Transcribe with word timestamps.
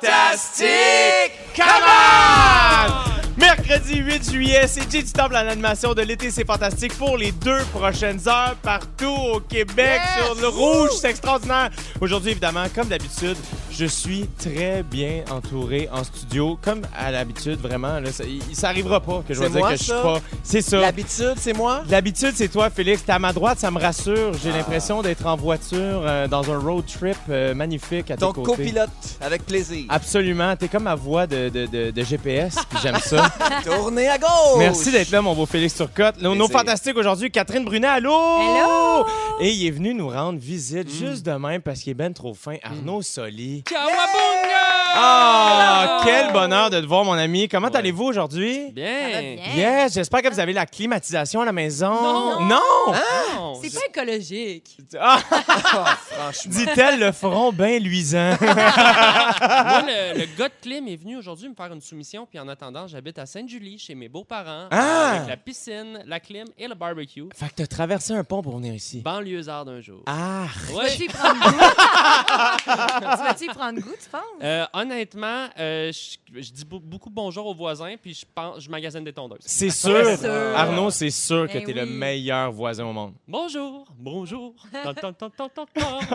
fantastique! 0.00 1.32
Come 1.54 1.82
on! 1.82 3.20
Mercredi 3.70 3.98
8 4.00 4.32
juillet, 4.32 4.66
c'est 4.66 4.90
Jay 4.90 5.00
du 5.04 5.12
Temple 5.12 5.36
en 5.36 5.46
animation 5.46 5.94
de 5.94 6.02
l'été, 6.02 6.32
c'est 6.32 6.44
fantastique 6.44 6.92
pour 6.98 7.16
les 7.16 7.30
deux 7.30 7.62
prochaines 7.72 8.18
heures 8.26 8.56
partout 8.60 9.14
au 9.32 9.38
Québec 9.38 10.00
Yes! 10.00 10.26
sur 10.26 10.34
le 10.40 10.48
rouge, 10.48 10.90
c'est 11.00 11.10
extraordinaire. 11.10 11.70
Aujourd'hui, 12.00 12.32
évidemment, 12.32 12.64
comme 12.74 12.88
d'habitude, 12.88 13.36
je 13.70 13.84
suis 13.84 14.28
très 14.38 14.82
bien 14.82 15.22
entouré 15.30 15.88
en 15.92 16.02
studio, 16.02 16.58
comme 16.60 16.82
à 16.98 17.12
l'habitude, 17.12 17.60
vraiment. 17.60 18.00
Là, 18.00 18.10
ça, 18.10 18.24
ça 18.52 18.70
arrivera 18.70 18.98
pas 18.98 19.22
que 19.26 19.34
je 19.34 19.40
vais 19.40 19.48
dire 19.48 19.60
moi, 19.60 19.70
que 19.70 19.76
je 19.76 19.84
suis 19.84 19.92
pas. 19.92 20.20
C'est 20.42 20.62
ça. 20.62 20.80
L'habitude, 20.80 21.34
c'est 21.36 21.52
moi? 21.52 21.84
L'habitude, 21.88 22.32
c'est 22.34 22.48
toi, 22.48 22.70
Félix. 22.70 23.04
T'es 23.04 23.12
à 23.12 23.20
ma 23.20 23.32
droite, 23.32 23.60
ça 23.60 23.70
me 23.70 23.78
rassure. 23.78 24.32
J'ai 24.42 24.50
l'impression 24.50 25.00
d'être 25.00 25.24
en 25.26 25.36
voiture 25.36 26.02
euh, 26.04 26.26
dans 26.26 26.50
un 26.50 26.58
road 26.58 26.84
trip 26.86 27.16
euh, 27.28 27.54
magnifique 27.54 28.10
à 28.10 28.16
tes 28.16 28.20
Donc, 28.20 28.34
côtés. 28.34 28.50
copilote, 28.50 28.90
avec 29.20 29.46
plaisir. 29.46 29.84
Absolument. 29.88 30.56
T'es 30.56 30.66
comme 30.66 30.82
ma 30.82 30.96
voix 30.96 31.28
de, 31.28 31.48
de, 31.48 31.66
de, 31.66 31.90
de 31.92 32.02
GPS, 32.02 32.56
puis 32.68 32.80
j'aime 32.82 32.98
ça. 32.98 33.32
Tournez 33.64 34.08
à 34.08 34.18
gauche! 34.18 34.58
Merci 34.58 34.90
d'être 34.90 35.10
là, 35.10 35.20
mon 35.22 35.34
beau 35.34 35.46
Félix 35.46 35.74
Turcotte. 35.74 36.20
Nos, 36.20 36.34
nos 36.34 36.48
fantastiques 36.48 36.96
aujourd'hui, 36.96 37.30
Catherine 37.30 37.64
Brunet, 37.64 37.86
allô? 37.86 38.10
Hello! 38.40 39.06
Et 39.40 39.50
il 39.50 39.66
est 39.66 39.70
venu 39.70 39.94
nous 39.94 40.08
rendre 40.08 40.38
visite 40.38 40.88
Mm. 40.88 40.90
juste 41.06 41.26
de 41.26 41.32
même 41.32 41.60
parce 41.62 41.80
qu'il 41.80 41.90
est 41.90 41.94
ben 41.94 42.12
trop 42.12 42.34
fin. 42.34 42.56
Arnaud 42.62 43.02
Soli. 43.02 43.62
Kawabunga! 43.64 43.96
Ah, 44.92 46.00
quel 46.04 46.32
bonheur 46.32 46.68
de 46.70 46.80
te 46.80 46.86
voir, 46.86 47.04
mon 47.04 47.12
ami. 47.12 47.48
Comment 47.48 47.68
Ouais. 47.68 47.76
allez-vous 47.76 48.04
aujourd'hui? 48.04 48.70
Bien. 48.72 49.36
Bien. 49.54 49.54
Yes, 49.54 49.94
j'espère 49.94 50.20
que 50.22 50.28
vous 50.28 50.40
avez 50.40 50.52
la 50.52 50.66
climatisation 50.66 51.40
à 51.42 51.44
la 51.44 51.52
maison. 51.52 51.90
Non. 51.90 52.40
Non? 52.40 52.60
Non, 53.36 53.54
C'est 53.62 53.68
je- 53.70 53.74
pas 53.74 53.86
écologique. 53.88 54.76
Ah, 55.00 55.18
Ah, 55.30 55.96
franchement. 56.10 56.52
dit-elle, 56.52 56.98
le 57.00 57.12
front 57.12 57.52
bien 57.52 57.78
luisant. 57.78 58.36
Moi, 58.40 59.82
le, 59.86 60.18
le 60.18 60.26
gars 60.36 60.48
de 60.48 60.52
clim 60.60 60.88
est 60.88 60.96
venu 60.96 61.16
aujourd'hui 61.16 61.48
me 61.48 61.54
faire 61.54 61.72
une 61.72 61.80
soumission, 61.80 62.26
puis 62.28 62.38
en 62.40 62.48
attendant, 62.48 62.86
j'habite 62.88 63.18
à 63.18 63.26
Sainte-Julie, 63.50 63.78
chez 63.80 63.96
mes 63.96 64.08
beaux-parents, 64.08 64.68
Ah! 64.70 65.10
avec 65.16 65.28
la 65.28 65.36
piscine, 65.36 66.04
la 66.06 66.20
clim 66.20 66.44
et 66.56 66.68
le 66.68 66.74
barbecue. 66.76 67.24
fait 67.34 67.48
que 67.48 67.54
t'as 67.56 67.66
traversé 67.66 68.12
un 68.12 68.22
pont 68.22 68.42
pour 68.42 68.56
venir 68.56 68.72
ici. 68.74 69.00
Banlieusard 69.00 69.64
d'un 69.64 69.80
jour. 69.80 70.02
Ah, 70.06 70.46
Tu 70.68 70.72
vas-tu 70.74 71.02
y 71.04 71.08
prendre 71.08 71.40
goût? 71.40 71.50
tu 72.64 73.22
vas-tu 73.22 73.44
y 73.44 73.48
prendre 73.48 73.80
goût, 73.80 73.94
tu 74.00 74.08
penses? 74.08 74.22
Euh, 74.42 74.64
honnêtement, 74.72 75.48
euh, 75.58 75.90
je, 75.92 76.40
je 76.40 76.52
dis 76.52 76.64
beau- 76.64 76.78
beaucoup 76.78 77.10
bonjour 77.10 77.44
aux 77.46 77.54
voisins, 77.54 77.96
puis 78.00 78.14
je 78.14 78.24
pense, 78.32 78.60
je 78.62 78.70
magasine 78.70 79.02
des 79.02 79.12
tondeuses. 79.12 79.40
c'est 79.40 79.70
sûr. 79.70 80.16
sûr. 80.16 80.30
Arnaud, 80.56 80.90
c'est 80.90 81.10
sûr 81.10 81.48
que 81.48 81.58
Eh 81.58 81.64
t'es 81.64 81.72
le 81.72 81.86
meilleur 81.86 82.52
voisin 82.52 82.84
au 82.84 82.92
monde. 82.92 83.14
Bonjour, 83.26 83.84
bonjour. 83.98 84.54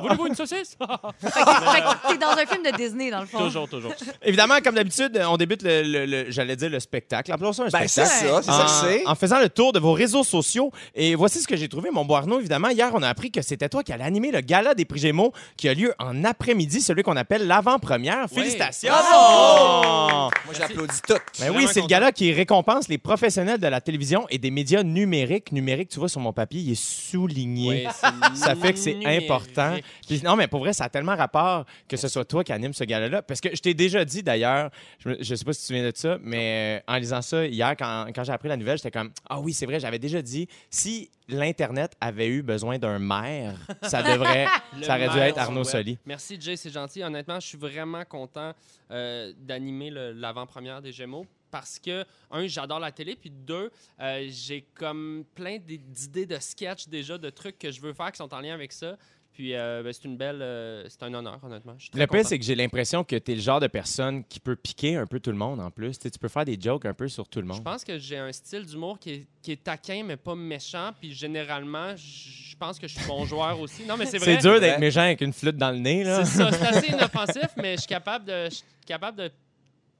Voulez-vous 0.01 0.27
une 0.27 0.35
saucisse? 0.35 0.77
Fait 1.19 1.29
que, 1.29 1.33
fait 1.33 1.81
que 1.81 2.07
t'es 2.13 2.17
dans 2.17 2.29
un 2.37 2.45
film 2.45 2.63
de 2.63 2.77
Disney, 2.77 3.11
dans 3.11 3.19
le 3.21 3.25
fond. 3.27 3.39
toujours, 3.39 3.67
toujours. 3.67 3.93
Évidemment, 4.21 4.55
comme 4.63 4.75
d'habitude, 4.75 5.21
on 5.27 5.35
débute 5.35 5.63
le, 5.63 5.83
le- 5.83 6.05
le- 6.05 6.31
j'allais 6.31 6.55
dire 6.55 6.69
le 6.69 6.79
spectacle. 6.79 7.24
Appelons 7.31 7.53
ça 7.53 7.63
un 7.63 7.67
Ben, 7.69 7.87
c'est 7.87 8.05
spectacle. 8.05 8.27
ça, 8.27 8.41
c'est 8.43 8.51
ça 8.51 8.63
que 8.63 8.93
c'est. 8.99 9.07
en 9.07 9.15
faisant 9.15 9.39
le 9.39 9.49
tour 9.49 9.73
de 9.73 9.79
vos 9.79 9.93
réseaux 9.93 10.23
sociaux. 10.23 10.71
Et 10.93 11.15
voici 11.15 11.41
ce 11.41 11.47
que 11.47 11.55
j'ai 11.55 11.67
trouvé, 11.69 11.89
mon 11.91 12.05
beau 12.05 12.15
Arnaud. 12.15 12.39
Évidemment, 12.39 12.69
hier, 12.69 12.91
on 12.93 13.01
a 13.03 13.09
appris 13.09 13.31
que 13.31 13.41
c'était 13.41 13.69
toi 13.69 13.83
qui 13.83 13.91
allais 13.93 14.03
animer 14.03 14.31
le 14.31 14.41
gala 14.41 14.73
des 14.73 14.85
prix 14.85 14.99
Gémeaux 14.99 15.33
qui 15.57 15.67
a 15.69 15.73
lieu 15.73 15.93
en 15.99 16.23
après-midi, 16.23 16.81
celui 16.81 17.03
qu'on 17.03 17.15
appelle 17.17 17.47
l'avant-première. 17.47 18.25
Oui. 18.31 18.35
Félicitations! 18.41 18.91
Bravo! 18.91 20.31
Moi, 20.45 20.53
j'applaudis 20.57 21.01
tout. 21.07 21.15
Ben 21.39 21.51
oui, 21.55 21.67
c'est 21.71 21.81
le 21.81 21.87
gala 21.87 22.11
qui 22.11 22.31
récompense 22.31 22.87
les 22.87 22.97
professionnels 22.97 23.59
de 23.59 23.67
la 23.67 23.81
télévision 23.81 24.25
et 24.29 24.37
des 24.37 24.51
médias 24.51 24.83
numériques. 24.83 25.51
Numérique, 25.51 25.89
tu 25.89 25.99
vois, 25.99 26.09
sur 26.09 26.21
mon 26.21 26.33
papier, 26.33 26.61
il 26.61 26.71
est 26.71 26.81
souligné. 26.81 27.87
Oui, 27.87 28.09
Ça 28.35 28.55
fait 28.55 28.73
que 28.73 28.79
c'est 28.79 28.99
important. 29.05 29.75
Puis 30.07 30.21
non, 30.23 30.35
mais 30.35 30.47
pour 30.47 30.59
vrai, 30.59 30.73
ça 30.73 30.85
a 30.85 30.89
tellement 30.89 31.15
rapport 31.15 31.65
que 31.87 31.97
ce 31.97 32.07
soit 32.07 32.25
toi 32.25 32.43
qui 32.43 32.51
anime 32.51 32.73
ce 32.73 32.83
gala-là. 32.83 33.21
Parce 33.21 33.41
que 33.41 33.49
je 33.53 33.61
t'ai 33.61 33.73
déjà 33.73 34.03
dit 34.05 34.23
d'ailleurs, 34.23 34.69
je, 34.99 35.11
je 35.19 35.35
sais 35.35 35.45
pas 35.45 35.53
si 35.53 35.59
tu 35.59 35.63
te 35.63 35.67
souviens 35.67 35.83
de 35.89 35.91
ça, 35.95 36.17
mais 36.21 36.81
euh, 36.87 36.93
en 36.93 36.97
lisant 36.97 37.14
ça 37.21 37.45
hier, 37.45 37.75
quand, 37.77 38.07
quand 38.13 38.23
j'ai 38.23 38.31
appris 38.31 38.49
la 38.49 38.57
nouvelle, 38.57 38.77
j'étais 38.77 38.91
comme 38.91 39.11
Ah 39.29 39.39
oui, 39.39 39.53
c'est 39.53 39.65
vrai, 39.65 39.79
j'avais 39.79 39.99
déjà 39.99 40.21
dit 40.21 40.47
si 40.69 41.09
l'Internet 41.27 41.93
avait 41.99 42.27
eu 42.27 42.41
besoin 42.41 42.77
d'un 42.77 42.99
maire, 42.99 43.57
ça 43.81 44.03
devrait, 44.03 44.45
ça 44.81 44.95
aurait 44.95 45.09
dû 45.09 45.17
être 45.17 45.37
Arnaud. 45.37 45.63
Soli. 45.63 45.97
Merci, 46.05 46.39
Jay, 46.39 46.55
c'est 46.55 46.69
gentil. 46.69 47.03
Honnêtement, 47.03 47.39
je 47.39 47.47
suis 47.47 47.57
vraiment 47.57 48.05
content 48.05 48.53
euh, 48.91 49.33
d'animer 49.37 49.89
l'avant-première 49.91 50.81
des 50.81 50.91
Gémeaux 50.91 51.25
parce 51.55 51.79
que, 51.79 52.03
un, 52.31 52.47
j'adore 52.47 52.79
la 52.79 52.91
télé, 52.91 53.15
puis 53.15 53.29
deux, 53.29 53.71
euh, 54.01 54.27
j'ai 54.29 54.65
comme 54.73 55.23
plein 55.35 55.57
d'idées 55.57 56.25
de 56.25 56.37
sketch 56.37 56.87
déjà, 56.89 57.17
de 57.17 57.29
trucs 57.29 57.57
que 57.57 57.71
je 57.71 57.79
veux 57.79 57.93
faire 57.93 58.11
qui 58.11 58.17
sont 58.17 58.33
en 58.33 58.41
lien 58.41 58.53
avec 58.53 58.73
ça. 58.73 58.97
Puis, 59.35 59.53
euh, 59.53 59.83
ben, 59.83 59.91
c'est 59.91 60.05
une 60.05 60.15
belle. 60.15 60.41
euh, 60.41 60.85
c'est 60.87 61.03
un 61.03 61.13
honneur, 61.13 61.37
honnêtement. 61.43 61.75
Je 61.77 61.89
Le 61.93 62.07
pire, 62.07 62.25
c'est 62.25 62.39
que 62.39 62.45
j'ai 62.45 62.55
l'impression 62.55 63.03
que 63.03 63.17
tu 63.17 63.33
es 63.33 63.35
le 63.35 63.41
genre 63.41 63.59
de 63.59 63.67
personne 63.67 64.23
qui 64.23 64.39
peut 64.39 64.55
piquer 64.55 64.95
un 64.95 65.05
peu 65.05 65.19
tout 65.19 65.29
le 65.29 65.35
monde 65.35 65.59
en 65.59 65.69
plus. 65.69 65.99
Tu 65.99 66.09
peux 66.11 66.29
faire 66.29 66.45
des 66.45 66.57
jokes 66.59 66.85
un 66.85 66.93
peu 66.93 67.09
sur 67.09 67.27
tout 67.27 67.41
le 67.41 67.47
Je 67.47 67.51
monde. 67.51 67.63
pense 67.63 67.83
que 67.83 67.99
j'ai 67.99 68.17
un 68.17 68.31
style 68.31 68.65
d'humour 68.65 68.97
qui 68.97 69.09
est, 69.11 69.27
qui 69.41 69.51
est 69.51 69.61
taquin, 69.61 70.03
mais 70.05 70.15
pas 70.15 70.35
méchant. 70.35 70.91
Puis, 70.99 71.13
généralement, 71.13 71.95
je 71.97 72.45
je 72.55 72.57
pense 72.57 72.79
que 72.79 72.87
je 72.87 72.97
suis 72.97 73.05
bon 73.05 73.25
joueur 73.25 73.59
aussi. 73.59 73.83
Non, 73.85 73.97
mais 73.97 74.05
c'est 74.05 74.17
vrai. 74.17 74.35
C'est 74.37 74.41
dur 74.49 74.61
d'être 74.61 74.79
méchant 74.79 75.01
avec 75.01 75.19
une 75.19 75.33
flûte 75.33 75.57
dans 75.57 75.71
le 75.71 75.79
nez, 75.79 76.05
là. 76.05 76.23
C'est 76.23 76.37
ça, 76.37 76.51
c'est 76.53 76.65
assez 76.67 76.87
inoffensif, 76.93 77.49
mais 77.57 77.75
je 77.75 77.79
suis 77.81 77.87
capable 77.89 78.23
de, 78.23 78.49
je 78.49 78.61
capable 78.87 79.17
de 79.17 79.29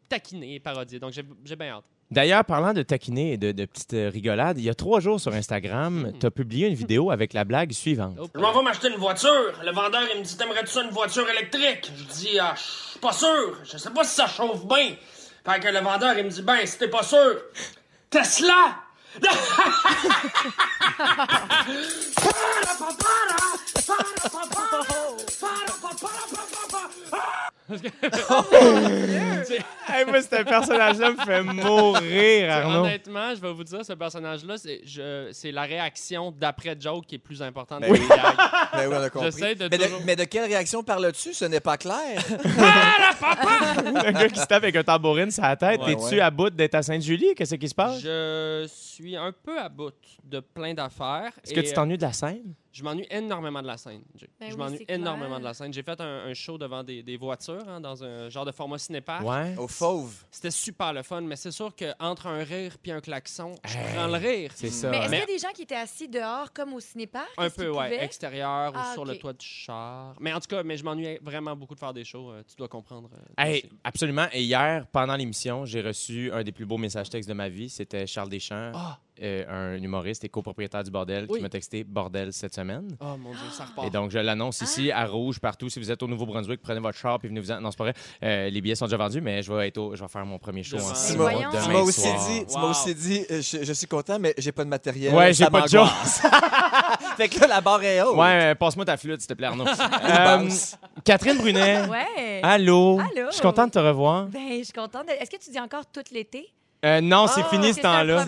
taquiner 0.07 0.55
et 0.55 0.59
parodier. 0.61 0.97
Donc, 0.97 1.11
j'ai 1.11 1.23
j'ai 1.43 1.57
bien 1.57 1.71
hâte. 1.71 1.83
D'ailleurs, 2.11 2.45
parlant 2.45 2.73
de 2.73 2.83
taquiner 2.83 3.33
et 3.33 3.37
de, 3.37 3.51
de 3.51 3.65
petites 3.65 3.93
euh, 3.95 4.09
rigolades, 4.13 4.59
il 4.59 4.63
y 4.63 4.69
a 4.69 4.75
trois 4.75 4.99
jours 4.99 5.19
sur 5.19 5.33
Instagram, 5.33 6.11
Mm. 6.13 6.19
tu 6.19 6.25
as 6.27 6.31
publié 6.31 6.67
une 6.67 6.75
vidéo 6.75 7.09
avec 7.11 7.33
la 7.33 7.43
blague 7.43 7.71
suivante. 7.71 8.15
Oh, 8.21 8.27
Je 8.33 8.39
m'en 8.39 8.53
vais 8.53 8.61
m'acheter 8.63 8.89
une 8.89 8.97
voiture. 8.97 9.53
Le 9.65 9.71
vendeur, 9.71 10.03
il 10.13 10.19
me 10.19 10.23
dit 10.23 10.37
T'aimerais-tu 10.37 10.67
ça 10.71 10.83
une 10.83 10.91
voiture 10.91 11.27
électrique? 11.29 11.91
Je 11.97 12.03
dis 12.13 12.37
Ah, 12.39 12.53
je 12.55 12.61
suis 12.91 12.99
pas 12.99 13.11
sûr. 13.13 13.57
Je 13.63 13.77
sais 13.77 13.89
pas 13.89 14.03
si 14.03 14.15
ça 14.15 14.27
chauffe 14.27 14.65
bien. 14.67 14.95
Fait 15.45 15.59
que 15.59 15.67
le 15.67 15.79
vendeur, 15.79 16.17
il 16.17 16.25
me 16.25 16.29
dit 16.29 16.41
Ben, 16.43 16.57
si 16.65 16.77
t'es 16.77 16.87
pas 16.89 17.03
sûr, 17.03 17.35
Tesla 18.09 18.75
Hey, 29.87 30.03
moi, 30.05 30.21
ce 30.21 30.43
personnage-là 30.43 31.11
me 31.11 31.17
fait 31.17 31.43
mourir, 31.43 32.51
Arnaud. 32.51 32.85
Honnêtement, 32.85 33.35
je 33.35 33.41
vais 33.41 33.53
vous 33.53 33.63
dire, 33.63 33.85
ce 33.85 33.93
personnage-là, 33.93 34.57
c'est 34.57 34.81
je- 34.83 35.29
c'est 35.31 35.51
la 35.51 35.61
réaction 35.63 36.31
d'après 36.31 36.75
joke 36.79 37.05
qui 37.05 37.15
est 37.15 37.19
plus 37.19 37.41
importante 37.41 37.81
Ben 37.81 37.87
que 37.87 37.93
oui. 37.93 37.99
les 38.01 38.07
gags. 38.07 38.35
Ben 38.73 38.87
oui, 38.89 38.95
on 38.99 39.01
a 39.03 39.09
compris. 39.11 39.31
J'essaie 39.31 39.55
de 39.55 39.67
mais, 39.69 39.77
de, 39.77 39.83
toujours- 39.83 40.01
mais 40.05 40.15
de 40.15 40.23
quelle 40.23 40.45
réaction 40.45 40.83
parles-tu? 40.83 41.33
Ce 41.33 41.45
n'est 41.45 41.59
pas 41.59 41.77
clair. 41.77 41.95
Le 42.27 44.11
gars 44.11 44.29
qui 44.29 44.39
se 44.39 44.45
tape 44.45 44.63
avec 44.63 44.75
un 44.75 44.83
tambourine 44.83 45.31
sur 45.31 45.43
la 45.43 45.55
tête, 45.55 45.81
Ouais, 45.81 45.91
es-tu 45.93 46.15
ouais. 46.15 46.19
à 46.21 46.31
bout 46.31 46.49
d'être 46.49 46.75
à 46.75 46.81
Sainte-Julie? 46.83 47.35
Qu'est-ce 47.35 47.55
qui 47.55 47.69
se 47.69 47.75
passe? 47.75 47.99
Je 48.01 48.65
suis 48.67 49.15
un 49.15 49.31
peu 49.31 49.59
à 49.59 49.69
bout 49.69 49.93
de 50.23 50.39
plein 50.39 50.73
d'affaires. 50.73 51.31
Est-ce 51.43 51.53
que 51.53 51.59
et, 51.59 51.63
tu 51.63 51.69
euh, 51.71 51.73
t'ennuies 51.75 51.97
de 51.97 52.03
la 52.03 52.13
scène? 52.13 52.53
Je 52.75 52.83
m'ennuie 52.83 53.07
énormément 53.09 53.61
de 53.61 53.67
la 53.67 53.77
scène. 53.77 54.01
Jay. 54.15 54.27
Ben 54.37 54.47
je 54.49 54.53
oui, 54.55 54.59
m'ennuie 54.59 54.85
clair. 54.85 54.97
énormément 54.99 55.39
de 55.39 55.45
la 55.45 55.53
scène. 55.53 55.71
J'ai 55.73 55.81
fait 55.81 55.99
un, 56.01 56.25
un 56.25 56.33
show 56.33 56.57
devant 56.57 56.83
des, 56.83 57.01
des 57.03 57.15
voitures, 57.15 57.63
hein, 57.69 57.79
dans 57.79 58.03
un 58.03 58.27
genre 58.27 58.43
de 58.43 58.51
format 58.51 58.77
cinépark. 58.77 59.23
Ouais. 59.25 59.55
Au 59.57 59.69
fauve. 59.69 60.13
C'était 60.29 60.51
super 60.51 60.91
le 60.91 61.01
fun, 61.01 61.21
mais 61.21 61.37
c'est 61.37 61.51
sûr 61.51 61.71
qu'entre 61.73 62.27
un 62.27 62.43
rire 62.43 62.75
puis 62.81 62.91
un 62.91 62.99
klaxon, 62.99 63.55
je 63.63 63.77
Hey, 63.77 63.93
prends 63.95 64.07
le 64.07 64.17
rire. 64.17 64.51
C'est 64.55 64.69
ça. 64.71 64.89
Mais 64.91 64.97
est-ce 64.97 65.09
qu'il 65.09 65.19
y 65.19 65.21
a 65.21 65.25
des 65.25 65.37
gens 65.39 65.51
qui 65.53 65.61
étaient 65.61 65.75
assis 65.75 66.09
dehors 66.09 66.51
comme 66.51 66.73
au 66.73 66.81
cinépark? 66.81 67.29
Un 67.37 67.49
peu, 67.49 67.69
ouais, 67.69 67.83
pouvaient? 67.91 68.03
extérieur 68.03 68.73
Ah, 68.75 68.89
ou 68.89 68.93
sur 68.93 69.05
le 69.05 69.17
toit 69.17 69.31
du 69.31 69.45
char. 69.45 70.13
Mais 70.19 70.33
en 70.33 70.41
tout 70.41 70.47
cas, 70.47 70.61
mais 70.63 70.75
je 70.75 70.83
m'ennuie 70.83 71.17
vraiment 71.21 71.55
beaucoup 71.55 71.75
de 71.75 71.79
faire 71.79 71.93
des 71.93 72.03
shows. 72.03 72.29
euh, 72.31 72.43
tu 72.45 72.57
dois 72.57 72.67
comprendre. 72.67 73.09
euh, 73.13 73.41
Hey, 73.41 73.69
absolument. 73.85 74.27
Et 74.33 74.43
hier, 74.43 74.85
pendant 74.91 75.15
l'émission, 75.15 75.63
j'ai 75.63 75.81
reçu 75.81 76.29
un 76.33 76.43
des 76.43 76.51
plus 76.51 76.65
beaux 76.65 76.77
messages 76.77 77.09
textes 77.09 77.29
de 77.29 77.33
ma 77.33 77.47
vie. 77.47 77.69
C'était 77.69 78.05
Charles 78.05 78.29
Deschamps, 78.29 78.71
Ah! 78.75 78.99
Euh, 79.21 79.75
un 79.75 79.81
humoriste 79.81 80.23
et 80.23 80.29
copropriétaire 80.29 80.83
du 80.83 80.91
Bordel, 80.91 81.25
Oui. 81.29 81.37
qui 81.37 81.43
m'a 81.43 81.49
texté 81.49 81.83
Bordel 81.83 82.33
cette 82.33 82.53
semaine. 82.53 82.95
Oh 82.99 83.15
mon 83.17 83.31
Dieu, 83.31 83.39
ça 83.51 83.65
repart. 83.65 83.87
Et 83.87 83.89
donc, 83.89 84.11
je 84.11 84.19
l'annonce 84.19 84.61
ici 84.61 84.91
Ah! 84.91 85.01
à 85.01 85.05
Rouge, 85.05 85.39
partout. 85.39 85.69
Si 85.69 85.79
vous 85.79 85.91
êtes 85.91 86.01
au 86.03 86.07
Nouveau-Brunswick, 86.07 86.61
prenez 86.61 86.79
votre 86.79 86.97
char 86.97 87.19
puis 87.19 87.27
venez 87.29 87.39
vous 87.39 87.51
en... 87.51 87.61
Non, 87.61 87.71
c'est 87.71 87.77
pas 87.77 87.85
vrai. 87.85 87.93
Euh, 88.23 88.49
les 88.49 88.61
billets 88.61 88.75
sont 88.75 88.85
déjà 88.85 88.97
vendus, 88.97 89.21
mais 89.21 89.41
je 89.43 89.53
vais, 89.53 89.67
être 89.69 89.77
au- 89.77 89.95
je 89.95 90.01
vais 90.01 90.07
faire 90.09 90.25
mon 90.25 90.37
premier 90.39 90.63
show 90.63 90.77
en 90.77 90.79
Tu 90.79 91.17
m'as 91.17 91.79
aussi 91.79 92.01
dit, 92.03 92.45
tu 92.45 92.53
m'as 92.57 92.63
Wow. 92.63 92.69
aussi 92.71 92.95
dit 92.95 93.25
euh, 93.31 93.41
je, 93.41 93.63
je 93.63 93.73
suis 93.73 93.87
content, 93.87 94.17
mais 94.19 94.33
j'ai 94.37 94.51
pas 94.51 94.63
de 94.63 94.69
matériel. 94.69 95.13
Ouais, 95.13 95.33
j'ai 95.33 95.45
pas 95.47 95.61
de 95.61 95.67
job. 95.69 95.87
fait 97.17 97.29
que 97.29 97.39
là, 97.41 97.47
la 97.47 97.61
barre 97.61 97.83
est 97.83 98.01
haute. 98.01 98.15
Ouais, 98.17 98.55
passe-moi 98.55 98.85
ta 98.85 98.97
flûte, 98.97 99.21
s'il 99.21 99.27
te 99.27 99.33
plaît, 99.33 99.47
Arnaud. 99.47 99.65
Euh. 99.75 100.49
Catherine 101.03 101.37
Brunet. 101.37 101.87
Ouais. 101.87 102.41
Allô. 102.43 102.99
Allô. 102.99 103.27
Je 103.29 103.33
suis 103.33 103.41
contente 103.41 103.67
de 103.67 103.71
te 103.71 103.79
revoir. 103.79 104.25
Ben, 104.27 104.59
je 104.59 104.63
suis 104.63 104.73
contente. 104.73 105.07
de- 105.07 105.11
Est-ce 105.13 105.29
que 105.29 105.37
tu 105.37 105.49
dis 105.51 105.59
encore 105.59 105.85
tout 105.85 106.01
l'été? 106.11 106.47
Euh, 106.85 107.01
non, 107.01 107.25
c'est 107.27 107.41
Ah, 107.43 107.49
fini 107.49 107.73
ce 107.73 107.81
temps-là. 107.81 108.25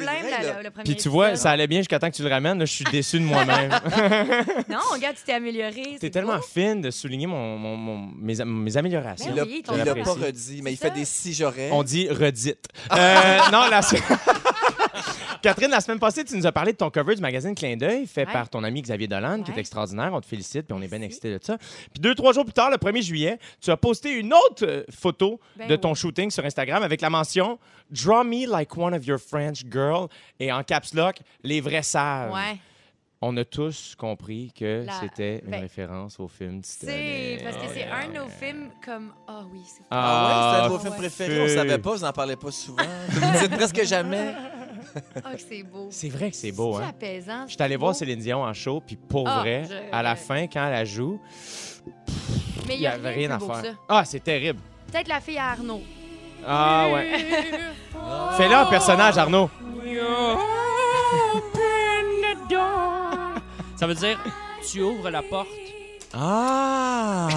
Puis 0.83 0.95
tu 0.95 1.09
vois, 1.09 1.35
ça 1.35 1.51
allait 1.51 1.67
bien 1.67 1.79
jusqu'à 1.79 1.99
temps 1.99 2.09
que 2.09 2.15
tu 2.15 2.23
le 2.23 2.29
ramènes. 2.29 2.57
Là, 2.59 2.65
je 2.65 2.73
suis 2.73 2.85
déçu 2.85 3.19
de 3.19 3.23
moi-même. 3.23 3.69
Non, 4.69 4.79
regarde, 4.91 5.15
tu 5.15 5.23
t'es 5.25 5.33
amélioré. 5.33 5.97
T'es 5.99 6.09
tellement 6.09 6.37
beau. 6.37 6.41
fine 6.41 6.81
de 6.81 6.89
souligner 6.91 7.27
mon, 7.27 7.57
mon- 7.57 7.77
mon- 7.77 8.09
mes, 8.19 8.35
mes 8.43 8.77
améliorations. 8.77 9.27
Il 9.29 9.35
Ben 9.35 9.45
l'a 9.45 9.77
il 9.77 9.83
l'a 9.85 9.95
pas 10.03 10.11
redit, 10.13 10.61
mais 10.63 10.73
il 10.73 10.77
fait 10.77 10.87
ça. 10.89 10.93
des 10.93 11.05
si 11.05 11.33
j'aurais. 11.33 11.69
On 11.71 11.83
dit 11.83 12.09
redite. 12.09 12.65
Euh, 12.91 13.37
non, 13.51 13.67
la... 13.69 13.81
Catherine, 15.41 15.69
la 15.71 15.79
semaine 15.81 15.99
passée, 15.99 16.23
tu 16.23 16.35
nous 16.35 16.45
as 16.45 16.51
parlé 16.51 16.71
de 16.73 16.77
ton 16.77 16.89
cover 16.89 17.15
du 17.15 17.21
magazine 17.21 17.53
Clin 17.55 17.75
d'œil, 17.77 18.05
fait 18.07 18.25
Ouais. 18.27 18.33
par 18.33 18.49
ton 18.49 18.63
ami 18.63 18.81
Xavier 18.81 19.07
Dolan, 19.07 19.43
qui 19.43 19.51
est 19.51 19.57
extraordinaire. 19.57 20.11
On 20.13 20.21
te 20.21 20.25
félicite, 20.25 20.65
puis 20.67 20.73
on 20.77 20.81
est 20.81 20.87
bien 20.87 21.01
excités 21.01 21.37
de 21.37 21.43
ça. 21.43 21.57
Puis 21.57 21.99
deux, 21.99 22.15
trois 22.15 22.33
jours 22.33 22.43
plus 22.45 22.53
tard, 22.53 22.69
le 22.71 22.77
1er 22.77 23.01
juillet, 23.01 23.39
tu 23.61 23.71
as 23.71 23.77
posté 23.77 24.11
une 24.11 24.33
autre 24.33 24.65
euh, 24.65 24.83
photo 24.89 25.39
Ben 25.55 25.67
de 25.67 25.75
ton 25.75 25.89
oui. 25.89 25.95
shooting 25.95 26.29
sur 26.31 26.43
Instagram 26.45 26.83
avec 26.83 27.01
la 27.01 27.09
mention 27.09 27.59
Draw 27.91 28.23
me 28.23 28.45
like 28.49 28.75
one 28.77 28.93
of 28.93 29.05
your 29.05 29.17
French 29.19 29.63
girls 29.71 30.07
et 30.39 30.51
en 30.51 30.61
caps 30.63 30.93
lock, 30.93 31.17
les 31.43 31.61
vrais 31.61 31.83
savent. 31.83 32.33
Ouais. 32.33 32.57
On 33.19 33.35
a 33.37 33.43
tous 33.43 33.95
compris 33.97 34.51
que 34.55 34.83
La- 34.85 34.93
c'était 34.99 35.39
une 35.43 35.49
ben, 35.49 35.61
référence 35.61 36.19
au 36.19 36.27
film 36.27 36.59
C'est 36.63 36.81
Titanic. 36.85 37.43
parce 37.45 37.55
que 37.57 37.73
c'est 37.73 37.85
un 37.85 38.09
de 38.09 38.13
nos 38.13 38.27
films 38.27 38.69
comme. 38.85 39.11
Ah 39.27 39.41
oui, 39.51 39.61
c'est 39.65 39.81
Ah 39.89 40.51
c'est 40.53 40.61
un 40.61 40.63
de 40.65 40.69
vos 40.69 40.75
Ah, 40.75 40.79
films 40.83 40.95
préférés. 40.97 41.41
On 41.41 41.47
savait 41.47 41.77
pas, 41.79 41.91
vous 41.95 42.03
en 42.03 42.11
parlez 42.11 42.35
pas 42.35 42.51
souvent. 42.51 42.83
Vous 43.09 43.39
dites 43.47 43.55
presque 43.57 43.83
jamais. 43.85 44.35
Ah, 45.23 45.33
que 45.35 45.41
c'est 45.41 45.63
beau. 45.63 45.87
C'est 45.91 46.09
vrai 46.09 46.29
que 46.31 46.35
c'est 46.37 46.51
beau, 46.51 46.77
C'est 46.77 46.83
hein? 46.83 46.87
apaisant. 46.89 47.45
Je 47.47 47.53
suis 47.53 47.61
allé 47.61 47.73
c'est 47.75 47.79
voir. 47.79 47.95
Céline 47.95 48.19
Dion 48.19 48.43
en 48.43 48.53
show, 48.53 48.81
puis 48.85 48.95
pour 48.95 49.27
Ah, 49.27 49.39
vrai, 49.39 49.63
je- 49.69 49.95
à 49.95 50.01
la 50.03 50.15
fin, 50.15 50.47
quand 50.47 50.65
elle 50.65 50.71
la 50.73 50.85
joue, 50.85 51.19
Mais 52.67 52.75
il 52.75 52.79
n'y 52.81 52.87
avait 52.87 53.09
rien 53.11 53.31
à 53.31 53.39
faire. 53.39 53.75
Ah, 53.87 54.03
c'est 54.05 54.23
terrible. 54.23 54.59
Peut-être 54.91 55.07
la 55.07 55.19
fille 55.21 55.37
à 55.37 55.51
Arnaud. 55.51 55.81
Ah 56.45 56.87
ouais. 56.93 57.07
Fais-le 58.37 58.53
un 58.55 58.65
personnage, 58.65 59.17
Arnaud. 59.17 59.49
Ça 63.75 63.85
veut 63.87 63.93
dire, 63.95 64.19
tu 64.69 64.81
ouvres 64.81 65.09
la 65.09 65.21
porte. 65.21 65.47
Ah! 66.19 67.27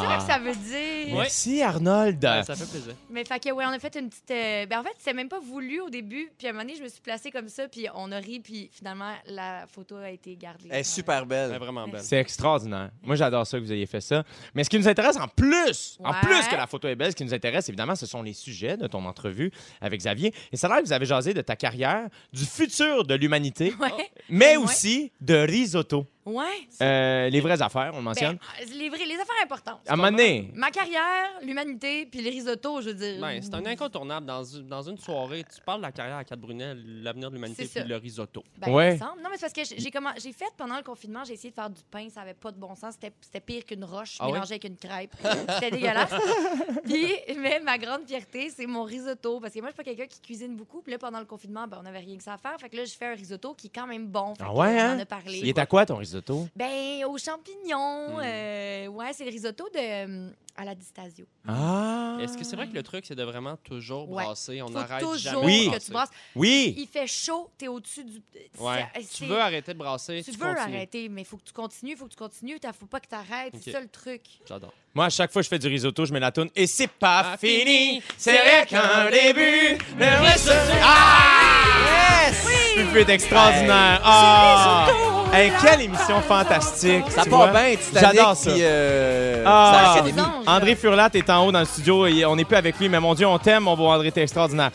C'est 0.00 0.06
ça 0.06 0.16
que 0.16 0.32
ça 0.32 0.38
veut 0.38 0.54
dire. 0.54 1.14
Merci, 1.16 1.62
Arnold. 1.62 2.22
Ouais, 2.24 2.42
ça 2.42 2.54
fait 2.54 2.70
plaisir. 2.70 2.94
Mais 3.10 3.24
fait 3.24 3.38
que, 3.40 3.50
ouais, 3.50 3.64
on 3.66 3.70
a 3.70 3.78
fait 3.78 3.96
une 3.96 4.08
petite. 4.08 4.30
euh, 4.30 4.66
Ben, 4.66 4.80
en 4.80 4.82
fait, 4.82 4.92
c'était 4.98 5.14
même 5.14 5.28
pas 5.28 5.40
voulu 5.40 5.80
au 5.80 5.90
début. 5.90 6.30
Puis 6.38 6.46
à 6.46 6.50
un 6.50 6.52
moment 6.52 6.64
donné, 6.64 6.76
je 6.76 6.82
me 6.82 6.88
suis 6.88 7.00
placée 7.00 7.30
comme 7.30 7.48
ça. 7.48 7.68
Puis 7.68 7.86
on 7.94 8.12
a 8.12 8.18
ri. 8.18 8.40
Puis 8.40 8.70
finalement, 8.72 9.12
la 9.26 9.66
photo 9.66 9.96
a 9.96 10.10
été 10.10 10.36
gardée. 10.36 10.68
Elle 10.70 10.80
est 10.80 10.82
super 10.84 11.16
Elle 11.18 11.22
est 11.22 11.26
belle. 11.48 11.58
vraiment 11.58 11.88
belle. 11.88 12.02
C'est 12.02 12.18
extraordinaire. 12.18 12.90
Moi, 13.02 13.16
j'adore 13.16 13.46
ça 13.46 13.58
que 13.58 13.64
vous 13.64 13.72
ayez 13.72 13.86
fait 13.86 14.00
ça. 14.00 14.24
Mais 14.54 14.64
ce 14.64 14.70
qui 14.70 14.78
nous 14.78 14.88
intéresse 14.88 15.16
en 15.16 15.28
plus, 15.28 15.98
en 16.04 16.10
Ouais. 16.10 16.16
plus 16.22 16.46
que 16.48 16.56
la 16.56 16.66
photo 16.66 16.88
est 16.88 16.96
belle, 16.96 17.10
ce 17.12 17.16
qui 17.16 17.24
nous 17.24 17.34
intéresse, 17.34 17.68
évidemment, 17.68 17.96
ce 17.96 18.06
sont 18.06 18.22
les 18.22 18.32
sujets 18.32 18.76
de 18.76 18.86
ton 18.86 19.04
entrevue 19.06 19.50
avec 19.80 20.00
Xavier. 20.00 20.34
Et 20.52 20.56
ça 20.56 20.66
a 20.66 20.70
l'air 20.70 20.78
que 20.80 20.86
vous 20.86 20.92
avez 20.92 21.06
jasé 21.06 21.34
de 21.34 21.40
ta 21.40 21.56
carrière, 21.56 22.08
du 22.32 22.44
futur 22.44 23.04
de 23.04 23.14
l'humanité, 23.14 23.74
Ouais. 23.80 23.90
mais 24.28 24.56
Ouais. 24.56 24.64
aussi 24.64 25.12
de 25.20 25.34
risotto. 25.36 26.06
Ouais. 26.26 26.44
Euh, 26.82 27.30
les 27.30 27.40
vraies 27.40 27.60
affaires, 27.62 27.90
on 27.94 27.98
le 27.98 28.02
Ben, 28.02 28.10
mentionne. 28.10 28.38
les, 28.76 28.88
vrais- 28.90 29.06
les 29.06 29.14
affaires 29.14 29.42
importantes. 29.42 29.80
à 29.86 29.94
un 29.94 29.96
moment 29.96 30.10
donné, 30.10 30.50
Ma 30.54 30.70
carrière, 30.70 31.30
l'humanité, 31.42 32.06
puis 32.06 32.20
les 32.20 32.28
risottos, 32.30 32.82
je 32.82 32.88
veux 32.90 32.94
dire. 32.94 33.20
Ben, 33.20 33.40
c'est 33.42 33.54
un 33.54 33.64
incontournable. 33.64 34.26
Dans, 34.26 34.44
une- 34.44 34.68
dans 34.68 34.82
une 34.82 34.98
soirée, 34.98 35.44
tu 35.44 35.60
parles 35.62 35.78
de 35.80 35.86
la 35.86 35.92
carrière 35.92 36.16
à 36.18 36.24
Cat 36.24 36.36
Brunet, 36.36 36.74
l'avenir 37.02 37.30
de 37.30 37.34
l'humanité, 37.36 37.66
puis 37.66 37.84
le 37.84 37.96
risotto. 37.96 38.44
Ben, 38.58 38.70
Ouais. 38.70 38.90
il 38.90 38.92
me 38.94 38.98
semble. 38.98 39.22
Non, 39.22 39.28
mais 39.30 39.36
c'est 39.38 39.50
parce 39.52 39.68
que 39.70 39.76
j'ai- 39.80 39.90
comment- 39.90 40.12
j'ai 40.22 40.32
fait 40.32 40.52
pendant 40.58 40.76
le 40.76 40.82
confinement, 40.82 41.24
j'ai 41.24 41.32
essayé 41.34 41.50
de 41.50 41.54
faire 41.54 41.70
du 41.70 41.80
pain, 41.90 42.06
ça 42.10 42.20
avait 42.20 42.34
pas 42.34 42.52
de 42.52 42.58
bon 42.58 42.74
sens. 42.74 42.94
C'était 42.94 43.12
c'était 43.22 43.40
pire 43.40 43.64
qu'une 43.64 43.84
roche 43.84 44.16
Ah 44.20 44.26
mélangée 44.26 44.52
avec 44.52 44.64
une 44.64 44.76
crêpe. 44.76 45.12
C'était 45.54 45.70
dégueulasse. 45.70 46.10
Puis, 46.84 47.06
mais 47.38 47.60
ma 47.60 47.78
grande 47.78 48.06
fierté, 48.06 48.50
c'est 48.50 48.66
mon 48.66 48.84
risotto. 48.84 49.40
Parce 49.40 49.54
que 49.54 49.60
moi, 49.60 49.68
je 49.70 49.72
suis 49.72 49.76
pas 49.76 49.84
quelqu'un 49.84 50.06
qui 50.06 50.20
cuisine 50.20 50.54
beaucoup. 50.54 50.82
Puis 50.82 50.92
là, 50.92 50.98
pendant 50.98 51.18
le 51.18 51.24
confinement, 51.24 51.66
ben, 51.66 51.78
on 51.80 51.82
n'avait 51.82 51.98
rien 52.00 52.16
que 52.16 52.22
ça 52.22 52.34
à 52.34 52.38
faire. 52.38 52.56
Fait 52.60 52.68
que 52.68 52.76
là, 52.76 52.84
je 52.84 52.92
fais 52.92 53.06
un 53.06 53.14
risotto 53.14 53.54
qui 53.54 53.68
est 53.68 53.72
quand 53.74 53.86
même 53.86 54.06
bon. 54.06 54.34
Fait 54.34 54.44
Ah 54.46 54.52
ouais, 54.52 54.74
on 54.74 54.78
hein? 54.78 54.96
en 54.96 55.00
a 55.00 55.06
parlé. 55.06 55.38
il 55.38 55.48
est 55.48 55.58
à 55.58 55.66
quoi 55.66 55.86
ton 55.86 55.96
risotto? 55.96 56.10
Ben, 56.56 57.04
aux 57.06 57.18
champignons. 57.18 58.16
Mm. 58.16 58.20
euh, 58.22 58.86
ouais, 58.88 59.12
c'est 59.12 59.24
le 59.24 59.30
risotto 59.30 59.68
de, 59.74 59.78
euh, 59.78 60.30
à 60.56 60.64
la 60.64 60.74
distasio. 60.74 61.24
Ah! 61.48 62.16
Est-ce 62.20 62.36
que 62.36 62.44
c'est 62.44 62.56
vrai 62.56 62.68
que 62.68 62.74
le 62.74 62.82
truc, 62.82 63.04
c'est 63.06 63.14
de 63.14 63.22
vraiment 63.22 63.56
toujours 63.56 64.10
Ouais. 64.10 64.24
brasser? 64.24 64.60
On 64.62 64.68
Faut 64.68 64.76
arrête 64.78 65.00
toujours 65.00 65.16
jamais 65.16 65.46
Oui. 65.46 65.68
de 65.70 65.78
que 65.78 65.82
tu 65.84 65.90
brasses. 65.90 66.10
Oui! 66.36 66.74
Il 66.76 66.86
fait 66.86 67.06
chaud, 67.06 67.50
t'es 67.56 67.68
au-dessus 67.68 68.04
du. 68.04 68.20
Ouais. 68.58 68.86
Tu 69.14 69.24
veux 69.26 69.40
arrêter 69.40 69.72
de 69.72 69.78
brasser, 69.78 70.22
Tu 70.24 70.32
tu, 70.32 70.38
veux 70.38 70.46
continues. 70.54 70.60
arrêter, 70.76 71.08
mais 71.08 71.22
il 71.22 71.24
faut 71.24 71.36
que 71.38 71.44
tu 71.44 71.52
continues, 71.52 71.92
il 71.92 71.96
faut 71.96 72.04
que 72.06 72.10
tu 72.10 72.16
continues. 72.16 72.58
Il 72.62 72.72
faut 72.78 72.86
pas 72.86 73.00
que 73.00 73.08
tu 73.08 73.14
arrêtes. 73.14 73.54
C'est 73.62 73.70
ça 73.72 73.80
le 73.80 73.88
truc. 73.88 74.22
J'adore. 74.46 74.72
Moi, 74.94 75.04
à 75.06 75.10
chaque 75.10 75.32
fois 75.32 75.40
que 75.40 75.44
je 75.44 75.48
fais 75.50 75.58
du 75.58 75.68
risotto, 75.68 76.04
je 76.04 76.12
mets 76.12 76.20
la 76.20 76.32
toune. 76.32 76.50
Et 76.56 76.66
c'est 76.66 76.88
pas 76.88 77.32
Ah, 77.34 77.36
fini, 77.38 78.02
c'est 78.18 78.38
rien 78.38 78.64
qu'un 78.66 79.08
début. 79.10 79.78
Le 79.98 80.22
reste. 80.22 80.50
Ah! 80.82 82.26
Yes! 82.28 82.76
Le 82.76 82.92
but 82.92 83.08
est 83.08 83.14
extraordinaire. 83.14 84.00
Ah! 84.04 84.88
Hey, 85.32 85.52
quelle 85.62 85.82
émission 85.82 86.20
fantastique. 86.22 87.04
Ça 87.10 87.22
tu 87.22 87.30
part 87.30 87.50
vois? 87.50 87.60
bien, 87.60 87.76
Titanic, 87.76 88.16
J'adore 88.16 88.36
ça. 88.36 88.50
puis 88.50 88.60
euh, 88.62 89.44
Ah. 89.46 90.02
André. 90.46 90.74
Furlat 90.74 91.08
est 91.14 91.30
en 91.30 91.46
haut 91.46 91.52
dans 91.52 91.60
le 91.60 91.64
studio 91.66 92.06
et 92.06 92.24
on 92.24 92.34
n'est 92.36 92.44
plus 92.44 92.56
avec 92.56 92.78
lui, 92.78 92.88
mais 92.88 92.98
mon 92.98 93.14
Dieu, 93.14 93.26
on 93.26 93.38
t'aime, 93.38 93.62
mon 93.64 93.76
beau 93.76 93.86
André, 93.86 94.10
t'es 94.10 94.22
extraordinaire. 94.22 94.70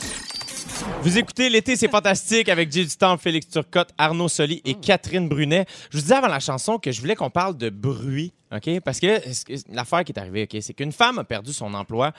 Vous 1.01 1.17
écoutez 1.17 1.49
L'été, 1.49 1.75
c'est 1.75 1.89
fantastique 1.89 2.47
avec 2.49 2.71
Jay 2.71 2.85
du 2.85 2.95
Temple, 2.95 3.21
Félix 3.21 3.49
Turcotte, 3.49 3.89
Arnaud 3.97 4.29
Soli 4.29 4.61
et 4.65 4.75
Catherine 4.75 5.27
Brunet. 5.27 5.65
Je 5.91 5.97
vous 5.97 6.01
disais 6.01 6.15
avant 6.15 6.27
la 6.27 6.39
chanson 6.39 6.77
que 6.79 6.91
je 6.91 7.01
voulais 7.01 7.15
qu'on 7.15 7.29
parle 7.29 7.57
de 7.57 7.69
bruit, 7.69 8.33
OK? 8.53 8.79
Parce 8.79 8.99
que 8.99 9.19
ce 9.33 9.43
que- 9.45 9.53
l'affaire 9.73 10.03
qui 10.05 10.13
est 10.13 10.19
arrivée, 10.19 10.43
OK, 10.51 10.57
c'est 10.61 10.73
qu'une 10.73 10.91
femme 10.93 11.19
a 11.19 11.23
perdu 11.23 11.51
son 11.53 11.73
emploi 11.73 12.11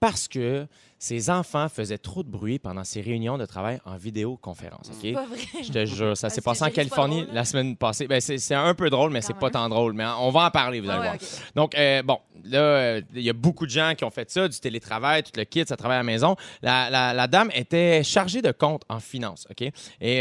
parce 0.00 0.28
que 0.28 0.66
ses 0.98 1.28
enfants 1.30 1.68
faisaient 1.68 1.98
trop 1.98 2.22
de 2.22 2.28
bruit 2.30 2.58
pendant 2.58 2.82
ses 2.84 3.00
réunions 3.02 3.36
de 3.38 3.44
travail 3.44 3.78
en 3.84 3.96
vidéoconférence, 3.96 4.90
OK? 4.92 5.12
Pas 5.12 5.26
vrai. 5.26 5.38
Je 5.62 5.70
te 5.70 5.84
jure, 5.84 6.16
ça 6.16 6.28
Ah, 6.28 6.30
s'est 6.30 6.40
passé 6.40 6.64
en 6.64 6.70
Californie 6.70 7.22
drôle, 7.22 7.34
la 7.34 7.44
semaine 7.44 7.76
passée. 7.76 8.06
Ben, 8.06 8.20
c'est 8.20 8.38
c'est 8.38 8.54
un 8.54 8.74
peu 8.74 8.88
drôle, 8.90 9.10
mais 9.10 9.20
Quand 9.20 9.26
c'est 9.28 9.38
pas 9.38 9.50
tant 9.50 9.68
drôle. 9.68 9.92
Mais 9.92 10.04
on 10.20 10.30
va 10.30 10.46
en 10.46 10.50
parler, 10.50 10.80
vous 10.80 10.88
allez 10.88 10.98
Ah 11.08 11.12
ouais, 11.12 11.18
voir. 11.18 11.30
Donc, 11.54 11.74
euh, 11.74 12.02
bon, 12.02 12.18
là, 12.44 12.58
euh, 12.58 13.00
il 13.14 13.22
y 13.22 13.30
a 13.30 13.34
beaucoup 13.34 13.66
de 13.66 13.70
gens 13.70 13.92
qui 13.96 14.04
ont 14.04 14.10
fait 14.10 14.30
ça, 14.30 14.48
du 14.48 14.58
télétravail, 14.58 15.22
tout 15.22 15.32
le 15.36 15.44
kit, 15.44 15.64
ça 15.66 15.76
travaille 15.76 15.96
à 15.96 16.00
la 16.00 16.04
maison. 16.04 16.34
La, 16.62 16.88
la- 16.90 17.12
la 17.12 17.26
dame 17.26 17.50
était 17.54 18.02
chargée 18.02 18.40
de 18.42 18.50
compte 18.52 18.82
en 18.88 18.98
finance, 19.00 19.46
OK? 19.50 19.62
Et 19.62 19.72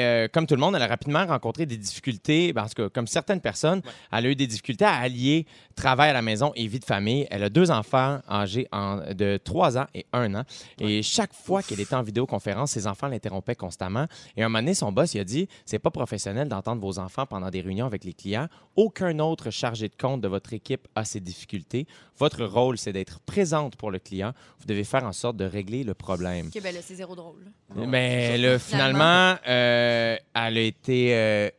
euh, 0.04 0.28
comme 0.32 0.46
tout 0.46 0.56
le 0.56 0.62
monde, 0.62 0.76
elle 0.76 0.82
a 0.84 0.88
rapidement 0.88 1.26
rencontré 1.26 1.66
des 1.66 1.78
difficultés, 1.78 2.54
parce 2.54 2.74
que 2.74 2.88
comme 2.90 3.08
certaines 3.08 3.42
personnes, 3.42 3.82
elle 4.12 4.26
a 4.26 4.30
eu 4.30 4.36
des 4.36 4.48
difficultés 4.48 4.86
à 4.86 4.96
allier 4.96 5.46
travail 5.76 6.10
à 6.10 6.14
la 6.14 6.22
maison 6.22 6.52
et 6.56 6.68
vie 6.68 6.80
de 6.80 6.86
famille. 6.86 7.28
Elle 7.32 7.44
a 7.44 7.50
deux 7.50 7.72
enfants 7.72 8.20
âgés 8.30 8.68
en- 8.72 8.98
de 9.14 9.38
3 9.44 9.78
ans 9.78 9.86
et 9.94 10.06
1 10.14 10.34
an. 10.36 10.44
Et 10.80 11.02
chaque 11.04 11.34
fois 11.34 11.62
qu'elle 11.62 11.80
était 11.80 11.96
en 11.96 12.04
vidéoconférence, 12.04 12.72
ses 12.72 12.88
enfants 12.88 13.08
l'interrompaient 13.08 13.56
constamment. 13.56 14.06
Et 14.38 14.44
un 14.44 14.50
moment 14.50 14.60
donné, 14.60 14.74
son 14.74 14.92
boss, 14.92 15.14
il 15.14 15.20
a 15.20 15.24
dit 15.24 15.48
C'est 15.66 15.80
pas 15.80 15.92
professionnel 15.92 16.48
d'entendre 16.48 16.82
vos 16.82 17.00
enfants 17.00 17.26
pendant 17.26 17.50
des 17.50 17.62
réunions 17.62 17.86
avec 17.86 18.04
les 18.04 18.14
clients. 18.14 18.48
Aucun 18.76 19.20
autre 19.20 19.50
chargé 19.50 19.90
de 19.90 19.96
compte 19.96 20.22
de 20.22 20.28
votre 20.28 20.54
équipe 20.54 20.88
a 20.96 21.06
ces 21.06 21.20
difficultés. 21.20 21.88
Votre 22.18 22.46
rôle, 22.46 22.78
c'est 22.78 22.94
d'être 22.94 23.20
présente 23.22 23.76
pour 23.76 23.92
le 23.92 24.00
client. 24.00 24.34
Vous 24.60 24.66
devez 24.66 24.84
faire 24.84 25.04
en 25.04 25.12
sorte 25.12 25.38
de 25.38 25.46
régler 25.46 25.84
le 25.84 25.94
problème. 25.94 26.48
Ok, 26.48 26.62
ben 26.62 26.74
là, 26.74 26.82
c'est 26.82 26.96
zéro 26.96 27.16
drôle. 27.16 27.52
Mais 27.76 28.38
là, 28.38 28.60
finalement, 28.60 29.36
euh, 29.48 30.18
elle 30.34 30.58
a 30.58 30.62
été 30.62 31.16
euh, 31.16 31.50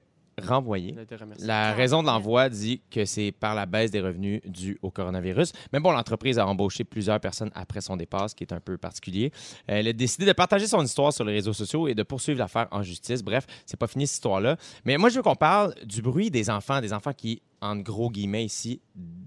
remercié. 1.17 1.47
La 1.47 1.73
raison 1.73 2.03
de 2.03 2.07
l'envoi 2.09 2.49
dit 2.49 2.83
que 2.91 3.05
c'est 3.05 3.33
par 3.33 3.55
la 3.55 3.67
baisse 3.67 3.91
des 3.91 4.01
revenus 4.01 4.41
dus 4.45 4.79
au 4.83 4.91
coronavirus. 4.91 5.53
Mais 5.73 5.81
bon, 5.81 5.91
l'entreprise 5.93 6.39
a 6.39 6.47
embauché 6.47 6.85
plusieurs 6.85 7.21
personnes 7.21 7.51
après 7.55 7.81
son 7.81 7.97
départ, 7.97 8.29
ce 8.31 8.35
qui 8.35 8.45
est 8.45 8.53
un 8.53 8.61
peu 8.61 8.77
particulier. 8.77 9.33
Elle 9.67 9.89
a 9.89 9.93
décidé 9.93 10.27
de 10.27 10.33
partager 10.33 10.67
son 10.67 10.83
histoire 10.83 11.13
sur 11.13 11.25
les 11.25 11.33
réseaux 11.33 11.53
sociaux 11.53 11.89
et 11.89 11.95
de 11.95 12.03
poursuivre 12.03 12.39
l'affaire 12.39 12.69
en 12.71 12.83
justice. 12.83 13.23
Bref, 13.23 13.47
c'est 13.65 13.79
pas 13.79 13.87
fini 13.87 14.07
cette 14.07 14.15
histoire-là. 14.17 14.57
Mais 14.85 14.97
moi, 14.99 15.09
je 15.09 15.17
veux 15.17 15.23
qu'on 15.23 15.35
parle 15.37 15.75
du 15.85 16.03
bruit 16.03 16.31
des 16.31 16.51
enfants, 16.51 16.81
des 16.81 16.93
enfants 16.93 17.13
qui, 17.13 17.41
en 17.63 17.77
gros 17.77 18.11
guillemets 18.11 18.45
ici, 18.45 18.81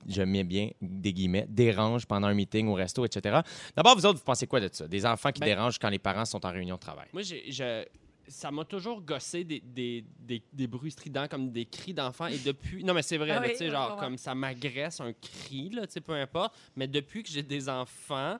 je 0.07 0.21
mets 0.21 0.43
bien 0.43 0.69
des 0.81 1.13
guillemets, 1.13 1.45
dérangent 1.49 2.05
pendant 2.05 2.27
un 2.27 2.33
meeting 2.33 2.67
au 2.67 2.73
resto, 2.75 3.03
etc. 3.05 3.39
D'abord, 3.75 3.95
vous 3.95 4.05
autres, 4.05 4.19
vous 4.19 4.23
pensez 4.25 4.45
quoi 4.47 4.59
de 4.59 4.69
ça? 4.71 4.87
Des 4.87 5.05
enfants 5.05 5.31
qui 5.31 5.39
Ben- 5.41 5.47
dérangent 5.47 5.79
quand 5.79 5.89
les 5.89 5.99
parents 5.99 6.25
sont 6.25 6.45
en 6.45 6.51
réunion 6.51 6.75
de 6.75 6.79
travail. 6.79 7.07
Moi, 7.13 7.23
j'ai, 7.23 7.51
je- 7.51 7.83
ça 8.29 8.51
m'a 8.51 8.63
toujours 8.65 9.01
gossé 9.01 9.43
des, 9.43 9.59
des, 9.59 10.05
des, 10.19 10.41
des 10.53 10.67
bruits 10.67 10.91
stridents 10.91 11.27
comme 11.27 11.51
des 11.51 11.65
cris 11.65 11.93
d'enfants. 11.93 12.27
Et 12.27 12.37
depuis. 12.37 12.83
Non, 12.83 12.93
mais 12.93 13.01
c'est 13.01 13.17
vrai, 13.17 13.31
Ah 13.31 13.39
là, 13.39 13.47
oui, 13.47 13.51
tu 13.51 13.57
sais, 13.57 13.65
ouais, 13.65 13.71
genre, 13.71 13.95
ouais. 13.95 13.99
comme 13.99 14.17
ça 14.17 14.33
m'agresse 14.35 15.01
un 15.01 15.13
cri, 15.13 15.69
là, 15.69 15.85
tu 15.87 15.93
sais, 15.93 16.01
peu 16.01 16.13
importe. 16.13 16.55
Mais 16.75 16.87
depuis 16.87 17.23
que 17.23 17.29
j'ai 17.29 17.43
des 17.43 17.67
enfants, 17.67 18.37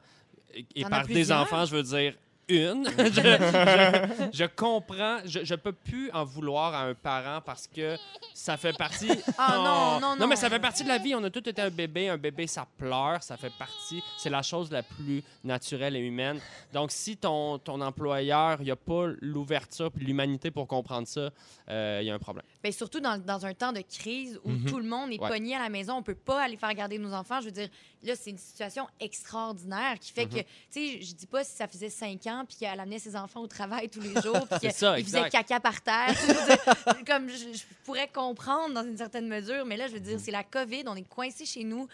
et, 0.54 0.84
T'en 0.84 0.90
par 0.90 1.08
des 1.08 1.32
enfants, 1.32 1.66
je 1.66 1.76
veux 1.76 1.84
dire 1.84 2.16
une, 2.50 2.86
je, 2.98 3.04
je- 3.14 4.30
je 4.34 4.46
comprends, 4.56 5.20
je, 5.26 5.44
je 5.46 5.56
peux 5.56 5.72
plus 5.72 6.12
en 6.12 6.24
vouloir 6.26 6.74
à 6.74 6.84
un 6.84 6.94
parent 6.94 7.42
parce 7.46 7.68
que 7.68 7.98
ça 8.34 8.58
fait 8.58 8.76
partie. 8.78 9.12
Ah, 9.38 9.54
non, 9.56 9.64
non, 9.64 10.00
Non, 10.00 10.16
non. 10.22 10.28
mais 10.28 10.36
ça 10.36 10.50
fait 10.50 10.60
partie 10.60 10.84
de 10.84 10.88
la 10.90 10.98
vie. 10.98 11.14
On 11.16 11.24
a 11.24 11.30
tous 11.30 11.48
été 11.48 11.62
un 11.62 11.70
bébé. 11.70 12.10
Un 12.10 12.18
bébé, 12.18 12.48
ça 12.48 12.66
pleure, 12.78 13.22
ça 13.24 13.38
fait 13.38 13.52
partie. 13.58 14.02
C'est 14.18 14.30
la 14.30 14.42
chose 14.42 14.72
la 14.72 14.84
plus 14.84 15.24
naturelle 15.44 15.96
et 15.96 16.00
humaine. 16.00 16.40
Donc, 16.74 16.92
si 16.92 17.18
ton, 17.18 17.58
ton 17.60 17.80
employeur, 17.82 18.58
il 18.62 18.66
n'y 18.66 18.72
a 18.72 18.76
pas 18.76 19.08
l'ouverture 19.22 19.92
puis 19.92 20.06
l'humanité 20.06 20.52
pour 20.52 20.68
comprendre 20.68 21.08
ça, 21.08 21.30
euh, 21.70 22.00
il 22.02 22.08
y 22.08 22.10
a 22.10 22.14
un 22.16 22.20
problème. 22.20 22.46
Ben, 22.64 22.72
surtout 22.72 23.00
dans, 23.00 23.18
dans 23.24 23.46
un 23.46 23.54
temps 23.54 23.72
de 23.72 23.82
crise 23.82 24.40
où 24.44 24.50
Mhm. 24.50 24.66
tout 24.66 24.78
le 24.80 24.86
monde 24.88 25.12
est 25.12 25.20
Ouais. 25.20 25.30
pogné 25.30 25.56
à 25.56 25.60
la 25.60 25.70
maison, 25.70 25.96
on 25.98 26.04
peut 26.04 26.16
pas 26.16 26.44
aller 26.44 26.58
faire 26.58 26.74
garder 26.74 26.98
nos 26.98 27.14
enfants. 27.14 27.40
Je 27.42 27.46
veux 27.46 27.52
dire, 27.52 27.70
là, 28.04 28.16
c'est 28.16 28.30
une 28.32 28.38
situation 28.38 28.88
extraordinaire 29.00 30.00
qui 30.00 30.12
fait 30.12 30.26
Mhm. 30.26 30.32
que, 30.32 30.40
tu 30.40 30.48
sais, 30.72 31.02
je 31.02 31.14
dis 31.14 31.28
pas 31.28 31.44
si 31.44 31.56
ça 31.56 31.68
faisait 31.68 31.90
cinq 31.90 32.26
ans 32.28 32.39
puis 32.46 32.58
qu'elle 32.58 32.80
amenait 32.80 33.00
ses 33.00 33.16
enfants 33.16 33.42
au 33.42 33.48
travail 33.48 33.90
tous 33.90 34.02
les 34.02 34.14
jours 34.22 34.48
puis 34.48 34.60
C'est 34.62 34.72
ça, 34.72 34.96
qu'il 34.96 35.06
faisait 35.06 35.18
exact. 35.20 35.48
caca 35.48 35.60
par 35.60 35.82
terre. 35.82 36.16
Comme 37.08 37.30
je, 37.30 37.58
je 37.58 37.64
pourrais 37.84 38.08
comprendre 38.08 38.74
dans 38.74 38.84
une 38.84 38.98
certaine 38.98 39.28
mesure, 39.28 39.66
mais 39.66 39.78
là, 39.78 39.88
je 39.88 39.94
veux 39.94 40.00
dire, 40.00 40.20
c'est 40.20 40.32
la 40.32 40.44
COVID, 40.44 40.84
on 40.88 40.96
est 40.96 41.08
coincé 41.08 41.46
chez 41.46 41.64
nous. 41.64 41.88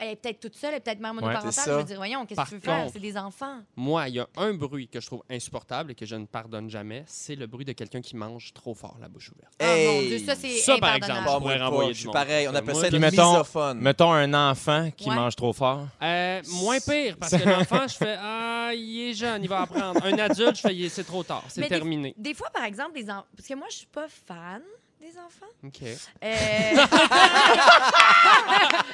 Elle 0.00 0.08
est 0.10 0.16
peut-être 0.16 0.40
toute 0.40 0.54
seule, 0.56 0.70
elle 0.70 0.76
est 0.76 0.80
peut-être 0.80 1.00
mère 1.00 1.12
monoparentale. 1.14 1.52
c'est 1.52 1.70
je 1.70 1.76
veux 1.76 1.84
dire, 1.84 1.96
voyons, 1.96 2.24
qu'est-ce 2.26 2.40
que 2.40 2.48
tu 2.48 2.54
veux 2.54 2.60
faire? 2.60 2.88
C'est 2.92 2.98
des 3.00 3.16
enfants. 3.16 3.60
Moi, 3.76 4.08
il 4.08 4.14
y 4.16 4.20
a 4.20 4.26
un 4.36 4.54
bruit 4.54 4.88
que 4.88 5.00
je 5.00 5.06
trouve 5.06 5.22
insupportable 5.30 5.92
et 5.92 5.94
que 5.94 6.06
je 6.06 6.16
ne 6.16 6.26
pardonne 6.26 6.70
jamais, 6.70 7.04
c'est 7.06 7.34
le 7.36 7.46
bruit 7.46 7.64
de 7.64 7.72
quelqu'un 7.72 8.00
qui 8.00 8.16
mange 8.16 8.52
trop 8.54 8.74
fort 8.74 8.96
la 9.00 9.08
bouche 9.08 9.30
ouverte. 9.30 9.52
Ah, 9.60 9.64
mon 9.66 9.72
Hey! 9.72 10.08
Dieu, 10.08 10.18
ça, 10.18 10.34
c'est 10.34 10.48
Ça, 10.58 10.78
par 10.78 10.94
exemple, 10.94 11.20
je 11.28 11.36
pourrais 11.38 11.58
renvoyer 11.62 11.92
du 11.92 12.04
monde. 12.06 12.12
pareil. 12.14 12.48
On 12.48 12.54
appelle 12.54 12.74
ça 12.76 12.90
le 12.90 12.98
mettons- 12.98 13.32
misophone. 13.32 13.78
Mettons 13.80 14.12
un 14.12 14.50
enfant 14.50 14.90
qui 14.96 15.08
Ouais. 15.10 15.14
mange 15.16 15.36
trop 15.36 15.52
fort. 15.52 15.86
Euh, 16.02 16.42
moins 16.62 16.78
pire, 16.80 17.16
parce 17.18 17.36
que 17.36 17.48
l'enfant, 17.48 17.86
je 17.88 17.94
fais 17.96 18.16
Ah, 18.20 18.70
il 18.74 19.10
est 19.10 19.14
jeune, 19.14 19.42
il 19.42 19.48
va 19.48 19.62
apprendre. 19.62 20.04
Un 20.04 20.18
adulte, 20.18 20.56
je 20.56 20.60
fais 20.62 20.88
C'est 20.88 21.04
trop 21.04 21.22
tard, 21.22 21.44
c'est 21.48 21.66
terminé. 21.68 22.14
Des 22.16 22.34
fois, 22.34 22.48
par 22.50 22.64
exemple, 22.64 22.92
des 22.94 23.10
enfants. 23.10 23.26
Parce 23.36 23.48
que 23.48 23.54
moi, 23.54 23.66
je 23.70 23.76
suis 23.76 23.86
pas 23.86 24.06
fan 24.08 24.62
des 25.00 25.16
enfants? 25.18 25.46
OK. 25.64 25.82
Euh, 25.82 25.96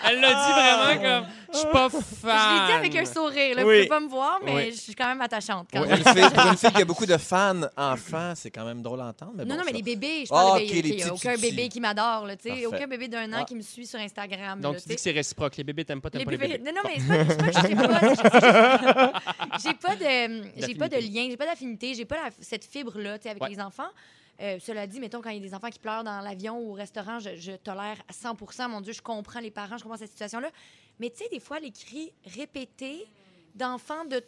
Elle 0.06 0.20
l'a 0.20 0.34
dit 0.34 0.52
vraiment 0.52 1.02
comme 1.02 1.26
Je 1.52 1.58
suis 1.58 1.68
pas 1.68 1.88
fan. 1.88 2.00
je 2.22 2.26
l'ai 2.26 2.66
dit 2.66 2.72
avec 2.72 2.96
un 2.96 3.04
sourire. 3.06 3.56
Là. 3.56 3.62
Vous 3.62 3.68
Oui. 3.68 3.76
pouvez 3.76 3.88
pas 3.88 4.00
me 4.00 4.08
voir, 4.08 4.38
mais 4.44 4.54
Oui. 4.54 4.70
je 4.72 4.76
suis 4.80 4.94
quand 4.94 5.06
même 5.06 5.20
attachante. 5.22 5.68
Quand 5.72 5.80
Pour 5.80 5.88
même. 5.88 5.98
une, 5.98 6.04
fille, 6.04 6.30
pour 6.30 6.46
une 6.46 6.56
fille 6.58 6.72
qui 6.72 6.82
a 6.82 6.84
beaucoup 6.84 7.06
de 7.06 7.16
fans 7.16 7.60
enfants, 7.76 8.32
c'est 8.36 8.50
quand 8.50 8.64
même 8.64 8.82
drôle 8.82 9.00
à 9.00 9.06
entendre. 9.06 9.32
Mais 9.36 9.44
Non, 9.44 9.54
bon, 9.54 9.60
non, 9.60 9.64
mais 9.66 9.72
ça- 9.72 9.76
les 9.78 9.82
bébés, 9.82 10.24
je 10.26 10.30
Ah, 10.30 10.34
parle 10.34 10.58
de 10.60 10.64
ok, 10.64 10.70
bébés. 10.70 10.82
les 10.82 10.88
Il 10.90 10.96
n'y 10.96 11.02
a 11.02 11.06
petits 11.06 11.10
aucun 11.28 11.36
bébé 11.40 11.68
qui 11.68 11.80
m'adore, 11.80 12.26
là, 12.26 12.36
tu 12.36 12.42
sais. 12.42 12.48
Parfait. 12.50 12.66
Aucun 12.66 12.86
bébé 12.86 13.08
d'un 13.08 13.32
an 13.32 13.38
Ah. 13.40 13.44
qui 13.44 13.54
me 13.54 13.62
suit 13.62 13.86
sur 13.86 13.98
Instagram. 13.98 14.60
Donc, 14.60 14.74
là, 14.74 14.78
tu 14.80 14.84
tu 14.84 14.88
dis 14.90 14.94
que 14.96 15.00
sais. 15.00 15.10
c'est 15.10 15.16
réciproque. 15.16 15.56
Les 15.56 15.64
bébés, 15.64 15.84
t'aimes 15.84 16.00
pas, 16.00 16.10
t'aimes 16.10 16.20
Les 16.20 16.24
pas 16.26 16.30
les 16.32 16.58
bébés-. 16.58 16.58
Non, 16.64 16.72
non, 16.72 16.82
mais 16.84 17.00
c'est 17.00 17.36
pas, 17.36 17.52
c'est 17.62 17.74
pas 17.74 17.86
que 17.86 17.86
pas. 17.86 18.00
c'est 18.00 18.08
juste 18.10 19.66
J'ai 19.66 19.74
pas 19.74 19.96
de, 19.96 20.42
j'ai 20.66 20.74
pas 20.74 20.88
de 20.88 20.90
D'affinité. 20.96 21.00
lien, 21.22 21.26
j'ai 21.30 21.36
pas 21.36 21.46
d'affinité, 21.46 21.94
j'ai 21.94 22.04
pas 22.04 22.16
la- 22.16 22.30
cette 22.40 22.64
fibre-là, 22.64 23.18
tu 23.18 23.22
sais, 23.24 23.30
avec 23.30 23.42
Ouais. 23.42 23.50
les 23.50 23.60
enfants. 23.60 23.88
Euh, 24.40 24.58
cela 24.60 24.86
dit, 24.86 24.98
mettons, 25.00 25.20
quand 25.22 25.30
il 25.30 25.36
y 25.36 25.44
a 25.44 25.48
des 25.48 25.54
enfants 25.54 25.70
qui 25.70 25.78
pleurent 25.78 26.04
dans 26.04 26.20
l'avion 26.20 26.58
ou 26.58 26.70
au 26.70 26.74
restaurant, 26.74 27.20
je, 27.20 27.36
je 27.36 27.52
tolère 27.52 27.96
à 28.08 28.12
100% 28.12 28.68
Mon 28.68 28.80
Dieu, 28.80 28.92
je 28.92 29.02
comprends 29.02 29.40
les 29.40 29.50
parents, 29.50 29.78
je 29.78 29.82
comprends 29.84 29.98
cette 29.98 30.10
situation-là. 30.10 30.50
Mais 30.98 31.10
tu 31.10 31.18
sais, 31.18 31.28
des 31.30 31.40
fois, 31.40 31.60
les 31.60 31.70
cris 31.70 32.12
répétés 32.24 33.06
d'enfants 33.54 34.04
de 34.04 34.22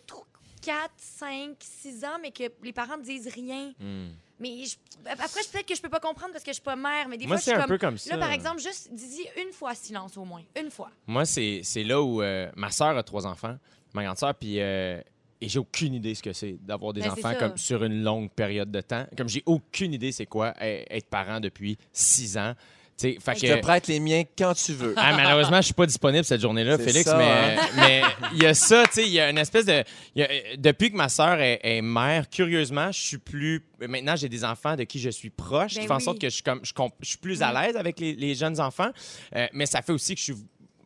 4, 0.62 0.90
5, 0.96 1.56
6 1.60 2.04
ans, 2.04 2.18
mais 2.22 2.30
que 2.30 2.44
les 2.62 2.72
parents 2.72 2.96
ne 2.96 3.02
disent 3.02 3.28
rien. 3.28 3.72
Hmm. 3.78 4.08
Mais 4.38 4.64
je- 4.64 4.76
après, 5.08 5.40
peut-être 5.50 5.66
que 5.66 5.74
je 5.74 5.80
peux 5.80 5.88
pas 5.88 6.00
comprendre 6.00 6.32
parce 6.32 6.44
que 6.44 6.50
je 6.50 6.54
suis 6.56 6.62
pas 6.62 6.76
mère, 6.76 7.08
mais 7.08 7.16
des 7.16 7.26
Moi, 7.26 7.36
fois, 7.36 7.40
je 7.40 7.42
suis 7.42 7.52
un 7.52 7.60
comme... 7.60 7.68
peu 7.68 7.78
comme 7.78 7.98
ça. 7.98 8.10
Là, 8.14 8.18
par 8.18 8.32
exemple, 8.32 8.60
juste 8.60 8.92
dis 8.92 9.24
une 9.42 9.52
fois 9.52 9.74
silence 9.74 10.16
au 10.16 10.24
moins. 10.24 10.42
Une 10.60 10.70
fois. 10.70 10.90
Moi, 11.06 11.24
c'est 11.24 11.60
c'est 11.64 11.84
là 11.84 12.02
où 12.02 12.20
euh, 12.22 12.50
ma 12.54 12.70
soeur 12.70 12.96
a 12.96 13.02
trois 13.02 13.26
enfants, 13.26 13.56
ma 13.94 14.04
grande 14.04 14.18
soeur, 14.18 14.34
puis 14.34 14.60
euh, 14.60 15.00
et 15.40 15.48
j'ai 15.48 15.58
aucune 15.58 15.94
idée 15.94 16.14
ce 16.14 16.22
que 16.22 16.32
c'est 16.32 16.56
d'avoir 16.64 16.92
des 16.92 17.02
Ben, 17.02 17.10
enfants 17.10 17.34
comme 17.38 17.56
sur 17.56 17.84
une 17.84 18.02
longue 18.02 18.30
période 18.30 18.70
de 18.70 18.80
temps. 18.80 19.06
Comme 19.16 19.28
j'ai 19.28 19.42
aucune 19.46 19.92
idée 19.94 20.12
c'est 20.12 20.26
quoi 20.26 20.54
e- 20.62 20.84
être 20.90 21.08
parent 21.08 21.40
depuis 21.40 21.76
six 21.92 22.36
ans. 22.38 22.54
Tu 22.98 23.12
sais, 23.12 23.18
fait 23.20 23.34
Je 23.34 23.40
te 23.52 23.54
que- 23.56 23.60
prête 23.60 23.88
les 23.88 24.00
miens 24.00 24.22
quand 24.38 24.54
tu 24.54 24.72
veux. 24.72 24.94
Ah, 24.96 25.14
malheureusement, 25.14 25.58
je 25.58 25.66
suis 25.66 25.74
pas 25.74 25.84
disponible 25.84 26.24
cette 26.24 26.40
journée-là, 26.40 26.78
Félix, 26.78 27.04
ça, 27.04 27.18
mais 27.18 27.24
hein. 27.58 27.68
mais 27.76 28.02
il 28.32 28.42
y 28.42 28.46
a 28.46 28.54
ça, 28.54 28.84
tu 28.86 28.92
sais, 28.94 29.02
il 29.06 29.12
y 29.12 29.20
a 29.20 29.28
une 29.28 29.36
espèce 29.36 29.66
de 29.66 29.84
il 30.14 30.20
y 30.20 30.24
a- 30.24 30.30
euh, 30.30 30.40
depuis 30.56 30.90
que 30.90 30.96
ma 30.96 31.10
sœur 31.10 31.38
est, 31.38 31.60
est 31.62 31.82
mère, 31.82 32.30
curieusement, 32.30 32.90
je 32.92 32.98
suis 32.98 33.18
plus 33.18 33.62
maintenant 33.86 34.16
j'ai 34.16 34.30
des 34.30 34.42
enfants 34.46 34.76
de 34.76 34.84
qui 34.84 34.98
je 34.98 35.10
suis 35.10 35.28
proche, 35.28 35.74
Ben 35.74 35.82
qui 35.82 35.86
fait 35.86 35.92
en 35.92 36.00
sorte 36.00 36.18
que 36.18 36.30
je 36.30 36.34
suis 36.36 36.42
comme 36.42 36.60
je, 36.62 36.72
suis 37.06 37.18
plus 37.18 37.42
à 37.42 37.52
Mm. 37.52 37.56
l'aise 37.66 37.76
avec 37.76 38.00
les, 38.00 38.14
les 38.14 38.34
jeunes 38.34 38.58
enfants, 38.60 38.90
Euh, 39.34 39.46
mais 39.52 39.66
ça 39.66 39.82
fait 39.82 39.92
aussi 39.92 40.14
que 40.14 40.20
je 40.20 40.24
suis 40.32 40.36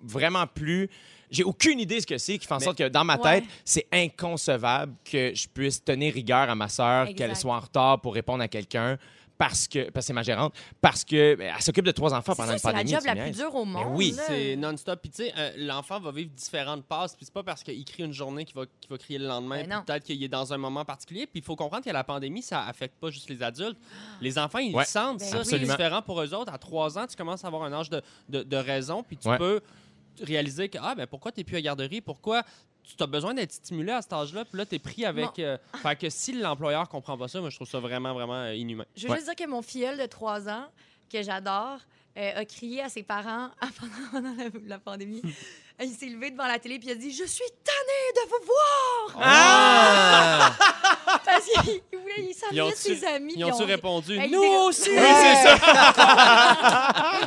vraiment 0.03 0.49
plus 0.49 0.91
j'ai 1.31 1.45
aucune 1.45 1.79
idée 1.81 1.97
de 1.97 2.01
ce 2.01 2.07
que 2.07 2.19
c'est 2.19 2.39
qui 2.39 2.47
fait 2.47 2.55
en 2.55 2.59
Mais- 2.59 2.65
sorte 2.65 2.79
que 2.79 2.89
dans 2.89 3.05
ma 3.05 3.17
Ouais. 3.17 3.41
tête, 3.41 3.45
c'est 3.65 3.87
inconcevable 3.93 4.95
que 5.05 5.35
je 5.35 5.49
puisse 5.49 5.83
tenir 5.85 6.13
rigueur 6.15 6.49
à 6.51 6.55
ma 6.55 6.69
sœur, 6.69 7.03
Exact. 7.09 7.17
qu'elle 7.19 7.37
soit 7.37 7.55
en 7.57 7.61
retard 7.61 8.01
pour 8.01 8.15
répondre 8.15 8.43
à 8.43 8.49
quelqu'un 8.49 8.99
parce 9.39 9.67
que 9.69 9.89
parce 9.89 10.05
que 10.05 10.09
c'est 10.09 10.13
ma 10.13 10.23
gérante, 10.23 10.53
parce 10.83 11.03
que 11.03 11.35
ben, 11.35 11.55
elle 11.57 11.63
s'occupe 11.63 11.87
de 11.87 11.93
trois 11.93 12.13
enfants 12.13 12.35
C'est 12.35 12.43
pendant 12.43 12.49
ça, 12.49 12.53
une 12.53 12.59
c'est 12.59 12.67
la 12.67 12.73
pandémie. 12.75 12.91
job 12.91 13.01
tu 13.01 13.07
la 13.07 13.15
me 13.15 13.21
plus 13.21 13.27
niaises. 13.31 13.37
dure 13.39 13.55
au 13.55 13.65
monde. 13.65 13.87
oui, 13.97 14.11
là. 14.15 14.23
C'est 14.27 14.57
non-stop. 14.57 15.01
Puis, 15.01 15.11
tu 15.11 15.25
sais, 15.25 15.33
euh, 15.35 15.53
l'enfant 15.57 15.99
va 15.99 16.11
vivre 16.13 16.29
différentes 16.37 16.85
passes. 16.85 17.15
Puis, 17.17 17.25
c'est 17.25 17.33
pas 17.33 17.43
parce 17.43 17.63
qu'il 17.63 17.83
crie 17.87 18.03
une 18.03 18.13
journée 18.13 18.45
qu'il 18.45 18.55
va, 18.55 18.67
qu'il 18.67 18.91
va 18.91 18.99
crier 18.99 19.19
le 19.19 19.27
lendemain. 19.27 19.57
Ben 19.57 19.63
puis 19.67 19.73
non. 19.77 19.83
Peut-être 19.87 20.05
qu'il 20.05 20.23
est 20.23 20.29
dans 20.29 20.53
un 20.53 20.59
moment 20.59 20.85
particulier. 20.85 21.27
Puis, 21.27 21.41
il 21.41 21.43
faut 21.43 21.57
comprendre 21.57 21.83
que 21.83 21.89
la 21.91 22.05
pandémie, 22.05 22.43
ça 22.43 22.67
affecte 22.67 22.97
pas 23.01 23.09
juste 23.11 23.31
les 23.31 23.43
adultes. 23.43 23.79
Les 24.21 24.39
enfants, 24.39 24.59
ils 24.59 24.75
Ouais, 24.75 24.85
sentent. 24.85 25.21
Ben 25.21 25.25
ça, 25.25 25.39
oui. 25.39 25.45
c'est 25.47 25.55
absolument. 25.55 25.73
différent 25.75 26.03
pour 26.03 26.21
eux 26.21 26.35
autres. 26.35 26.53
À 26.53 26.59
trois 26.59 26.99
ans, 26.99 27.07
tu 27.07 27.17
commences 27.17 27.43
à 27.43 27.47
avoir 27.47 27.63
un 27.63 27.73
âge 27.73 27.89
de, 27.89 28.03
de, 28.29 28.43
de 28.43 28.57
raison. 28.59 29.03
Puis, 29.03 29.17
tu 29.17 29.27
Ouais. 29.27 29.39
peux 29.39 29.63
réaliser 30.23 30.69
que, 30.69 30.79
ah, 30.81 30.95
ben 30.95 31.07
pourquoi 31.07 31.33
tu 31.33 31.45
plus 31.45 31.57
à 31.57 31.61
garderie? 31.63 32.01
Pourquoi 32.01 32.43
tu 32.83 33.03
as 33.03 33.07
besoin 33.07 33.35
d'être 33.35 33.53
stimulé 33.53 33.93
à 33.93 34.03
cet 34.03 34.13
âge-là? 34.13 34.45
Puis 34.45 34.59
là, 34.59 34.67
tu 34.67 34.75
es 34.75 34.79
pris 34.79 35.05
avec. 35.05 35.39
euh, 35.39 35.57
fait 35.83 35.97
que 35.97 36.11
si 36.11 36.33
l'employeur 36.33 36.89
comprend 36.89 37.17
pas 37.19 37.29
ça, 37.29 37.41
moi, 37.41 37.51
je 37.51 37.57
trouve 37.57 37.69
ça 37.69 37.79
vraiment, 37.81 38.13
vraiment 38.15 38.35
euh, 38.43 38.55
inhumain. 38.55 38.85
Je 38.97 39.07
veux 39.07 39.11
Ouais. 39.13 39.17
juste 39.19 39.29
dire 39.35 39.47
que 39.47 39.51
mon 39.51 39.63
filleul 39.63 39.99
de 39.99 40.07
3 40.07 40.49
ans, 40.49 40.67
que 41.13 41.23
j'adore, 41.23 41.79
euh, 42.17 42.33
a 42.41 42.45
crié 42.45 42.83
à 42.83 42.89
ses 42.89 43.03
parents 43.03 43.51
pendant, 43.79 44.23
pendant 44.23 44.35
la, 44.37 44.51
la 44.67 44.79
pandémie. 44.79 45.23
Il 45.85 45.95
s'est 45.95 46.07
levé 46.07 46.31
devant 46.31 46.47
la 46.47 46.59
télé 46.59 46.79
puis 46.79 46.89
il 46.89 46.93
a 46.93 46.97
dit 46.97 47.11
Je 47.11 47.25
suis 47.25 47.45
tanné 47.65 48.13
de 48.15 48.21
vous 48.29 48.45
voir 48.47 49.17
Ah! 49.23 50.53
Parce 51.25 51.45
qu'il 51.65 51.81
il 52.53 52.63
ont-tu- 52.63 52.77
ses 52.77 53.05
amis. 53.05 53.35
Ils 53.37 53.45
ont-tu 53.45 53.63
on- 53.63 53.67
répondu? 53.67 54.19
Nous 54.31 54.43
aussi! 54.43 54.91
Oui, 54.91 54.97
c'est 54.97 55.47
ça. 55.47 55.57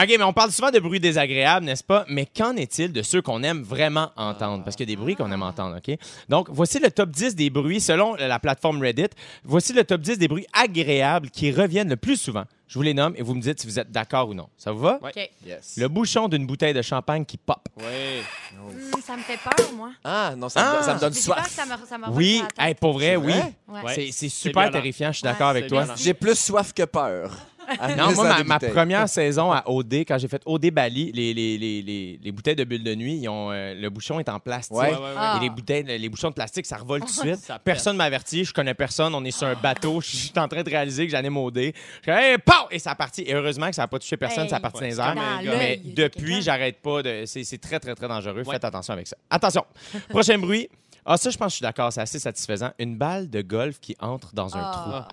OK, 0.00 0.06
mais 0.08 0.22
on 0.22 0.32
parle 0.32 0.52
souvent 0.52 0.70
de 0.70 0.78
bruits 0.78 1.00
désagréables, 1.00 1.66
n'est-ce 1.66 1.84
pas? 1.84 2.04
Mais 2.08 2.26
qu'en 2.26 2.56
est-il 2.56 2.92
de 2.92 3.02
ceux 3.02 3.22
qu'on 3.22 3.42
aime 3.42 3.62
vraiment 3.62 4.10
entendre? 4.16 4.64
Parce 4.64 4.76
qu'il 4.76 4.88
y 4.88 4.92
a 4.92 4.94
des 4.94 5.00
bruits 5.00 5.16
qu'on 5.16 5.30
aime 5.32 5.42
entendre, 5.42 5.78
OK? 5.78 5.96
Donc, 6.28 6.48
voici 6.50 6.78
le 6.78 6.90
top 6.90 7.10
10 7.10 7.34
des 7.34 7.50
bruits 7.50 7.80
selon 7.80 8.14
la 8.14 8.38
plateforme 8.38 8.80
Reddit. 8.82 9.08
Voici 9.44 9.72
le 9.72 9.84
top 9.84 10.00
10 10.00 10.18
des 10.18 10.28
bruits 10.28 10.46
agréables 10.52 11.30
qui 11.30 11.50
reviennent 11.52 11.88
le 11.88 11.96
plus 11.96 12.16
souvent. 12.16 12.44
Je 12.68 12.74
vous 12.74 12.82
les 12.82 12.94
nomme 12.94 13.14
et 13.16 13.22
vous 13.22 13.34
me 13.34 13.40
dites 13.40 13.60
si 13.60 13.66
vous 13.66 13.78
êtes 13.78 13.90
d'accord 13.90 14.28
ou 14.28 14.34
non. 14.34 14.48
Ça 14.58 14.72
vous 14.72 14.80
va? 14.80 14.98
OK. 15.02 15.30
Yes. 15.46 15.76
Le 15.78 15.88
bouchon 15.88 16.28
d'une 16.28 16.46
bouteille 16.46 16.74
de 16.74 16.82
champagne 16.82 17.24
qui 17.24 17.37
pop. 17.44 17.60
Oui. 17.76 18.22
Hum, 18.54 19.00
ça 19.04 19.16
me 19.16 19.22
fait 19.22 19.38
peur, 19.38 19.72
moi. 19.74 19.90
Ah, 20.04 20.32
non, 20.36 20.48
ça, 20.48 20.60
me, 20.60 20.78
Ah! 20.78 20.82
ça 20.82 20.94
me 20.94 21.00
donne 21.00 21.14
J'ai 21.14 21.22
peur 21.26 21.36
que 21.36 21.42
soif. 21.50 21.52
ça 21.54 21.64
me, 21.66 21.86
ça 21.86 21.98
me 21.98 22.08
Oui, 22.10 22.42
hey, 22.58 22.74
pour 22.74 22.92
vrai, 22.94 23.16
oui. 23.16 23.34
Ouais. 23.68 24.10
C'est 24.12 24.28
super 24.28 24.70
terrifiant, 24.70 25.12
je 25.12 25.18
suis 25.18 25.26
Ouais, 25.26 25.32
d'accord 25.32 25.48
avec 25.48 25.66
toi. 25.68 25.86
J'ai 25.96 26.14
plus 26.14 26.38
soif 26.38 26.72
que 26.72 26.84
peur. 26.84 27.32
À 27.78 27.88
Non, 27.96 28.12
moi, 28.14 28.42
ma, 28.44 28.58
première 28.58 29.08
saison 29.08 29.52
à 29.52 29.62
OD, 29.66 29.94
quand 29.94 30.18
j'ai 30.18 30.28
fait 30.28 30.42
OD 30.46 30.70
Bali, 30.70 31.12
les, 31.12 31.34
les, 31.34 31.58
les, 31.58 31.82
les, 31.82 32.20
les 32.22 32.32
bouteilles 32.32 32.56
de 32.56 32.64
bulles 32.64 32.84
de 32.84 32.94
nuit, 32.94 33.18
ils 33.22 33.28
ont, 33.28 33.50
euh, 33.50 33.74
le 33.74 33.90
bouchon 33.90 34.18
est 34.20 34.28
en 34.28 34.40
plastique. 34.40 34.76
Ouais. 34.76 34.92
Ah. 35.16 35.36
Et 35.38 35.44
les 35.44 35.50
bouteilles, 35.50 35.84
les 35.84 36.08
bouchons 36.08 36.28
de 36.28 36.34
plastique, 36.34 36.66
ça 36.66 36.76
revole 36.76 37.00
tout 37.00 37.06
de 37.06 37.10
suite. 37.12 37.36
Ça. 37.36 37.58
Personne 37.58 37.96
m'a 37.96 38.04
averti, 38.04 38.44
je 38.44 38.52
connais 38.52 38.74
personne, 38.74 39.14
on 39.14 39.24
est 39.24 39.30
sur 39.30 39.46
un 39.46 39.54
bateau, 39.54 40.00
je 40.00 40.08
suis 40.16 40.32
en 40.38 40.48
train 40.48 40.62
de 40.62 40.70
réaliser 40.70 41.06
que 41.06 41.12
j'allais 41.12 41.30
m'auder. 41.30 41.74
Je 42.00 42.12
fais, 42.12 42.32
hey, 42.32 42.38
pow! 42.38 42.68
Et 42.70 42.78
ça 42.78 42.92
a 42.92 42.94
parti. 42.94 43.22
Et 43.22 43.34
heureusement 43.34 43.68
que 43.68 43.74
ça 43.74 43.82
n'a 43.82 43.88
pas 43.88 43.98
touché 43.98 44.16
personne, 44.16 44.44
Hey. 44.44 44.50
ça 44.50 44.56
a 44.56 44.60
parti 44.60 44.78
Ouais, 44.82 44.94
dans 44.94 45.12
les 45.14 45.48
airs. 45.48 45.58
Mais 45.58 45.76
de 45.76 46.02
depuis, 46.02 46.42
j'arrête 46.42 46.80
pas 46.80 47.02
de. 47.02 47.24
C'est 47.26 47.44
c'est 47.44 47.58
très, 47.58 47.80
très, 47.80 47.94
très 47.94 48.08
dangereux. 48.08 48.42
Ouais. 48.42 48.52
Faites 48.52 48.64
attention 48.64 48.92
avec 48.92 49.06
ça. 49.06 49.16
Attention. 49.30 49.64
Prochain 50.08 50.38
bruit. 50.38 50.68
Ah, 51.04 51.16
ça, 51.16 51.30
je 51.30 51.36
pense 51.38 51.46
que 51.46 51.50
je 51.50 51.56
suis 51.56 51.62
d'accord, 51.62 51.92
c'est 51.92 52.02
assez 52.02 52.18
satisfaisant. 52.18 52.70
Une 52.78 52.96
balle 52.96 53.30
de 53.30 53.40
golf 53.40 53.80
qui 53.80 53.96
entre 54.00 54.34
dans 54.34 54.56
un 54.56 54.70
trou. 54.70 54.90
Ah. 54.92 55.08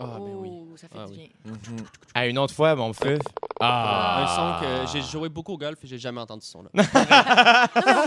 Ah, 0.00 0.18
ben 0.20 0.34
oui. 0.36 0.50
Ça 0.80 0.86
fait 0.88 0.94
Ah 0.98 1.06
du 1.06 1.12
oui. 1.12 1.30
bien. 1.44 1.52
Mhm. 1.52 1.78
À 2.14 2.26
une 2.26 2.38
autre 2.38 2.54
fois, 2.54 2.74
mon 2.76 2.92
feu. 2.92 3.18
Ah. 3.60 4.22
Un 4.22 4.26
son 4.36 4.54
que 4.64 4.86
j'ai 4.92 5.02
joué 5.04 5.28
beaucoup 5.28 5.54
au 5.54 5.58
golf 5.58 5.78
et 5.82 5.86
j'ai 5.88 5.98
jamais 5.98 6.20
entendu 6.20 6.44
ce 6.46 6.52
son-là. 6.52 6.70
Non, 6.74 6.84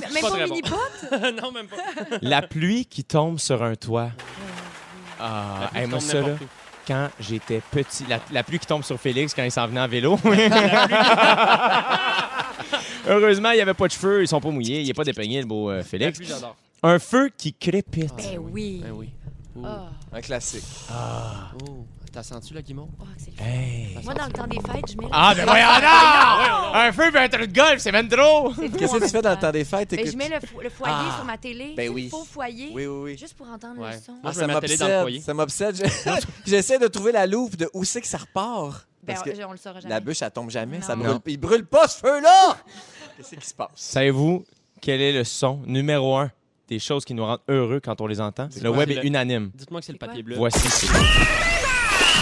mais 0.01 0.09
même 0.13 0.21
Pas 0.21 0.29
au 0.29 0.37
bon. 0.37 0.43
mini-pot? 0.47 0.77
non, 1.41 1.51
même 1.51 1.67
pas. 1.67 1.75
La 2.21 2.41
pluie 2.41 2.85
qui 2.85 3.03
tombe 3.03 3.39
sur 3.39 3.61
un 3.61 3.75
toit. 3.75 4.11
Ah, 5.19 5.69
hey, 5.75 5.85
moi, 5.87 5.99
ça, 5.99 6.21
là, 6.21 6.35
quand 6.87 7.09
j'étais 7.19 7.61
petit, 7.71 8.05
la, 8.09 8.19
la 8.31 8.43
pluie 8.43 8.57
qui 8.59 8.65
tombe 8.67 8.83
sur 8.83 8.97
Félix 8.99 9.33
quand 9.33 9.43
il 9.43 9.51
s'en 9.51 9.67
venait 9.67 9.81
en 9.81 9.87
vélo. 9.87 10.17
Heureusement, 13.07 13.51
il 13.51 13.55
n'y 13.55 13.61
avait 13.61 13.73
pas 13.73 13.87
de 13.87 13.91
cheveux, 13.93 14.21
ils 14.23 14.27
sont 14.27 14.39
pas 14.39 14.49
mouillés, 14.51 14.81
il 14.81 14.87
n'est 14.87 14.93
pas 14.93 15.03
dépeigné, 15.03 15.41
le 15.41 15.47
beau 15.47 15.69
euh, 15.69 15.77
La 15.77 15.83
Félix. 15.83 16.17
pluie. 16.19 16.31
Un 16.83 16.99
feu 16.99 17.29
qui 17.35 17.53
crépite. 17.53 18.13
Ben 18.15 18.37
oui. 18.39 18.81
Ben 18.83 18.91
oui. 18.93 19.09
Ouh. 19.55 19.63
Ah. 19.65 19.89
Un 20.13 20.21
classique. 20.21 20.63
Oh. 20.89 21.85
T'as 22.11 22.23
senti 22.23 22.53
le? 22.53 22.61
Oh, 22.77 22.87
c'est 23.17 23.31
le. 23.37 23.41
Hey. 23.41 23.97
Moi, 24.03 24.13
dans 24.13 24.25
le 24.25 24.33
temps 24.33 24.45
des 24.47 24.57
fêtes, 24.59 24.91
je 24.91 24.97
mets. 24.97 25.07
Ah, 25.13 25.33
ben 25.33 25.45
voyons 25.45 25.65
donc! 25.75 26.75
Un 26.75 26.91
feu 26.91 27.15
et 27.15 27.17
un 27.17 27.29
trou 27.29 27.45
de 27.47 27.53
golf, 27.53 27.77
c'est 27.79 27.91
même 27.93 28.09
trop! 28.09 28.51
Qu'est-ce 28.77 28.97
que 28.97 29.03
tu 29.05 29.09
fais 29.09 29.21
dans 29.21 29.31
le 29.31 29.37
temps 29.37 29.51
des 29.51 29.63
fêtes? 29.63 29.91
Ben, 29.95 30.05
je 30.05 30.17
mets 30.17 30.27
le, 30.27 30.35
fo- 30.35 30.61
le 30.61 30.69
foyer 30.69 30.93
Ah. 30.97 31.13
sur 31.15 31.25
ma 31.25 31.37
télé. 31.37 31.73
Ben 31.77 31.85
le 31.85 31.91
oui. 31.93 32.09
faux 32.09 32.25
foyer. 32.25 32.69
Oui, 32.73 32.85
oui, 32.85 33.01
oui. 33.11 33.17
Juste 33.17 33.35
pour 33.35 33.47
entendre 33.47 33.79
Ouais. 33.79 33.93
le 33.95 34.01
son. 34.01 34.11
Moi, 34.11 34.21
Ah, 34.25 34.31
je 34.33 34.39
ça 34.39 34.47
mets 34.47 34.53
ma 34.53 34.59
télé 34.59 34.75
dans 34.77 34.87
le 34.87 34.91
m'obsède. 34.91 35.01
foyer. 35.03 35.21
Ça 35.21 35.33
m'obsède. 35.33 35.75
Je- 35.77 36.21
J'essaie 36.51 36.79
de 36.79 36.87
trouver 36.87 37.13
la 37.13 37.25
loupe 37.25 37.55
de 37.55 37.69
où 37.73 37.85
c'est 37.85 38.01
que 38.01 38.07
ça 38.07 38.17
repart. 38.17 38.85
Ben, 39.03 39.13
Parce 39.15 39.23
que 39.23 39.43
on, 39.45 39.47
on 39.49 39.51
le 39.53 39.57
saura 39.57 39.79
jamais. 39.79 39.93
la 39.93 39.99
bûche, 40.01 40.21
elle 40.21 40.31
tombe 40.31 40.49
jamais. 40.49 40.81
Ça 40.81 40.97
Non. 40.97 41.03
brûle. 41.05 41.19
Il 41.27 41.37
brûle 41.39 41.65
pas, 41.65 41.87
ce 41.87 41.97
feu-là! 41.99 42.57
Qu'est-ce 43.15 43.35
qui 43.35 43.47
se 43.47 43.53
passe? 43.53 43.69
Savez-vous 43.75 44.43
quel 44.81 44.99
est 44.99 45.13
le 45.13 45.23
son 45.23 45.61
numéro 45.65 46.17
un 46.17 46.29
des 46.67 46.77
choses 46.79 47.05
qui 47.05 47.13
nous 47.13 47.23
rendent 47.25 47.39
heureux 47.47 47.79
quand 47.81 47.99
on 48.01 48.07
les 48.07 48.19
entend? 48.19 48.49
Le 48.61 48.69
quoi? 48.69 48.79
web 48.79 48.89
C'est 48.89 48.95
est 48.95 49.01
le- 49.01 49.05
unanime. 49.07 49.51
Dites-moi 49.55 49.79
que 49.79 49.85
c'est 49.85 49.93
le 49.93 49.97
C'est 50.01 50.05
papier 50.07 50.23
bleu. 50.23 50.35
Voici. 50.35 50.59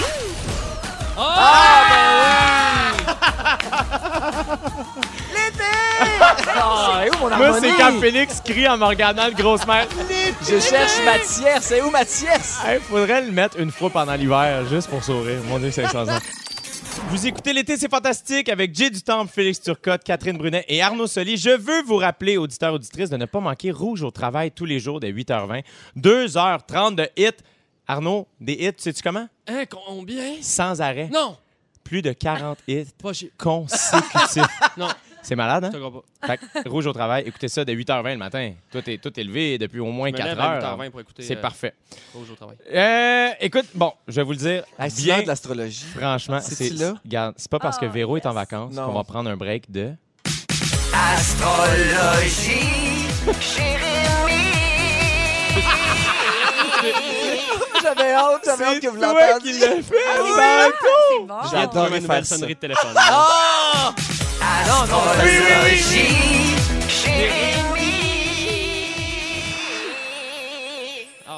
Ah, 6.62 7.04
et 7.06 7.10
où 7.10 7.14
mon 7.20 7.30
Moi, 7.30 7.46
harmonie? 7.48 7.68
c'est 7.72 7.78
quand 7.78 8.00
Félix 8.00 8.42
crie 8.42 8.68
en 8.68 8.78
me 8.78 8.86
regardant 8.86 9.26
le 9.28 9.34
grosse 9.34 9.66
mère. 9.68 9.88
Je 10.42 10.60
cherche 10.60 11.04
ma 11.06 11.20
tierce. 11.20 11.66
C'est 11.66 11.82
où 11.82 11.90
ma 11.90 12.06
tierce? 12.06 12.60
Il 12.74 12.80
faudrait 12.80 13.22
le 13.24 13.32
mettre 13.32 13.60
une 13.60 13.72
fois 13.72 13.90
pendant 13.90 14.14
l'hiver, 14.16 14.66
juste 14.70 14.90
pour 14.90 15.04
sourire. 15.04 15.40
Mon 15.48 15.60
Dieu, 15.60 15.72
c'est 15.72 15.82
extraordinaire. 15.82 16.22
Vous 17.10 17.26
écoutez 17.28 17.54
l'été, 17.54 17.78
c'est 17.78 17.90
fantastique 17.90 18.50
avec 18.50 18.76
Jay 18.76 18.90
Dutemps, 18.90 19.26
Félix 19.28 19.62
Turcotte, 19.62 20.04
Catherine 20.04 20.38
Brunet 20.38 20.66
et 20.68 20.82
Arnaud 20.82 21.08
Soli. 21.08 21.38
Je 21.38 21.50
veux 21.50 21.82
vous 21.84 21.98
rappeler, 21.98 22.38
auditeurs, 22.38 22.74
auditrices, 22.74 23.10
de 23.10 23.18
ne 23.18 23.26
pas 23.26 23.40
manquer 23.40 23.72
Rouge 23.72 24.04
au 24.04 24.12
travail 24.12 24.52
tous 24.52 24.66
les 24.66 24.80
jours 24.80 25.00
dès 25.00 25.12
8h20. 25.12 25.64
2h30 25.98 26.96
de 26.96 27.10
hits. 27.18 27.32
Arnaud, 27.90 28.28
des 28.40 28.54
hits, 28.54 28.72
sais-tu 28.78 29.02
comment? 29.02 29.28
Hein, 29.48 29.64
combien? 29.68 30.36
Sans 30.42 30.80
arrêt. 30.80 31.10
Non! 31.12 31.36
Plus 31.84 32.04
de 32.04 32.12
40 32.14 32.60
hits 32.68 32.86
Pas 33.02 33.12
consécutifs. 33.36 34.44
Non, 34.78 34.90
C'est 35.24 35.36
malade, 35.36 35.64
je 35.64 35.68
hein? 35.70 35.72
te 35.72 35.78
crois 35.90 36.04
pas. 36.22 36.28
Fait 36.28 36.38
que, 36.64 36.70
Rouge 36.70 36.86
au 36.86 36.94
travail, 36.94 37.24
écoutez 37.26 37.48
ça 37.48 37.66
dès 37.66 37.74
8h20 37.76 38.12
le 38.12 38.18
matin. 38.18 38.54
Toi, 38.72 38.84
t'es 38.84 39.00
tout 39.00 39.20
élevé 39.20 39.58
depuis 39.58 39.80
au 39.80 39.88
moins 39.88 40.10
Je 40.10 40.14
me 40.14 40.18
4 40.20 40.28
lève 40.28 40.40
à 40.40 40.54
heures. 40.70 40.78
8h20 40.78 40.90
pour 40.92 41.00
écouter, 41.02 41.24
C'est 41.24 41.38
euh, 41.38 41.42
parfait. 41.42 41.74
Rouge 42.14 42.30
au 42.30 42.36
travail. 42.36 42.58
Euh, 42.72 43.30
écoute, 43.40 43.66
bon, 43.74 43.92
je 44.08 44.18
vais 44.18 44.24
vous 44.24 44.34
le 44.34 44.38
dire. 44.38 44.64
Bien, 44.96 45.24
de 45.24 45.28
l'astrologie. 45.28 45.84
franchement, 45.98 46.42
C'est-tu 46.42 46.76
c'est 46.76 46.84
là? 46.84 46.94
Regarde, 47.04 47.34
c'est 47.38 47.50
pas 47.50 47.58
parce 47.58 47.80
que 47.80 47.86
Ah, 47.88 47.90
Véro 47.90 48.18
est 48.18 48.26
en 48.28 48.30
yes. 48.30 48.36
vacances 48.36 48.74
Non. 48.76 48.86
qu'on 48.86 48.94
va 48.94 49.04
prendre 49.04 49.32
un 49.32 49.36
break 49.38 49.72
de. 49.72 49.96
J'avais 57.96 58.14
hâte, 58.14 58.42
j'avais 58.46 58.66
hâte 58.66 58.80
que 58.80 58.88
vous 58.88 58.98
toi 58.98 59.14
l'entendiez. 59.14 59.54
qui 59.54 59.60
l'as 59.60 59.68
fait. 59.82 59.96
Ah, 61.30 61.48
c'est 61.50 61.58
adoré 61.58 61.88
trouvé 61.88 62.08
ma 62.08 62.14
faire 62.14 62.26
sonnerie 62.26 62.56
de 62.56 62.60
téléphone. 62.60 62.94
Ah! 62.96 63.94
Ah, 64.42 64.86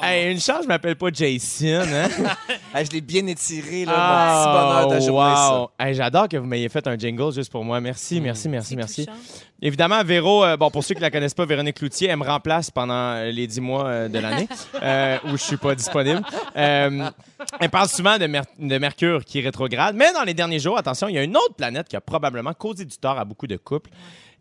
Hey, 0.02 0.32
une 0.32 0.40
chance, 0.40 0.64
je 0.64 0.68
m'appelle 0.68 0.96
pas 0.96 1.08
Jason, 1.12 1.82
hein? 1.92 2.08
Hey, 2.74 2.86
je 2.86 2.90
l'ai 2.90 3.00
bien 3.00 3.24
étiré, 3.26 3.84
là, 3.84 3.92
Ah, 3.94 4.44
mon 4.46 4.88
petit 4.88 4.88
bonheur 4.88 5.00
de 5.00 5.06
journée, 5.06 5.34
ça. 5.36 5.60
wow. 5.60 5.70
Hey, 5.78 5.94
J'adore 5.94 6.28
que 6.28 6.36
vous 6.38 6.46
m'ayez 6.46 6.68
fait 6.68 6.86
un 6.88 6.96
jingle 6.98 7.32
juste 7.32 7.52
pour 7.52 7.64
moi. 7.64 7.80
Merci, 7.80 8.20
merci, 8.20 8.48
merci, 8.48 8.74
merci. 8.76 9.06
touchant. 9.06 9.18
Évidemment, 9.60 10.02
Véro, 10.02 10.42
euh, 10.44 10.56
bon, 10.56 10.70
pour 10.70 10.82
ceux 10.82 10.94
qui 10.94 11.00
la 11.00 11.10
connaissent 11.10 11.34
pas, 11.34 11.44
Véronique 11.46 11.76
Cloutier, 11.76 12.08
elle 12.08 12.16
me 12.16 12.24
remplace 12.24 12.70
pendant 12.70 12.94
euh, 12.94 13.30
les 13.30 13.46
dix 13.46 13.60
mois 13.60 13.86
euh, 13.86 14.08
de 14.08 14.18
l'année 14.18 14.48
euh, 14.82 15.18
où 15.26 15.30
je 15.32 15.42
suis 15.42 15.56
pas 15.56 15.74
disponible. 15.76 16.20
Euh, 16.56 17.08
elle 17.60 17.70
parle 17.70 17.88
souvent 17.88 18.18
de, 18.18 18.26
Mer- 18.26 18.44
de 18.58 18.78
Mercure 18.78 19.24
qui 19.24 19.38
est 19.38 19.42
rétrograde, 19.42 19.94
mais 19.94 20.12
dans 20.12 20.24
les 20.24 20.34
derniers 20.34 20.58
jours, 20.58 20.76
attention, 20.78 21.06
il 21.08 21.14
y 21.14 21.18
a 21.18 21.22
une 21.22 21.36
autre 21.36 21.54
planète 21.54 21.86
qui 21.88 21.94
a 21.96 22.00
probablement 22.00 22.54
causé 22.54 22.84
du 22.84 22.96
tort 22.96 23.18
à 23.18 23.24
beaucoup 23.24 23.46
de 23.46 23.56
couples. 23.56 23.90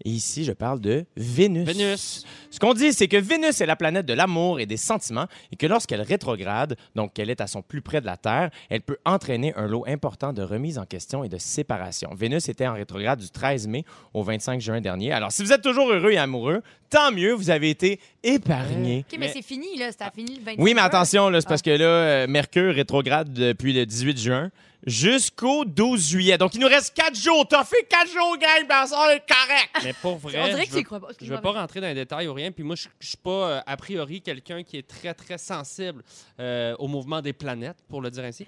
Et 0.05 0.09
ici, 0.09 0.43
je 0.43 0.51
parle 0.51 0.79
de 0.79 1.05
Vénus. 1.15 1.65
Vénus. 1.67 2.25
Ce 2.49 2.59
qu'on 2.59 2.73
dit, 2.73 2.93
c'est 2.93 3.07
que 3.07 3.17
Vénus 3.17 3.61
est 3.61 3.65
la 3.65 3.75
planète 3.75 4.05
de 4.05 4.13
l'amour 4.13 4.59
et 4.59 4.65
des 4.65 4.77
sentiments 4.77 5.27
et 5.51 5.55
que 5.55 5.67
lorsqu'elle 5.67 6.01
rétrograde, 6.01 6.75
donc 6.95 7.13
qu'elle 7.13 7.29
est 7.29 7.41
à 7.41 7.47
son 7.47 7.61
plus 7.61 7.81
près 7.81 8.01
de 8.01 8.05
la 8.05 8.17
Terre, 8.17 8.49
elle 8.69 8.81
peut 8.81 8.97
entraîner 9.05 9.53
un 9.55 9.67
lot 9.67 9.85
important 9.87 10.33
de 10.33 10.41
remises 10.41 10.77
en 10.77 10.85
question 10.85 11.23
et 11.23 11.29
de 11.29 11.37
séparation. 11.37 12.09
Vénus 12.15 12.49
était 12.49 12.67
en 12.67 12.73
rétrograde 12.73 13.19
du 13.19 13.29
13 13.29 13.67
mai 13.67 13.85
au 14.13 14.23
25 14.23 14.59
juin 14.59 14.81
dernier. 14.81 15.11
Alors, 15.11 15.31
si 15.31 15.43
vous 15.43 15.53
êtes 15.53 15.61
toujours 15.61 15.91
heureux 15.91 16.11
et 16.11 16.17
amoureux, 16.17 16.61
tant 16.89 17.11
mieux, 17.11 17.33
vous 17.33 17.49
avez 17.49 17.69
été 17.69 17.99
épargnés. 18.23 19.05
OK, 19.11 19.17
mais, 19.19 19.29
c'est 19.29 19.41
fini, 19.41 19.77
là. 19.77 19.91
C'était 19.91 20.05
fini 20.15 20.35
le 20.37 20.43
25 20.43 20.55
Oui, 20.61 20.73
mais 20.73 20.81
attention, 20.81 21.29
là, 21.29 21.41
c'est 21.41 21.47
parce 21.47 21.61
Ah. 21.61 21.69
que 21.71 21.77
là, 21.77 21.85
euh, 21.85 22.27
Mercure 22.27 22.73
rétrograde 22.73 23.31
depuis 23.31 23.73
le 23.73 23.85
18 23.85 24.17
juin 24.19 24.51
jusqu'au 24.85 25.65
12 25.65 26.09
juillet. 26.09 26.37
Donc, 26.37 26.53
il 26.55 26.59
nous 26.61 26.67
reste 26.67 26.93
4 26.95 27.15
jours. 27.15 27.47
T'as 27.47 27.63
fait 27.63 27.83
4 27.89 28.07
jours, 28.11 28.37
gang, 28.37 28.67
ben 28.67 28.85
ça, 28.85 29.15
est 29.15 29.19
correct. 29.27 29.69
Mais 29.83 29.93
pour 29.93 30.17
vrai, 30.17 30.41
On 30.41 30.47
dirait 30.47 30.65
je 30.65 30.71
veux- 30.71 30.81
crois 30.83 30.99
pas. 30.99 31.09
Je 31.21 31.25
veux 31.33 31.41
pas 31.41 31.51
rentrer 31.51 31.81
dans 31.81 31.87
les 31.87 31.93
détails 31.93 32.27
ou 32.27 32.33
rien. 32.33 32.51
Puis 32.51 32.63
moi, 32.63 32.75
je 32.75 32.87
je 32.99 33.07
suis 33.09 33.17
pas, 33.17 33.29
euh, 33.57 33.61
a 33.65 33.77
priori, 33.77 34.21
quelqu'un 34.21 34.63
qui 34.63 34.77
est 34.77 34.87
très, 34.87 35.13
très 35.13 35.37
sensible 35.37 36.03
euh, 36.39 36.75
au 36.79 36.87
mouvement 36.87 37.21
des 37.21 37.33
planètes, 37.33 37.77
pour 37.89 38.01
le 38.01 38.09
dire 38.11 38.23
ainsi. 38.23 38.45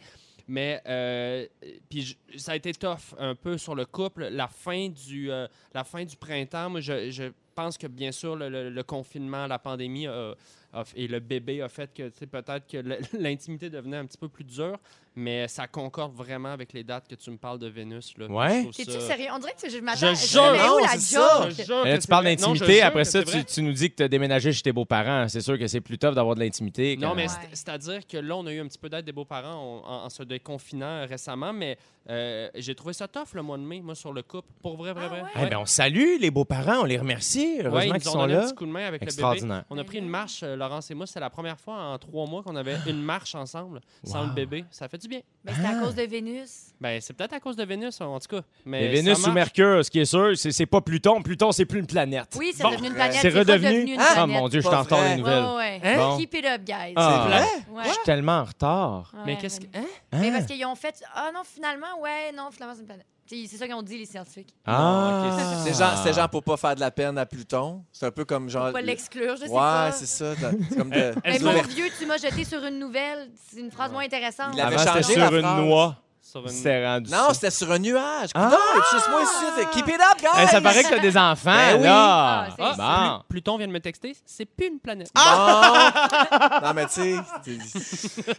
Mais 0.47 0.81
euh, 0.87 1.45
puis 1.89 2.01
je- 2.33 2.37
ça 2.37 2.51
a 2.51 2.55
été 2.55 2.73
tough 2.73 3.15
un 3.17 3.33
peu 3.35 3.57
sur 3.57 3.75
le 3.75 3.85
couple. 3.85 4.27
La 4.29 4.47
fin 4.49 4.89
du, 4.89 5.31
euh, 5.31 5.47
la 5.73 5.83
fin 5.85 6.03
du 6.03 6.17
printemps, 6.17 6.69
moi, 6.69 6.81
je, 6.81 7.09
je 7.11 7.31
pense 7.55 7.77
que 7.77 7.87
bien 7.87 8.11
sûr, 8.11 8.35
le, 8.35 8.49
le- 8.49 8.69
le 8.69 8.83
confinement, 8.83 9.47
la 9.47 9.59
pandémie 9.59 10.07
a- 10.07 10.33
a- 10.73 10.83
et 10.95 11.07
le 11.07 11.19
bébé 11.19 11.61
a 11.61 11.69
fait 11.69 11.93
que 11.93 12.09
tu 12.09 12.17
sais, 12.19 12.27
peut-être 12.27 12.67
que 12.67 12.77
l'intimité 13.17 13.69
devenait 13.69 13.97
un 13.97 14.05
petit 14.05 14.17
peu 14.17 14.27
plus 14.29 14.43
dure. 14.43 14.77
Mais 15.15 15.47
ça 15.47 15.67
concorde 15.67 16.15
vraiment 16.15 16.49
avec 16.49 16.73
les 16.73 16.83
dates 16.83 17.07
que 17.07 17.13
tu 17.13 17.29
me 17.29 17.37
parles 17.37 17.59
de 17.59 17.67
Vénus. 17.67 18.17
Là. 18.17 18.25
Ouais. 18.25 18.65
T'es-tu 18.75 18.91
ça- 18.93 18.99
sérieux? 18.99 19.27
On 19.31 19.37
dirait 19.37 19.53
que 19.61 19.69
je 19.69 19.77
m'attends. 19.77 20.15
Je 20.15 20.27
jure. 20.27 20.41
Non, 20.41 20.79
la 20.79 20.97
ça. 20.97 21.49
Je 21.51 21.63
jure 21.63 21.83
que 21.83 22.01
tu 22.01 22.07
parles 22.07 22.25
d'intimité. 22.25 22.81
Après 22.81 23.05
ça, 23.05 23.21
tu, 23.23 23.61
nous 23.61 23.73
dis 23.73 23.91
que 23.91 23.97
tu 23.97 24.03
as 24.03 24.07
déménagé 24.07 24.51
chez 24.51 24.63
tes 24.63 24.71
beaux-parents. 24.71 25.27
C'est 25.27 25.41
sûr 25.41 25.59
que 25.59 25.67
c'est 25.67 25.81
plus 25.81 25.99
tough 25.99 26.15
d'avoir 26.15 26.33
de 26.33 26.39
l'intimité. 26.39 26.97
Non, 26.97 27.13
mais 27.13 27.27
Ouais. 27.27 27.47
c'est-à-dire 27.53 28.07
que 28.07 28.17
là, 28.17 28.35
on 28.35 28.47
a 28.47 28.51
eu 28.51 28.59
un 28.59 28.67
petit 28.67 28.79
peu 28.79 28.89
d'aide 28.89 29.05
des 29.05 29.11
beaux-parents 29.11 29.83
en, 29.85 30.05
en 30.05 30.09
se 30.09 30.23
déconfinant 30.23 30.85
euh, 30.87 31.05
récemment, 31.05 31.53
mais 31.53 31.77
euh, 32.09 32.49
j'ai 32.55 32.75
trouvé 32.75 32.93
ça 32.93 33.07
tough 33.07 33.33
le 33.33 33.41
mois 33.43 33.57
de 33.57 33.63
mai, 33.63 33.81
moi, 33.81 33.95
sur 33.95 34.11
le 34.13 34.21
couple. 34.23 34.47
Pour 34.61 34.75
vrai, 34.77 34.91
vrai, 34.93 35.03
Ah 35.05 35.09
vrai. 35.09 35.21
ouais? 35.21 35.29
Eh 35.43 35.45
ben, 35.49 35.57
on 35.59 35.65
salue 35.65 36.17
les 36.19 36.31
beaux-parents, 36.31 36.81
on 36.81 36.85
les 36.85 36.97
remercie. 36.97 37.55
Ouais, 37.57 37.65
Heureusement 37.65 37.95
ils 37.95 37.99
qu'ils 38.01 38.09
ont 38.09 38.11
sont 38.13 38.19
donné 38.19 38.33
un 38.33 38.37
là. 38.39 38.43
petit 38.45 38.55
coup 38.55 38.65
de 38.65 38.71
main 38.71 38.85
avec 38.85 39.01
le 39.01 39.05
bébé. 39.05 39.11
Extraordinaire. 39.13 39.63
On 39.69 39.77
a 39.77 39.83
pris 39.83 39.97
une 39.99 40.09
marche, 40.09 40.41
euh, 40.43 40.55
Laurence 40.55 40.91
et 40.91 40.93
moi, 40.95 41.07
c'est 41.07 41.19
la 41.19 41.29
première 41.29 41.59
fois 41.59 41.75
en 41.75 41.97
trois 41.97 42.25
mois 42.27 42.43
qu'on 42.43 42.55
avait 42.55 42.75
une 42.87 43.01
marche 43.01 43.35
ensemble, 43.35 43.79
sans 44.03 44.21
Wow. 44.21 44.27
le 44.27 44.33
bébé. 44.33 44.65
Ça 44.71 44.87
fait 44.87 44.97
du 44.97 45.07
bien. 45.07 45.21
Mais 45.45 45.53
c'est 45.55 45.65
à 45.65 45.79
cause 45.79 45.95
de 45.95 46.03
Vénus. 46.03 46.73
Ben, 46.81 46.99
c'est 47.01 47.13
peut-être 47.13 47.33
à 47.33 47.39
cause 47.39 47.55
de 47.55 47.63
Vénus, 47.63 47.99
en 48.01 48.19
tout 48.19 48.35
cas. 48.37 48.41
Mais 48.65 48.87
Vénus 48.89 49.25
ou. 49.25 49.31
Mercure, 49.31 49.83
ce 49.85 49.89
qui 49.89 49.99
est 49.99 50.05
sûr, 50.05 50.37
c'est 50.37 50.51
c'est 50.51 50.65
pas 50.65 50.81
Pluton. 50.81 51.21
Pluton, 51.21 51.51
c'est 51.51 51.65
plus 51.65 51.79
une 51.79 51.87
planète. 51.87 52.35
Oui, 52.37 52.51
c'est 52.55 52.63
Bon, 52.63 52.69
devenu 52.71 52.87
une 52.87 52.93
c'est 52.93 52.97
planète. 52.99 53.17
C'est 53.21 53.29
redevenu. 53.29 53.93
une 53.93 53.99
Ah, 53.99 54.13
planète. 54.13 54.35
mon 54.41 54.49
Dieu, 54.49 54.59
je 54.61 54.65
suis 54.67 54.71
Pas 54.71 54.79
en 54.79 54.83
retard 54.83 54.99
des 54.99 55.05
vrai. 55.05 55.17
nouvelles. 55.17 55.43
Ouais, 55.43 55.55
ouais. 55.55 55.81
Hein? 55.83 55.97
Bon. 55.97 56.17
Keep 56.17 56.33
it 56.35 56.45
up, 56.45 56.61
guys. 56.65 56.93
Ah, 56.95 57.25
vrai? 57.27 57.45
Ouais. 57.71 57.83
Je 57.85 57.89
suis 57.89 58.03
tellement 58.05 58.39
en 58.39 58.43
retard. 58.43 59.11
Mais 59.25 59.33
Ouais, 59.33 59.37
qu'est-ce 59.41 59.59
que. 59.59 59.65
ouais. 59.65 59.71
Hein? 59.75 60.17
Mais 60.19 60.27
Hein? 60.29 60.33
parce 60.33 60.45
qu'ils 60.45 60.65
ont 60.65 60.75
fait. 60.75 61.01
Ah 61.15 61.31
non, 61.33 61.41
finalement, 61.43 61.87
ouais, 62.01 62.31
non, 62.35 62.49
finalement, 62.51 62.75
c'est 62.75 62.81
une 62.81 62.87
planète. 62.87 63.07
C'est 63.25 63.47
ça 63.57 63.65
qu'ils 63.65 63.73
ont 63.73 63.81
dit, 63.81 63.97
les 63.97 64.05
scientifiques. 64.05 64.53
Ah, 64.65 65.23
ok, 65.25 65.41
C'est 65.65 65.73
genre, 65.77 65.97
c'était 65.97 66.13
genre 66.13 66.29
pour 66.29 66.43
pas 66.43 66.57
faire 66.57 66.75
de 66.75 66.81
la 66.81 66.91
peine 66.91 67.17
à 67.17 67.25
Pluton. 67.25 67.83
C'est 67.91 68.05
un 68.05 68.11
peu 68.11 68.25
comme 68.25 68.49
genre. 68.49 68.67
Faut 68.67 68.73
pas 68.73 68.81
l'exclure, 68.81 69.35
je 69.37 69.45
sais 69.45 69.49
ouais, 69.49 69.55
pas. 69.57 69.91
c'est 69.91 70.05
ça. 70.05 70.33
C'est 70.35 70.75
comme 70.77 70.89
de. 70.89 71.13
Mais 71.25 71.39
mon 71.39 71.61
vieux, 71.63 71.85
tu 71.97 72.05
m'as 72.05 72.17
jeté 72.17 72.43
sur 72.43 72.63
une 72.63 72.77
nouvelle. 72.79 73.29
C'est 73.49 73.59
une 73.59 73.71
phrase 73.71 73.91
moins 73.91 74.03
intéressante. 74.03 74.51
Il 74.53 74.61
avait 74.61 74.75
Avant, 74.75 74.79
c'était 74.79 75.01
changé 75.03 75.13
sur 75.13 75.31
la 75.31 75.37
une 75.37 75.43
phrase. 75.45 75.65
noix. 75.65 75.97
Sur 76.33 76.41
une- 76.41 76.49
C'est 76.49 76.83
rendu 76.83 77.11
Non, 77.11 77.27
ça. 77.27 77.33
c'était 77.35 77.51
sur 77.51 77.71
un 77.71 77.77
nuage. 77.77 78.29
Ah! 78.33 78.49
Non, 78.51 78.81
juste 78.91 79.07
moi 79.11 79.21
ici. 79.21 79.67
Keep 79.71 79.87
it 79.87 80.01
up, 80.01 80.17
guys! 80.19 80.29
Eh, 80.43 80.47
ça 80.47 80.61
paraît 80.61 80.83
que 80.83 80.89
t'as 80.89 80.97
des 80.99 81.15
enfants, 81.15 81.51
Ben 81.53 81.77
oui. 81.77 81.83
là. 81.83 81.93
Ah, 82.41 82.47
c'est 82.57 82.63
Ah, 82.63 82.73
bon. 82.77 83.17
Plu- 83.19 83.23
Pluton 83.29 83.57
vient 83.57 83.67
de 83.67 83.71
me 83.71 83.79
texter. 83.79 84.15
C'est 84.25 84.45
plus 84.45 84.65
une 84.67 84.79
planète. 84.79 85.11
Ah! 85.13 86.59
non, 86.63 86.73
mais 86.73 86.85
tu 86.87 86.91
sais. 86.93 87.15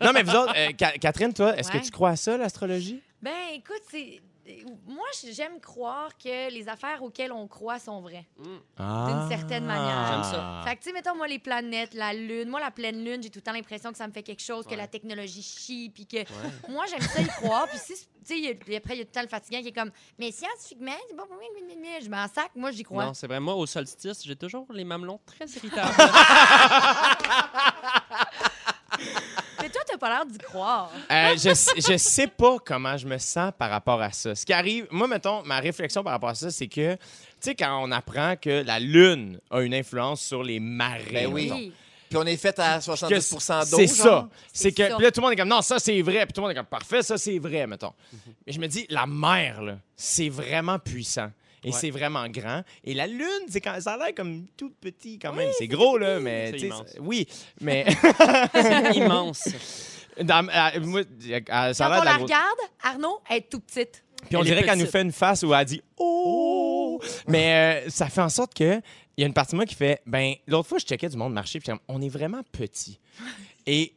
Non, 0.02 0.10
mais 0.12 0.24
vous 0.24 0.34
autres, 0.34 0.52
euh, 0.56 0.70
Ca- 0.78 0.98
Catherine, 0.98 1.32
toi, 1.32 1.56
est-ce 1.56 1.70
Ouais. 1.72 1.78
que 1.80 1.84
tu 1.84 1.90
crois 1.92 2.10
à 2.10 2.16
ça, 2.16 2.36
l'astrologie? 2.36 3.00
Ben, 3.22 3.30
écoute, 3.54 3.82
c'est. 3.90 4.20
Moi, 4.86 5.06
j'aime 5.32 5.58
croire 5.58 6.16
que 6.18 6.50
les 6.50 6.68
affaires 6.68 7.02
auxquelles 7.02 7.32
on 7.32 7.48
croit 7.48 7.78
sont 7.78 8.02
vraies. 8.02 8.26
Ah. 8.76 9.26
certaine 9.30 9.64
manière. 9.64 10.12
J'aime 10.12 10.24
ça. 10.24 10.62
Fait 10.64 10.76
que, 10.76 10.82
tu 10.82 10.88
sais, 10.88 10.92
mettons, 10.92 11.16
moi, 11.16 11.26
les 11.26 11.38
planètes, 11.38 11.94
la 11.94 12.12
Lune, 12.12 12.48
moi, 12.48 12.60
la 12.60 12.70
pleine 12.70 13.02
Lune, 13.02 13.22
j'ai 13.22 13.30
tout 13.30 13.38
le 13.38 13.42
temps 13.42 13.52
l'impression 13.52 13.90
que 13.90 13.96
ça 13.96 14.06
me 14.06 14.12
fait 14.12 14.22
quelque 14.22 14.42
chose, 14.42 14.66
que 14.66 14.74
la 14.74 14.86
technologie 14.86 15.42
chie, 15.42 15.90
puis 15.94 16.06
que. 16.06 16.18
Moi, 16.68 16.84
j'aime 16.86 17.00
ça 17.00 17.22
y 17.22 17.26
croire. 17.26 17.66
Puis, 17.68 17.78
si, 17.78 17.94
tu 18.26 18.42
sais, 18.42 18.76
après, 18.76 18.96
il 18.96 18.98
y 18.98 19.02
a 19.02 19.04
tout 19.04 19.10
le 19.10 19.14
temps 19.14 19.22
le 19.22 19.28
fatigant 19.28 19.62
qui 19.62 19.68
est 19.68 19.72
comme, 19.72 19.92
mais 20.18 20.30
scientifiquement, 20.30 20.92
c'est 21.08 21.16
pas. 21.16 21.24
Je 22.02 22.10
m'en 22.10 22.28
sac, 22.28 22.50
moi, 22.54 22.70
j'y 22.70 22.82
crois. 22.82 23.06
Non, 23.06 23.14
c'est 23.14 23.26
vrai. 23.26 23.40
Moi, 23.40 23.54
au 23.54 23.64
solstice, 23.66 24.22
j'ai 24.24 24.36
toujours 24.36 24.66
les 24.72 24.84
mamelons 24.84 25.20
très 25.24 25.46
irritables. 25.46 25.94
Pas 30.04 30.10
l'air 30.10 30.26
d'y 30.26 30.36
croire. 30.38 30.90
Euh, 31.10 31.30
je, 31.34 31.54
sais- 31.54 31.80
je 31.80 31.96
sais 31.96 32.26
pas 32.26 32.58
comment 32.62 32.94
je 32.98 33.06
me 33.06 33.16
sens 33.16 33.52
par 33.58 33.70
rapport 33.70 34.02
à 34.02 34.12
ça. 34.12 34.34
Ce 34.34 34.44
qui 34.44 34.52
arrive, 34.52 34.86
moi, 34.90 35.08
mettons, 35.08 35.42
ma 35.44 35.60
réflexion 35.60 36.02
par 36.04 36.12
rapport 36.12 36.28
à 36.28 36.34
ça, 36.34 36.50
c'est 36.50 36.66
que, 36.66 36.92
tu 36.94 36.98
sais, 37.40 37.54
quand 37.54 37.82
on 37.82 37.90
apprend 37.90 38.34
que 38.36 38.62
la 38.64 38.78
Lune 38.78 39.40
a 39.50 39.62
une 39.62 39.72
influence 39.74 40.20
sur 40.20 40.42
les 40.42 40.60
marées. 40.60 41.04
Ben 41.10 41.26
oui. 41.32 41.44
mettons, 41.44 41.56
Puis 42.10 42.18
on 42.18 42.26
est 42.26 42.36
fait 42.36 42.58
à 42.58 42.78
que 42.80 42.84
70 42.84 43.70
d'eau. 43.70 43.76
C'est 43.78 43.86
ça. 43.86 44.28
C'est 44.52 44.72
que, 44.72 44.82
C'est 44.82 44.88
ça. 44.90 44.96
puis 44.96 45.04
là, 45.04 45.10
tout 45.10 45.20
le 45.20 45.24
monde 45.24 45.32
est 45.32 45.36
comme, 45.36 45.48
non, 45.48 45.62
ça, 45.62 45.78
c'est 45.78 46.02
vrai. 46.02 46.26
Puis 46.26 46.34
tout 46.34 46.42
le 46.42 46.48
monde 46.48 46.52
est 46.52 46.56
comme, 46.56 46.66
parfait, 46.66 47.02
ça, 47.02 47.16
c'est 47.16 47.38
vrai, 47.38 47.66
mettons. 47.66 47.94
Mais 48.46 48.52
je 48.52 48.60
me 48.60 48.66
dis, 48.66 48.84
la 48.90 49.06
mer, 49.06 49.62
là, 49.62 49.78
c'est 49.96 50.28
vraiment 50.28 50.78
puissant. 50.78 51.30
Et 51.66 51.68
Ouais. 51.68 51.78
c'est 51.80 51.90
vraiment 51.90 52.28
grand. 52.28 52.62
Et 52.84 52.92
la 52.92 53.06
Lune, 53.06 53.24
c'est 53.48 53.62
quand, 53.62 53.80
ça 53.80 53.94
a 53.94 53.96
l'air 53.96 54.14
comme 54.14 54.44
tout 54.54 54.70
petit 54.82 55.18
quand 55.18 55.32
même. 55.32 55.48
c'est 55.56 55.66
gros, 55.66 55.96
là, 55.96 56.20
mais. 56.20 56.50
C'est 56.50 56.66
immense. 56.66 56.94
Oui, 57.00 57.26
mais. 57.58 57.86
C'est 58.52 58.96
immense. 58.96 59.48
Dans- 60.22 60.42
moi, 60.82 61.02
ça 61.02 61.36
a 61.56 61.72
Quand 61.74 61.88
l'air 61.88 61.98
on 61.98 62.00
de 62.00 62.04
la 62.04 62.04
la 62.04 62.12
grosse- 62.18 62.22
regarde, 62.22 62.58
Arnaud, 62.82 63.20
elle 63.28 63.36
est 63.38 63.50
tout 63.50 63.60
petite. 63.60 64.04
Puis 64.26 64.36
on 64.36 64.40
Elle 64.40 64.46
est 64.46 64.50
dirait 64.50 64.62
qu'elle 64.64 64.74
nous 64.78 64.84
petite. 64.84 64.92
fait 64.92 65.02
une 65.02 65.12
face 65.12 65.42
où 65.42 65.52
elle 65.54 65.64
dit 65.66 65.82
Oh! 65.98 67.00
Mais 67.28 67.84
euh, 67.86 67.90
ça 67.90 68.08
fait 68.08 68.20
en 68.22 68.28
sorte 68.28 68.54
que 68.54 68.80
il 69.16 69.20
y 69.20 69.24
a 69.24 69.26
une 69.26 69.34
partie 69.34 69.52
de 69.52 69.56
moi 69.56 69.66
qui 69.66 69.74
fait 69.74 70.00
ben 70.06 70.34
l'autre 70.46 70.68
fois 70.68 70.78
je 70.78 70.86
checkais 70.86 71.08
du 71.08 71.16
monde 71.16 71.32
marché 71.34 71.58
puis 71.60 71.66
j'étais 71.66 71.78
comme, 71.86 71.96
on 71.96 72.00
est 72.02 72.08
vraiment 72.08 72.40
petit. 72.52 72.98
Et 73.66 73.92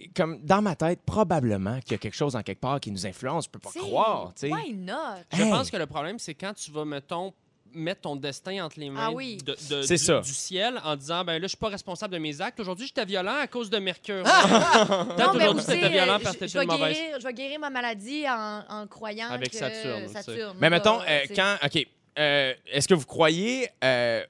euh, 0.00 0.04
comme 0.14 0.38
dans 0.42 0.62
ma 0.62 0.76
tête 0.76 1.00
probablement 1.04 1.80
qu'il 1.80 1.92
y 1.92 1.94
a 1.94 1.98
quelque 1.98 2.14
chose 2.14 2.36
en 2.36 2.42
quelque 2.42 2.60
part 2.60 2.78
qui 2.80 2.90
nous 2.92 3.06
influence, 3.06 3.44
je 3.46 3.50
peux 3.50 3.58
pas 3.58 3.70
T'sais, 3.70 3.80
croire, 3.80 4.32
tu 4.34 4.46
sais. 4.48 4.52
Why 4.52 4.72
not? 4.74 4.94
Je 5.32 5.42
Hey. 5.42 5.50
pense 5.50 5.70
que 5.70 5.76
le 5.76 5.86
problème, 5.86 6.18
c'est 6.18 6.34
quand 6.34 6.54
tu 6.54 6.70
vas, 6.70 6.84
mettons, 6.84 7.32
mettre 7.74 8.02
ton 8.02 8.16
destin 8.16 8.64
entre 8.64 8.78
les 8.80 8.90
mains 8.90 9.00
Ah 9.08 9.10
oui. 9.12 9.38
de- 9.38 9.56
de- 9.70 9.82
C'est 9.82 9.94
du, 9.96 10.02
ça. 10.02 10.20
du 10.20 10.32
ciel 10.32 10.80
en 10.84 10.96
disant 10.96 11.24
ben 11.24 11.34
là, 11.34 11.42
je 11.42 11.48
suis 11.48 11.56
pas 11.56 11.68
responsable 11.68 12.12
de 12.14 12.18
mes 12.18 12.40
actes. 12.40 12.58
Aujourd'hui, 12.60 12.86
j'étais 12.86 13.04
violent 13.04 13.36
à 13.40 13.46
cause 13.46 13.70
de 13.70 13.78
Mercure. 13.78 14.24
Non, 14.24 15.06
Peut-être 15.16 15.34
mais 15.36 15.48
aussi, 15.48 15.76
violent 15.88 16.14
euh, 16.14 16.18
parce 16.22 16.36
que 16.36 16.46
je, 16.46 16.58
vais 16.58 16.66
guérir, 16.66 17.20
je 17.20 17.24
vais 17.26 17.32
guérir 17.32 17.60
ma 17.60 17.70
maladie 17.70 18.24
en, 18.28 18.62
en 18.68 18.86
croyant 18.86 19.28
Avec 19.30 19.50
que 19.50 19.56
Saturne. 19.56 20.08
Saturne, 20.08 20.56
Mais 20.60 20.68
là, 20.68 20.76
mettons, 20.76 21.00
euh, 21.00 21.20
quand. 21.34 21.56
OK. 21.64 21.86
euh, 22.18 22.54
Est-ce 22.66 22.88
que 22.88 22.94
vous 22.94 23.06
croyez, 23.06 23.68
euh, 23.82 24.24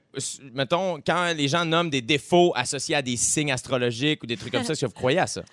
mettons, 0.53 1.01
quand 1.05 1.33
les 1.35 1.47
gens 1.47 1.65
nomment 1.65 1.89
des 1.89 2.01
défauts 2.01 2.53
associés 2.55 2.95
à 2.95 3.01
des 3.01 3.17
signes 3.17 3.51
astrologiques 3.51 4.23
ou 4.23 4.25
des 4.25 4.37
trucs 4.37 4.53
comme 4.53 4.63
ça, 4.63 4.73
est-ce 4.73 4.81
que 4.81 4.85
vous 4.85 4.93
croyez 4.93 5.19
à 5.19 5.27
ça? 5.27 5.43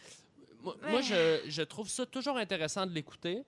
Moi, 0.62 0.76
moi, 0.90 1.00
je, 1.00 1.40
je 1.48 1.62
trouve 1.62 1.88
ça 1.88 2.04
toujours 2.06 2.36
intéressant 2.36 2.86
de 2.86 2.92
l'écouter, 2.92 3.38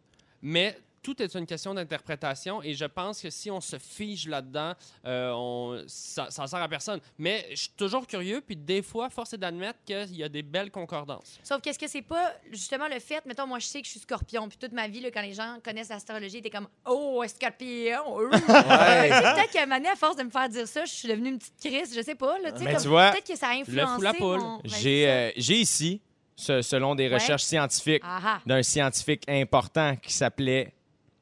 mais 0.40 0.76
tout 1.02 1.20
est 1.22 1.34
une 1.34 1.46
question 1.46 1.74
d'interprétation 1.74 2.62
et 2.62 2.74
je 2.74 2.84
pense 2.84 3.20
que 3.20 3.28
si 3.30 3.50
on 3.50 3.60
se 3.60 3.76
fige 3.78 4.28
là-dedans, 4.28 4.72
euh, 5.04 5.32
on- 5.34 5.82
ça, 5.86 6.28
ça 6.30 6.46
sert 6.46 6.60
à 6.62 6.68
personne. 6.68 7.00
Mais 7.18 7.46
je 7.50 7.56
suis 7.62 7.72
toujours 7.76 8.06
curieux, 8.06 8.40
puis 8.40 8.56
des 8.56 8.82
fois, 8.82 9.10
force 9.10 9.32
est 9.32 9.38
d'admettre 9.38 9.80
qu'il 9.84 10.16
y 10.16 10.22
a 10.22 10.28
des 10.28 10.42
belles 10.42 10.70
concordances. 10.70 11.38
Sauf 11.42 11.60
qu'est-ce 11.60 11.78
que 11.78 11.88
c'est 11.88 12.02
pas 12.02 12.32
justement 12.50 12.86
le 12.88 13.00
fait, 13.00 13.24
mettons, 13.26 13.46
moi 13.46 13.58
je 13.58 13.66
sais 13.66 13.80
que 13.80 13.86
je 13.86 13.90
suis 13.92 14.00
scorpion, 14.00 14.48
puis 14.48 14.58
toute 14.58 14.72
ma 14.72 14.86
vie, 14.88 15.00
là, 15.00 15.10
quand 15.10 15.22
les 15.22 15.34
gens 15.34 15.58
connaissent 15.64 15.88
l'astrologie, 15.90 16.40
t'es 16.40 16.50
comme 16.50 16.68
Oh, 16.86 17.22
scorpion! 17.26 18.20
euh. 18.20 18.30
Peut-être 18.30 19.50
qu'à 19.52 19.62
un 19.62 19.66
moment 19.66 19.76
donné, 19.78 19.88
à 19.90 19.96
force 19.96 20.16
de 20.16 20.22
me 20.22 20.30
faire 20.30 20.48
dire 20.48 20.66
ça, 20.68 20.84
je 20.84 20.90
suis 20.92 21.08
devenue 21.08 21.30
une 21.30 21.38
petite 21.38 21.58
crise, 21.60 21.94
je 21.96 22.02
sais 22.02 22.14
pas. 22.14 22.38
Là, 22.38 22.52
comme- 22.52 22.66
tu 22.80 22.88
vois, 22.88 23.10
peut-être 23.10 23.26
que 23.26 23.36
ça 23.36 23.48
a 23.48 23.52
influencé. 23.54 23.94
fou 23.96 24.00
la 24.02 24.14
poule. 24.14 24.40
mon- 24.40 24.60
J'ai 24.64 25.08
euh, 25.08 25.30
j'ai 25.36 25.56
ici, 25.60 26.00
ce- 26.36 26.62
selon 26.62 26.94
des 26.94 27.08
Ouais. 27.08 27.14
recherches 27.14 27.42
scientifiques, 27.44 28.02
Ah 28.04 28.20
ah. 28.24 28.40
d'un 28.46 28.62
scientifique 28.62 29.24
important 29.28 29.96
qui 29.96 30.12
s'appelait 30.12 30.72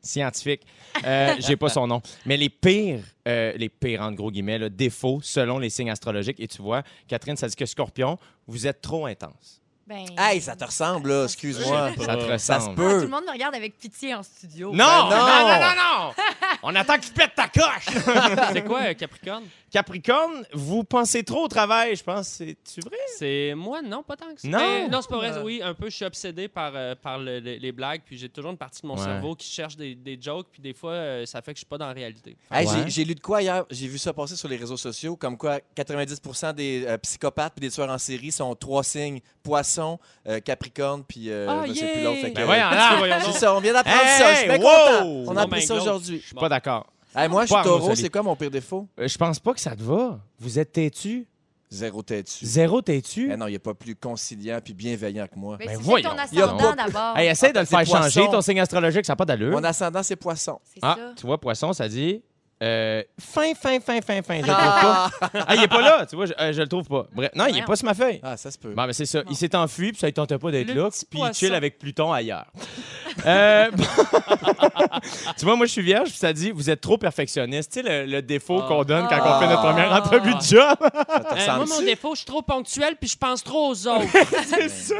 scientifique. 0.03 0.63
Euh, 1.05 1.35
J'ai 1.39 1.57
pas 1.57 1.69
son 1.69 1.87
nom. 1.87 2.03
Mais 2.27 2.37
les 2.37 2.49
pires, 2.49 3.05
euh, 3.27 3.53
les 3.57 3.69
pires, 3.69 4.03
entre 4.03 4.17
gros 4.17 4.31
guillemets, 4.31 4.59
là, 4.59 4.69
défauts 4.69 5.21
selon 5.23 5.59
les 5.59 5.71
signes 5.71 5.91
astrologiques. 5.91 6.41
Et 6.41 6.49
tu 6.49 6.63
vois, 6.63 6.83
Catherine, 7.09 7.37
ça 7.37 7.49
dit 7.49 7.57
que 7.57 7.67
Scorpion, 7.67 8.19
vous 8.47 8.67
êtes 8.67 8.81
trop 8.81 9.07
intense. 9.07 9.60
Ben, 9.90 10.07
Hey, 10.16 10.40
ça 10.40 10.55
te 10.55 10.64
ressemble, 10.64 11.09
là, 11.11 11.24
excuse-moi. 11.24 11.90
Ça 11.98 12.16
te 12.16 12.38
Ça 12.38 12.61
se 12.61 12.68
ressemble. 12.68 12.70
Ah, 12.70 12.74
tout 12.76 12.83
le 12.96 13.00
peut. 13.00 13.07
monde 13.09 13.24
me 13.26 13.33
regarde 13.33 13.55
avec 13.57 13.76
pitié 13.76 14.14
en 14.14 14.22
studio. 14.22 14.68
Non, 14.70 14.76
Ben 14.76 14.85
non, 14.87 15.11
non. 15.11 15.26
non, 15.26 15.61
non, 15.61 15.74
non! 16.07 16.12
On 16.62 16.74
attend 16.76 16.94
que 16.96 17.07
tu 17.07 17.12
pètes 17.12 17.35
ta 17.35 17.48
coche! 17.48 17.87
C'est 18.53 18.64
quoi, 18.64 18.83
euh, 18.83 18.94
Capricorne? 18.94 19.44
Capricorne, 19.70 20.44
vous 20.53 20.83
pensez 20.85 21.22
trop 21.24 21.44
au 21.44 21.48
travail, 21.48 21.94
je 21.96 22.03
pense. 22.05 22.26
C'est-tu 22.29 22.81
vrai? 22.81 22.96
C'est 23.18 23.55
moi, 23.57 23.83
non, 23.83 24.03
pas 24.03 24.16
tant 24.16 24.33
que 24.35 24.40
ça. 24.40 24.48
Non. 24.48 24.59
Mais 24.59 24.88
non, 24.88 25.00
c'est 25.00 25.09
pas 25.11 25.16
vrai. 25.16 25.31
Euh. 25.33 25.42
Oui, 25.44 25.61
un 25.62 25.74
peu, 25.74 25.88
je 25.88 25.94
suis 25.96 26.05
obsédé 26.05 26.48
par, 26.48 26.72
euh, 26.74 26.94
par 27.00 27.18
le- 27.18 27.38
le- 27.40 27.55
les 27.57 27.72
blagues, 27.72 28.03
puis 28.05 28.18
j'ai 28.18 28.29
toujours 28.29 28.50
une 28.50 28.57
partie 28.59 28.83
de 28.83 28.88
mon 28.88 28.96
Ouais. 28.96 29.05
cerveau 29.05 29.35
qui 29.37 29.48
cherche 29.48 29.76
des, 29.76 29.94
des 29.94 30.18
jokes, 30.20 30.48
puis 30.53 30.61
des 30.61 30.74
fois, 30.74 30.92
euh, 30.92 31.24
ça 31.26 31.40
fait 31.40 31.53
que 31.53 31.59
je 31.59 31.61
suis 31.61 31.66
pas 31.68 31.79
dans 31.79 31.87
la 31.87 31.92
réalité. 31.92 32.37
Hey, 32.50 32.66
j'ai- 32.68 32.74
Ouais. 32.83 32.90
J'ai 32.90 33.05
lu 33.05 33.14
de 33.14 33.20
quoi 33.20 33.42
hier? 33.42 33.64
J'ai 33.70 33.87
vu 33.87 33.98
ça 33.98 34.12
passer 34.12 34.35
sur 34.37 34.48
les 34.48 34.57
réseaux 34.57 34.76
sociaux, 34.76 35.14
comme 35.16 35.37
quoi 35.37 35.59
90% 35.76 36.53
des 36.53 36.85
euh, 36.87 36.98
psychopathes 36.98 37.55
et 37.57 37.61
des 37.61 37.70
tueurs 37.70 37.90
en 37.90 37.98
série 37.98 38.33
sont 38.33 38.55
trois 38.57 38.83
signes 38.83 39.20
poisson, 39.44 39.80
euh, 40.29 40.40
capricorne, 40.40 41.03
puis 41.07 41.31
euh, 41.31 41.47
Ah, 41.49 41.64
je 41.66 41.73
sais 41.75 41.87
plus 41.93 42.03
l'autre. 42.05 42.21
fait 42.21 42.31
que- 42.31 42.37
Ben 42.37 42.45
voyons 42.45 42.61
là, 42.71 42.95
voyons 42.99 43.16
C'est 43.21 43.27
donc. 43.27 43.37
ça, 43.37 43.55
on 43.55 43.61
vient 43.61 43.73
d'apprendre 43.73 43.99
Hey, 44.03 44.19
ça. 44.21 44.33
Je 44.35 44.38
suis 44.38 44.49
bien 44.49 44.59
wow! 44.59 44.62
content. 44.62 45.33
On 45.33 45.37
a 45.37 45.43
appris 45.43 45.61
ben, 45.61 45.66
ça 45.66 45.75
aujourd'hui. 45.77 46.19
Je 46.21 46.27
suis 46.27 46.35
pas 46.35 46.49
d'accord. 46.49 46.87
Hey, 47.14 47.29
moi, 47.29 47.45
je 47.47 47.53
suis 47.55 47.62
taureau. 47.64 47.95
C'est 47.95 48.09
quoi 48.09 48.23
mon 48.23 48.37
pire 48.37 48.51
défaut? 48.51 48.87
Euh, 48.99 49.09
Je 49.09 49.19
pense 49.19 49.38
pas 49.40 49.53
que 49.55 49.61
ça 49.61 49.75
te 49.75 49.83
va. 49.83 50.21
Vous 50.38 50.59
êtes 50.59 50.73
têtu. 50.73 51.27
Zéro 51.73 52.03
têtu. 52.03 52.45
Zéro 52.45 52.83
têtu? 52.83 53.31
Eh 53.33 53.37
non, 53.37 53.47
il 53.47 53.51
n'y 53.51 53.57
a 53.57 53.61
pas 53.61 53.75
plus 53.75 53.95
conciliant 53.95 54.59
puis 54.64 54.75
bienveillant 54.75 55.27
que 55.29 55.38
moi. 55.38 55.57
Mais 55.59 55.66
Ben 55.66 55.77
c'est 55.77 55.83
voyons 55.83 56.11
ton 56.11 56.19
ascendant 56.19 56.75
d'abord. 56.75 57.16
Hey, 57.16 57.29
essaye 57.29 57.53
de 57.53 57.59
Ah, 57.59 57.61
le 57.61 57.66
faire 57.66 57.79
c'est 57.81 57.90
poisson. 57.93 58.11
changer, 58.11 58.29
ton 58.31 58.40
signe 58.40 58.61
astrologique, 58.61 59.07
ça 59.07 59.12
n'a 59.12 59.16
pas 59.16 59.25
d'allure. 59.25 59.53
Mon 59.53 59.62
ascendant, 59.62 60.03
c'est 60.03 60.16
poisson. 60.16 60.59
C'est 60.64 60.81
Ah, 60.83 60.97
ça. 60.99 61.12
tu 61.16 61.27
vois, 61.27 61.38
poisson, 61.38 61.73
ça 61.73 61.88
dit 61.88 62.23
euh, 62.62 63.03
fin, 63.18 63.55
fin, 63.55 63.81
fin, 63.81 64.01
fin, 64.03 64.23
fin. 64.23 64.40
Je 64.42 64.46
le 64.46 64.53
trouve 64.53 64.81
pas. 64.81 65.11
Ah, 65.46 65.55
il 65.57 65.62
est 65.62 65.68
pas 65.68 65.81
là, 65.81 66.05
tu 66.07 66.16
vois, 66.16 66.27
je, 66.27 66.33
euh, 66.38 66.53
je 66.53 66.61
le 66.61 66.68
trouve 66.68 66.87
pas. 66.87 67.07
Bref, 67.14 67.31
non, 67.35 67.46
il 67.46 67.57
est 67.59 67.64
pas 67.64 67.77
sur 67.77 67.87
ma 67.87 67.94
feuille. 67.94 68.20
Ah, 68.23 68.37
ça 68.37 68.51
se 68.51 68.59
peut. 68.59 68.75
Bon, 68.75 68.87
mais 68.87 68.92
c'est 68.92 69.07
ça. 69.07 69.23
Il 69.31 69.37
s'est 69.37 69.55
enfui, 69.57 69.92
puis 69.92 70.01
ça 70.01 70.09
ne 70.09 70.12
tentait 70.12 70.38
pas 70.38 70.51
d'être 70.51 70.68
Le 70.68 70.83
là, 70.83 70.90
petit 70.90 71.07
puis 71.07 71.18
il 71.18 71.23
poisson. 71.23 71.33
chill 71.38 71.55
avec 71.55 71.79
Pluton 71.79 72.12
ailleurs. 72.12 72.46
Euh, 73.27 73.70
tu 75.38 75.44
vois, 75.44 75.57
moi, 75.57 75.66
je 75.66 75.73
suis 75.73 75.83
vierge, 75.83 76.09
puis 76.11 76.18
ça 76.18 76.33
dit, 76.33 76.51
vous 76.51 76.70
êtes 76.70 76.81
trop 76.81 76.99
perfectionniste. 76.99 77.73
Tu 77.73 77.83
sais, 77.83 78.05
le, 78.05 78.11
le 78.11 78.23
défaut 78.23 78.61
Ah. 78.62 78.68
qu'on 78.68 78.85
donne 78.85 79.07
quand 79.09 79.18
on 79.25 79.40
fait 79.40 79.46
notre 79.49 79.62
Ah. 79.64 79.73
première 79.73 79.92
entrevue 79.92 80.35
de 80.35 80.40
job. 80.40 80.77
Ça 80.81 80.88
te 80.90 80.94
Euh, 80.94 81.20
moi, 81.20 81.35
ressemble-tu? 81.35 81.70
mon 81.73 81.81
défaut, 81.83 82.11
je 82.14 82.18
suis 82.18 82.27
trop 82.27 82.42
ponctuel, 82.42 82.96
puis 83.01 83.09
je 83.09 83.16
pense 83.16 83.42
trop 83.42 83.70
aux 83.70 83.87
autres. 83.88 84.05
c'est 84.46 84.68
ça. 84.68 84.94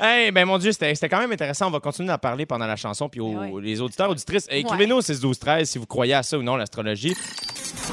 hey, 0.00 0.30
ben 0.30 0.44
mon 0.44 0.58
Dieu, 0.58 0.72
c'était 0.72 0.94
c'était 0.94 1.08
quand 1.08 1.18
même 1.20 1.32
intéressant. 1.32 1.68
On 1.68 1.70
va 1.70 1.80
continuer 1.80 2.08
d'en 2.08 2.18
parler 2.18 2.46
pendant 2.46 2.66
la 2.66 2.76
chanson, 2.76 3.08
puis 3.08 3.20
aux, 3.20 3.32
Ben 3.32 3.50
ouais. 3.50 3.62
les 3.62 3.80
auditeurs, 3.80 4.10
auditrices. 4.10 4.46
Écrivez-nous 4.50 4.96
au 4.96 5.02
6 5.02 5.20
12 5.20 5.38
13 5.38 5.68
si 5.70 5.78
vous 5.78 5.86
croyez 5.86 6.14
à 6.14 6.22
ça 6.22 6.38
ou 6.38 6.42
non, 6.42 6.56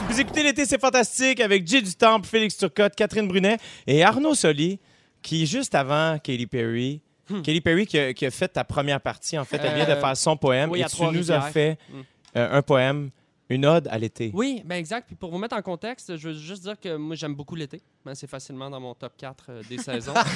Vous 0.10 0.20
écoutez 0.20 0.44
l'été, 0.44 0.66
c'est 0.66 0.80
fantastique 0.80 1.40
avec 1.40 1.68
Jay 1.68 1.82
du 1.82 1.94
Temple, 1.94 2.28
Félix 2.28 2.58
Turcotte, 2.58 2.96
Catherine 2.96 3.28
Brunet 3.28 3.58
et 3.88 4.04
Arnaud 4.04 4.36
Soli, 4.36 4.80
qui 5.22 5.46
juste 5.46 5.76
avant 5.76 6.18
Katy 6.20 6.48
Perry. 6.48 7.02
Katy 7.28 7.62
Perry 7.62 7.86
qui 7.88 7.98
a, 7.98 8.14
qui 8.14 8.26
a 8.26 8.32
fait 8.32 8.50
ta 8.50 8.64
première 8.66 9.00
partie, 9.00 9.38
en 9.38 9.46
fait, 9.46 9.58
elle 9.64 9.76
vient 9.76 9.86
de 9.86 9.92
Hmm. 9.92 9.98
Euh, 9.98 10.02
faire 10.02 10.18
son 10.18 10.36
poème 10.36 10.70
oui, 10.72 10.82
et 10.82 10.86
tu 10.86 11.04
nous 11.06 11.32
as 11.32 11.42
fait 11.42 11.78
Mm. 11.90 12.00
euh, 12.38 12.58
un 12.58 12.62
poème, 12.62 13.10
une 13.50 13.66
ode 13.66 13.88
à 13.90 13.98
l'été. 13.98 14.32
Oui, 14.34 14.62
ben 14.66 14.76
exact. 14.76 15.08
Puis 15.08 15.16
pour 15.16 15.32
vous 15.32 15.38
mettre 15.38 15.56
en 15.56 15.62
contexte, 15.62 16.18
je 16.18 16.30
veux 16.30 16.34
juste 16.34 16.64
dire 16.64 16.78
que 16.80 16.96
moi, 16.98 17.16
j'aime 17.16 17.34
beaucoup 17.36 17.56
l'été. 17.56 17.82
Ben, 18.06 18.16
c'est 18.16 18.28
facilement 18.28 18.70
dans 18.70 18.80
mon 18.82 18.94
top 18.96 19.14
4 19.18 19.46
euh, 19.50 19.62
des 19.70 19.78
saisons. 19.78 20.14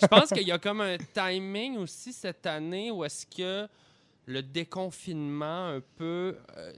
Je 0.00 0.06
pense 0.06 0.28
qu'il 0.30 0.46
y 0.46 0.52
a 0.52 0.58
comme 0.58 0.80
un 0.80 0.96
timing 1.12 1.76
aussi 1.78 2.12
cette 2.12 2.46
année 2.46 2.90
où 2.90 3.04
est-ce 3.04 3.26
que 3.26 3.66
le 4.26 4.42
déconfinement 4.42 5.68
un 5.68 5.80
peu 5.96 6.36
euh, 6.56 6.72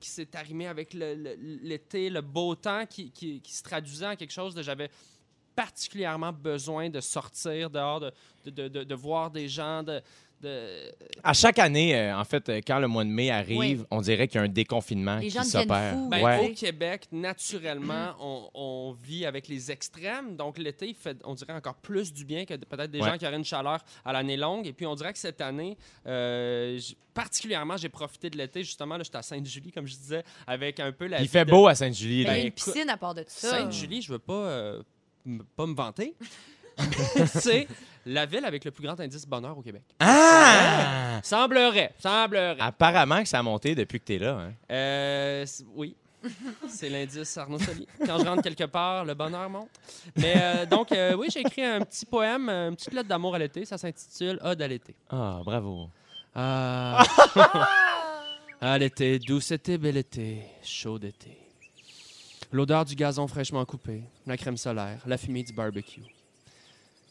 qui 0.00 0.08
s'est 0.08 0.34
arrimé 0.36 0.66
avec 0.66 0.94
l'été, 0.94 2.10
le, 2.10 2.20
beau 2.22 2.54
temps 2.54 2.86
qui, 2.86 3.12
se 3.44 3.62
traduisait 3.62 4.06
en 4.06 4.16
quelque 4.16 4.32
chose 4.32 4.54
de 4.54 4.62
j'avais 4.62 4.90
particulièrement 5.54 6.32
besoin 6.32 6.88
de 6.88 7.00
sortir 7.00 7.68
dehors, 7.70 8.00
de, 8.00 8.12
de, 8.46 8.50
de- 8.50 8.68
de- 8.68 8.84
de 8.84 8.94
voir 8.94 9.30
des 9.30 9.48
gens, 9.48 9.82
de, 9.82 10.00
de- 10.40 10.92
À 11.22 11.32
chaque 11.32 11.58
année, 11.58 11.94
euh, 11.94 12.16
en 12.16 12.24
fait, 12.24 12.48
euh, 12.48 12.60
quand 12.66 12.78
le 12.78 12.88
mois 12.88 13.04
de 13.04 13.10
mai 13.10 13.30
arrive, 13.30 13.58
Oui. 13.58 13.84
on 13.90 14.00
dirait 14.00 14.26
qu'il 14.28 14.38
y 14.38 14.40
a 14.40 14.44
un 14.44 14.48
déconfinement 14.48 15.16
Les 15.16 15.28
qui 15.28 15.36
deviennent 15.36 15.44
s'opère. 15.44 15.92
fous, 15.94 16.08
Ben, 16.08 16.22
Ouais. 16.24 16.50
Au 16.50 16.54
Québec, 16.54 17.06
naturellement, 17.12 18.14
on, 18.20 18.48
on 18.54 18.96
vit 19.02 19.26
avec 19.26 19.48
les 19.48 19.70
extrêmes. 19.70 20.36
Donc, 20.36 20.56
l'été, 20.58 20.88
il 20.88 20.94
fait, 20.94 21.16
on 21.24 21.34
dirait, 21.34 21.52
encore 21.52 21.74
plus 21.76 22.12
du 22.12 22.24
bien 22.24 22.44
que 22.44 22.54
de- 22.54 22.64
peut-être 22.64 22.90
des 22.90 23.00
Ouais. 23.00 23.10
gens 23.10 23.18
qui 23.18 23.26
auraient 23.26 23.36
une 23.36 23.44
chaleur 23.44 23.80
à 24.04 24.12
l'année 24.12 24.36
longue. 24.36 24.66
Et 24.66 24.72
puis, 24.72 24.86
on 24.86 24.94
dirait 24.94 25.12
que 25.12 25.18
cette 25.18 25.40
année, 25.40 25.76
euh, 26.06 26.78
j- 26.78 26.96
particulièrement, 27.12 27.76
j'ai 27.76 27.88
profité 27.90 28.30
de 28.30 28.38
l'été. 28.38 28.62
Justement, 28.64 28.96
là, 28.96 29.02
j'étais 29.04 29.18
à 29.18 29.22
Sainte-Julie, 29.22 29.72
comme 29.72 29.86
je 29.86 29.94
disais, 29.96 30.24
avec 30.46 30.80
un 30.80 30.92
peu 30.92 31.06
la 31.06 31.18
Il 31.18 31.22
vie 31.24 31.28
fait 31.28 31.44
de- 31.44 31.50
beau 31.50 31.66
à 31.66 31.74
Sainte-Julie. 31.74 32.24
Là. 32.24 32.30
il 32.32 32.36
y 32.36 32.38
a 32.38 32.40
une 32.42 32.46
écoute, 32.48 32.64
piscine 32.72 32.88
à 32.88 32.96
part 32.96 33.14
de 33.14 33.24
ça. 33.26 33.50
Sainte-Julie, 33.50 34.00
je 34.02 34.12
veux 34.12 34.18
pas, 34.18 34.32
euh, 34.32 34.82
m- 35.26 35.42
pas 35.56 35.66
me 35.66 35.74
vanter. 35.74 36.14
C'est 37.26 37.66
la 38.06 38.26
ville 38.26 38.44
avec 38.44 38.64
le 38.64 38.70
plus 38.70 38.82
grand 38.84 38.98
indice 39.00 39.26
bonheur 39.26 39.56
au 39.56 39.62
Québec. 39.62 39.82
Ah! 39.98 41.20
Semblerait, 41.22 41.92
semblerait. 41.98 42.56
Apparemment 42.60 43.22
que 43.22 43.28
ça 43.28 43.38
a 43.38 43.42
monté 43.42 43.74
depuis 43.74 44.00
que 44.00 44.04
tu 44.06 44.14
es 44.14 44.18
là. 44.18 44.38
hein. 44.38 44.52
Euh, 44.70 45.46
oui. 45.74 45.94
C'est 46.68 46.90
l'indice 46.90 47.36
Arnaud 47.38 47.58
Soli. 47.58 47.86
Quand 48.04 48.18
je 48.18 48.24
rentre 48.26 48.42
quelque 48.42 48.64
part, 48.64 49.04
le 49.06 49.14
bonheur 49.14 49.48
monte. 49.48 49.70
Mais 50.16 50.34
euh, 50.36 50.66
donc, 50.66 50.92
euh, 50.92 51.14
oui, 51.14 51.28
j'ai 51.32 51.40
écrit 51.40 51.64
un 51.64 51.80
petit 51.80 52.04
poème, 52.04 52.48
une 52.50 52.76
petite 52.76 52.92
lettre 52.92 53.08
d'amour 53.08 53.34
à 53.34 53.38
l'été. 53.38 53.64
Ça 53.64 53.78
s'intitule 53.78 54.38
Ode 54.42 54.60
à 54.60 54.68
l'été. 54.68 54.94
Ah, 55.08 55.40
bravo. 55.44 55.88
Ah, 56.34 57.02
à 58.60 58.78
l'été, 58.78 59.18
douce 59.18 59.50
été, 59.50 59.78
bel 59.78 59.96
été, 59.96 60.42
chaud 60.62 60.98
été. 60.98 61.38
L'odeur 62.52 62.84
du 62.84 62.94
gazon 62.94 63.26
fraîchement 63.26 63.64
coupé, 63.64 64.02
la 64.26 64.36
crème 64.36 64.56
solaire, 64.56 65.00
la 65.06 65.16
fumée 65.16 65.42
du 65.42 65.52
barbecue. 65.52 66.02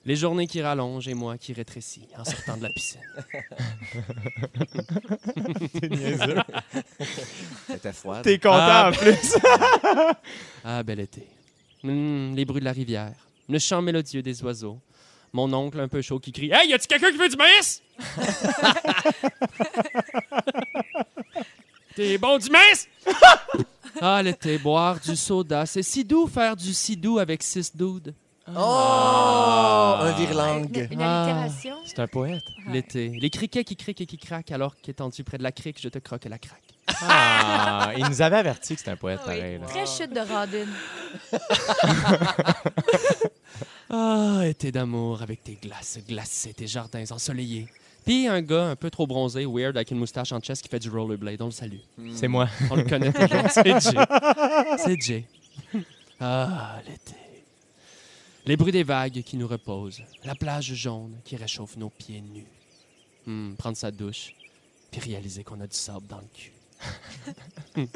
Les 0.05 0.15
journées 0.15 0.47
qui 0.47 0.61
rallongent 0.61 1.07
et 1.09 1.13
moi 1.13 1.37
qui 1.37 1.51
rétrécis 1.53 2.07
en 2.17 2.23
sortant 2.23 2.55
de 2.57 2.63
la 2.63 2.69
piscine. 2.69 3.01
C'était 7.67 7.93
froid. 7.93 8.21
T'es 8.21 8.39
content 8.39 8.55
Ah, 8.59 8.89
en 8.89 8.93
plus. 8.93 9.35
Ah, 10.63 10.83
bel 10.83 10.99
été. 11.01 11.27
Hmm, 11.83 12.33
les 12.33 12.45
bruits 12.45 12.61
de 12.61 12.65
la 12.65 12.71
rivière, 12.71 13.13
le 13.47 13.59
chant 13.59 13.81
mélodieux 13.81 14.21
des 14.21 14.41
oiseaux, 14.43 14.79
mon 15.31 15.51
oncle 15.53 15.79
un 15.79 15.87
peu 15.87 16.01
chaud 16.01 16.19
qui 16.19 16.31
crie 16.31 16.51
Hey, 16.51 16.69
y 16.69 16.73
a-tu 16.73 16.87
quelqu'un 16.87 17.11
qui 17.11 17.17
veut 17.17 17.29
du 17.29 17.37
maïs? 17.37 17.81
T'es 21.95 22.17
bon 22.17 22.37
du 22.37 22.49
maïs? 22.49 22.87
Ah, 24.01 24.21
l'été, 24.23 24.57
boire 24.57 24.99
du 24.99 25.15
soda, 25.15 25.65
c'est 25.65 25.83
si 25.83 26.03
doux 26.05 26.27
faire 26.27 26.55
du 26.55 26.73
si 26.73 26.95
doux 26.97 27.19
avec 27.19 27.43
six 27.43 27.75
doudes. 27.75 28.13
Oh! 28.57 29.95
Un 30.01 30.11
Une, 30.11 30.15
virlangue. 30.25 30.87
une 30.91 31.01
Ah. 31.01 31.23
allitération. 31.25 31.75
C'est 31.85 31.99
un 31.99 32.07
poète. 32.07 32.43
L'été, 32.71 33.09
les 33.09 33.29
criquets 33.29 33.63
qui 33.63 33.75
criquent 33.75 34.01
et 34.01 34.05
qui 34.05 34.17
craquent 34.17 34.51
alors 34.51 34.75
qu'étendu 34.81 35.23
près 35.23 35.37
de 35.37 35.43
la 35.43 35.51
crique, 35.51 35.79
je 35.81 35.89
te 35.89 35.99
croque 35.99 36.25
la 36.25 36.37
craque. 36.37 36.61
Ah, 37.01 37.91
il 37.97 38.05
nous 38.07 38.21
avait 38.21 38.37
averti 38.37 38.73
que 38.73 38.79
c'était 38.79 38.91
un 38.91 38.95
poète 38.97 39.19
Oui. 39.27 39.35
pareil. 39.37 39.59
là. 39.59 39.67
Très 39.67 39.85
chute 39.85 40.11
de 40.13 40.19
Rodin. 40.21 40.67
Ah, 43.91 44.41
été 44.45 44.71
d'amour 44.71 45.23
avec 45.23 45.43
tes 45.43 45.55
glaces 45.55 45.97
glacées, 46.07 46.53
tes 46.53 46.67
jardins 46.67 47.03
ensoleillés, 47.09 47.67
Puis 48.05 48.27
un 48.27 48.39
gars 48.41 48.65
un 48.65 48.75
peu 48.75 48.91
trop 48.91 49.07
bronzé, 49.07 49.45
weird, 49.47 49.75
avec 49.77 49.89
une 49.89 49.97
moustache 49.97 50.31
en 50.31 50.39
chest 50.39 50.61
qui 50.61 50.69
fait 50.69 50.77
du 50.79 50.89
rollerblade. 50.91 51.41
On 51.41 51.45
le 51.45 51.51
salue. 51.51 51.79
C'est 52.13 52.27
moi. 52.27 52.47
On 52.69 52.75
le 52.75 52.83
connaît 52.83 53.11
toujours. 53.11 53.41
C'est 53.49 53.79
Jay. 53.81 53.97
C'est 54.77 55.01
Jay. 55.01 55.25
Ah, 56.21 56.75
l'été. 56.87 57.15
Les 58.45 58.57
bruits 58.57 58.71
des 58.71 58.83
vagues 58.83 59.21
qui 59.23 59.37
nous 59.37 59.47
reposent. 59.47 60.01
La 60.23 60.35
plage 60.35 60.73
jaune 60.73 61.19
qui 61.23 61.35
réchauffe 61.35 61.77
nos 61.77 61.89
pieds 61.89 62.21
nus. 62.21 62.47
Hmm, 63.25 63.53
prendre 63.55 63.77
sa 63.77 63.91
douche, 63.91 64.33
puis 64.91 65.01
réaliser 65.01 65.43
qu'on 65.43 65.59
a 65.61 65.67
du 65.67 65.75
sable 65.75 66.07
dans 66.07 66.19
le 66.19 66.27
cul. 66.33 66.53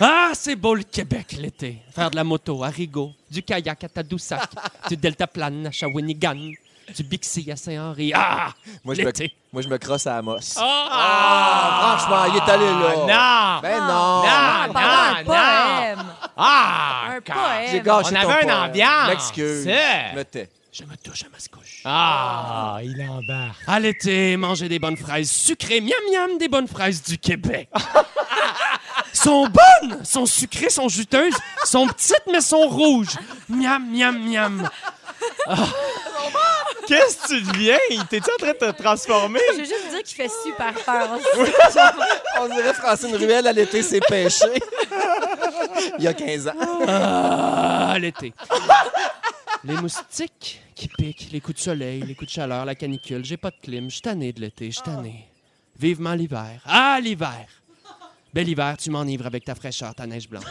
ah, 0.00 0.32
c'est 0.34 0.54
beau 0.56 0.74
le 0.74 0.84
Québec 0.84 1.32
l'été. 1.32 1.78
Faire 1.90 2.10
de 2.10 2.16
la 2.16 2.24
moto 2.24 2.62
à 2.62 2.68
Rigaud, 2.68 3.12
du 3.30 3.42
kayak 3.42 3.84
à 3.84 3.88
Tadoussac, 3.88 4.50
du 4.88 4.96
deltaplane 4.96 5.66
à 5.66 5.70
Shawinigan, 5.72 6.52
du 6.96 7.02
Bixi 7.02 7.50
à 7.50 7.56
Saint-Henri. 7.56 8.12
Ah, 8.14 8.48
Moi, 8.84 8.94
je 8.94 9.02
me, 9.02 9.12
moi, 9.52 9.62
je 9.62 9.68
me 9.68 9.78
crosse 9.78 10.06
à 10.06 10.16
Amos. 10.18 10.38
Ah, 10.56 10.88
Ah, 10.90 11.96
franchement, 11.98 12.24
il 12.32 12.36
est 12.36 12.50
allé 12.52 12.66
là. 12.66 12.94
Non! 12.96 13.60
Ben 13.62 13.80
non. 13.80 14.22
Non, 14.22 14.72
Pendant 14.72 14.88
un 14.88 15.18
non, 15.18 15.24
poème. 15.24 16.04
Ah! 16.36 17.02
Un 17.10 17.20
poème. 17.20 17.68
J'ai 17.70 17.80
gâché 17.80 18.08
On 18.10 18.22
ton 18.22 18.28
avait 18.30 18.40
une 18.42 18.48
poème. 18.48 18.62
ambiance. 18.62 19.08
M'excuse. 19.08 19.64
Je 19.64 20.16
me 20.16 20.24
tais. 20.24 20.48
Je 20.72 20.84
me 20.84 20.96
touche 20.96 21.22
à 21.22 21.26
ma 21.26 21.38
couche. 21.58 21.80
Ah, 21.84 22.78
il 22.82 23.00
embarque. 23.08 23.56
À 23.66 23.80
l'été, 23.80 24.36
manger 24.36 24.68
des 24.68 24.78
bonnes 24.78 24.96
fraises 24.96 25.30
sucrées, 25.30 25.80
miam 25.80 25.92
miam, 26.12 26.38
des 26.38 26.48
bonnes 26.48 26.68
fraises 26.68 27.02
du 27.02 27.18
Québec. 27.18 27.68
sont 29.12 29.48
bonnes, 29.48 30.04
sont 30.04 30.26
sucrées, 30.26 30.70
sont 30.70 30.88
juteuses, 30.88 31.34
sont 31.64 31.86
petites 31.88 32.22
mais 32.30 32.40
sont 32.40 32.68
rouges. 32.68 33.16
Miam 33.48 33.90
miam 33.90 34.18
miam. 34.28 34.68
Qu'est-ce 36.88 37.18
que 37.18 37.26
tu 37.26 37.42
deviens? 37.42 37.76
T'es-tu 38.08 38.30
en 38.30 38.36
train 38.38 38.52
de 38.52 38.72
te 38.72 38.82
transformer? 38.82 39.40
Je 39.52 39.58
veux 39.58 39.64
juste 39.64 39.90
dire 39.90 40.02
qu'il 40.02 40.16
fait 40.16 40.30
super 40.42 40.72
peur. 40.72 41.18
On 42.40 42.48
dirait 42.48 42.72
Francine 42.72 43.14
Ruel 43.14 43.46
à 43.46 43.52
l'été, 43.52 43.82
c'est 43.82 44.00
pêché. 44.00 44.46
il 45.98 46.04
y 46.04 46.08
a 46.08 46.14
15 46.14 46.48
ans. 46.48 46.52
Ah, 46.88 47.90
à 47.92 47.98
l'été. 47.98 48.32
Les 49.64 49.74
moustiques 49.74 50.62
qui 50.74 50.88
piquent, 50.88 51.28
les 51.30 51.40
coups 51.42 51.58
de 51.58 51.62
soleil, 51.62 52.02
les 52.06 52.14
coups 52.14 52.30
de 52.30 52.34
chaleur, 52.34 52.64
la 52.64 52.74
canicule. 52.74 53.22
J'ai 53.22 53.36
pas 53.36 53.50
de 53.50 53.56
clim, 53.62 53.90
je 53.90 53.94
suis 53.96 54.02
tanné 54.02 54.32
de 54.32 54.40
l'été, 54.40 54.70
je 54.70 54.76
suis 54.76 54.82
tanné. 54.82 55.28
Vivement 55.78 56.14
l'hiver. 56.14 56.62
Ah, 56.64 56.98
l'hiver! 57.02 57.46
Bel 58.32 58.48
hiver, 58.48 58.76
tu 58.78 58.90
m'enivres 58.90 59.26
avec 59.26 59.44
ta 59.44 59.54
fraîcheur, 59.54 59.94
ta 59.94 60.06
neige 60.06 60.28
blanche. 60.28 60.44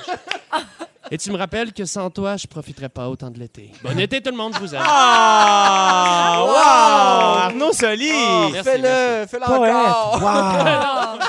Et 1.12 1.17
tu 1.17 1.32
me 1.32 1.38
rappelles 1.38 1.74
que 1.74 1.86
sans 1.86 2.10
toi, 2.10 2.38
je 2.38 2.48
profiterais 2.48 2.89
pas 2.89 3.08
autant 3.10 3.30
de 3.30 3.39
l'été. 3.39 3.72
Bon 3.84 3.98
été 4.00 4.22
tout 4.22 4.32
le 4.32 4.38
monde, 4.38 4.54
je 4.56 4.60
vous 4.60 4.76
aime. 4.76 4.82
Ah! 4.86 6.43
Wow! 6.46 7.43
Arnaud 7.50 7.74
Soli! 7.74 8.12
Oh, 8.13 8.50
Merci, 8.52 8.70
fais-le, 8.70 9.26
fais-le 9.28 9.43
encore. 9.43 10.20
Wow! 10.22 11.20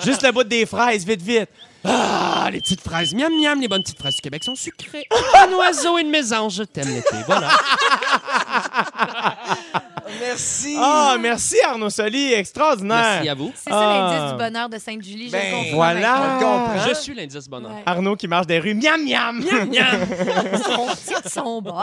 Juste 0.04 0.22
le 0.22 0.32
bout 0.32 0.44
des 0.44 0.66
fraises, 0.66 1.04
vite, 1.06 1.22
vite! 1.22 1.48
Ah, 1.84 2.48
les 2.50 2.60
petites 2.60 2.80
fraises, 2.80 3.14
miam 3.14 3.32
miam, 3.40 3.60
les 3.60 3.68
bonnes 3.68 3.82
petites 3.82 3.98
fraises 3.98 4.16
du 4.16 4.22
Québec 4.22 4.42
sont 4.44 4.54
sucrées. 4.54 5.06
Un 5.34 5.52
oiseau 5.52 5.98
et 5.98 6.02
une 6.02 6.10
mésange, 6.10 6.54
je 6.54 6.62
t'aime 6.62 6.88
l'été. 6.88 7.16
Voilà. 7.26 7.48
Merci. 10.20 10.76
Ah, 10.78 11.16
merci 11.20 11.56
Arnaud 11.66 11.90
Soli, 11.90 12.32
extraordinaire! 12.32 12.96
Merci 13.14 13.28
à 13.28 13.34
vous. 13.34 13.52
C'est 13.54 13.70
ça 13.70 13.80
Ah. 13.80 14.10
l'indice 14.12 14.32
du 14.32 14.38
bonheur 14.38 14.68
de 14.68 14.78
Sainte-Julie. 14.78 15.26
Je 15.26 15.32
Ben, 15.32 15.50
le 15.50 15.56
comprends 15.56 15.76
voilà. 15.76 16.18
maintenant. 16.18 16.88
Je 16.88 16.94
suis 16.94 17.14
l'indice 17.14 17.48
bonheur. 17.48 17.70
Ouais. 17.72 17.82
Arnaud 17.86 18.16
qui 18.16 18.28
marche 18.28 18.46
des 18.46 18.58
rues, 18.58 18.74
miam 18.74 19.04
miam! 19.04 19.40
Miam 19.44 19.68
miam. 19.70 20.06
Son 20.62 20.86
petit 20.86 21.28
son 21.30 21.60
bonne. 21.62 21.74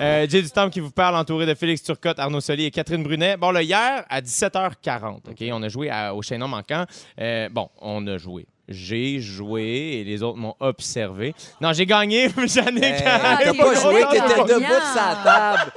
Euh, 0.00 0.26
Jay 0.28 0.42
Dutemps 0.42 0.70
qui 0.70 0.80
vous 0.80 0.90
parle, 0.90 1.16
entouré 1.16 1.46
de 1.46 1.54
Félix 1.54 1.82
Turcotte, 1.82 2.18
Arnaud 2.18 2.40
Soli 2.40 2.64
et 2.64 2.70
Catherine 2.70 3.02
Brunet. 3.02 3.36
Bon, 3.36 3.50
là, 3.50 3.62
hier, 3.62 4.04
à 4.08 4.20
17h40, 4.20 5.20
OK, 5.30 5.44
on 5.52 5.62
a 5.62 5.68
joué 5.68 5.90
à- 5.90 6.14
au 6.14 6.22
chaînon 6.22 6.48
manquant. 6.48 6.84
Euh, 7.20 7.48
bon, 7.50 7.68
on 7.80 8.06
a 8.06 8.16
joué. 8.18 8.46
J'ai 8.68 9.20
joué 9.20 9.62
et 10.00 10.04
les 10.04 10.22
autres 10.22 10.38
m'ont 10.38 10.54
observé. 10.60 11.34
Non, 11.60 11.72
j'ai 11.72 11.84
gagné, 11.84 12.28
Jannick. 12.46 12.82
Hey, 12.82 13.02
Ah, 13.06 13.38
T'as 13.42 13.52
pas 13.52 13.74
joué, 13.74 14.02
t'étais 14.10 14.42
debout 14.42 14.58
de 14.60 14.94
sa 14.94 15.18
table. 15.22 15.72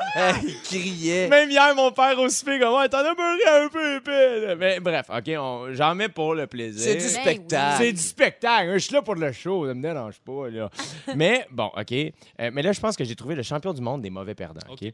Il 0.48 0.62
criait. 0.64 1.28
Même 1.28 1.50
hier, 1.52 1.76
mon 1.76 1.92
père 1.92 2.18
au 2.18 2.30
souper, 2.30 2.60
comme, 2.60 2.76
ouais, 2.76 2.88
t'en 2.88 3.00
as 3.00 3.14
beurré 3.14 3.64
un 3.66 3.68
peu 3.68 3.96
épais. 3.98 4.56
Mais 4.56 4.80
bref, 4.80 5.08
OK, 5.10 5.30
on- 5.38 5.74
j'en 5.74 5.96
mets 5.96 6.08
pour 6.10 6.34
le 6.34 6.48
plaisir. 6.48 6.82
C'est 6.82 6.96
du 6.96 7.10
spectacle. 7.10 7.76
C'est 7.78 7.92
du 7.94 8.02
spectacle. 8.02 8.74
Je 8.74 8.78
suis 8.80 8.94
là 8.94 9.02
pour 9.02 9.16
le 9.16 9.32
show. 9.32 9.68
Ça 9.68 9.74
me 9.74 9.82
dérange 9.82 10.20
pas, 10.26 10.50
là. 10.50 10.70
mais 11.16 11.46
bon, 11.52 11.70
OK. 11.78 11.92
Euh, 11.92 12.52
mais 12.54 12.62
là, 12.62 12.72
je 12.72 12.80
pense 12.80 12.96
que 12.96 13.04
j'ai 13.04 13.16
trouvé 13.16 13.36
le 13.36 13.44
champion 13.44 13.74
du 13.74 13.82
monde 13.82 14.02
des 14.02 14.10
mauvais 14.10 14.36
perdants. 14.36 14.62
OK. 14.72 14.80
OK? 14.82 14.94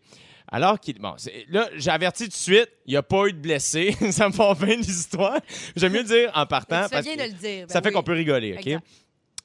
Alors 0.51 0.79
qu'il. 0.79 0.99
Bon, 0.99 1.15
là, 1.49 1.69
j'ai 1.75 1.91
averti 1.91 2.25
tout 2.25 2.29
de 2.29 2.35
suite, 2.35 2.69
il 2.85 2.91
n'y 2.91 2.97
a 2.97 3.03
pas 3.03 3.27
eu 3.27 3.33
de 3.33 3.39
blessés. 3.39 3.95
ça 4.11 4.27
me 4.27 4.33
fait 4.33 4.65
bien 4.65 4.75
l'histoire. 4.75 5.39
J'aime 5.75 5.93
mieux 5.93 6.03
dire 6.03 6.31
en 6.35 6.45
partant. 6.45 6.83
Tu 6.83 6.89
parce 6.91 7.05
bien 7.05 7.15
que 7.15 7.21
de 7.21 7.33
le 7.33 7.39
dire. 7.39 7.65
ça 7.69 7.81
ben 7.81 7.87
fait 7.89 7.93
qu'on 7.93 8.03
peut 8.03 8.13
rigoler, 8.13 8.53
OK? 8.53 8.67
Exact. 8.67 8.85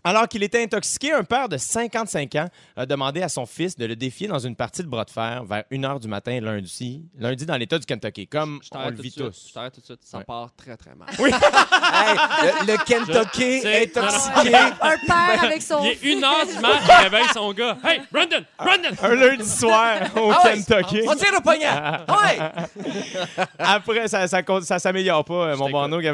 Alors 0.09 0.27
qu'il 0.27 0.43
était 0.43 0.63
intoxiqué, 0.63 1.13
un 1.13 1.23
père 1.25 1.49
de 1.51 1.57
55 1.59 2.35
ans 2.37 2.49
a 2.77 2.87
demandé 2.87 3.21
à 3.23 3.29
son 3.29 3.45
fils 3.45 3.77
de 3.77 3.85
le 3.85 3.95
défier 3.95 4.27
dans 4.27 4.39
une 4.39 4.57
partie 4.57 4.83
de 4.83 4.89
bras 4.89 5.05
de 5.05 5.11
fer 5.11 5.45
vers 5.45 5.65
1 5.71 5.77
h 5.77 6.01
du 6.01 6.09
matin 6.09 6.41
lundi, 6.41 7.03
lundi 7.19 7.45
dans 7.45 7.57
l'État 7.57 7.79
du 7.79 7.85
Kentucky, 7.85 8.27
comme 8.27 8.61
Je 8.63 8.69
on 8.73 8.89
le 8.89 8.97
tout 8.97 9.03
vit 9.03 9.11
suite. 9.11 9.25
tous. 9.27 9.47
Je 9.49 9.53
t'arrête 9.53 9.75
tout 9.75 9.81
de 9.81 9.85
suite. 9.85 9.99
Ça 10.03 10.19
Ouais. 10.19 10.25
part 10.25 10.49
très, 10.57 10.77
très 10.79 10.95
mal. 10.95 11.09
Hey, 11.19 12.17
le, 12.43 12.73
le 12.73 12.79
Kentucky 12.85 13.61
Je- 13.61 13.83
intoxiqué. 13.83 14.55
Un 14.57 14.97
père 15.07 15.45
avec 15.45 15.63
son 15.63 15.83
Il 15.85 15.91
est 15.91 15.95
fils. 15.97 16.13
une 16.17 16.25
heure 16.25 16.47
du 16.47 16.59
mat, 16.61 16.81
il 16.87 17.03
réveille 17.05 17.29
son 17.35 17.53
gars. 17.53 17.77
Hey, 17.85 18.01
Brandon! 18.11 18.45
Brandon! 18.59 18.97
Un 19.03 19.15
lundi 19.15 19.49
soir 19.49 19.97
au 20.17 20.31
Ah 20.31 20.41
ouais, 20.45 20.55
Kentucky. 20.55 21.01
On 21.09 21.15
tire 21.15 21.35
au 21.37 21.41
poignard. 21.43 22.07
Ouais. 22.09 22.39
Après, 23.59 24.09
ça, 24.09 24.27
ça, 24.29 24.43
compte- 24.43 24.65
ça 24.65 24.79
s'améliore 24.79 25.25
pas, 25.25 25.35
euh, 25.49 25.57
mon 25.57 25.67
je 25.69 25.73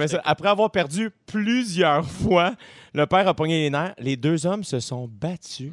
ça. 0.08 0.20
Après 0.24 0.48
avoir 0.48 0.70
perdu 0.70 1.10
plusieurs 1.26 2.04
fois, 2.06 2.52
le 2.94 3.06
père 3.06 3.28
a 3.28 3.34
pogné 3.34 3.62
les 3.64 3.70
nerfs. 3.70 3.94
Les 3.98 4.16
deux 4.16 4.46
hommes 4.46 4.64
se 4.64 4.80
sont 4.80 5.08
battus. 5.10 5.72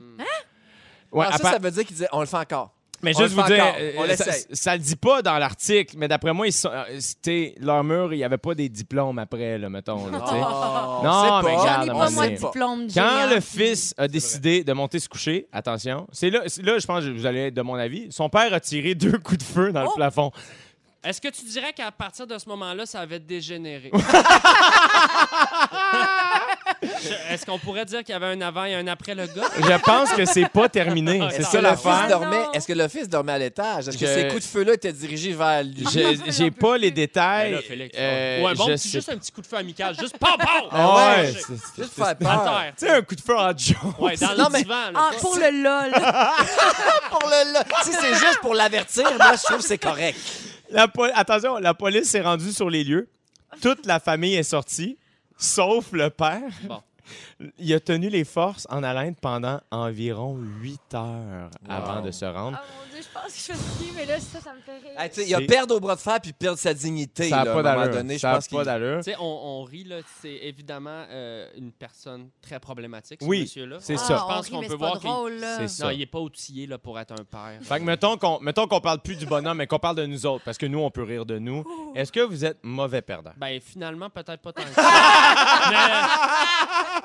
Ouais, 1.12 1.26
Ah, 1.30 1.34
à 1.36 1.38
ça, 1.38 1.40
part- 1.44 1.54
ça 1.54 1.60
veut 1.60 1.72
dire 1.72 1.84
qu'il 1.86 1.96
disait 1.96 2.08
on 2.12 2.20
le 2.22 2.26
fait 2.26 2.38
encore. 2.38 2.72
mais 3.04 3.14
on 3.16 3.20
juste 3.20 3.34
vous 3.34 3.44
dire, 3.44 3.66
euh, 3.80 3.92
On 3.98 4.06
ça, 4.54 4.74
le 4.76 4.80
dit 4.82 4.96
pas 4.96 5.22
dans 5.22 5.38
l'article, 5.40 5.96
mais 5.98 6.08
d'après 6.08 6.32
moi, 6.34 6.48
ils 6.48 6.54
sont, 6.54 6.70
euh, 6.72 6.84
c'était 7.00 7.56
leur 7.60 7.84
mur, 7.84 8.14
il 8.14 8.20
y 8.20 8.24
avait 8.24 8.38
pas 8.38 8.54
des 8.56 8.70
diplômes 8.70 9.18
après, 9.20 9.58
là, 9.58 9.70
mettons. 9.70 10.08
là. 10.08 10.20
Oh, 10.24 11.02
Non, 11.04 11.42
mais 11.42 11.54
pas. 11.56 11.60
regarde, 11.62 11.88
pas, 11.88 12.10
moi, 12.12 12.28
de 12.30 12.36
diplôme 12.36 12.88
Quand 12.94 13.28
le 13.34 13.42
fils 13.42 13.94
a 13.98 14.08
décidé 14.08 14.64
de 14.64 14.72
monter 14.74 15.00
se 15.00 15.10
coucher, 15.10 15.48
attention, 15.52 16.08
c'est 16.12 16.30
là, 16.30 16.42
c'est 16.48 16.62
là, 16.62 16.78
je 16.80 16.86
pense 16.88 17.04
que 17.04 17.10
vous 17.10 17.26
allez 17.26 17.48
être 17.48 17.54
de 17.56 17.62
mon 17.64 17.76
avis, 17.76 18.08
son 18.12 18.30
père 18.30 18.54
a 18.54 18.60
tiré 18.60 18.94
deux 18.96 19.18
coups 19.18 19.40
de 19.40 19.44
feu 19.44 19.72
dans 19.74 19.82
le 19.82 19.88
Oh! 19.90 19.96
plafond. 19.96 20.32
Est-ce 21.04 21.20
que 21.20 21.30
tu 21.30 21.44
dirais 21.46 21.74
qu'à 21.74 21.92
partir 21.92 22.28
de 22.28 22.38
ce 22.38 22.48
moment-là, 22.50 22.86
ça 22.86 23.00
avait 23.00 23.20
dégénéré? 23.20 23.92
Est-ce 27.30 27.46
qu'on 27.46 27.60
pourrait 27.60 27.86
dire 27.86 28.00
qu'il 28.04 28.13
y 28.13 28.15
avait 28.15 28.26
un 28.28 28.41
avant 28.41 28.65
et 28.65 28.74
un 28.76 28.88
après 28.88 29.13
le 29.15 29.28
gars? 29.28 29.48
Je 29.58 29.78
pense 29.84 30.12
que 30.13 30.26
c'est 30.26 30.50
pas 30.50 30.67
terminé. 30.67 31.20
Ah, 31.22 31.28
C'est 31.30 31.38
Est-ce 31.41 31.46
ça 31.46 31.52
que, 31.52 31.58
le 31.58 31.63
l'affaire. 31.63 32.00
fils 32.00 32.10
dormait, 32.10 32.38
Non. 32.39 32.52
est-ce 32.54 32.67
que 32.67 32.74
le 32.74 32.88
fils 32.88 33.08
dormait 33.10 33.32
à 33.34 33.38
l'étage? 33.38 33.88
Est-ce 33.88 33.98
que 33.98 34.06
ces 34.06 34.28
coups 34.30 34.41
de 34.44 34.48
feu-là 34.50 34.74
étaient 34.74 34.91
dirigés 34.94 35.34
vers 35.34 35.63
lui? 35.63 35.86
J'ai 36.28 36.52
pas 36.52 36.78
les 36.78 36.91
détails. 36.91 37.52
Ben 37.54 37.62
Félix, 37.62 37.98
Euh, 38.00 38.41
Ou 38.41 38.48
un 38.48 38.54
bon 38.54 38.65
sais 38.78 38.89
juste 38.89 39.10
un 39.10 39.17
petit 39.17 39.32
coup 39.32 39.41
de 39.41 39.48
feu 39.48 39.58
amical, 39.58 39.96
juste 40.00 40.17
pam, 40.17 40.32
pam! 40.38 40.48
Ah 40.72 40.96
ouais, 40.96 41.22
ouais, 41.24 41.34
c'est- 41.34 41.39
c'est- 41.56 41.82
Juste 41.84 41.94
faire 41.94 42.08
À 42.08 42.15
peur. 42.15 42.44
terre. 42.44 42.74
Tu 42.80 42.86
sais, 42.86 42.91
un 42.91 43.02
coup 43.02 43.15
de 43.15 43.22
feu 43.22 43.38
en 43.38 43.58
joke. 43.58 44.00
Ouais, 44.00 44.15
dans 44.17 44.36
Non, 44.36 44.48
le 44.52 44.58
divan. 44.58 44.76
Ah, 44.96 45.12
pour 45.20 45.36
le 45.36 45.63
LOL. 45.63 45.91
Pour 47.12 47.30
le, 47.30 47.54
le- 47.54 47.84
si 47.84 47.91
c'est 47.94 48.13
juste 48.13 48.39
pour 48.41 48.54
l'avertir, 48.56 49.04
moi, 49.17 49.34
je 49.36 49.44
trouve 49.44 49.58
que 49.58 49.63
c'est 49.63 49.78
correct. 49.78 50.17
La 50.70 50.88
Attention, 51.15 51.58
la 51.58 51.74
police 51.74 52.10
s'est 52.10 52.22
rendue 52.22 52.52
sur 52.52 52.70
les 52.70 52.84
lieux. 52.84 53.10
Toute 53.62 53.86
la 53.86 54.00
famille 54.00 54.36
est 54.36 54.44
sortie, 54.44 54.98
sauf 55.41 55.91
le 55.91 56.10
père. 56.10 56.51
Il 57.58 57.74
a 57.74 57.80
tenu 57.80 58.10
les 58.10 58.24
forces 58.24 58.67
en 58.69 58.84
haleine 58.84 59.15
pendant 59.15 59.60
environ 59.71 60.38
8 60.62 60.80
heures 60.93 61.50
avant 61.67 62.02
de 62.02 62.12
se 62.12 62.26
rendre. 62.26 62.58
Ah 62.62 62.65
mon 62.78 62.93
Dieu, 62.93 63.02
je 63.02 63.08
pense 63.19 63.32
que 63.34 63.38
je 63.38 63.43
fais 63.43 63.54
ski, 63.56 63.91
mais 63.95 64.06
là, 64.06 64.19
ça, 64.19 64.39
ça 64.41 64.54
me 64.54 64.60
fait 64.62 64.78
rire. 64.78 65.00
Hey, 65.00 65.10
tu 65.10 65.21
sais, 65.21 65.28
il 65.28 65.34
a 65.36 65.41
perdre 65.41 65.76
au 65.76 65.80
bras 65.80 65.95
de 65.95 66.00
fer 66.02 66.19
puis 66.21 66.34
perdre 66.34 66.58
sa 66.60 66.74
dignité. 66.74 67.30
ça 67.30 67.43
n'a 67.43 67.54
pas 67.54 67.63
d'allure. 67.63 68.19
Ça 68.19 68.32
a 68.32 68.36
pense 68.36 68.47
pas 68.47 68.63
d'allure. 68.63 68.97
Tu 69.04 69.12
sais, 69.12 69.15
on, 69.19 69.24
on 69.24 69.63
rit, 69.63 69.84
là. 69.86 69.97
C'est 70.21 70.30
évidemment 70.43 71.06
euh, 71.10 71.47
une 71.58 71.71
personne 71.71 72.30
très 72.41 72.60
problématique, 72.60 73.19
ce 73.21 73.26
Oui, 73.28 73.41
monsieur-là. 73.41 73.78
c'est 73.80 73.95
Ah, 73.95 73.97
ça. 73.97 74.15
Je 74.17 74.34
pense 74.34 74.47
on 74.47 74.52
qu'on 74.52 74.60
rit, 74.60 74.62
mais 74.62 74.67
peut 74.67 74.71
c'est 74.74 74.78
voir 74.78 74.93
pas 74.93 75.00
qu'il- 75.00 75.10
drôle, 75.10 75.34
là. 75.39 75.58
C'est 75.60 75.67
ça. 75.67 75.86
Non, 75.86 75.91
il 75.91 76.00
n'est 76.00 76.06
pas 76.06 76.19
outillé 76.19 76.67
là, 76.67 76.78
pour 76.78 77.00
être 77.00 77.13
un 77.13 77.24
père. 77.24 77.58
Fait 77.62 77.80
que 77.80 77.84
mettons 77.86 78.17
qu'on 78.17 78.39
mettons 78.39 78.67
qu'on 78.67 78.82
parle 78.82 79.00
plus 79.00 79.15
du 79.15 79.26
bonhomme, 79.26 79.58
mais 79.58 79.67
qu'on 79.67 79.80
parle 79.80 79.95
de 79.95 80.06
nous 80.06 80.26
autres, 80.26 80.43
parce 80.43 80.58
que 80.58 80.65
nous, 80.65 80.80
on 80.80 80.91
peut 80.91 81.04
rire 81.04 81.26
de 81.26 81.39
nous. 81.39 81.63
Est-ce 81.95 82.12
que 82.12 82.19
vous 82.21 82.45
êtes 82.45 82.60
mauvais 82.63 83.02
perdant? 83.02 83.32
Ben, 83.38 83.60
finalement, 83.62 84.10
peut-être 84.10 84.41
pas 84.41 84.54
tant 84.54 84.63
que 84.63 84.69
ça. 84.76 84.82
Mais, 85.69 87.01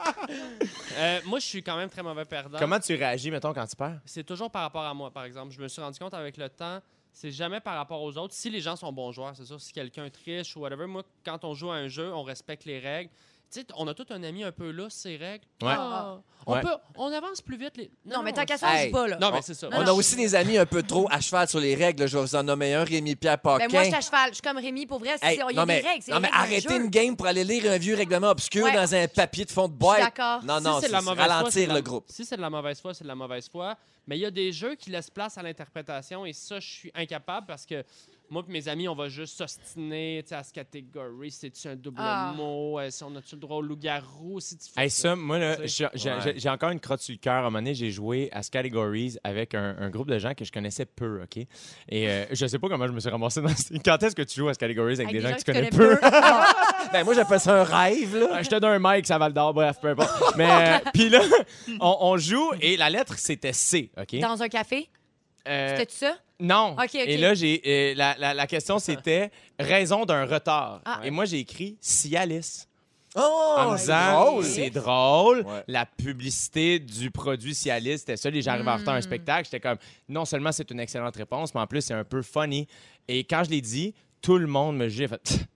euh, 0.99 1.21
moi, 1.25 1.39
je 1.39 1.45
suis 1.47 1.63
quand 1.63 1.77
même 1.77 1.89
très 1.89 2.03
mauvais 2.03 2.25
perdant. 2.25 2.59
Comment 2.59 2.81
tu 2.81 2.95
réagis, 2.95 3.31
mettons, 3.31 3.53
quand 3.53 3.67
tu 3.67 3.77
perds? 3.77 4.01
C'est 4.05 4.25
toujours 4.25 4.51
par 4.51 4.63
rapport 4.63 4.85
à 4.85 4.95
moi, 4.95 5.11
par 5.11 5.25
exemple. 5.25 5.53
Je 5.53 5.61
me 5.61 5.69
suis 5.69 5.81
rendu 5.83 5.99
compte 5.99 6.15
avec 6.15 6.37
le 6.37 6.49
temps, 6.49 6.81
c'est 7.13 7.31
jamais 7.31 7.61
par 7.61 7.77
rapport 7.77 8.03
aux 8.03 8.17
autres. 8.19 8.35
Si 8.35 8.51
les 8.51 8.61
gens 8.61 8.77
sont 8.77 8.93
bons 8.93 9.13
joueurs, 9.13 9.35
c'est 9.35 9.45
sûr, 9.45 9.61
si 9.61 9.73
quelqu'un 9.73 10.09
triche 10.11 10.57
ou 10.57 10.61
whatever, 10.61 10.87
moi, 10.87 11.03
quand 11.25 11.45
on 11.45 11.55
joue 11.55 11.71
à 11.71 11.77
un 11.77 11.89
jeu, 11.89 12.13
on 12.13 12.23
respecte 12.23 12.65
les 12.65 12.79
règles. 12.79 13.11
Tu 13.53 13.61
sais, 13.61 13.67
on 13.77 13.87
a 13.87 13.95
tout 13.95 14.07
un 14.11 14.23
ami 14.25 14.43
un 14.43 14.51
peu 14.51 14.71
là, 14.73 14.89
ces 14.91 15.17
règles. 15.17 15.45
Ouais. 15.63 15.69
Ah, 15.77 16.19
on, 16.47 16.53
Ouais. 16.55 16.61
peut, 16.63 16.75
on 16.97 17.13
avance 17.13 17.41
plus 17.41 17.57
vite. 17.57 17.77
Les... 17.77 17.91
Non, 18.05 18.23
mais 18.23 18.33
tant 18.33 18.45
qu'à 18.45 18.59
ça, 18.59 18.85
dit 18.85 18.91
pas, 18.91 19.07
là. 19.07 19.19
Non, 19.21 19.31
mais 19.33 19.41
c'est 19.41 19.55
ça. 19.55 19.69
Non, 19.69 19.79
On 19.79 19.83
non. 19.85 19.89
a 19.91 19.93
aussi 19.93 20.17
des 20.17 20.35
amis 20.35 20.59
un 20.59 20.67
peu 20.67 20.83
trop 20.83 21.07
à 21.11 21.21
cheval 21.21 21.49
sur 21.49 21.61
les 21.61 21.75
règles. 21.77 22.07
Je 22.09 22.17
vais 22.19 22.23
vous 22.25 22.35
en 22.35 22.43
nommer 22.43 22.75
un, 22.75 22.83
Rémi-Pierre 22.85 23.39
Paquin. 23.39 23.67
Ben, 23.67 23.73
moi, 23.73 23.83
je 23.85 23.89
suis 23.89 23.95
à 23.97 24.01
cheval. 24.01 24.29
Je 24.31 24.35
suis 24.35 24.43
comme 24.43 24.57
Rémi, 24.59 24.87
pour 24.87 24.99
vrai. 24.99 25.17
c'est- 25.21 25.27
Hey, 25.27 25.35
Il 25.37 25.39
y 25.39 25.43
a 25.43 25.45
non, 25.47 25.63
des 25.63 25.67
mais, 25.67 25.81
règles. 25.81 26.03
c'est 26.03 26.13
non, 26.13 26.21
mais 26.21 26.29
arrêtez 26.33 26.75
une 26.77 26.89
game 26.89 27.17
pour 27.17 27.27
aller 27.27 27.45
lire 27.45 27.71
un 27.71 27.79
vieux 27.79 27.95
règlement 27.97 28.29
obscur 28.31 28.65
Ouais. 28.65 28.73
dans 28.75 28.95
un 28.95 29.07
papier 29.09 29.45
de 29.45 29.51
fond 29.53 29.69
de 29.69 29.75
Je 29.75 29.79
boîte. 29.79 29.97
suis 29.97 30.05
d'accord. 30.07 30.45
Non, 30.45 30.59
Si 30.59 30.65
non, 30.65 30.81
c'est 30.81 30.89
de 30.89 30.93
la 30.93 30.99
c'est 30.99 31.05
mauvaise 31.05 31.17
foi, 31.17 31.27
c'est 31.27 31.33
ralentir 31.35 31.75
le 31.75 31.81
groupe. 31.83 32.05
Si 32.09 32.25
c'est 32.25 32.37
de 32.37 32.41
la 32.43 32.51
mauvaise 32.51 32.81
foi, 32.81 32.95
c'est 32.95 33.05
de 33.05 33.09
la 33.09 33.15
mauvaise 33.15 33.49
foi. 33.49 33.77
Mais 34.09 34.17
il 34.19 34.21
y 34.21 34.27
a 34.27 34.31
des 34.31 34.53
jeux 34.53 34.75
qui 34.77 34.91
laissent 34.91 35.11
place 35.11 35.37
à 35.39 35.43
l'interprétation 35.43 36.25
et 36.27 36.33
ça, 36.33 36.61
je 36.61 36.69
suis 36.69 36.93
incapable 36.95 37.47
parce 37.47 37.67
que 37.67 37.85
moi 38.31 38.43
et 38.49 38.53
mes 38.53 38.69
amis, 38.69 38.89
on 38.89 38.95
va 38.95 39.09
juste 39.09 39.37
s'ostiner 39.39 40.25
à 40.31 40.43
ce 40.43 40.53
catégorie. 40.53 41.31
C'est-tu 41.31 41.69
un 41.69 41.77
double 41.77 41.99
Ah. 42.01 42.33
mot? 42.37 42.79
Euh, 42.81 42.91
Si 42.91 43.03
on 43.05 43.15
a-tu 43.17 43.35
le 43.37 43.41
droit 43.41 43.57
au 43.59 43.63
loup-garou? 43.63 44.41
Si 44.41 44.57
tu 44.59 44.71
fais 44.73 44.83
Hey, 44.85 44.91
ça, 44.91 45.15
moi, 45.17 45.39
j'ai 45.65 45.87
Ouais. 45.87 46.49
encore 46.49 46.71
une 46.71 46.81
crotte 46.81 47.01
sur 47.01 47.13
le 47.13 47.19
cœur. 47.19 47.35
À 47.35 47.39
un 47.39 47.43
moment 47.43 47.59
donné, 47.59 47.75
j'ai 47.75 47.91
joué 47.91 48.29
à 48.33 48.43
Categories 48.43 49.17
avec 49.25 49.55
un, 49.55 49.77
un 49.79 49.91
groupe 49.91 50.09
de 50.09 50.19
gens 50.19 50.35
que 50.35 50.45
je 50.45 50.53
connaissais 50.53 50.87
peu, 50.87 51.23
OK? 51.23 51.37
Et 51.89 52.09
euh, 52.09 52.25
je 52.33 52.47
sais 52.47 52.59
pas 52.59 52.69
comment 52.69 52.87
je 52.87 52.93
me 52.93 53.01
suis 53.01 53.11
ramassé 53.11 53.41
dans... 53.41 53.49
ce- 53.49 53.75
Quand 53.85 54.03
est-ce 54.03 54.15
que 54.17 54.23
tu 54.23 54.41
joues 54.41 54.49
à 54.49 54.55
Categories 54.55 54.95
avec, 55.01 55.13
des 55.13 55.21
gens 55.21 55.33
que 55.33 55.39
tu 55.39 55.45
connais 55.53 55.71
peu? 55.71 55.99
Ben, 56.93 57.03
moi, 57.05 57.15
j'appelle 57.15 57.41
ça 57.41 57.61
un 57.61 57.65
rêve, 57.65 58.17
là. 58.17 58.29
Ah, 58.35 58.43
Je 58.43 58.49
te 58.49 58.55
donne 58.57 58.81
un 58.85 58.95
mic, 58.97 59.07
ça 59.07 59.19
va 59.19 59.27
le 59.29 59.35
d'or, 59.35 59.53
bref, 59.53 59.79
peu 59.81 59.89
importe. 59.89 60.13
Mais, 60.37 60.49
euh, 60.49 60.79
puis 60.95 61.09
là, 61.09 61.21
on, 61.81 61.97
on 62.01 62.17
joue 62.17 62.53
et 62.61 62.77
la 62.77 62.89
lettre, 62.91 63.19
c'était 63.19 63.53
C, 63.53 63.91
OK? 64.01 64.21
Dans 64.21 64.41
un 64.41 64.49
café? 64.49 64.89
Euh, 65.49 65.77
C'était 65.77 65.93
ça? 65.93 66.17
Non. 66.41 66.73
OK, 66.73 66.81
OK. 66.85 66.95
Et 66.95 67.17
là, 67.17 67.35
j'ai 67.35 67.63
euh, 67.67 67.95
la, 67.97 68.17
la- 68.19 68.35
la 68.35 68.47
question, 68.47 68.79
c'était 68.79 69.31
raison 69.59 70.05
d'un 70.05 70.25
retard. 70.27 70.81
Ah. 70.85 71.01
Et 71.05 71.11
moi, 71.11 71.25
j'ai 71.25 71.39
écrit 71.39 71.77
Cialis. 71.81 72.65
Oh, 73.19 73.55
en 73.57 73.77
c'est 73.79 73.85
disant, 73.85 74.25
drôle. 74.31 74.45
c'est 74.45 74.71
drôle. 74.71 75.39
Ouais. 75.47 75.65
La 75.69 75.87
publicité 75.87 76.79
du 76.79 77.11
produit 77.11 77.55
Cialis, 77.55 77.99
c'était 78.01 78.17
ça. 78.19 78.29
Les 78.29 78.43
gens 78.43 78.51
arrivaient 78.53 78.71
en 78.71 78.77
retard 78.77 78.93
à 78.95 78.97
un 78.99 79.01
Mm. 79.01 79.03
spectacle. 79.03 79.45
J'étais 79.45 79.61
comme, 79.61 79.79
non 80.09 80.27
seulement 80.27 80.53
c'est 80.53 80.71
une 80.71 80.81
excellente 80.81 81.17
réponse, 81.17 81.55
mais 81.55 81.61
en 81.63 81.67
plus, 81.67 81.81
c'est 81.81 81.95
un 81.95 82.05
peu 82.05 82.21
funny. 82.21 82.67
Et 83.09 83.25
quand 83.25 83.43
je 83.45 83.51
l'ai 83.51 83.63
dit, 83.63 83.95
tout 84.21 84.37
le 84.37 84.47
monde 84.47 84.77
me 84.77 84.89
jugeait. 84.89 85.09
Fait, 85.09 85.47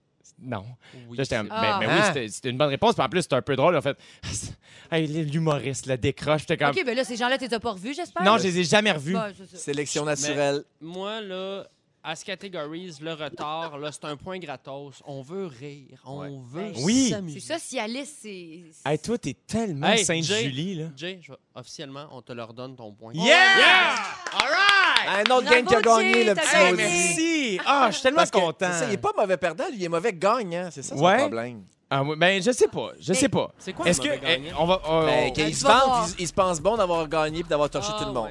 non. 0.41 0.65
Oui, 1.07 1.17
Là, 1.17 1.23
ben, 1.29 1.43
ben 1.43 1.79
oui, 1.79 1.85
Ah. 1.89 2.07
c'était- 2.07 2.27
c'était 2.27 2.49
une 2.49 2.57
bonne 2.57 2.69
réponse. 2.69 2.95
Puis 2.95 3.03
en 3.03 3.09
plus, 3.09 3.21
c'était 3.21 3.35
un 3.35 3.41
peu 3.41 3.55
drôle. 3.55 3.75
En 3.75 3.81
fait, 3.81 3.97
hey, 4.91 5.07
l'humoriste, 5.07 5.85
le 5.87 5.97
décroche. 5.97 6.41
J'étais 6.41 6.57
comme, 6.57 6.69
OK, 6.71 6.83
ben 6.85 6.95
là, 6.95 7.03
ces 7.03 7.15
gens-là, 7.15 7.37
tu 7.37 7.45
les 7.47 7.53
as 7.53 7.59
pas 7.59 7.71
revus, 7.71 7.93
j'espère? 7.93 8.23
non, 8.23 8.37
je 8.37 8.43
les 8.43 8.59
ai 8.59 8.63
jamais 8.63 8.91
revus. 8.91 9.15
Sélection 9.53 10.05
naturelle. 10.05 10.63
Moi, 10.79 11.21
là, 11.21 11.65
à 12.03 12.15
ce 12.15 12.25
catégories, 12.25 12.91
le 12.99 13.13
retard, 13.13 13.77
là, 13.77 13.91
c'est 13.91 14.05
un 14.05 14.17
point 14.17 14.39
gratos. 14.39 15.03
On 15.05 15.21
veut 15.21 15.45
rire. 15.45 16.01
On 16.03 16.19
Ouais. 16.21 16.29
veut 16.51 16.71
Oui. 16.83 17.09
s'amuser. 17.09 17.39
C'est 17.39 17.45
ça, 17.53 17.59
si 17.59 17.77
Alice, 17.77 18.17
c'est... 18.23 18.61
Hey, 18.83 18.97
toi, 18.97 19.19
t'es 19.19 19.35
tellement 19.45 19.87
Hey, 19.87 20.03
Sainte-Julie, 20.03 20.75
là. 20.75 20.85
Jay, 20.97 21.19
je 21.21 21.31
officiellement, 21.53 22.07
on 22.11 22.23
te 22.23 22.33
leur 22.33 22.55
donne 22.55 22.75
ton 22.75 22.91
point. 22.91 23.13
Yeah! 23.13 23.93
All 24.33 24.49
right! 24.49 25.27
Un 25.27 25.31
autre 25.35 25.47
game 25.49 25.65
qui 25.65 25.75
a 25.75 25.81
gagné, 25.81 26.13
Jay, 26.13 26.23
le 26.23 26.33
petit. 26.33 26.75
Merci! 26.75 27.40
Ah, 27.65 27.87
je 27.87 27.93
suis 27.93 28.03
tellement 28.03 28.17
Parce 28.17 28.31
que, 28.31 28.37
content. 28.39 28.67
c'est 28.71 28.79
ça, 28.79 28.85
il 28.87 28.93
est 28.93 28.97
pas 28.97 29.11
mauvais 29.17 29.37
perdant, 29.37 29.65
lui. 29.69 29.77
Il 29.77 29.83
est 29.83 29.89
mauvais 29.89 30.13
gagnant. 30.13 30.69
C'est 30.71 30.83
ça 30.83 30.95
son 30.95 31.03
Ouais. 31.03 31.17
problème. 31.17 31.63
Ah, 31.93 32.03
oui, 32.03 32.15
ben, 32.17 32.41
je 32.41 32.51
sais 32.51 32.67
pas. 32.69 32.91
Je 33.01 33.11
sais 33.11 33.27
pas. 33.27 33.51
C'est 33.57 33.73
quoi 33.73 33.85
Est-ce 33.85 33.99
que. 33.99 34.07
eh, 34.07 34.51
on 34.57 34.65
va. 34.65 34.81
Ben, 35.05 35.33
qu'il 35.33 35.47
tu 35.47 35.53
se 35.53 35.63
vas 35.65 35.73
vante, 35.73 35.85
voir. 35.87 36.07
il, 36.17 36.21
il 36.23 36.27
se 36.27 36.31
pense 36.33 36.61
bon 36.61 36.77
d'avoir 36.77 37.05
gagné 37.09 37.39
et 37.39 37.43
d'avoir 37.43 37.69
torché 37.69 37.91
Ah, 37.93 37.99
tout 37.99 38.05
le 38.07 38.13
monde. 38.13 38.29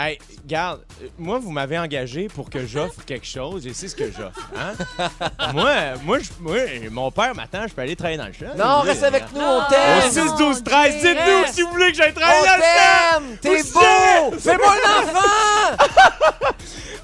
Hey, 0.00 0.16
regarde, 0.44 0.80
euh, 1.02 1.08
moi, 1.18 1.40
vous 1.40 1.50
m'avez 1.50 1.76
engagé 1.76 2.28
pour 2.28 2.48
que 2.50 2.64
j'offre 2.64 3.04
quelque 3.04 3.26
chose 3.26 3.66
et 3.66 3.74
c'est 3.74 3.88
ce 3.88 3.96
que 3.96 4.04
j'offre. 4.12 4.48
Hein? 4.56 5.08
moi, 5.52 5.72
moi, 6.04 6.18
je- 6.20 6.28
moi, 6.40 6.54
mon 6.92 7.10
père 7.10 7.34
m'attend, 7.34 7.66
je 7.66 7.74
peux 7.74 7.82
aller 7.82 7.96
travailler 7.96 8.16
dans 8.16 8.26
le 8.28 8.32
champ. 8.32 8.54
Non, 8.56 8.80
reste 8.82 9.02
avec 9.02 9.24
nous, 9.34 9.40
on 9.40 9.60
Ah, 9.60 9.66
Au 9.66 9.70
t'aime. 10.02 10.10
6, 10.12 10.18
non, 10.24 10.36
12, 10.38 10.62
13, 10.62 10.92
Jay, 11.02 11.14
dites-nous 11.14 11.52
si 11.52 11.62
vous 11.62 11.70
voulez 11.72 11.90
que 11.90 11.96
j'aille 11.96 12.14
travailler 12.14 12.46
dans 12.46 12.56
le 12.56 12.62
champ! 12.62 13.36
T'es 13.42 13.62
beau! 13.72 14.38
Fais-moi 14.38 14.74
l'enfant! 14.84 15.84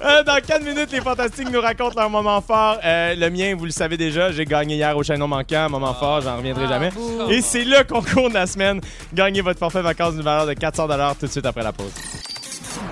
Euh, 0.01 0.23
dans 0.23 0.35
4 0.39 0.61
minutes, 0.61 0.91
les 0.91 1.01
Fantastiques 1.01 1.49
nous 1.49 1.61
racontent 1.61 1.99
leur 1.99 2.09
moment 2.09 2.39
fort. 2.41 2.77
Euh, 2.83 3.15
le 3.15 3.29
mien, 3.31 3.55
vous 3.57 3.65
le 3.65 3.71
savez 3.71 3.97
déjà, 3.97 4.29
j'ai 4.31 4.45
gagné 4.45 4.75
hier 4.75 4.95
au 4.95 5.01
Chaînon 5.01 5.27
manquant. 5.27 5.67
Moment 5.69 5.93
fort, 5.95 6.21
j'en 6.21 6.35
reviendrai 6.37 6.65
Ah, 6.65 6.69
jamais. 6.69 6.89
Et 7.29 7.41
c'est 7.41 7.63
le 7.63 7.83
concours 7.85 8.29
de 8.29 8.35
la 8.35 8.45
semaine. 8.45 8.81
Gagnez 9.13 9.41
votre 9.41 9.57
forfait 9.57 9.81
vacances 9.81 10.13
d'une 10.13 10.21
valeur 10.21 10.45
de 10.45 10.53
400 10.53 10.87
tout 11.19 11.25
de 11.25 11.31
suite 11.31 11.45
après 11.45 11.63
la 11.63 11.71
pause. 11.71 11.91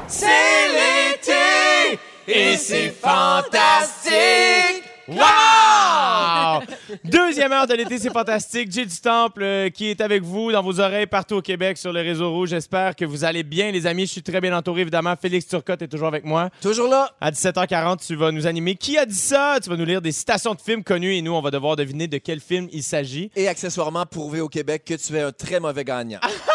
C'est 0.07 0.27
l'été 0.27 1.99
et 2.27 2.57
c'est 2.57 2.89
fantastique! 2.89 4.83
Wow! 5.07 6.63
Deuxième 7.03 7.51
heure 7.51 7.67
de 7.67 7.73
l'été, 7.73 7.99
c'est 7.99 8.11
fantastique. 8.11 8.71
Jay 8.71 8.85
du 8.85 8.97
Temple 9.01 9.43
euh, 9.43 9.69
qui 9.69 9.89
est 9.89 9.99
avec 9.99 10.23
vous 10.23 10.51
dans 10.51 10.63
vos 10.63 10.79
oreilles 10.79 11.07
partout 11.07 11.35
au 11.35 11.41
Québec 11.41 11.77
sur 11.77 11.91
le 11.91 11.99
réseau 11.99 12.31
rouge. 12.31 12.49
J'espère 12.49 12.95
que 12.95 13.03
vous 13.03 13.25
allez 13.25 13.43
bien, 13.43 13.71
les 13.71 13.85
amis. 13.85 14.05
Je 14.05 14.13
suis 14.13 14.23
très 14.23 14.39
bien 14.39 14.55
entouré, 14.57 14.81
évidemment. 14.81 15.13
Félix 15.21 15.47
Turcotte 15.47 15.81
est 15.81 15.89
toujours 15.89 16.07
avec 16.07 16.23
moi. 16.23 16.49
Toujours 16.61 16.87
là. 16.87 17.11
À 17.19 17.31
17h40, 17.31 18.05
tu 18.05 18.15
vas 18.15 18.31
nous 18.31 18.47
animer. 18.47 18.75
Qui 18.75 18.97
a 18.97 19.05
dit 19.05 19.13
ça? 19.13 19.57
Tu 19.61 19.69
vas 19.69 19.75
nous 19.75 19.85
lire 19.85 20.01
des 20.01 20.13
citations 20.13 20.53
de 20.53 20.61
films 20.61 20.83
connus 20.83 21.15
et 21.15 21.21
nous, 21.21 21.33
on 21.33 21.41
va 21.41 21.51
devoir 21.51 21.75
deviner 21.75 22.07
de 22.07 22.17
quel 22.17 22.39
film 22.39 22.69
il 22.71 22.83
s'agit. 22.83 23.29
Et 23.35 23.49
accessoirement, 23.49 24.05
prouver 24.05 24.39
au 24.39 24.47
Québec 24.47 24.83
que 24.85 24.93
tu 24.93 25.15
es 25.17 25.21
un 25.21 25.31
très 25.33 25.59
mauvais 25.59 25.83
gagnant. 25.83 26.19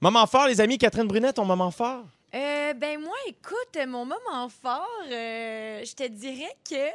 Moment 0.00 0.26
fort, 0.26 0.46
les 0.46 0.60
amis. 0.60 0.78
Catherine 0.78 1.06
Brunet, 1.06 1.32
ton 1.32 1.44
moment 1.44 1.70
fort? 1.70 2.04
Euh, 2.34 2.74
ben 2.74 3.00
moi, 3.00 3.14
écoute, 3.26 3.78
mon 3.86 4.04
moment 4.04 4.48
fort, 4.62 4.86
euh, 5.10 5.82
je 5.84 5.94
te 5.94 6.06
dirais 6.08 6.54
que 6.68 6.88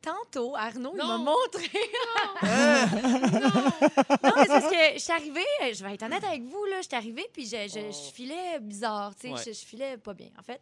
tantôt, 0.00 0.54
Arnaud, 0.54 0.92
il 0.94 0.98
m'a 0.98 1.04
Non. 1.04 1.18
montré... 1.18 1.68
non, 2.42 2.48
mais 4.36 4.42
c'est 4.42 4.48
parce 4.48 4.70
que 4.70 4.92
je 4.94 4.98
suis 4.98 5.12
arrivée, 5.12 5.40
euh, 5.64 5.72
je 5.74 5.82
vais 5.84 5.94
être 5.94 6.02
honnête 6.04 6.22
avec 6.22 6.42
vous, 6.44 6.64
là, 6.66 6.76
je 6.82 6.86
suis 6.86 6.94
arrivée, 6.96 7.28
puis 7.32 7.44
je, 7.46 7.56
je, 7.66 7.90
je 7.90 8.12
filais 8.12 8.60
bizarre, 8.60 9.14
tu 9.16 9.26
sais, 9.28 9.32
Ouais. 9.34 9.40
je, 9.44 9.52
je 9.52 9.64
filais 9.66 9.96
pas 9.96 10.12
bien, 10.14 10.28
en 10.38 10.42
fait. 10.42 10.60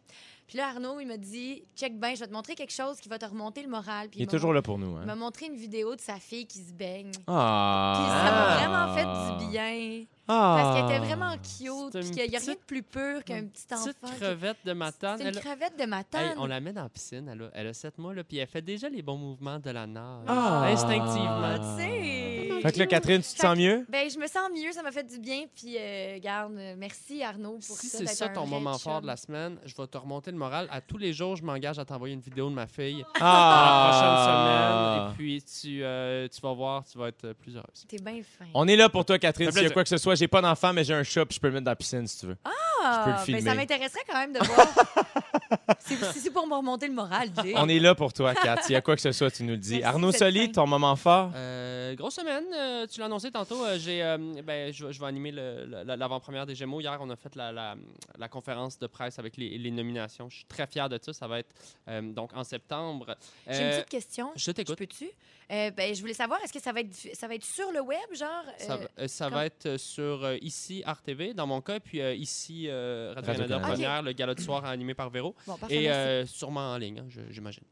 Puis 0.53 0.59
là, 0.59 0.67
Arnaud, 0.67 0.99
il 0.99 1.07
m'a 1.07 1.17
dit, 1.17 1.63
check 1.75 1.99
ben, 1.99 2.13
je 2.13 2.19
vais 2.19 2.27
te 2.27 2.31
montrer 2.31 2.53
quelque 2.53 2.71
chose 2.71 2.99
qui 2.99 3.09
va 3.09 3.17
te 3.17 3.25
remonter 3.25 3.63
le 3.63 3.69
moral. 3.69 4.07
Puis 4.09 4.19
Il 4.19 4.21
est 4.21 4.25
m'a 4.27 4.31
toujours 4.33 4.53
là 4.53 4.61
pour 4.61 4.77
nous. 4.77 4.99
Il 5.01 5.07
m'a 5.07 5.13
Hein? 5.13 5.15
montré 5.15 5.47
une 5.47 5.55
vidéo 5.55 5.95
de 5.95 5.99
sa 5.99 6.17
fille 6.17 6.45
qui 6.45 6.59
se 6.59 6.71
baigne. 6.71 7.09
Puis 7.11 7.23
Ah. 7.25 8.21
ça 8.23 8.31
m'a 8.31 8.67
vraiment 8.85 8.93
fait 8.93 9.39
du 9.45 9.49
bien. 9.49 10.05
Parce 10.27 10.77
qu'elle 10.77 10.95
était 10.95 11.05
vraiment 11.07 11.31
cute, 11.37 11.91
puis 11.99 12.05
une 12.07 12.13
qu'il 12.13 12.15
n'y 12.15 12.21
a 12.21 12.25
rien 12.25 12.39
de 12.39 12.45
petite- 12.45 12.65
plus 12.67 12.83
pur 12.83 13.23
qu'un 13.25 13.37
Une 13.39 13.49
petit 13.49 13.65
enfant. 13.73 13.85
Petite 13.85 13.97
qui- 14.05 14.19
crevette 14.21 14.57
de 14.63 14.73
matane. 14.73 15.17
C'est 15.19 15.27
une 15.27 15.35
crevette 15.39 15.75
de 15.75 15.81
Hey, 15.81 15.87
matane. 15.89 16.35
on 16.37 16.45
la 16.45 16.59
met 16.59 16.71
dans 16.71 16.83
la 16.83 16.89
piscine, 16.89 17.27
elle 17.27 17.41
a, 17.41 17.49
elle 17.55 17.67
a 17.67 17.73
7 17.73 17.97
mois, 17.97 18.13
là, 18.13 18.23
puis 18.23 18.37
elle 18.37 18.47
fait 18.47 18.61
déjà 18.61 18.87
les 18.89 19.01
bons 19.01 19.17
mouvements 19.17 19.57
de 19.59 19.71
la 19.71 19.87
nage. 19.87 20.23
Ah. 20.27 20.65
Instinctivement. 20.67 21.55
Tu 21.57 21.81
sais. 21.83 22.42
Fait 22.63 22.71
que 22.71 22.79
là, 22.79 22.87
Catherine, 22.87 23.21
tu 23.21 23.33
te 23.33 23.39
sens 23.39 23.57
mieux? 23.57 23.85
Ben, 23.89 24.09
je 24.09 24.17
me 24.17 24.27
sens 24.27 24.49
mieux, 24.53 24.71
ça 24.71 24.81
m'a 24.81 24.91
fait 24.91 25.03
du 25.03 25.19
bien. 25.19 25.43
Puis, 25.55 25.75
euh, 25.77 26.17
garde, 26.19 26.53
merci 26.77 27.21
Arnaud 27.23 27.59
pour 27.65 27.77
Si 27.77 27.87
ça. 27.87 27.97
c'est 27.99 28.05
d'être 28.05 28.15
ça 28.15 28.29
ton 28.29 28.47
moment 28.47 28.77
fort 28.77 29.01
de 29.01 29.07
la 29.07 29.15
semaine, 29.17 29.57
je 29.65 29.75
vais 29.75 29.87
te 29.87 29.97
remonter 29.97 30.31
le 30.31 30.37
moral. 30.37 30.67
À 30.71 30.81
tous 30.81 30.97
les 30.97 31.13
jours, 31.13 31.35
je 31.35 31.43
m'engage 31.43 31.77
à 31.79 31.85
t'envoyer 31.85 32.13
une 32.15 32.21
vidéo 32.21 32.49
de 32.49 32.55
ma 32.55 32.67
fille 32.67 33.05
Ah. 33.19 33.89
la 33.89 33.89
prochaine 33.89 34.25
semaine. 34.25 35.11
Et 35.11 35.15
puis, 35.15 35.43
tu, 35.43 35.83
euh, 35.83 36.27
tu 36.27 36.41
vas 36.41 36.53
voir, 36.53 36.83
tu 36.85 36.97
vas 36.97 37.07
être 37.09 37.33
plus 37.33 37.55
heureuse. 37.55 37.85
T'es 37.87 37.97
bien 37.97 38.21
fin. 38.23 38.45
On 38.53 38.67
est 38.67 38.75
là 38.75 38.89
pour 38.89 39.05
toi, 39.05 39.19
Catherine. 39.19 39.51
S'il 39.51 39.63
y 39.63 39.65
a 39.65 39.69
quoi 39.69 39.83
que 39.83 39.89
ce 39.89 39.97
soit, 39.97 40.15
j'ai 40.15 40.27
pas 40.27 40.41
d'enfant, 40.41 40.73
mais 40.73 40.83
j'ai 40.83 40.93
un 40.93 41.03
chat, 41.03 41.25
puis 41.25 41.35
je 41.35 41.39
peux 41.41 41.47
le 41.47 41.53
mettre 41.53 41.65
dans 41.65 41.71
la 41.71 41.75
piscine 41.75 42.07
si 42.07 42.19
tu 42.19 42.25
veux. 42.27 42.37
Ah, 42.45 42.49
je 42.83 43.25
peux 43.25 43.31
le 43.31 43.37
ben, 43.39 43.43
ça 43.45 43.55
m'intéresserait 43.55 44.01
quand 44.07 44.17
même 44.19 44.33
de 44.33 44.39
voir. 44.39 44.67
c'est 45.79 45.95
si 46.13 46.19
c'est 46.19 46.31
pour 46.31 46.47
me 46.47 46.55
remonter 46.55 46.87
le 46.87 46.93
moral, 46.93 47.29
Jay. 47.43 47.53
On 47.55 47.67
est 47.69 47.79
là 47.79 47.95
pour 47.95 48.13
toi, 48.13 48.33
Kat. 48.35 48.57
S'il 48.63 48.73
y 48.73 48.75
a 48.75 48.81
quoi 48.81 48.95
que 48.95 49.01
ce 49.01 49.11
soit, 49.11 49.31
tu 49.31 49.43
nous 49.43 49.51
le 49.51 49.57
dis. 49.57 49.71
Merci, 49.79 49.83
Arnaud 49.85 50.11
Soli, 50.11 50.51
ton 50.51 50.67
moment 50.67 50.95
fort? 50.95 51.31
Euh, 51.35 51.95
grosse 51.95 52.15
semaine, 52.15 52.45
euh, 52.53 52.87
tu 52.87 52.99
l'as 52.99 53.05
annoncé 53.05 53.31
tantôt. 53.31 53.63
euh, 53.63 53.77
j'ai, 53.79 54.03
euh, 54.03 54.17
ben, 54.43 54.71
je, 54.73 54.85
vais- 54.85 54.93
je 54.93 54.99
vais 54.99 55.05
animer 55.07 55.31
le- 55.31 55.65
le- 55.65 55.95
l'avant-première 55.95 56.45
des 56.45 56.55
Gémeaux. 56.55 56.81
Hier, 56.81 56.97
on 57.01 57.09
a 57.09 57.15
fait 57.15 57.35
la, 57.35 57.51
la- 57.51 57.75
la 58.17 58.27
conférence 58.27 58.77
de 58.79 58.87
presse 58.87 59.19
avec 59.19 59.37
les, 59.37 59.57
les 59.57 59.71
nominations. 59.71 60.29
Je 60.29 60.37
suis 60.37 60.45
très 60.45 60.67
fier 60.67 60.89
de 60.89 60.99
ça. 61.01 61.13
Ça 61.13 61.27
va 61.27 61.39
être 61.39 61.53
euh, 61.87 62.01
donc 62.01 62.31
en 62.35 62.43
septembre. 62.43 63.15
J'ai 63.49 63.63
une 63.63 63.69
petite 63.71 63.89
question. 63.89 64.31
je 64.35 64.51
t'écoute. 64.51 64.77
peux-tu? 64.77 65.09
Euh, 65.51 65.71
ben, 65.71 65.93
je 65.93 65.99
voulais 65.99 66.13
savoir, 66.13 66.39
est-ce 66.43 66.53
que 66.53 66.61
ça 66.61 66.71
va 66.71 66.79
être, 66.79 66.95
ça 67.13 67.27
va 67.27 67.35
être 67.35 67.43
sur 67.45 67.69
le 67.71 67.81
web, 67.81 67.97
genre? 68.13 68.43
Ça, 68.57 68.77
va- 68.77 69.07
ça 69.07 69.25
comme- 69.25 69.33
va 69.35 69.45
être 69.45 69.77
sur 69.77 70.23
euh, 70.23 70.37
ici 70.41 70.83
RTV, 70.85 71.33
dans 71.33 71.45
mon 71.45 71.59
cas, 71.61 71.79
puis 71.81 72.01
euh, 72.01 72.15
ici 72.15 72.69
euh, 72.73 73.13
Radio-Canada 73.15 73.57
Radio-Canada. 73.57 73.73
Première, 73.73 74.01
le 74.01 74.11
gala 74.13 74.35
du 74.35 74.43
soir 74.43 74.65
animé 74.65 74.93
par 74.93 75.09
Véro. 75.09 75.35
Bon, 75.47 75.57
parfait, 75.57 75.83
Et 75.83 75.89
euh, 75.89 76.25
sûrement 76.25 76.73
en 76.73 76.77
ligne, 76.77 76.99
hein, 76.99 77.21
j'imagine. 77.29 77.63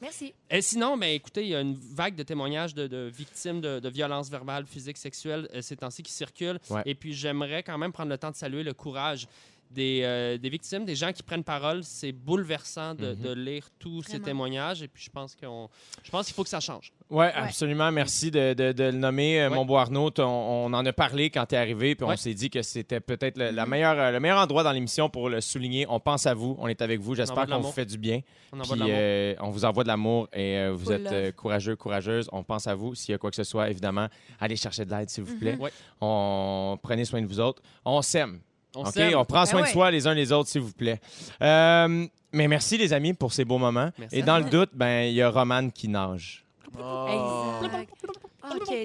Merci. 0.00 0.34
Et 0.50 0.60
sinon, 0.60 0.98
ben, 0.98 1.08
écoutez, 1.08 1.42
il 1.42 1.48
y 1.48 1.54
a 1.54 1.60
une 1.60 1.74
vague 1.74 2.16
de 2.16 2.22
témoignages 2.22 2.74
de, 2.74 2.86
de 2.86 3.10
victimes 3.12 3.62
de, 3.62 3.80
de 3.80 3.88
violences 3.88 4.28
verbales, 4.30 4.66
physiques, 4.66 4.98
sexuelles 4.98 5.48
euh, 5.54 5.62
ces 5.62 5.76
temps-ci 5.76 6.02
qui 6.02 6.12
circulent. 6.12 6.58
Ouais. 6.68 6.82
Et 6.84 6.94
puis, 6.94 7.14
j'aimerais 7.14 7.62
quand 7.62 7.78
même 7.78 7.92
prendre 7.92 8.10
le 8.10 8.18
temps 8.18 8.30
de 8.30 8.36
saluer 8.36 8.62
le 8.62 8.74
courage 8.74 9.26
des, 9.70 10.00
euh, 10.04 10.38
des 10.38 10.48
victimes, 10.48 10.84
des 10.84 10.94
gens 10.96 11.12
qui 11.12 11.22
prennent 11.22 11.44
parole. 11.44 11.82
C'est 11.84 12.12
bouleversant 12.12 12.94
de, 12.94 13.08
Mhm. 13.14 13.20
de 13.22 13.32
lire 13.34 13.68
tous 13.78 14.02
ces 14.02 14.20
témoignages. 14.20 14.82
Et 14.82 14.88
puis, 14.88 15.02
je 15.04 15.10
pense 15.10 15.34
qu'on, 15.34 15.68
je 16.02 16.10
pense 16.10 16.26
qu'il 16.26 16.34
faut 16.34 16.42
que 16.42 16.48
ça 16.48 16.60
change. 16.60 16.92
Oui, 17.10 17.26
absolument. 17.34 17.92
Merci 17.92 18.30
de, 18.30 18.52
de- 18.54 18.72
de 18.72 18.84
le 18.84 18.92
nommer, 18.92 19.40
euh, 19.42 19.48
Ouais. 19.48 19.54
mon 19.54 19.64
beau 19.64 19.76
Arnaud. 19.76 20.10
On, 20.18 20.22
on 20.22 20.72
en 20.72 20.84
a 20.86 20.92
parlé 20.92 21.30
quand 21.30 21.46
tu 21.46 21.54
es 21.54 21.58
arrivé, 21.58 21.94
puis 21.94 22.04
on 22.04 22.08
Ouais. 22.08 22.16
s'est 22.16 22.34
dit 22.34 22.50
que 22.50 22.62
c'était 22.62 23.00
peut-être 23.00 23.38
le, 23.38 23.52
meilleure, 23.66 23.98
euh, 23.98 24.10
le 24.10 24.18
meilleur 24.20 24.38
endroit 24.38 24.62
dans 24.64 24.72
l'émission 24.72 25.08
pour 25.08 25.28
le 25.28 25.40
souligner. 25.40 25.86
On 25.88 26.00
pense 26.00 26.26
à 26.26 26.34
vous, 26.34 26.56
on 26.58 26.66
est 26.68 26.82
avec 26.82 27.00
vous. 27.00 27.14
J'espère 27.14 27.46
qu'on 27.46 27.60
vous 27.60 27.70
fait 27.72 27.86
du 27.86 27.98
bien. 27.98 28.20
On 28.52 28.60
envoie 28.60 28.76
Puis, 28.76 28.84
de 28.84 28.90
l'amour. 28.90 28.96
euh, 28.98 29.34
on 29.40 29.50
vous 29.50 29.64
envoie 29.64 29.82
de 29.84 29.88
l'amour 29.88 30.28
et 30.32 30.56
euh, 30.58 30.72
vous 30.72 30.86
Full 30.86 30.94
êtes 30.94 31.12
euh, 31.12 31.32
courageux, 31.32 31.76
courageuse. 31.76 32.28
On 32.32 32.42
pense 32.42 32.66
à 32.66 32.74
vous. 32.74 32.94
S'il 32.94 33.12
y 33.12 33.14
a 33.14 33.18
quoi 33.18 33.30
que 33.30 33.36
ce 33.36 33.44
soit, 33.44 33.70
évidemment, 33.70 34.08
allez 34.40 34.56
chercher 34.56 34.84
de 34.84 34.90
l'aide, 34.90 35.08
s'il 35.10 35.24
vous 35.24 35.36
plaît. 35.38 35.54
Mhm. 35.56 35.60
Ouais. 35.62 35.72
On 36.00 36.78
prenez 36.82 37.04
soin 37.04 37.20
de 37.20 37.26
vous 37.26 37.40
autres. 37.40 37.62
On 37.84 38.02
s'aime. 38.02 38.40
On 38.76 38.82
OK? 38.82 39.00
On 39.16 39.24
prend 39.24 39.46
soin 39.46 39.60
Ben 39.60 39.62
de 39.62 39.66
ouais. 39.68 39.72
soi 39.72 39.90
les 39.90 40.06
uns 40.06 40.14
les 40.14 40.32
autres, 40.32 40.50
s'il 40.50 40.60
vous 40.60 40.72
plaît. 40.72 41.00
Euh, 41.42 42.06
mais 42.32 42.48
merci, 42.48 42.76
les 42.76 42.92
amis, 42.92 43.14
pour 43.14 43.32
ces 43.32 43.44
beaux 43.44 43.58
moments. 43.58 43.90
Merci. 43.98 44.16
Et 44.16 44.22
dans 44.22 44.38
le 44.38 44.44
doute, 44.44 44.70
ben 44.74 45.04
il 45.08 45.14
y 45.14 45.22
a 45.22 45.30
Romane 45.30 45.72
qui 45.72 45.88
nage. 45.88 46.44
Oh. 46.78 47.54
Exact. 47.64 47.90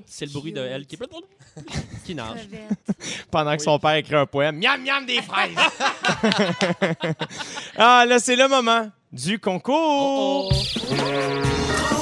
C'est 0.08 0.26
le 0.26 0.32
bruit 0.32 0.54
de 0.54 0.62
elle 0.62 0.86
qui, 0.86 0.98
qui 2.06 2.16
nage. 2.16 2.48
Pendant 3.32 3.56
que 3.56 3.62
son 3.62 3.78
père 3.80 3.96
écrit 3.96 4.16
un 4.16 4.26
poème. 4.26 4.58
Miam, 4.58 4.82
miam 4.82 5.06
des 5.06 5.22
fraises! 5.22 5.56
ah, 7.78 8.06
là, 8.08 8.20
c'est 8.20 8.36
le 8.36 8.48
moment 8.48 8.90
du 9.12 9.40
concours! 9.40 10.52
Oh, 10.52 10.94
oh. 10.94 12.01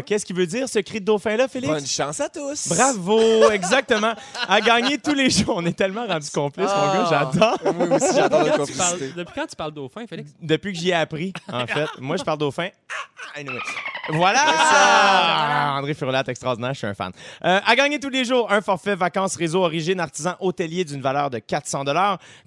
Ah, 0.00 0.02
qu'est-ce 0.02 0.24
qu'il 0.26 0.36
veut 0.36 0.46
dire 0.46 0.68
ce 0.68 0.78
cri 0.80 1.00
de 1.00 1.04
dauphin-là, 1.04 1.46
Félix? 1.48 1.72
Bonne 1.72 1.86
chance 1.86 2.20
à 2.20 2.28
tous. 2.28 2.68
Bravo, 2.68 3.50
exactement. 3.52 4.14
À 4.48 4.60
gagner 4.60 4.98
tous 4.98 5.14
les 5.14 5.30
jours. 5.30 5.54
On 5.56 5.66
est 5.66 5.76
tellement 5.76 6.06
rendus 6.06 6.30
complices, 6.30 6.66
mon 6.68 6.72
Ah. 6.74 7.08
gars, 7.10 7.28
j'adore. 7.32 7.74
Moi 7.74 7.96
aussi, 7.96 8.14
j'adore 8.14 8.42
la 8.44 8.56
Quand 8.56 8.64
tu 8.64 8.72
parles- 8.72 8.90
complicité. 8.92 9.12
depuis 9.16 9.32
quand 9.34 9.46
tu 9.46 9.56
parles 9.56 9.72
dauphin, 9.72 10.06
Félix? 10.06 10.30
Depuis 10.40 10.72
que 10.72 10.78
j'y 10.78 10.90
ai 10.90 10.94
appris, 10.94 11.32
en 11.52 11.66
fait. 11.66 11.88
Moi, 11.98 12.16
je 12.16 12.24
parle 12.24 12.38
dauphin. 12.38 12.68
Ah, 12.90 13.38
anyway. 13.40 13.58
Voilà! 14.08 14.38
ça. 14.38 15.74
André 15.78 15.94
Furlat, 15.94 16.24
extraordinaire, 16.26 16.72
je 16.74 16.78
suis 16.78 16.86
un 16.86 16.94
fan. 16.94 17.12
Euh, 17.44 17.60
à 17.64 17.76
gagner 17.76 17.98
tous 17.98 18.10
les 18.10 18.24
jours, 18.24 18.50
un 18.50 18.60
forfait 18.60 18.96
vacances 18.96 19.36
réseau 19.36 19.62
origine 19.62 20.00
artisan 20.00 20.34
hôtelier 20.40 20.84
d'une 20.84 21.00
valeur 21.00 21.30
de 21.30 21.38
400 21.38 21.84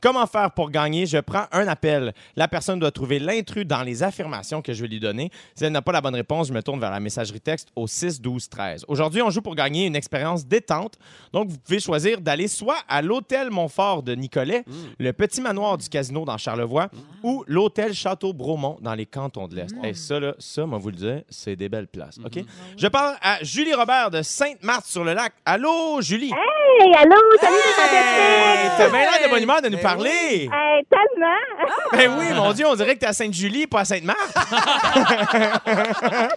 Comment 0.01 0.27
faire 0.27 0.51
pour 0.51 0.69
gagner? 0.69 1.05
Je 1.05 1.17
prends 1.17 1.45
un 1.51 1.67
appel. 1.67 2.13
La 2.35 2.47
personne 2.47 2.79
doit 2.79 2.91
trouver 2.91 3.19
l'intrus 3.19 3.65
dans 3.65 3.81
les 3.81 4.03
affirmations 4.03 4.61
que 4.61 4.73
je 4.73 4.81
vais 4.81 4.87
lui 4.87 4.99
donner. 4.99 5.31
Si 5.55 5.65
elle 5.65 5.71
n'a 5.71 5.81
pas 5.81 5.91
la 5.91 6.01
bonne 6.01 6.15
réponse, 6.15 6.47
je 6.47 6.53
me 6.53 6.61
tourne 6.61 6.79
vers 6.79 6.91
la 6.91 6.99
messagerie 6.99 7.41
texte 7.41 7.69
au 7.75 7.87
6 7.87 8.21
12 8.21 8.49
13. 8.49 8.85
Aujourd'hui, 8.87 9.21
on 9.21 9.29
joue 9.29 9.41
pour 9.41 9.55
gagner 9.55 9.85
une 9.87 9.95
expérience 9.95 10.45
détente. 10.45 10.97
Donc, 11.31 11.49
vous 11.49 11.57
pouvez 11.57 11.79
choisir 11.79 12.21
d'aller 12.21 12.47
soit 12.47 12.77
à 12.87 13.01
l'hôtel 13.01 13.49
Montfort 13.49 14.03
de 14.03 14.13
Nicolet, 14.15 14.63
le 14.99 15.13
petit 15.13 15.41
manoir 15.41 15.77
du 15.77 15.89
casino 15.89 16.25
dans 16.25 16.37
Charlevoix 16.37 16.89
ou 17.23 17.43
l'hôtel 17.47 17.93
Château 17.93 18.33
Bromont 18.33 18.77
dans 18.81 18.93
les 18.93 19.05
cantons 19.05 19.47
de 19.47 19.55
l'Est. 19.55 19.73
Et 19.83 19.93
ça, 19.93 20.19
là, 20.19 20.33
ça, 20.39 20.65
moi, 20.65 20.77
vous 20.77 20.89
le 20.89 20.95
dire, 20.95 21.21
c'est 21.43 21.55
des 21.55 21.69
belles 21.69 21.87
places. 21.87 22.17
OK? 22.23 22.43
Je 22.77 22.87
parle 22.87 23.15
à 23.21 23.43
Julie 23.43 23.73
Robert 23.73 24.11
de 24.11 24.21
Sainte-Marthe-sur-le-Lac. 24.21 25.33
Allô, 25.45 26.01
Julie? 26.01 26.31
Hey, 26.31 26.93
allô, 26.95 27.15
salut 27.39 27.55
Hey! 27.55 28.69
T'as 28.77 28.89
bien 28.89 28.99
l'air 28.99 29.23
de 29.25 29.29
bonne 29.29 29.43
humeur 29.43 29.61
de 29.61 29.69
nous 29.69 29.77
Ben 29.77 29.83
parler. 29.83 30.49
Hey, 30.51 30.83
tellement! 30.89 31.69
Ben 31.91 32.11
oui, 32.17 32.33
mon 32.35 32.51
Dieu, 32.53 32.65
on 32.65 32.75
dirait 32.75 32.95
que 32.95 33.01
t'es 33.01 33.05
à 33.07 33.13
Sainte-Julie, 33.13 33.67
pas 33.67 33.81
à 33.81 33.85
Sainte-Marthe. 33.85 34.33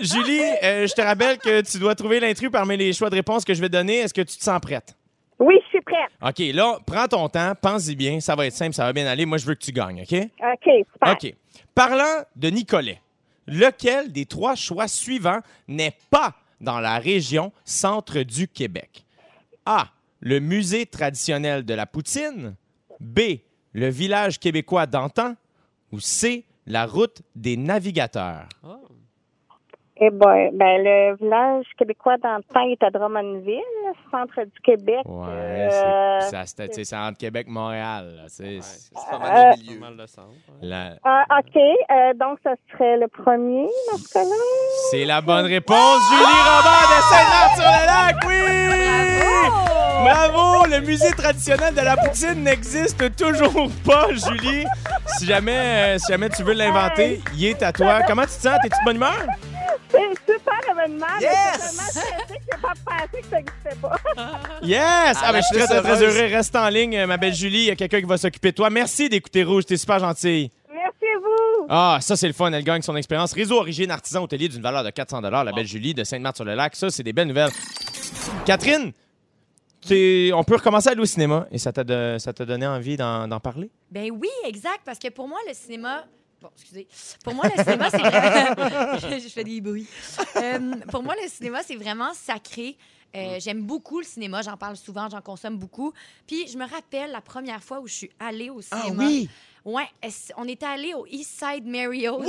Julie, 0.00 0.40
euh, 0.62 0.86
je 0.86 0.94
te 0.94 1.00
rappelle 1.02 1.38
que 1.38 1.60
tu 1.60 1.78
dois 1.78 1.94
trouver 1.94 2.20
l'intrus 2.20 2.50
parmi 2.50 2.76
les 2.76 2.92
choix 2.92 3.10
de 3.10 3.14
réponses 3.14 3.44
que 3.44 3.54
je 3.54 3.60
vais 3.60 3.68
donner. 3.68 3.98
Est-ce 3.98 4.14
que 4.14 4.22
tu 4.22 4.36
te 4.36 4.42
sens 4.42 4.60
prête? 4.60 4.94
Oui, 5.38 5.54
je 5.64 5.68
suis 5.68 5.80
prête. 5.82 6.10
OK, 6.22 6.54
là, 6.54 6.78
prends 6.86 7.06
ton 7.08 7.28
temps, 7.28 7.52
pense-y 7.60 7.94
bien, 7.94 8.20
ça 8.20 8.34
va 8.34 8.46
être 8.46 8.54
simple, 8.54 8.74
ça 8.74 8.84
va 8.84 8.92
bien 8.92 9.06
aller. 9.06 9.26
Moi, 9.26 9.38
je 9.38 9.46
veux 9.46 9.54
que 9.54 9.64
tu 9.64 9.72
gagnes, 9.72 10.02
OK? 10.02 10.18
OK, 10.18 10.86
super. 10.92 11.12
OK. 11.12 11.34
Parlant 11.74 12.22
de 12.34 12.48
Nicolet, 12.48 13.00
lequel 13.46 14.12
des 14.12 14.26
trois 14.26 14.54
choix 14.54 14.88
suivants 14.88 15.40
n'est 15.68 15.96
pas 16.10 16.34
dans 16.60 16.80
la 16.80 16.98
région 16.98 17.52
centre 17.64 18.22
du 18.22 18.48
Québec? 18.48 19.04
A. 19.64 19.88
Le 20.20 20.40
musée 20.40 20.86
traditionnel 20.86 21.64
de 21.64 21.74
la 21.74 21.86
poutine. 21.86 22.56
B. 23.00 23.20
Le 23.72 23.88
village 23.88 24.38
québécois 24.38 24.86
d'antan. 24.86 25.34
Ou 25.92 26.00
C. 26.00 26.44
La 26.66 26.86
route 26.86 27.22
des 27.34 27.56
navigateurs. 27.56 28.48
Oh. 28.64 28.88
Eh 29.98 30.10
ben, 30.10 30.50
ben, 30.52 30.82
le 30.84 31.16
village 31.16 31.64
québécois 31.78 32.16
d'antan 32.18 32.68
est 32.70 32.82
à 32.82 32.90
Drummondville, 32.90 33.60
centre 34.10 34.42
du 34.44 34.60
Québec. 34.62 35.00
Ouais, 35.06 35.26
Euh, 35.26 36.18
c'est 36.20 36.30
ça, 36.30 36.44
c'est- 36.44 36.74
c'est 36.74 36.84
c'est 36.84 36.96
entre 36.96 37.16
Québec 37.16 37.46
et 37.48 37.50
Montréal. 37.50 38.12
là. 38.16 38.22
C'est 38.28 38.44
Ouais. 38.44 38.58
c'est 38.60 38.90
C'est 38.94 39.10
pas 39.10 39.16
Euh, 39.16 39.18
mal 39.20 39.30
de 39.30 39.56
Pas 39.56 39.56
milieu. 39.56 40.98
ah, 41.02 41.24
OK, 41.38 41.56
euh, 41.56 42.12
donc 42.14 42.38
ça 42.44 42.50
serait 42.72 42.98
le 42.98 43.08
premier 43.08 43.66
dans 43.90 43.96
ce 43.96 44.12
cas-là? 44.12 44.34
c'est 44.90 45.04
la 45.06 45.20
bonne 45.22 45.46
réponse. 45.46 45.98
Julie 46.10 46.42
Robert 46.44 46.88
de 46.92 47.02
Saint-Marc-sur-le-Lac, 47.10 48.16
oui! 48.28 48.42
Bravo! 50.04 50.66
Le 50.66 50.80
musée 50.86 51.10
traditionnel 51.12 51.74
de 51.74 51.80
la 51.80 51.96
poutine 51.96 52.44
n'existe 52.44 53.16
toujours 53.16 53.70
pas, 53.84 54.08
Julie. 54.12 54.64
Si 55.18 55.24
jamais, 55.26 55.94
euh, 55.94 55.98
si 55.98 56.12
jamais 56.12 56.28
tu 56.28 56.42
veux 56.42 56.52
l'inventer, 56.52 57.20
il 57.34 57.46
est 57.46 57.62
à 57.62 57.72
toi. 57.72 58.02
Comment 58.06 58.22
tu 58.22 58.28
te 58.28 58.32
sens? 58.42 58.58
T'es-tu 58.62 58.78
de 58.80 58.84
bonne 58.84 58.96
humeur? 58.96 59.24
C'est 59.90 59.98
un 59.98 60.10
super 60.38 60.60
événement. 60.72 61.06
mais 61.20 61.22
Yes! 61.26 61.34
C'est 61.52 61.58
tellement 61.68 61.90
stressé 61.90 62.34
que 62.38 62.44
j'ai 62.52 62.60
pas 62.60 62.72
pensé 62.84 63.20
que 63.22 63.26
ça 63.28 63.36
n'existait 63.36 63.76
pas. 63.80 63.96
Yes! 64.62 65.16
Ah, 65.22 65.32
ben, 65.32 65.38
je 65.40 65.46
suis 65.46 65.56
très, 65.56 65.66
très, 65.66 65.80
très 65.82 66.02
heureuse. 66.02 66.16
heureux. 66.18 66.26
Reste 66.34 66.56
en 66.56 66.68
ligne, 66.68 66.96
euh, 66.96 67.06
ma 67.06 67.16
belle 67.16 67.34
Julie. 67.34 67.58
Il 67.60 67.64
y 67.66 67.70
a 67.70 67.76
quelqu'un 67.76 68.00
qui 68.00 68.06
va 68.06 68.18
s'occuper 68.18 68.50
de 68.50 68.56
toi. 68.56 68.70
Merci 68.70 69.08
d'écouter 69.08 69.44
Rouge. 69.44 69.66
T'es 69.66 69.76
super 69.76 69.98
gentille. 69.98 70.50
Merci 70.72 71.04
à 71.14 71.18
vous. 71.18 71.66
Ah, 71.68 71.98
ça, 72.00 72.16
c'est 72.16 72.26
le 72.28 72.32
fun. 72.32 72.52
Elle 72.52 72.64
gagne 72.64 72.82
son 72.82 72.96
expérience. 72.96 73.32
Réseau 73.32 73.58
Origine 73.58 73.90
Artisan 73.90 74.22
Hôtelier 74.22 74.48
d'une 74.48 74.62
valeur 74.62 74.84
de 74.84 74.90
400 74.90 75.20
La 75.20 75.52
belle 75.52 75.66
Julie 75.66 75.94
de 75.94 76.04
Sainte-Marthe-sur-le-Lac. 76.04 76.76
Ça, 76.76 76.90
c'est 76.90 77.02
des 77.02 77.12
belles 77.12 77.28
nouvelles. 77.28 77.50
Catherine, 78.44 78.92
on 79.90 80.44
peut 80.44 80.56
recommencer 80.56 80.88
à 80.88 80.92
aller 80.92 81.00
au 81.00 81.04
cinéma 81.06 81.46
et 81.50 81.58
ça 81.58 81.72
t'a 81.72 81.84
de- 81.84 82.16
ça 82.18 82.32
t'a 82.32 82.44
donné 82.44 82.66
envie 82.66 82.96
d'en 82.96 83.28
d'en 83.28 83.40
parler? 83.40 83.70
Ben 83.90 84.10
oui, 84.12 84.28
exact, 84.44 84.80
parce 84.84 84.98
que 84.98 85.08
pour 85.10 85.28
moi, 85.28 85.38
le 85.48 85.54
cinéma. 85.54 86.04
Bon, 86.46 86.52
excusez. 86.56 86.86
Pour 87.24 87.34
moi, 87.34 87.46
le 87.56 87.62
cinéma, 87.62 87.90
c'est 87.90 87.98
vraiment. 87.98 88.98
je 89.18 89.28
fais 89.28 89.44
des 89.44 89.60
bruits. 89.60 89.86
Euh, 90.36 90.76
pour 90.90 91.02
moi, 91.02 91.14
le 91.20 91.28
cinéma, 91.28 91.62
c'est 91.64 91.76
vraiment 91.76 92.14
sacré. 92.14 92.76
Euh, 93.16 93.38
J'aime 93.40 93.62
beaucoup 93.62 93.98
le 94.00 94.04
cinéma, 94.04 94.42
j'en 94.42 94.56
parle 94.56 94.76
souvent, 94.76 95.08
j'en 95.08 95.22
consomme 95.22 95.56
beaucoup. 95.56 95.92
Puis 96.26 96.46
je 96.48 96.58
me 96.58 96.68
rappelle 96.68 97.10
la 97.12 97.20
première 97.22 97.62
fois 97.62 97.80
où 97.80 97.86
je 97.86 97.94
suis 97.94 98.10
allée 98.20 98.50
au 98.50 98.60
cinéma. 98.60 99.04
Ouais, 99.66 99.88
on 100.36 100.46
était 100.46 100.64
allé 100.64 100.94
au 100.94 101.04
East 101.10 101.40
Side 101.40 101.66
Mario's. 101.66 102.18
Wow! 102.24 102.26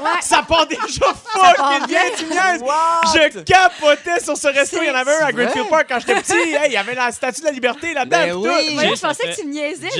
Ouais. 0.00 0.10
Ça 0.22 0.42
part 0.42 0.66
déjà 0.66 0.80
fucking 1.14 1.86
bien, 1.86 2.00
tu? 2.16 2.24
Je 2.24 3.42
capotais 3.42 4.18
sur 4.18 4.34
ce 4.34 4.48
resto. 4.48 4.78
Il 4.80 4.86
y 4.88 4.90
en 4.90 4.94
avait 4.94 5.14
un 5.14 5.24
à 5.24 5.26
C'est 5.26 5.32
Greenfield? 5.34 5.68
Park 5.68 5.86
quand 5.90 5.98
j'étais 6.00 6.14
petit. 6.22 6.32
Hey, 6.32 6.68
il 6.68 6.72
y 6.72 6.76
avait 6.78 6.94
la 6.94 7.12
statue 7.12 7.40
de 7.42 7.46
la 7.46 7.52
liberté 7.52 7.92
là-dedans. 7.92 8.16
Ben 8.16 8.32
tout. 8.32 8.46
oui. 8.48 8.74
Voyons, 8.74 8.90
je 8.92 8.96
ça 8.96 9.08
pensais 9.08 9.26
fait- 9.26 9.34
que 9.36 9.40
tu 9.42 9.46
me 9.46 9.52
niaisais. 9.52 9.90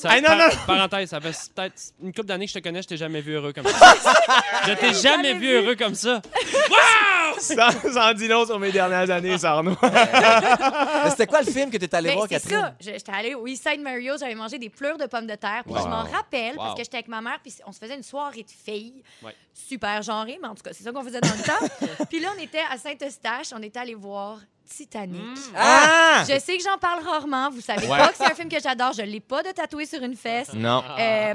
Ça- 0.00 0.16
Hey, 0.16 0.22
non, 0.22 0.28
par- 0.28 0.38
non. 0.38 0.44
Parenthèse, 0.66 1.10
ça 1.10 1.20
fait 1.20 1.36
peut-être 1.54 1.74
une 2.02 2.14
couple 2.14 2.26
d'années 2.26 2.46
que 2.46 2.52
je 2.52 2.58
te 2.58 2.64
connais, 2.64 2.80
je 2.80 2.88
t'ai 2.88 2.96
jamais 2.96 3.20
vu 3.20 3.34
heureux 3.34 3.52
comme 3.52 3.66
ça. 3.66 3.94
je 4.66 4.72
t'ai 4.72 4.94
jamais 4.94 5.34
vu 5.34 5.50
heureux 5.50 5.76
comme 5.76 5.94
ça. 5.94 6.22
Ça, 7.38 7.70
ça 7.92 8.10
en 8.10 8.12
dit 8.12 8.28
long 8.28 8.44
sur 8.46 8.58
mes 8.60 8.70
dernières 8.70 9.10
années, 9.10 9.36
ça, 9.38 9.52
Arnaud. 9.52 9.74
Mais 9.82 11.10
c'était 11.10 11.26
quoi 11.26 11.40
le 11.40 11.50
film 11.50 11.70
que 11.70 11.76
tu 11.78 11.88
allé 11.90 12.10
Ben, 12.10 12.14
voir, 12.14 12.26
c'est 12.28 12.34
Catherine? 12.40 12.60
ça. 12.60 12.74
Je- 12.78 12.90
J'étais 12.92 13.10
allée 13.12 13.34
au 13.34 13.46
East 13.48 13.66
Side 13.68 13.80
Mario's, 13.80 14.20
j'avais 14.20 14.34
mangé 14.34 14.58
des 14.58 14.68
pleurs 14.68 14.96
de 14.98 15.06
pommes 15.06 15.26
de 15.26 15.34
terre. 15.34 15.62
Wow. 15.66 15.76
Je 15.82 15.88
m'en 15.88 16.02
rappelle 16.04 16.56
parce 16.56 16.74
que 16.74 16.82
j'étais 16.84 16.96
avec 16.98 17.08
ma 17.08 17.20
mère, 17.20 17.38
puis 17.42 17.52
on 17.66 17.72
se 17.72 17.78
faisait 17.78 17.94
une 17.96 18.02
soirée 18.02 18.42
de 18.42 18.50
filles. 18.50 19.02
Ouais. 19.22 19.34
Super 19.54 20.02
genrée, 20.02 20.38
mais 20.40 20.48
en 20.48 20.54
tout 20.54 20.62
cas, 20.62 20.70
c'est 20.72 20.82
ça 20.82 20.92
qu'on 20.92 21.02
faisait 21.02 21.20
dans 21.20 21.28
le 21.28 21.42
temps. 21.42 21.86
Puis 22.10 22.20
là, 22.20 22.28
on 22.36 22.40
était 22.42 22.62
à 22.70 22.78
Saint-Eustache, 22.78 23.48
on 23.54 23.62
était 23.62 23.78
allé 23.80 23.94
voir 23.94 24.38
Titanic. 24.66 25.38
Ah! 25.54 26.24
Je 26.28 26.38
sais 26.38 26.56
que 26.56 26.62
j'en 26.62 26.78
parle 26.78 27.02
rarement. 27.04 27.50
Vous 27.50 27.60
savez 27.60 27.86
Ouais. 27.86 27.98
pas 27.98 28.08
que 28.08 28.16
c'est 28.16 28.24
un 28.30 28.34
film 28.34 28.48
que 28.48 28.60
j'adore. 28.60 28.92
Je 28.94 29.02
l'ai 29.02 29.20
pas 29.20 29.42
de 29.42 29.50
tatoué 29.50 29.84
sur 29.86 30.02
une 30.02 30.16
fesse. 30.16 30.52
Non. 30.54 30.82
Euh, 30.98 31.34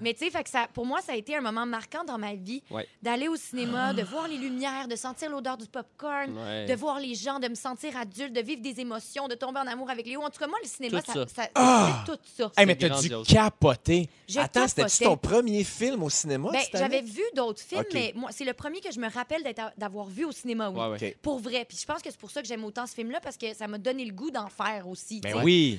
mais 0.00 0.14
tu 0.14 0.24
sais, 0.24 0.30
fait 0.30 0.44
que 0.44 0.50
ça, 0.50 0.68
pour 0.72 0.86
moi, 0.86 1.00
ça 1.00 1.12
a 1.12 1.16
été 1.16 1.36
un 1.36 1.40
moment 1.40 1.66
marquant 1.66 2.04
dans 2.04 2.18
ma 2.18 2.34
vie 2.34 2.62
Ouais. 2.70 2.86
d'aller 3.02 3.28
au 3.28 3.36
cinéma, 3.36 3.92
de 3.94 4.02
voir 4.02 4.28
les 4.28 4.36
lumières, 4.36 4.88
de 4.88 4.96
sentir 4.96 5.30
l'odeur 5.30 5.56
du 5.56 5.66
popcorn, 5.66 6.36
Ouais. 6.36 6.66
de 6.66 6.74
voir 6.74 6.98
les 7.00 7.14
gens, 7.14 7.38
de 7.38 7.48
me 7.48 7.54
sentir 7.54 7.96
adulte, 7.96 8.32
de 8.32 8.40
vivre 8.40 8.60
des 8.62 8.80
émotions, 8.80 9.28
de 9.28 9.34
tomber 9.34 9.60
en 9.60 9.66
amour 9.66 9.90
avec 9.90 10.06
Léo. 10.06 10.22
En 10.22 10.30
tout 10.30 10.38
cas, 10.38 10.46
moi, 10.46 10.58
le 10.62 10.68
cinéma, 10.68 11.00
Tout 11.02 11.12
ça, 11.12 11.26
ça. 11.26 11.26
ça- 11.44 11.48
Ah! 11.54 12.04
c'est 12.06 12.12
tout 12.12 12.18
ça. 12.36 12.52
Hey, 12.56 12.66
mais 12.66 12.76
t'as 12.76 13.00
dû 13.00 13.08
capoter. 13.26 14.08
Je 14.28 14.38
Attends, 14.38 14.68
c'était-tu 14.68 15.04
ton 15.04 15.16
premier 15.16 15.64
film 15.64 16.02
au 16.02 16.10
cinéma? 16.10 16.50
Ben, 16.52 16.62
j'avais 16.72 17.02
vu 17.02 17.22
d'autres 17.34 17.62
films, 17.62 17.84
mais 17.94 18.12
moi, 18.14 18.30
c'est 18.32 18.44
le 18.44 18.52
premier 18.54 18.80
que 18.80 18.92
je 18.92 19.00
me 19.00 19.08
rappelle 19.10 19.42
d'avoir 19.76 20.06
vu 20.06 20.24
au 20.24 20.32
cinéma, 20.32 20.70
oui. 20.70 20.78
Ouais, 20.80 20.88
ouais. 20.88 21.08
OK. 21.12 21.16
Pour 21.22 21.38
vrai. 21.38 21.64
Puis 21.64 21.78
je 21.80 21.86
pense 21.86 22.02
que 22.02 22.10
c'est 22.10 22.18
pour 22.18 22.30
ça 22.30 22.40
que 22.42 22.48
j'aime 22.48 22.64
autant 22.64 22.86
ce 22.86 22.94
film-là 22.94 23.20
parce 23.20 23.36
que 23.36 23.54
ça 23.54 23.66
m'a 23.68 23.78
donné 23.78 24.04
le 24.04 24.12
goût 24.12 24.30
d'en 24.30 24.48
faire 24.48 24.86
aussi. 24.88 25.20
Ben 25.20 25.32
tu 25.42 25.78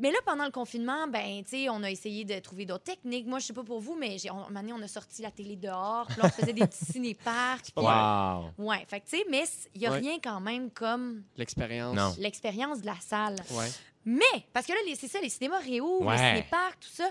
Mais 0.00 0.10
là, 0.10 0.18
pendant 0.24 0.44
le 0.46 0.50
confinement, 0.50 1.06
ben, 1.08 1.42
tu 1.44 1.50
sais, 1.50 1.68
on 1.68 1.82
a 1.82 1.90
essayé 1.90 2.24
de 2.24 2.38
trouver 2.40 2.64
d'autres 2.64 2.84
techniques. 2.84 3.26
Moi, 3.26 3.38
je 3.38 3.46
sais 3.46 3.52
pas 3.52 3.62
pour 3.62 3.80
vous, 3.80 3.94
mais 3.96 4.18
j'ai, 4.18 4.30
on, 4.30 4.38
un 4.38 4.48
moment 4.48 4.60
donné, 4.60 4.72
on 4.72 4.82
a 4.82 4.88
sorti 4.88 5.22
la 5.22 5.30
télé 5.30 5.56
dehors, 5.56 6.06
puis 6.08 6.18
on 6.22 6.28
faisait 6.30 6.52
des 6.54 6.66
petits 6.66 6.84
ciné-parcs. 6.92 7.66
Wow. 7.76 8.50
Ouais, 8.58 8.84
fait 8.88 9.00
que, 9.00 9.08
tu 9.10 9.18
sais, 9.18 9.24
mais 9.30 9.44
il 9.74 9.82
y 9.82 9.86
a 9.86 9.90
Ouais. 9.92 9.98
rien 9.98 10.18
quand 10.22 10.40
même 10.40 10.70
comme 10.70 11.22
L'expérience. 11.36 11.94
Non. 11.94 12.14
l'expérience 12.18 12.80
de 12.80 12.86
la 12.86 12.96
salle. 13.00 13.36
Ouais. 13.50 13.68
Mais, 14.04 14.46
parce 14.52 14.66
que 14.66 14.72
là, 14.72 14.78
les- 14.86 14.96
c'est 14.96 15.08
ça, 15.08 15.20
les 15.20 15.28
cinémas 15.28 15.58
réouvrent, 15.58 16.06
Ouais. 16.06 16.16
les 16.16 16.38
ciné-parcs, 16.38 16.80
tout 16.80 16.88
ça. 16.92 17.10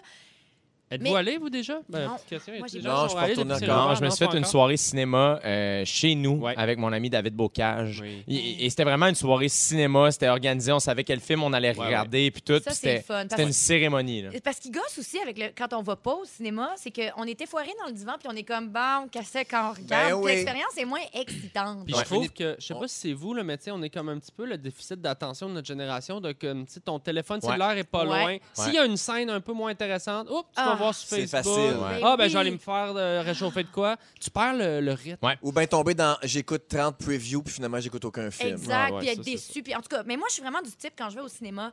Êtes-vous 0.91 1.03
Mais- 1.13 1.15
allé, 1.19 1.37
vous, 1.37 1.49
déjà? 1.51 1.79
Ben, 1.87 2.07
Non. 2.07 2.15
question, 2.27 2.51
Moi, 2.53 2.65
êtes-vous 2.65 2.67
j'ai 2.71 2.77
déjà 2.79 2.89
pas- 2.89 2.95
Non, 2.95 3.03
je 3.03 3.07
suis 3.09 3.15
pas 3.15 3.21
allé 3.21 3.33
retourné 3.33 3.53
depuis 3.53 3.65
encore. 3.65 3.75
Non, 3.77 3.83
longtemps? 3.89 3.99
je 3.99 4.05
me 4.05 4.09
suis 4.09 4.17
fait 4.17 4.31
une 4.31 4.37
encore? 4.39 4.49
soirée 4.51 4.77
cinéma 4.77 5.39
euh, 5.45 5.83
chez 5.85 6.15
nous 6.15 6.37
Ouais. 6.39 6.53
avec 6.57 6.79
mon 6.79 6.91
ami 6.91 7.09
David 7.11 7.35
Bocage. 7.35 7.99
Oui. 8.01 8.23
Et, 8.27 8.65
et 8.65 8.69
c'était 8.71 8.85
vraiment 8.85 9.05
une 9.05 9.13
soirée 9.15 9.49
cinéma. 9.49 10.11
C'était 10.11 10.29
organisé. 10.29 10.71
On 10.71 10.79
savait 10.79 11.03
quel 11.03 11.19
film 11.19 11.43
on 11.43 11.53
allait 11.53 11.77
Ouais, 11.77 11.85
regarder. 11.85 12.31
Puis 12.31 12.41
tout. 12.41 12.53
Ça, 12.55 12.71
puis 12.71 12.73
c'est 12.73 12.87
le 12.93 12.97
C'était 13.01 13.05
fun. 13.13 13.23
C'était 13.29 13.43
une 13.43 13.53
cérémonie. 13.53 14.23
Là. 14.23 14.29
Parce 14.43 14.57
qu'il 14.59 14.71
gosse 14.71 14.97
aussi 14.97 15.19
avec 15.19 15.37
le, 15.37 15.45
quand 15.55 15.71
on 15.73 15.83
va 15.83 15.95
pas 15.95 16.15
au 16.15 16.25
cinéma, 16.25 16.71
c'est 16.75 16.91
qu'on 16.91 17.23
était 17.25 17.45
foirés 17.45 17.73
dans 17.81 17.87
le 17.87 17.93
divan, 17.93 18.13
puis 18.19 18.27
on 18.31 18.35
est 18.35 18.43
comme, 18.43 18.69
bon, 18.69 19.07
qu'est-ce 19.11 19.37
quand 19.49 19.69
on 19.69 19.73
regarde. 19.73 19.87
Ben 19.89 20.05
Puis 20.07 20.13
oui. 20.15 20.31
L'expérience 20.31 20.77
est 20.77 20.85
moins 20.85 20.99
excitante. 21.13 21.85
Puis 21.85 21.93
Ouais. 21.93 21.99
je 22.03 22.05
trouve 22.05 22.29
que, 22.31 22.55
je 22.57 22.65
sais 22.65 22.73
pas 22.73 22.87
si 22.87 22.95
c'est 22.99 23.13
vous, 23.13 23.33
là, 23.35 23.43
mais 23.43 23.57
tu 23.57 23.65
sais, 23.65 23.71
on 23.71 23.81
est 23.83 23.89
comme 23.91 24.09
un 24.09 24.17
petit 24.17 24.31
peu 24.31 24.45
le 24.45 24.57
déficit 24.57 24.99
d'attention 24.99 25.49
de 25.49 25.53
notre 25.53 25.67
génération, 25.67 26.19
de 26.19 26.31
comme, 26.31 26.65
tu 26.65 26.73
sais, 26.73 26.79
ton 26.79 26.97
téléphone 26.99 27.39
Ouais. 27.43 27.47
cellulaire 27.47 27.77
est 27.77 27.83
pas 27.83 27.99
Ouais. 28.05 28.05
loin. 28.05 28.37
S'il 28.53 28.73
y 28.73 28.77
a 28.79 28.85
une 28.85 28.97
scène 28.97 29.29
un 29.29 29.39
peu 29.41 29.53
moins 29.53 29.69
intéressante, 29.69 30.29
oups, 30.31 30.45
tu 30.55 30.63
vas 30.63 30.75
voir 30.79 30.95
sur 30.95 31.07
c'est 31.09 31.27
facile. 31.27 31.51
Ouais. 31.51 32.01
Ah, 32.03 32.15
ben, 32.17 32.23
oui. 32.23 32.29
je 32.29 32.33
vais 32.33 32.39
aller 32.39 32.51
me 32.51 32.57
faire 32.57 32.93
euh, 32.95 33.21
réchauffer 33.21 33.63
de 33.63 33.69
quoi? 33.69 33.97
Tu 34.19 34.29
perds 34.29 34.55
le, 34.55 34.81
le 34.81 34.93
rythme. 34.93 35.25
Ouais. 35.25 35.37
Ou 35.41 35.51
bien 35.51 35.67
tomber 35.67 35.93
dans 35.93 36.17
j'écoute 36.23 36.63
30 36.67 36.97
previews, 36.97 37.43
puis 37.43 37.53
finalement, 37.53 37.79
j'écoute 37.79 38.03
aucun 38.05 38.31
film. 38.31 38.53
Exact, 38.53 38.91
ouais, 38.91 38.99
puis 38.99 39.07
être 39.09 39.21
déçu. 39.21 39.61
Puis 39.61 39.75
en 39.75 39.81
tout 39.81 39.89
cas, 39.89 40.03
mais 40.05 40.17
moi, 40.17 40.27
je 40.29 40.33
suis 40.33 40.41
vraiment 40.41 40.61
du 40.61 40.71
type, 40.71 40.93
quand 40.97 41.09
je 41.09 41.15
vais 41.15 41.21
au 41.21 41.27
cinéma, 41.27 41.71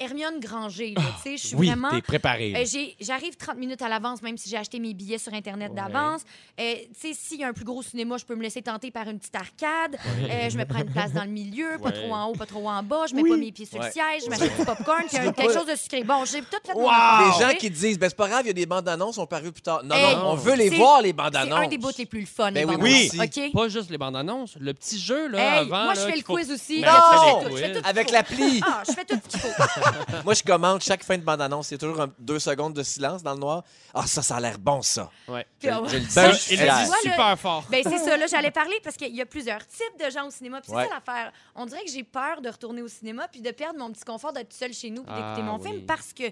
Hermione 0.00 0.40
Granger, 0.40 0.94
là, 0.96 1.02
tu 1.16 1.22
sais, 1.30 1.36
je 1.36 1.46
suis 1.48 1.56
Oui, 1.56 1.66
vraiment... 1.68 1.90
t'es 1.90 2.02
préparé. 2.02 2.50
là. 2.50 2.60
Euh, 2.60 2.64
j'ai- 2.70 2.96
J'arrive 3.00 3.36
30 3.36 3.56
minutes 3.56 3.82
à 3.82 3.88
l'avance, 3.88 4.22
même 4.22 4.36
si 4.36 4.48
j'ai 4.48 4.56
acheté 4.56 4.78
mes 4.78 4.94
billets 4.94 5.18
sur 5.18 5.32
Internet 5.34 5.70
Ouais. 5.70 5.76
d'avance. 5.76 6.22
Euh, 6.60 6.74
tu 7.00 7.08
sais, 7.08 7.14
s'il 7.14 7.40
y 7.40 7.44
a 7.44 7.48
un 7.48 7.52
plus 7.52 7.64
gros 7.64 7.82
cinéma, 7.82 8.16
je 8.18 8.24
peux 8.24 8.34
me 8.34 8.42
laisser 8.42 8.62
tenter 8.62 8.90
par 8.90 9.08
une 9.08 9.18
petite 9.18 9.34
arcade. 9.36 9.96
Euh, 10.30 10.50
je 10.50 10.56
me 10.58 10.64
prends 10.64 10.80
une 10.80 10.92
place 10.92 11.12
dans 11.12 11.24
le 11.24 11.30
milieu, 11.30 11.78
pas 11.82 11.88
Ouais. 11.90 11.92
trop 12.02 12.14
en 12.14 12.26
haut, 12.26 12.34
pas 12.34 12.46
trop 12.46 12.68
en 12.68 12.82
bas. 12.82 13.04
Je 13.08 13.14
mets 13.14 13.22
pas 13.28 13.36
mes 13.36 13.52
pieds 13.52 13.66
sur 13.66 13.78
Ouais. 13.78 13.86
le 13.86 13.92
siège. 13.92 14.22
Je 14.24 14.30
m'achète 14.30 14.56
du 14.58 14.64
popcorn, 14.64 15.04
puis 15.08 15.16
un- 15.18 15.32
quelque 15.32 15.46
pas- 15.46 15.52
chose 15.58 15.66
de 15.66 15.76
sucré. 15.76 16.04
Bon, 16.04 16.24
j'ai 16.24 16.40
tout 16.40 16.46
fait 16.64 16.74
mon 16.74 16.82
Les 16.82 16.88
affaire, 16.88 17.32
gens 17.32 17.38
tu 17.46 17.50
sais. 17.52 17.56
qui 17.58 17.70
disent, 17.70 17.98
ben 17.98 18.08
c'est 18.08 18.16
pas 18.16 18.28
grave, 18.28 18.42
il 18.44 18.48
y 18.48 18.50
a 18.50 18.54
des 18.54 18.66
bandes 18.66 18.88
annonces, 18.88 19.18
on 19.18 19.24
arriver 19.30 19.52
plus 19.52 19.62
tard. 19.62 19.82
Non, 19.84 19.94
Hey, 19.94 20.16
non, 20.16 20.30
on 20.30 20.34
veut 20.34 20.54
les 20.54 20.70
c'est- 20.70 20.76
voir, 20.76 21.02
les 21.02 21.12
bandes 21.12 21.30
C'est 21.32 21.38
annonces. 21.40 21.58
un 21.64 21.68
des 21.68 21.78
bouts 21.78 21.90
les 21.98 22.06
plus 22.06 22.20
le 22.20 22.26
fun, 22.26 22.50
Ben 22.52 22.54
les 22.60 22.64
oui, 22.64 22.74
bandes 22.76 22.82
oui. 22.84 23.10
annonces, 23.14 23.36
OK? 23.38 23.52
Pas 23.52 23.68
juste 23.68 23.90
les 23.90 23.98
bandes 23.98 24.16
annonces, 24.16 24.54
le 24.60 24.74
petit 24.74 24.98
jeu, 24.98 25.28
là, 25.28 25.38
Hey, 25.38 25.58
avant. 25.60 25.84
moi, 25.84 25.94
je 25.94 26.00
là, 26.00 26.06
fais 26.06 26.10
le 26.12 26.16
qu'il 26.16 26.24
faut- 26.24 26.34
quiz 26.34 26.50
aussi. 26.50 26.80
Ben, 26.80 26.92
non! 26.92 27.40
fais 27.56 27.72
qu'il 27.72 27.80
Avec 27.84 28.10
l'appli. 28.10 28.60
Ah, 28.66 28.82
je 28.88 28.92
fais 28.92 29.04
tout 29.04 29.18
ce 29.22 29.28
qu'il 29.28 29.40
faut. 29.40 29.48
Moi, 30.24 30.34
je 30.34 30.42
commande 30.42 30.80
chaque 30.82 31.02
fin 31.04 31.16
de 31.18 31.22
bande-annonce. 31.22 31.70
Il 31.70 31.74
y 31.74 31.76
a 31.76 31.78
toujours 31.78 32.00
un- 32.00 32.10
deux 32.18 32.38
secondes 32.38 32.74
de 32.74 32.82
silence 32.82 33.22
dans 33.22 33.34
le 33.34 33.40
noir. 33.40 33.64
Ah, 33.94 34.06
ça, 34.06 34.22
ça 34.22 34.36
a 34.36 34.40
l'air 34.40 34.58
bon, 34.58 34.82
ça. 34.82 35.10
Ouais. 35.28 35.46
Je, 35.62 35.68
Puis, 35.68 35.76
ouais. 35.76 35.88
je 35.88 35.94
le 35.96 36.00
dis, 36.00 36.14
Ben, 36.14 36.30
je 36.32 36.36
suis 36.36 36.54
Il 36.54 36.58
tu 36.58 36.64
le 36.64 36.70
fier. 36.70 36.84
dit 36.84 37.10
super 37.10 37.38
fort. 37.38 37.64
Ben 37.70 37.82
c'est 37.84 37.98
ça, 37.98 38.16
là, 38.16 38.26
j'allais 38.30 38.50
parler 38.50 38.76
parce 38.82 38.96
qu'il 38.96 39.14
y 39.14 39.20
a 39.20 39.26
plusieurs 39.26 39.66
types 39.66 40.04
de 40.04 40.10
gens 40.10 40.26
au 40.26 40.30
cinéma. 40.30 40.60
Puis 40.60 40.70
c'est 40.70 40.76
Ouais. 40.76 40.88
ça 40.88 40.94
l'affaire. 40.94 41.32
On 41.54 41.66
dirait 41.66 41.84
que 41.84 41.90
j'ai 41.90 42.04
peur 42.04 42.40
de 42.40 42.48
retourner 42.48 42.82
au 42.82 42.88
cinéma 42.88 43.28
puis 43.28 43.40
de 43.40 43.50
perdre 43.50 43.78
mon 43.78 43.90
petit 43.92 44.04
confort 44.04 44.32
d'être 44.32 44.52
seule 44.52 44.72
chez 44.72 44.90
nous 44.90 45.02
puis 45.02 45.12
d'écouter 45.14 45.40
Ah, 45.40 45.42
mon 45.42 45.58
oui. 45.58 45.68
film 45.70 45.86
parce 45.86 46.12
que, 46.12 46.24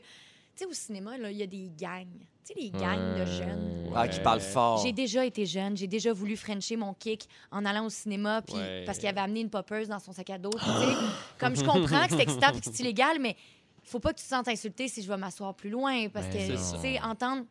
tu 0.57 0.65
sais, 0.65 0.67
au 0.71 0.73
cinéma, 0.73 1.17
là, 1.19 1.31
il 1.31 1.37
y 1.37 1.43
a 1.43 1.47
des 1.47 1.71
gangs. 1.77 2.07
Tu 2.47 2.55
sais, 2.55 2.55
les 2.61 2.71
gangs 2.71 3.19
de 3.19 3.25
jeunes. 3.25 3.91
Ah, 3.95 4.07
qui 4.09 4.21
parle 4.21 4.41
fort. 4.41 4.79
J'ai 4.79 4.93
déjà 4.93 5.25
été 5.25 5.47
jeune, 5.47 5.77
j'ai 5.77 5.87
déjà 5.87 6.13
voulu 6.13 6.37
frencher 6.37 6.77
mon 6.77 6.95
kick 6.95 7.29
en 7.51 7.65
allant 7.65 7.87
au 7.87 7.91
cinéma, 7.91 8.43
puis 8.43 8.55
Ouais. 8.57 8.85
parce 8.85 8.99
qu'il 8.99 9.09
avait 9.09 9.21
amené 9.21 9.41
une 9.41 9.51
poppeuse 9.51 9.89
dans 9.89 9.99
son 9.99 10.13
sac 10.13 10.31
à 10.31 10.39
dos. 10.39 10.51
tu 10.51 10.59
sais. 10.65 10.95
Comme 11.39 11.57
je 11.57 11.65
comprends 11.65 12.07
que 12.07 12.15
c'est 12.17 12.23
excitant 12.23 12.51
et 12.53 12.61
que 12.61 12.65
c'est 12.65 12.81
illégal, 12.81 13.19
mais 13.21 13.37
faut 13.85 14.01
pas 14.01 14.13
que 14.13 14.19
tu 14.19 14.25
te 14.25 14.29
sentes 14.29 14.49
insulté 14.49 14.89
si 14.89 15.03
je 15.03 15.09
vais 15.09 15.17
m'asseoir 15.17 15.55
plus 15.55 15.71
loin, 15.71 16.09
parce 16.09 16.27
Ben, 16.29 16.49
que, 16.51 16.57
ça. 16.57 16.77
tu 16.77 16.83
sais, 16.83 17.01
entendre 17.03 17.45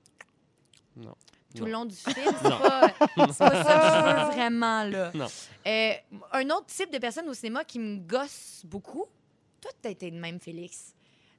Non. 0.95 1.15
tout 1.53 1.59
Non. 1.61 1.65
le 1.65 1.71
long 1.71 1.85
du 1.85 1.95
film, 1.95 2.15
c'est 2.41 2.49
pas, 2.49 2.87
c'est 2.97 3.15
pas 3.15 3.33
ça 3.33 3.49
que 3.49 3.55
je 3.55 4.25
veux 4.25 4.31
vraiment, 4.33 4.83
là. 4.83 5.11
Non. 5.13 5.27
Euh, 5.67 5.91
un 6.33 6.49
autre 6.51 6.67
type 6.67 6.91
de 6.91 6.97
personne 6.99 7.27
au 7.29 7.33
cinéma 7.33 7.63
qui 7.63 7.79
me 7.79 7.97
gosse 7.99 8.61
beaucoup, 8.65 9.05
toi, 9.61 9.71
t'as 9.81 9.89
été 9.89 10.09
de 10.11 10.17
même, 10.17 10.39
Félix. 10.39 10.93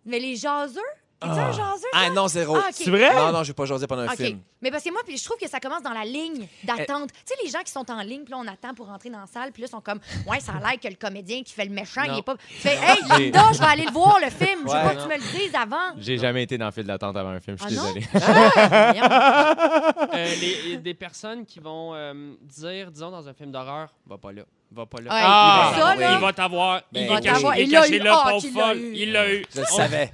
Mais 0.04 0.18
les 0.18 0.36
jaseux, 0.36 0.80
un 1.22 1.52
jaseux? 1.52 1.88
Ah 1.94 2.10
non, 2.10 2.28
zéro. 2.28 2.56
Ah, 2.56 2.66
ok. 2.68 2.74
C'est 2.74 2.90
vrai? 2.90 3.14
Non, 3.14 3.32
non, 3.32 3.42
je 3.42 3.48
vais 3.48 3.54
pas 3.54 3.64
jaser 3.64 3.86
pendant 3.86 4.02
un 4.02 4.06
OK. 4.08 4.16
film. 4.16 4.40
Mais 4.62 4.70
parce 4.70 4.82
que 4.82 4.90
moi, 4.92 5.00
puis 5.06 5.16
je 5.16 5.24
trouve 5.24 5.36
que 5.38 5.48
ça 5.48 5.60
commence 5.60 5.82
dans 5.82 5.92
la 5.92 6.04
ligne 6.04 6.46
d'attente. 6.64 7.10
Tu 7.12 7.18
sais, 7.24 7.34
les 7.44 7.50
gens 7.50 7.60
qui 7.64 7.70
sont 7.72 7.90
en 7.90 8.00
ligne, 8.02 8.22
puis 8.24 8.32
là, 8.32 8.38
on 8.38 8.46
attend 8.46 8.74
pour 8.74 8.86
rentrer 8.86 9.10
dans 9.10 9.20
la 9.20 9.26
salle, 9.26 9.52
puis 9.52 9.62
là, 9.62 9.68
ils 9.68 9.70
sont 9.70 9.80
comme, 9.80 10.00
ouais, 10.28 10.40
ça 10.40 10.52
a 10.52 10.60
l'air 10.60 10.80
que 10.80 10.88
le 10.88 10.94
comédien 10.96 11.42
qui 11.42 11.52
fait 11.54 11.64
le 11.64 11.70
méchant, 11.70 12.02
il 12.04 12.18
est 12.18 12.22
pas. 12.22 12.36
Tu 12.36 12.54
fais, 12.56 12.74
hey, 12.76 12.98
Linda, 13.18 13.44
je 13.52 13.58
vais 13.58 13.64
aller 13.66 13.84
le 13.84 13.92
voir, 13.92 14.18
le 14.20 14.30
film. 14.30 14.60
Je 14.66 14.70
veux 14.72 14.76
Ouais. 14.76 14.82
pas 14.82 14.94
que 14.96 15.02
tu 15.02 15.08
me 15.08 15.14
le 15.14 15.38
dises 15.38 15.54
avant. 15.54 15.94
J'ai 15.98 16.18
jamais 16.18 16.42
été 16.42 16.58
dans 16.58 16.66
le 16.66 16.72
fil 16.72 16.84
d'attente 16.84 17.16
avant 17.16 17.30
un 17.30 17.40
film. 17.40 17.56
Je 17.58 17.66
suis 17.68 17.78
Ah 17.78 17.82
non? 17.82 17.92
désolé. 17.92 18.06
Ah, 18.14 18.92
voyons. 18.92 20.06
Euh, 20.16 20.34
les- 20.40 20.76
des 20.78 20.94
personnes 20.94 21.44
qui 21.44 21.58
vont 21.60 21.94
euh, 21.94 22.34
dire, 22.42 22.90
disons, 22.90 23.10
dans 23.10 23.28
un 23.28 23.34
film 23.34 23.50
d'horreur, 23.50 23.88
va 24.06 24.18
pas 24.18 24.32
là, 24.32 24.42
va 24.72 24.86
pas 24.86 24.98
là. 25.00 25.10
Ouais, 25.10 25.20
Ah, 25.22 25.72
ça, 25.76 25.92
oui. 25.94 26.00
là, 26.00 26.12
Il 26.14 26.20
va 26.20 26.32
t'avoir, 26.32 26.80
il 26.92 27.06
va 27.08 27.14
oui. 27.16 27.20
cacher, 27.20 27.34
t'avoir. 27.34 27.58
il 27.58 27.68
est 27.68 27.76
caché 27.76 27.96
eu. 27.96 27.98
là, 28.02 28.20
Ah, 28.24 28.30
pauvre 28.30 28.40
qu'il 28.42 28.54
l'a 28.54 28.66
folle. 28.66 28.76
eu. 28.78 28.92
Il 28.94 29.12
l'a 29.12 29.32
eu. 29.32 29.44
Je 29.54 29.60
le 29.60 29.66
savais. 29.66 30.12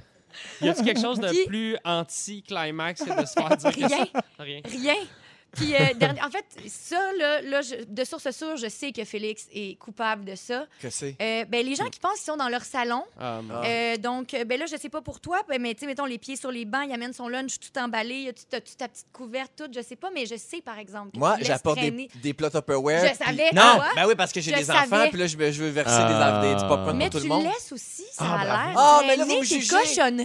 Y 0.61 0.69
a-tu 0.69 0.83
quelque 0.83 1.01
chose 1.01 1.19
de 1.19 1.45
plus 1.47 1.77
anti-climax 1.83 3.03
que 3.03 3.21
de 3.21 3.25
se 3.25 3.33
faire 3.33 3.57
dire 3.57 3.71
que 3.71 3.75
Rien. 3.85 3.89
ça? 3.89 4.21
Rien. 4.39 4.61
Rien. 4.65 4.95
Puis, 5.55 5.73
euh, 5.75 5.93
dernier- 5.95 6.21
en 6.21 6.29
fait, 6.29 6.45
ça, 6.67 6.99
là, 7.17 7.41
là, 7.41 7.61
je- 7.61 7.83
de 7.87 8.03
source 8.03 8.29
sûre, 8.31 8.57
je 8.57 8.67
sais 8.69 8.91
que 8.91 9.03
Félix 9.05 9.45
est 9.53 9.77
coupable 9.77 10.25
de 10.25 10.35
ça. 10.35 10.65
Que 10.81 10.89
c'est? 10.89 11.15
Euh, 11.21 11.45
ben, 11.45 11.65
les 11.65 11.75
gens 11.75 11.89
qui 11.89 11.99
pensent 11.99 12.15
qu'ils 12.15 12.25
sont 12.31 12.37
dans 12.37 12.49
leur 12.49 12.63
salon, 12.63 13.03
Ah, 13.19 13.41
Ah. 13.51 13.61
Euh, 13.65 13.97
donc, 13.97 14.33
euh, 14.33 14.43
ben 14.45 14.59
là, 14.59 14.65
je 14.65 14.75
sais 14.77 14.89
pas 14.89 15.01
pour 15.01 15.19
toi, 15.19 15.41
ben, 15.47 15.61
mais 15.61 15.73
tu 15.73 15.81
sais, 15.81 15.85
mettons 15.85 16.05
les 16.05 16.17
pieds 16.17 16.35
sur 16.35 16.51
les 16.51 16.65
bancs, 16.65 16.85
il 16.87 16.93
amène 16.93 17.13
son 17.13 17.27
lunch 17.27 17.59
tout 17.59 17.79
emballé, 17.79 18.31
tu 18.33 18.55
as 18.55 18.61
ta 18.61 18.87
petite 18.87 19.05
couverte, 19.13 19.51
tout, 19.55 19.65
je 19.73 19.81
sais 19.81 19.95
pas, 19.95 20.09
mais 20.13 20.25
je 20.25 20.35
sais, 20.35 20.61
par 20.61 20.77
exemple, 20.79 21.11
que 21.13 21.17
Moi, 21.19 21.35
tu 21.39 21.45
j'apporte 21.45 21.79
des, 21.79 22.09
des 22.15 22.33
plats 22.33 22.49
Tupperware. 22.49 23.03
Je 23.07 23.15
puis- 23.15 23.25
savais, 23.25 23.49
Non, 23.53 23.79
ben 23.95 24.07
oui, 24.07 24.15
parce 24.15 24.31
que 24.31 24.41
j'ai 24.41 24.51
des 24.51 24.63
savais. 24.63 24.79
enfants, 24.93 25.07
puis 25.09 25.19
là, 25.19 25.27
je, 25.27 25.37
veux- 25.37 25.51
je 25.51 25.63
veux 25.63 25.69
verser 25.69 25.95
des, 25.97 26.13
Ah. 26.15 26.41
des, 26.41 26.55
du 26.55 26.67
popcorn 26.67 26.97
Mais 26.97 27.09
pour 27.09 27.19
tu 27.21 27.27
tout 27.27 27.33
le 27.33 27.39
monde. 27.39 27.45
laisses 27.45 27.71
aussi, 27.71 28.03
ça 28.11 28.25
Ah, 28.25 28.39
a 28.41 28.43
l'air. 28.45 28.73
Ah, 28.77 29.01
mais 29.07 29.15
là, 29.17 29.25
vous 29.25 29.43
jugez. 29.43 29.59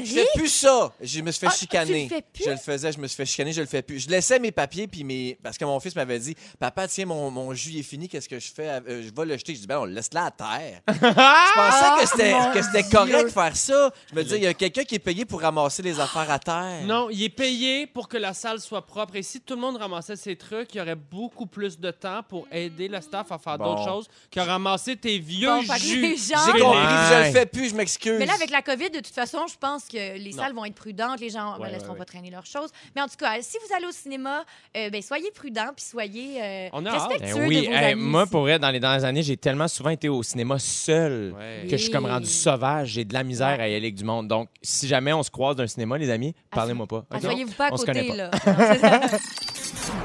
Je 0.05 0.15
fais 0.15 0.27
plus 0.35 0.49
ça. 0.49 0.93
Je 1.01 1.21
me 1.21 1.31
suis 1.31 1.41
fait 1.41 1.47
Ah, 1.47 1.53
tu 1.53 1.59
chicaner. 1.61 2.09
Je 2.45 2.51
le 2.51 2.57
faisais, 2.57 2.93
je 2.93 2.99
me 2.99 3.07
suis 3.07 3.17
fait 3.17 3.27
chicaner, 3.27 3.53
je 3.53 3.61
le 3.61 3.67
fais 3.67 3.83
plus. 3.83 4.01
Je 4.01 4.09
laissais 4.09 4.39
mes 4.39 4.53
papiers, 4.53 4.87
puis 4.87 5.05
mes. 5.05 5.18
Parce 5.43 5.57
que 5.59 5.65
mon 5.65 5.79
fils 5.81 5.95
m'avait 5.97 6.19
dit 6.19 6.35
Papa, 6.59 6.89
tiens, 6.89 7.07
mon, 7.07 7.31
mon 7.31 7.55
jus 7.55 7.79
est 7.79 7.83
fini, 7.83 8.09
qu'est-ce 8.09 8.29
que 8.29 8.39
je 8.39 8.53
fais? 8.53 8.69
Euh, 8.69 9.03
Je 9.03 9.15
vais 9.15 9.25
le 9.27 9.37
jeter. 9.37 9.55
Je 9.55 9.61
dis 9.61 9.67
Ben, 9.67 9.79
on 9.79 9.85
le 9.85 9.93
laisse 9.93 10.13
là 10.13 10.27
à 10.27 10.31
terre. 10.31 10.81
je 10.89 10.93
pensais 10.99 12.03
que 12.03 12.09
c'était, 12.09 12.33
mon 12.33 12.53
que 12.53 12.63
c'était 12.63 12.83
correct 12.89 13.25
de 13.25 13.29
faire 13.33 13.57
ça. 13.57 13.91
Je 14.11 14.15
me 14.15 14.23
disais 14.23 14.37
Il 14.39 14.45
y 14.45 14.47
a 14.47 14.55
quelqu'un 14.55 14.85
qui 14.85 14.95
est 14.97 14.99
payé 15.01 15.25
pour 15.25 15.41
ramasser 15.41 15.83
les 15.83 15.99
affaires 16.01 16.31
à 16.31 16.39
terre. 16.39 16.83
Non, 16.85 17.09
il 17.11 17.23
est 17.23 17.29
payé 17.29 17.87
pour 17.87 18.09
que 18.09 18.17
la 18.17 18.35
salle 18.35 18.61
soit 18.61 18.85
propre. 18.87 19.17
Et 19.17 19.23
si 19.23 19.41
tout 19.41 19.55
le 19.55 19.61
monde 19.61 19.77
ramassait 19.77 20.17
ses 20.17 20.37
trucs, 20.37 20.75
il 20.75 20.79
y 20.79 20.81
aurait 20.81 20.95
beaucoup 20.95 21.47
plus 21.47 21.79
de 21.79 21.91
temps 21.91 22.23
pour 22.29 22.47
aider 22.51 22.89
le 22.89 23.01
staff 23.01 23.31
à 23.33 23.39
faire 23.39 23.59
Bon. 23.59 23.65
d'autres 23.75 23.85
choses 23.85 24.09
que 24.31 24.41
ramasser 24.41 24.97
tes 24.97 25.19
vieux 25.19 25.49
Bon, 25.49 25.63
jus. 25.63 26.17
J'ai 26.17 26.35
compris, 26.35 26.61
je 26.61 27.27
le 27.27 27.33
fais 27.33 27.47
plus, 27.47 27.71
je 27.71 27.75
m'excuse. 27.75 28.17
Mais 28.19 28.27
là, 28.27 28.35
avec 28.35 28.51
la 28.51 28.63
COVID, 28.63 28.91
de 28.91 28.99
toute 29.01 29.15
façon, 29.15 29.47
je 29.51 29.57
pense 29.59 29.85
que 29.87 30.17
les 30.19 30.31
Non. 30.31 30.37
salles 30.43 30.55
vont 30.55 30.65
être 30.65 30.75
prudentes. 30.75 31.21
Les 31.21 31.31
gens 31.31 31.57
ne 31.57 31.63
Ouais, 31.63 31.71
laisseront 31.71 31.93
ouais, 31.93 31.99
pas 31.99 32.05
traîner 32.05 32.31
leurs 32.31 32.47
choses. 32.47 32.71
Mais 32.95 33.03
en 33.03 33.09
tout 33.09 33.17
cas, 33.17 33.41
si 33.41 33.57
vous 33.67 33.75
allez 33.75 33.87
au 33.87 33.93
cinéma, 33.93 34.45
euh, 34.77 34.91
ben, 34.91 35.03
soyez 35.09 35.31
prudents 35.35 35.71
puis 35.75 35.85
soyez 35.85 36.37
euh, 36.43 36.69
On 36.73 36.85
a 36.87 36.91
hâte. 36.91 37.09
respectueux 37.09 37.41
Ben 37.41 37.49
oui, 37.49 37.63
de 37.63 37.67
vos 37.67 37.73
hey, 37.73 37.93
amis. 37.93 38.03
moi, 38.03 38.23
aussi. 38.23 38.31
pour 38.31 38.41
vrai, 38.43 38.59
dans 38.59 38.71
les 38.71 38.79
dernières 38.81 39.05
années, 39.05 39.23
j'ai 39.23 39.37
tellement 39.37 39.67
souvent 39.69 39.91
été 39.91 40.09
au 40.09 40.23
cinéma 40.23 40.59
seul 40.59 41.35
Ouais. 41.39 41.65
que 41.69 41.77
je 41.77 41.83
suis 41.83 41.91
comme 41.91 42.07
rendu 42.07 42.27
sauvage. 42.29 42.91
J'ai 42.91 43.05
de 43.05 43.15
la 43.15 43.25
misère 43.25 43.49
à 43.61 43.69
y 43.69 43.75
aller 43.75 43.77
avec 43.87 43.95
du 43.95 44.05
monde. 44.05 44.29
Donc, 44.29 44.49
si 44.63 44.87
jamais 44.87 45.13
on 45.13 45.23
se 45.23 45.31
croise 45.31 45.57
d'un 45.57 45.67
cinéma, 45.67 45.97
les 45.99 46.11
amis, 46.11 46.35
Ah, 46.53 46.57
parlez-moi 46.57 46.87
pas. 46.87 47.05
Ah, 47.11 47.17
ok? 47.17 47.23
Soyez-vous 47.23 47.53
pas 47.55 47.67
à 47.69 47.73
On 47.73 47.77
se 47.77 47.87
côté, 47.87 48.13
là. 48.13 48.31
Non, 48.47 48.55
c'est 48.59 48.79
ça. 48.81 49.01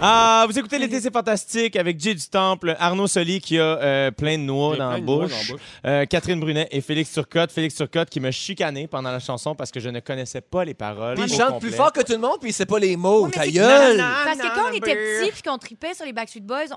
Ah, 0.02 0.46
vous 0.50 0.58
écoutez 0.58 0.80
L'été, 0.80 1.00
c'est 1.00 1.14
fantastique 1.14 1.76
avec 1.76 2.00
Jay 2.00 2.14
du 2.16 2.28
Temple, 2.28 2.76
Arnaud 2.80 3.08
Soli 3.08 3.40
qui 3.40 3.58
a 3.60 3.64
euh, 3.64 4.12
plein 4.12 4.38
de 4.38 4.44
noix 4.44 4.76
dans 4.76 4.90
la 4.92 5.00
bouche, 5.00 5.30
dans 5.32 5.38
la 5.38 5.44
bouche. 5.52 5.62
euh, 5.86 6.06
Catherine 6.06 6.40
Brunet 6.40 6.68
et 6.72 6.82
Félix 6.82 7.12
Turcotte. 7.14 7.52
Félix 7.52 7.76
Turcotte 7.76 8.10
qui 8.10 8.20
m'a 8.20 8.32
chicané 8.32 8.88
pendant 8.88 9.12
la 9.12 9.20
chanson 9.20 9.56
parce 9.56 9.72
que 9.72 9.80
je 9.80 9.90
ne 9.90 10.00
connaissais 10.00 10.42
pas 10.42 10.66
les 10.66 10.74
paroles. 10.74 11.16
Puis 11.16 11.26
il 11.28 11.34
au 11.34 11.38
chante 11.38 11.50
complet. 11.54 11.70
plus 11.70 11.78
fort 11.78 11.92
que 11.94 12.02
tout 12.02 12.14
le 12.14 12.18
monde, 12.20 12.38
puis 12.42 12.50
il 12.50 12.54
sait 12.54 12.66
pas 12.66 12.80
les 12.80 12.98
mots. 12.98 13.24
Oui, 13.26 13.32
mais 13.34 13.38
Ta 13.38 13.44
c'est- 13.46 13.52
gueule! 13.52 13.98
Parce 13.98 14.38
que 14.40 14.56
quand 14.56 14.70
on 14.72 14.74
était 14.74 14.93
était 14.94 15.20
petit 15.22 15.32
puis 15.32 15.42
qu'on 15.42 15.58
tripait 15.58 15.94
sur 15.94 16.06
les 16.06 16.14
Backstreet 16.14 16.42
Boys, 16.42 16.68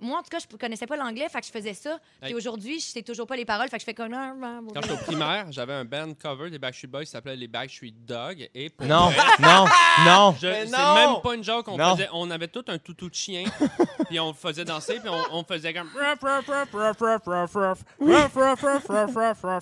moi, 0.00 0.18
en 0.18 0.22
tout 0.22 0.30
cas, 0.30 0.38
je 0.38 0.56
connaissais 0.56 0.86
pas 0.86 0.96
l'anglais, 0.96 1.28
fait 1.28 1.40
que 1.40 1.46
je 1.46 1.52
faisais 1.52 1.74
ça. 1.74 1.98
Puis 2.22 2.34
aujourd'hui, 2.34 2.80
je 2.80 2.86
sais 2.86 3.02
toujours 3.02 3.26
pas 3.26 3.36
les 3.36 3.44
paroles, 3.44 3.68
fait 3.68 3.76
que 3.76 3.80
je 3.80 3.86
fais 3.86 3.94
comme. 3.94 4.12
Quand 4.12 4.82
j'étais 4.82 4.94
au 4.94 5.04
primaire, 5.04 5.46
j'avais 5.50 5.72
un 5.72 5.84
band 5.84 6.12
cover 6.20 6.50
des 6.50 6.58
Backstreet 6.58 6.88
Boys 6.88 7.04
qui 7.04 7.10
s'appelait 7.10 7.36
les 7.36 7.48
Backstreet 7.48 7.94
Dogs. 8.06 8.48
Et 8.54 8.70
pour 8.70 8.86
non, 8.86 9.10
vrai, 9.10 9.22
non, 9.40 9.64
non, 10.04 10.34
C'est 10.38 10.70
même 10.70 11.20
pas 11.22 11.34
une 11.34 11.44
joke. 11.44 11.68
On, 11.68 11.94
faisait, 11.94 12.08
on 12.12 12.30
avait 12.30 12.48
tout 12.48 12.64
un 12.68 12.78
toutou 12.78 13.08
de 13.08 13.14
chien, 13.14 13.44
puis 14.08 14.20
on 14.20 14.32
faisait 14.32 14.64
danser, 14.64 15.00
puis 15.00 15.10
on, 15.32 15.44
faisait 15.44 15.74
comme. 15.74 15.90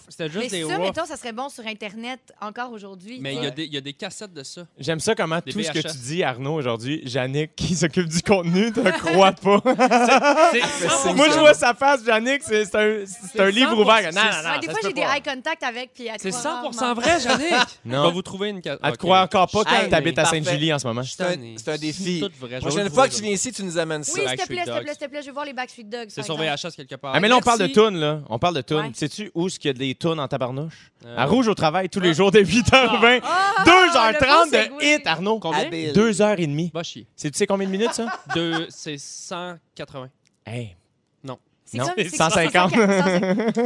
C'était 0.09 0.28
juste 0.28 0.44
mais 0.44 0.49
des 0.49 0.64
ça, 0.64 0.78
mettons, 0.78 1.07
ça 1.07 1.16
serait 1.16 1.32
bon 1.32 1.49
sur 1.49 1.66
Internet 1.66 2.32
encore 2.40 2.72
aujourd'hui. 2.72 3.18
Mais 3.20 3.34
il 3.34 3.40
ouais. 3.40 3.55
y, 3.57 3.74
y, 3.74 3.76
a 3.76 3.80
des 3.80 3.92
cassettes 3.92 4.32
de 4.32 4.42
ça. 4.42 4.66
J'aime 4.78 5.01
ça 5.01 5.14
comment 5.14 5.40
des 5.44 5.53
tout 5.53 5.62
ce 5.62 5.70
que 5.70 5.78
tu 5.80 5.99
dis, 5.99 6.22
Arnaud, 6.22 6.55
aujourd'hui, 6.55 7.03
Yannick, 7.05 7.55
qui 7.57 7.74
se 7.74 7.86
s'occupe 7.89 8.09
du 8.09 8.22
contenu, 8.22 8.72
te 8.72 8.80
croit 8.99 9.32
pas. 9.32 9.61
C'est 10.51 11.12
Moi, 11.14 11.26
je 11.32 11.39
vois 11.39 11.55
sa 11.55 11.74
face, 11.74 12.01
Yannick, 12.07 12.43
c'est 12.43 12.64
c'est 12.64 12.74
un, 12.76 13.05
c'est 13.07 13.41
un 13.41 13.47
C'est 13.47 13.53
livre 13.53 13.74
100%, 13.74 13.80
ouvert. 13.82 14.12
Non, 14.12 14.20
non, 14.22 14.28
c'est 14.32 14.43
non. 14.49 14.51
Ouais, 14.55 14.59
des 14.61 14.66
ça 14.66 14.72
fois, 14.72 14.80
j'ai 14.84 14.93
des 14.93 15.01
eye 15.01 15.22
contact 15.22 15.62
avec, 15.62 15.91
puis 15.95 16.09
C'est 16.18 16.30
croit 16.30 16.70
100% 16.70 16.76
rarement. 16.78 16.95
vrai, 17.01 17.20
Jannick. 17.20 17.49
Non. 17.84 18.01
On 18.01 18.03
va 18.05 18.11
vous 18.11 18.22
trouver 18.22 18.51
une 18.51 18.61
cassette. 18.61 18.80
Elle 18.82 18.93
te 18.93 18.99
croit 18.99 19.20
encore 19.22 19.49
pas 19.51 19.64
quand 19.64 19.89
t'habites 19.91 20.18
à. 20.18 20.24
Sainte-Julie 20.24 20.72
en 20.74 20.78
ce 20.78 20.86
moment. 20.86 21.03
C'est 21.03 21.22
un, 21.22 21.34
c'est 21.57 21.70
un 21.70 21.76
défi. 21.78 22.22
Vais 22.43 22.59
Prochaine 22.59 22.91
fois 22.91 23.09
que 23.09 23.14
tu 23.14 23.22
viens 23.22 23.32
ici, 23.32 23.51
tu 23.53 23.62
nous 23.64 23.78
amènes 23.78 24.05
ça. 24.05 24.12
Oui, 24.14 24.28
s'il 24.28 24.36
te 24.39 24.47
plaît, 24.47 24.57
s'il 24.64 24.72
te 24.74 24.78
plaît, 24.80 24.89
s'il 24.93 24.99
te 24.99 25.11
plaît, 25.11 25.22
je 25.22 25.26
veux 25.28 25.32
voir 25.32 25.45
les 25.47 25.53
Backstreet 25.55 25.84
Dogs. 25.84 26.07
C'est 26.09 26.22
sur 26.22 26.34
exemple. 26.43 26.68
VHS 26.68 26.76
quelque 26.76 26.95
part. 26.97 27.12
Ah, 27.14 27.20
mais 27.20 27.28
là, 27.28 27.36
on 27.36 27.41
parle 27.41 27.61
de 27.61 27.66
tunes, 27.68 27.99
là. 27.99 28.20
On 28.28 28.39
parle 28.39 28.57
de 28.57 28.61
tunes. 28.62 28.93
Sais-tu 28.95 29.30
où 29.34 29.47
est-ce 29.47 29.59
qu'il 29.59 29.68
y 29.68 29.74
a 29.74 29.74
des 29.74 29.95
tunes 29.95 30.20
en 30.20 30.28
tabarnouche? 30.28 30.91
Euh, 31.07 31.16
À 31.16 31.24
Rouge 31.26 31.49
au 31.49 31.55
travail, 31.55 31.89
tous 31.89 32.01
les 32.01 32.12
jours 32.12 32.30
dès 32.30 32.43
8h20. 32.43 33.20
Ah, 33.22 33.64
2h30 33.64 34.51
le 34.53 34.68
beau 34.68 34.78
de 34.80 34.84
hit, 34.84 35.07
Arnaud. 35.07 35.39
Combien? 35.39 35.61
Habile. 35.61 35.93
2h30. 35.93 36.72
Va 36.72 36.82
chier. 36.82 37.07
C'est, 37.16 37.30
tu 37.30 37.39
sais 37.39 37.47
combien 37.47 37.66
de 37.66 37.72
minutes, 37.79 37.95
ça? 37.95 38.07
Deux, 38.35 38.66
c'est 38.70 38.99
180. 38.99 40.09
Hey, 40.47 40.76
C'est 41.70 41.76
Non, 41.79 41.85
comme- 41.85 41.95
c'est 41.99 42.09
150. 42.16 42.70
150. 42.72 43.64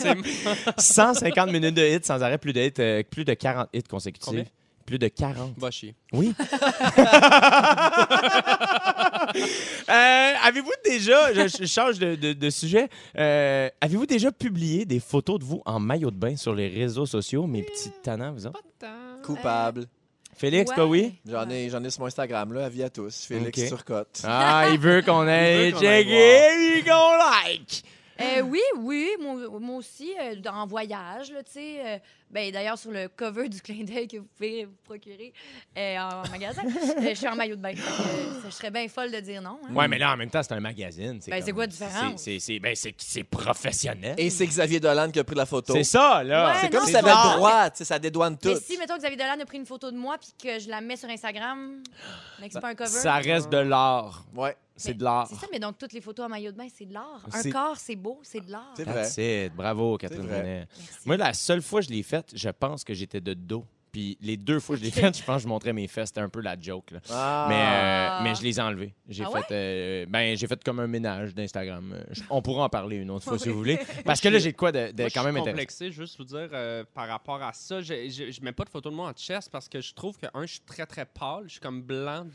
C'est 0.00 0.80
150 0.80 1.50
minutes 1.52 1.74
de 1.74 1.82
hits 1.82 2.00
sans 2.04 2.22
arrêt, 2.22 2.38
plus 2.38 2.54
de, 2.54 2.60
hits, 2.62 2.72
euh, 2.78 3.02
plus 3.02 3.24
de 3.26 3.34
40 3.34 3.68
hits 3.74 3.82
consécutifs. 3.82 4.24
Combien? 4.26 4.44
Plus 4.86 4.98
de 4.98 5.08
40. 5.08 5.52
Va 5.58 5.70
chier. 5.70 5.94
Oui. 6.12 6.34
Euh, 9.88 10.32
avez-vous 10.44 10.70
déjà, 10.84 11.32
je, 11.32 11.48
je 11.48 11.64
change 11.66 11.98
de, 11.98 12.14
de- 12.14 12.32
de 12.32 12.50
sujet, 12.50 12.88
Euh, 13.18 13.68
avez-vous 13.80 14.06
déjà 14.06 14.30
publié 14.32 14.84
des 14.84 15.00
photos 15.00 15.38
de 15.38 15.44
vous 15.44 15.62
en 15.64 15.80
maillot 15.80 16.10
de 16.10 16.16
bain 16.16 16.36
sur 16.36 16.54
les 16.54 16.68
réseaux 16.68 17.06
sociaux, 17.06 17.46
mes 17.46 17.62
petits 17.62 17.90
tannants, 18.02 18.32
vous 18.32 18.46
autres? 18.46 18.60
Coupable. 19.24 19.86
Félix, 20.36 20.70
Ouais. 20.70 20.76
toi, 20.76 20.86
oui? 20.86 21.14
J'en 21.28 21.48
ai, 21.50 21.68
j'en 21.70 21.82
ai 21.84 21.90
sur 21.90 22.00
mon 22.00 22.06
Instagram, 22.06 22.52
là, 22.52 22.64
avis 22.66 22.82
à 22.82 22.90
tous. 22.90 23.26
Félix 23.26 23.60
Ok. 23.60 23.68
Turcotte. 23.68 24.22
Ah, 24.24 24.66
il 24.72 24.78
veut 24.78 25.02
qu'on 25.02 25.26
aille 25.26 25.68
Il 25.68 25.74
veut 25.74 25.78
qu'on 25.80 25.86
aille 25.86 26.04
checker 26.04 26.78
et 26.78 26.82
qu'on 26.82 27.16
like. 27.48 27.84
Euh, 28.20 28.40
oui, 28.42 28.60
oui, 28.78 29.08
moi, 29.20 29.36
moi 29.60 29.76
aussi, 29.76 30.12
euh, 30.20 30.34
en 30.50 30.66
voyage, 30.66 31.28
tu 31.28 31.52
sais. 31.52 31.76
euh, 31.84 31.98
ben, 32.30 32.50
D'ailleurs, 32.52 32.78
sur 32.78 32.90
le 32.90 33.08
cover 33.08 33.48
du 33.48 33.60
clin 33.60 33.84
d'œil 33.84 34.08
que 34.08 34.16
vous 34.18 34.26
pouvez 34.36 34.64
vous 34.64 34.76
procurer 34.84 35.32
euh, 35.76 35.96
en 35.98 36.28
magasin, 36.30 36.62
euh, 36.64 37.08
je 37.10 37.14
suis 37.14 37.28
en 37.28 37.36
maillot 37.36 37.56
de 37.56 37.60
bain. 37.60 37.72
Euh, 37.74 38.40
je 38.44 38.50
serais 38.50 38.70
bien 38.70 38.86
folle 38.88 39.10
de 39.10 39.20
dire 39.20 39.40
non. 39.42 39.58
hein. 39.68 39.74
Ouais, 39.74 39.88
mais 39.88 39.98
là, 39.98 40.12
en 40.12 40.16
même 40.16 40.30
temps, 40.30 40.42
c'est 40.42 40.52
un 40.52 40.60
magazine. 40.60 41.20
Ben, 41.28 41.42
c'est 41.42 41.52
quoi 41.52 41.64
la 41.64 41.66
différence? 41.68 42.20
C'est, 42.22 42.58
ben, 42.58 42.74
c'est, 42.74 42.94
c'est 42.98 43.24
professionnel. 43.24 44.14
Et 44.18 44.30
c'est 44.30 44.46
Xavier 44.46 44.80
Dolan 44.80 45.10
qui 45.10 45.18
a 45.18 45.24
pris 45.24 45.36
la 45.36 45.46
photo. 45.46 45.72
C'est 45.74 45.84
ça, 45.84 46.22
là. 46.24 46.52
Ouais, 46.52 46.58
C'est 46.60 46.70
comme 46.70 46.80
si 46.80 46.86
c'est 46.86 46.92
ça 46.92 46.98
avait 47.00 47.10
ça. 47.10 47.30
le 47.32 47.36
droit, 47.36 47.70
tu 47.70 47.76
sais, 47.78 47.84
ça 47.84 47.98
dédouane 47.98 48.36
tout. 48.38 48.48
Mais 48.48 48.56
si, 48.56 48.78
mettons, 48.78 48.96
Xavier 48.96 49.16
Dolan 49.16 49.40
a 49.40 49.44
pris 49.44 49.58
une 49.58 49.66
photo 49.66 49.90
de 49.90 49.96
moi 49.96 50.16
puis 50.18 50.30
que 50.42 50.58
je 50.58 50.68
la 50.68 50.80
mets 50.80 50.96
sur 50.96 51.08
Instagram, 51.08 51.82
mais 52.40 52.48
que 52.48 52.54
c'est 52.54 52.60
pas 52.60 52.68
un 52.70 52.74
cover? 52.74 52.90
Ça 52.90 53.14
reste 53.16 53.50
de 53.50 53.58
l'art. 53.58 54.24
Ouais, 54.34 54.56
C'est 54.76 54.94
de 54.94 55.04
l'art. 55.04 55.26
C'est 55.28 55.36
ça, 55.36 55.46
mais 55.52 55.58
donc 55.58 55.78
toutes 55.78 55.92
les 55.92 56.00
photos 56.00 56.26
en 56.26 56.28
maillot 56.28 56.52
de 56.52 56.56
bain, 56.56 56.66
c'est 56.74 56.86
de 56.86 56.94
l'art. 56.94 57.24
Un 57.32 57.50
corps, 57.50 57.76
c'est 57.76 57.96
beau, 57.96 58.20
c'est 58.22 58.40
de 58.44 58.50
l'art. 58.50 58.72
c'est 58.76 58.84
vrai. 58.84 59.50
Bravo, 59.50 59.96
Catherine. 59.98 60.66
Moi, 61.04 61.16
la 61.16 61.32
seule 61.34 61.62
fois 61.62 61.80
que 61.80 61.86
je 61.86 61.92
l'ai 61.92 62.02
faite, 62.02 62.30
je 62.34 62.48
pense 62.48 62.84
que 62.84 62.94
j'étais 62.94 63.20
de 63.20 63.34
dos. 63.34 63.64
Puis 63.90 64.16
les 64.22 64.38
deux 64.38 64.58
fois 64.58 64.74
que 64.74 64.80
je 64.80 64.86
l'ai 64.86 64.90
faite, 64.90 65.18
je 65.18 65.22
pense 65.22 65.36
que 65.36 65.42
je 65.42 65.48
montrais 65.48 65.74
mes 65.74 65.86
fesses. 65.86 66.08
C'était 66.08 66.22
un 66.22 66.30
peu 66.30 66.40
la 66.40 66.58
joke. 66.58 66.92
Là. 66.92 67.00
Ah. 67.10 67.46
Mais, 67.50 67.56
euh, 67.58 68.24
mais 68.30 68.34
je 68.34 68.42
les 68.42 68.58
ai 68.58 68.62
enlevés. 68.62 68.94
J'ai 69.06 69.22
Ah 69.22 69.26
fait, 69.30 69.36
ouais? 69.36 69.44
euh, 69.50 70.06
ben, 70.08 70.34
j'ai 70.34 70.46
fait 70.46 70.64
comme 70.64 70.80
un 70.80 70.86
ménage 70.86 71.34
d'Instagram. 71.34 71.92
Euh, 71.94 72.02
On 72.30 72.40
pourra 72.40 72.64
en 72.64 72.68
parler 72.70 72.96
une 72.96 73.10
autre 73.10 73.24
fois 73.28 73.38
si 73.38 73.50
vous 73.50 73.56
voulez. 73.58 73.78
Parce 74.06 74.22
que 74.22 74.30
là, 74.30 74.38
j'ai 74.38 74.52
de 74.52 74.56
quoi 74.56 74.72
de, 74.72 74.92
de 74.92 75.02
Moi, 75.02 75.10
quand 75.12 75.24
même 75.24 75.34
je 75.36 75.40
suis 75.42 75.50
complexé, 75.50 75.92
juste 75.92 76.16
vous 76.16 76.24
dire, 76.24 76.48
euh, 76.54 76.84
par 76.94 77.06
rapport 77.06 77.42
à 77.42 77.52
ça, 77.52 77.82
je 77.82 78.40
mets 78.42 78.52
pas 78.52 78.64
de 78.64 78.70
photo 78.70 78.88
de 78.88 78.94
moi 78.94 79.10
en 79.10 79.12
chest 79.12 79.50
parce 79.52 79.68
que 79.68 79.82
je 79.82 79.92
trouve 79.92 80.16
que, 80.16 80.24
un, 80.32 80.46
je 80.46 80.52
suis 80.52 80.60
très, 80.60 80.86
très 80.86 81.04
pâle. 81.04 81.42
Je 81.48 81.50
suis 81.52 81.60
comme 81.60 81.82
blanc 81.82 82.26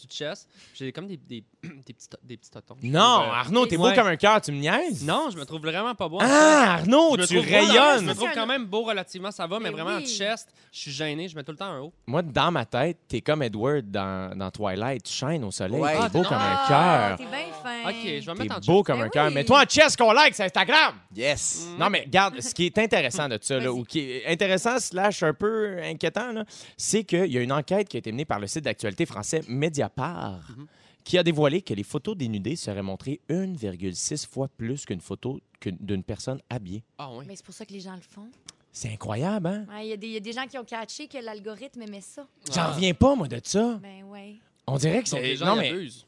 du, 0.00 0.06
du 0.06 0.14
chest. 0.14 0.48
J'ai 0.74 0.92
comme 0.92 1.06
des, 1.06 1.16
des, 1.16 1.44
des, 1.62 1.92
petits, 1.92 2.08
des 2.22 2.36
petits 2.36 2.50
totons. 2.50 2.76
je 2.82 2.86
Non, 2.88 3.00
trouve, 3.00 3.28
euh, 3.28 3.32
Arnaud, 3.36 3.66
t'es 3.66 3.76
beau 3.76 3.84
Ouais. 3.88 3.94
comme 3.94 4.06
un 4.06 4.16
cœur, 4.16 4.40
tu 4.40 4.52
me 4.52 4.58
niaises? 4.58 5.04
Non, 5.04 5.28
je 5.30 5.36
me 5.38 5.44
trouve 5.44 5.60
vraiment 5.60 5.94
pas 5.94 6.08
beau. 6.08 6.18
Ah, 6.20 6.74
Arnaud, 6.78 7.16
tu 7.16 7.34
beau 7.34 7.40
dans- 7.40 7.46
Je 7.46 7.52
rayonnes. 7.54 8.04
me 8.06 8.14
trouve 8.14 8.30
quand 8.34 8.46
même 8.46 8.66
beau 8.66 8.82
relativement, 8.82 9.30
ça 9.30 9.46
va, 9.46 9.58
mais, 9.58 9.64
Mais 9.70 9.70
vraiment 9.70 9.96
en 9.96 10.00
oui. 10.00 10.06
chest, 10.06 10.48
je 10.72 10.78
suis 10.78 10.90
gêné, 10.92 11.28
je 11.28 11.36
mets 11.36 11.44
tout 11.44 11.52
le 11.52 11.58
temps 11.58 11.66
un 11.66 11.80
haut. 11.80 11.92
Moi, 12.06 12.22
dans 12.22 12.50
ma 12.50 12.64
tête, 12.64 12.98
t'es 13.08 13.20
comme 13.20 13.42
Edward 13.42 13.90
dans, 13.90 14.36
dans 14.36 14.50
Twilight. 14.50 15.02
Tu 15.04 15.12
shines 15.12 15.44
au 15.44 15.50
soleil. 15.50 15.80
Ouais. 15.80 15.92
T'es 15.92 15.98
Ah, 16.02 16.08
beau 16.08 16.22
comme 16.22 16.32
un 16.34 16.58
Ah, 16.64 17.16
cœur. 17.16 17.18
T'es 17.18 17.24
bien 17.24 17.52
fin. 17.62 17.88
Ok, 17.90 17.94
je 18.20 18.26
vais 18.26 18.34
mettre 18.34 18.56
en 18.56 18.60
beau 18.60 18.76
chest. 18.78 18.86
comme 18.86 18.98
Ben 19.00 19.04
un 19.06 19.08
cœur. 19.08 19.26
oui. 19.28 19.32
Mais 19.34 19.44
toi, 19.44 19.62
en 19.62 19.64
chest 19.66 19.96
qu'on 19.96 20.12
like 20.12 20.34
sur 20.34 20.44
Instagram. 20.44 20.94
Yes. 21.14 21.66
Mm. 21.74 21.78
Non, 21.80 21.90
mais 21.90 22.00
regarde, 22.02 22.40
ce 22.40 22.54
qui 22.54 22.66
est 22.66 22.78
intéressant 22.78 23.28
de 23.28 23.38
ça, 23.40 23.58
là, 23.58 23.72
ou 23.72 23.84
qui 23.84 24.00
est 24.00 24.26
intéressant 24.26 24.78
slash 24.78 25.22
un 25.22 25.32
peu 25.34 25.78
inquiétant, 25.82 26.32
là, 26.32 26.44
c'est 26.76 27.04
qu'il 27.04 27.26
y 27.32 27.38
a 27.38 27.40
une 27.40 27.52
enquête 27.52 27.88
qui 27.88 27.96
a 27.96 27.98
été 27.98 28.10
menée 28.12 28.24
par 28.24 28.40
le 28.40 28.46
site 28.46 28.64
d'actualité 28.64 29.06
français 29.06 29.42
Mediapart 29.84 30.50
Mhm. 30.56 30.66
qui 31.04 31.18
a 31.18 31.22
dévoilé 31.22 31.60
que 31.62 31.74
les 31.74 31.82
photos 31.82 32.16
dénudées 32.16 32.56
seraient 32.56 32.82
montrées 32.82 33.20
1,6 33.28 34.26
fois 34.26 34.48
plus 34.48 34.84
qu'une 34.86 35.00
photo 35.00 35.40
d'une 35.64 36.02
personne 36.02 36.40
habillée. 36.50 36.82
Ah 36.98 37.10
oui. 37.12 37.24
Mais 37.28 37.36
c'est 37.36 37.44
pour 37.44 37.54
ça 37.54 37.64
que 37.66 37.72
les 37.72 37.80
gens 37.80 37.94
le 37.94 38.00
font. 38.02 38.28
C'est 38.72 38.90
incroyable, 38.92 39.46
hein? 39.46 39.66
Ouais, 39.68 39.86
Il 39.86 39.90
y, 39.90 39.92
a 39.92 39.96
des- 39.96 40.06
il 40.08 40.12
y 40.14 40.16
a 40.16 40.20
des 40.20 40.32
gens 40.32 40.46
qui 40.46 40.58
ont 40.58 40.64
catché 40.64 41.06
que 41.06 41.18
l'algorithme 41.18 41.82
aimait 41.82 42.00
ça. 42.00 42.26
J'en 42.52 42.62
Ah. 42.62 42.72
reviens 42.72 42.92
pas, 42.94 43.14
moi, 43.14 43.28
de 43.28 43.40
ça. 43.44 43.78
Ben 43.82 44.02
ouais. 44.04 44.34
On 44.66 44.76
dirait 44.78 45.02
que 45.02 45.08
c'est... 45.08 45.20
les 45.22 45.36
gens 45.36 45.46
Non, 45.46 45.56
mais 45.56 45.68
abusent. 45.70 46.06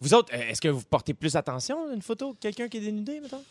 vous 0.00 0.12
autres, 0.12 0.32
est-ce 0.34 0.60
que 0.60 0.68
vous 0.68 0.82
portez 0.82 1.14
plus 1.14 1.34
attention 1.36 1.88
à 1.88 1.94
une 1.94 2.02
photo 2.02 2.36
quelqu'un 2.38 2.68
qui 2.68 2.76
est 2.78 2.80
dénudé, 2.80 3.20
mettons? 3.20 3.42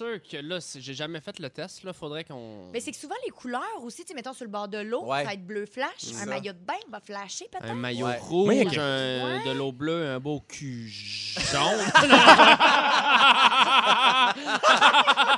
Sûr 0.00 0.18
que 0.22 0.38
là, 0.38 0.60
j'ai 0.78 0.94
jamais 0.94 1.20
fait 1.20 1.38
le 1.40 1.50
test, 1.50 1.84
là, 1.84 1.92
faudrait 1.92 2.24
qu'on... 2.24 2.70
Mais 2.72 2.80
c'est 2.80 2.90
que 2.90 2.96
souvent, 2.96 3.14
les 3.26 3.30
couleurs 3.30 3.60
aussi, 3.82 4.02
tu 4.02 4.14
mettons 4.14 4.32
sur 4.32 4.46
le 4.46 4.50
bord 4.50 4.66
de 4.66 4.78
l'eau, 4.78 5.04
Ouais. 5.04 5.18
ça 5.18 5.24
va 5.24 5.32
être 5.34 5.46
bleu 5.46 5.66
flash. 5.66 5.90
Un 6.12 6.20
ça. 6.20 6.24
maillot 6.24 6.54
de 6.54 6.58
bain 6.58 6.72
va 6.90 7.00
flasher 7.00 7.48
peut-être. 7.52 7.70
Un 7.70 7.74
maillot 7.74 8.06
Ouais. 8.06 8.16
rouge, 8.18 8.78
un- 8.78 9.40
Ouais. 9.40 9.44
de 9.44 9.50
l'eau 9.58 9.72
bleue, 9.72 10.08
un 10.08 10.18
beau 10.18 10.40
cul 10.48 10.88
jaune. 11.52 11.84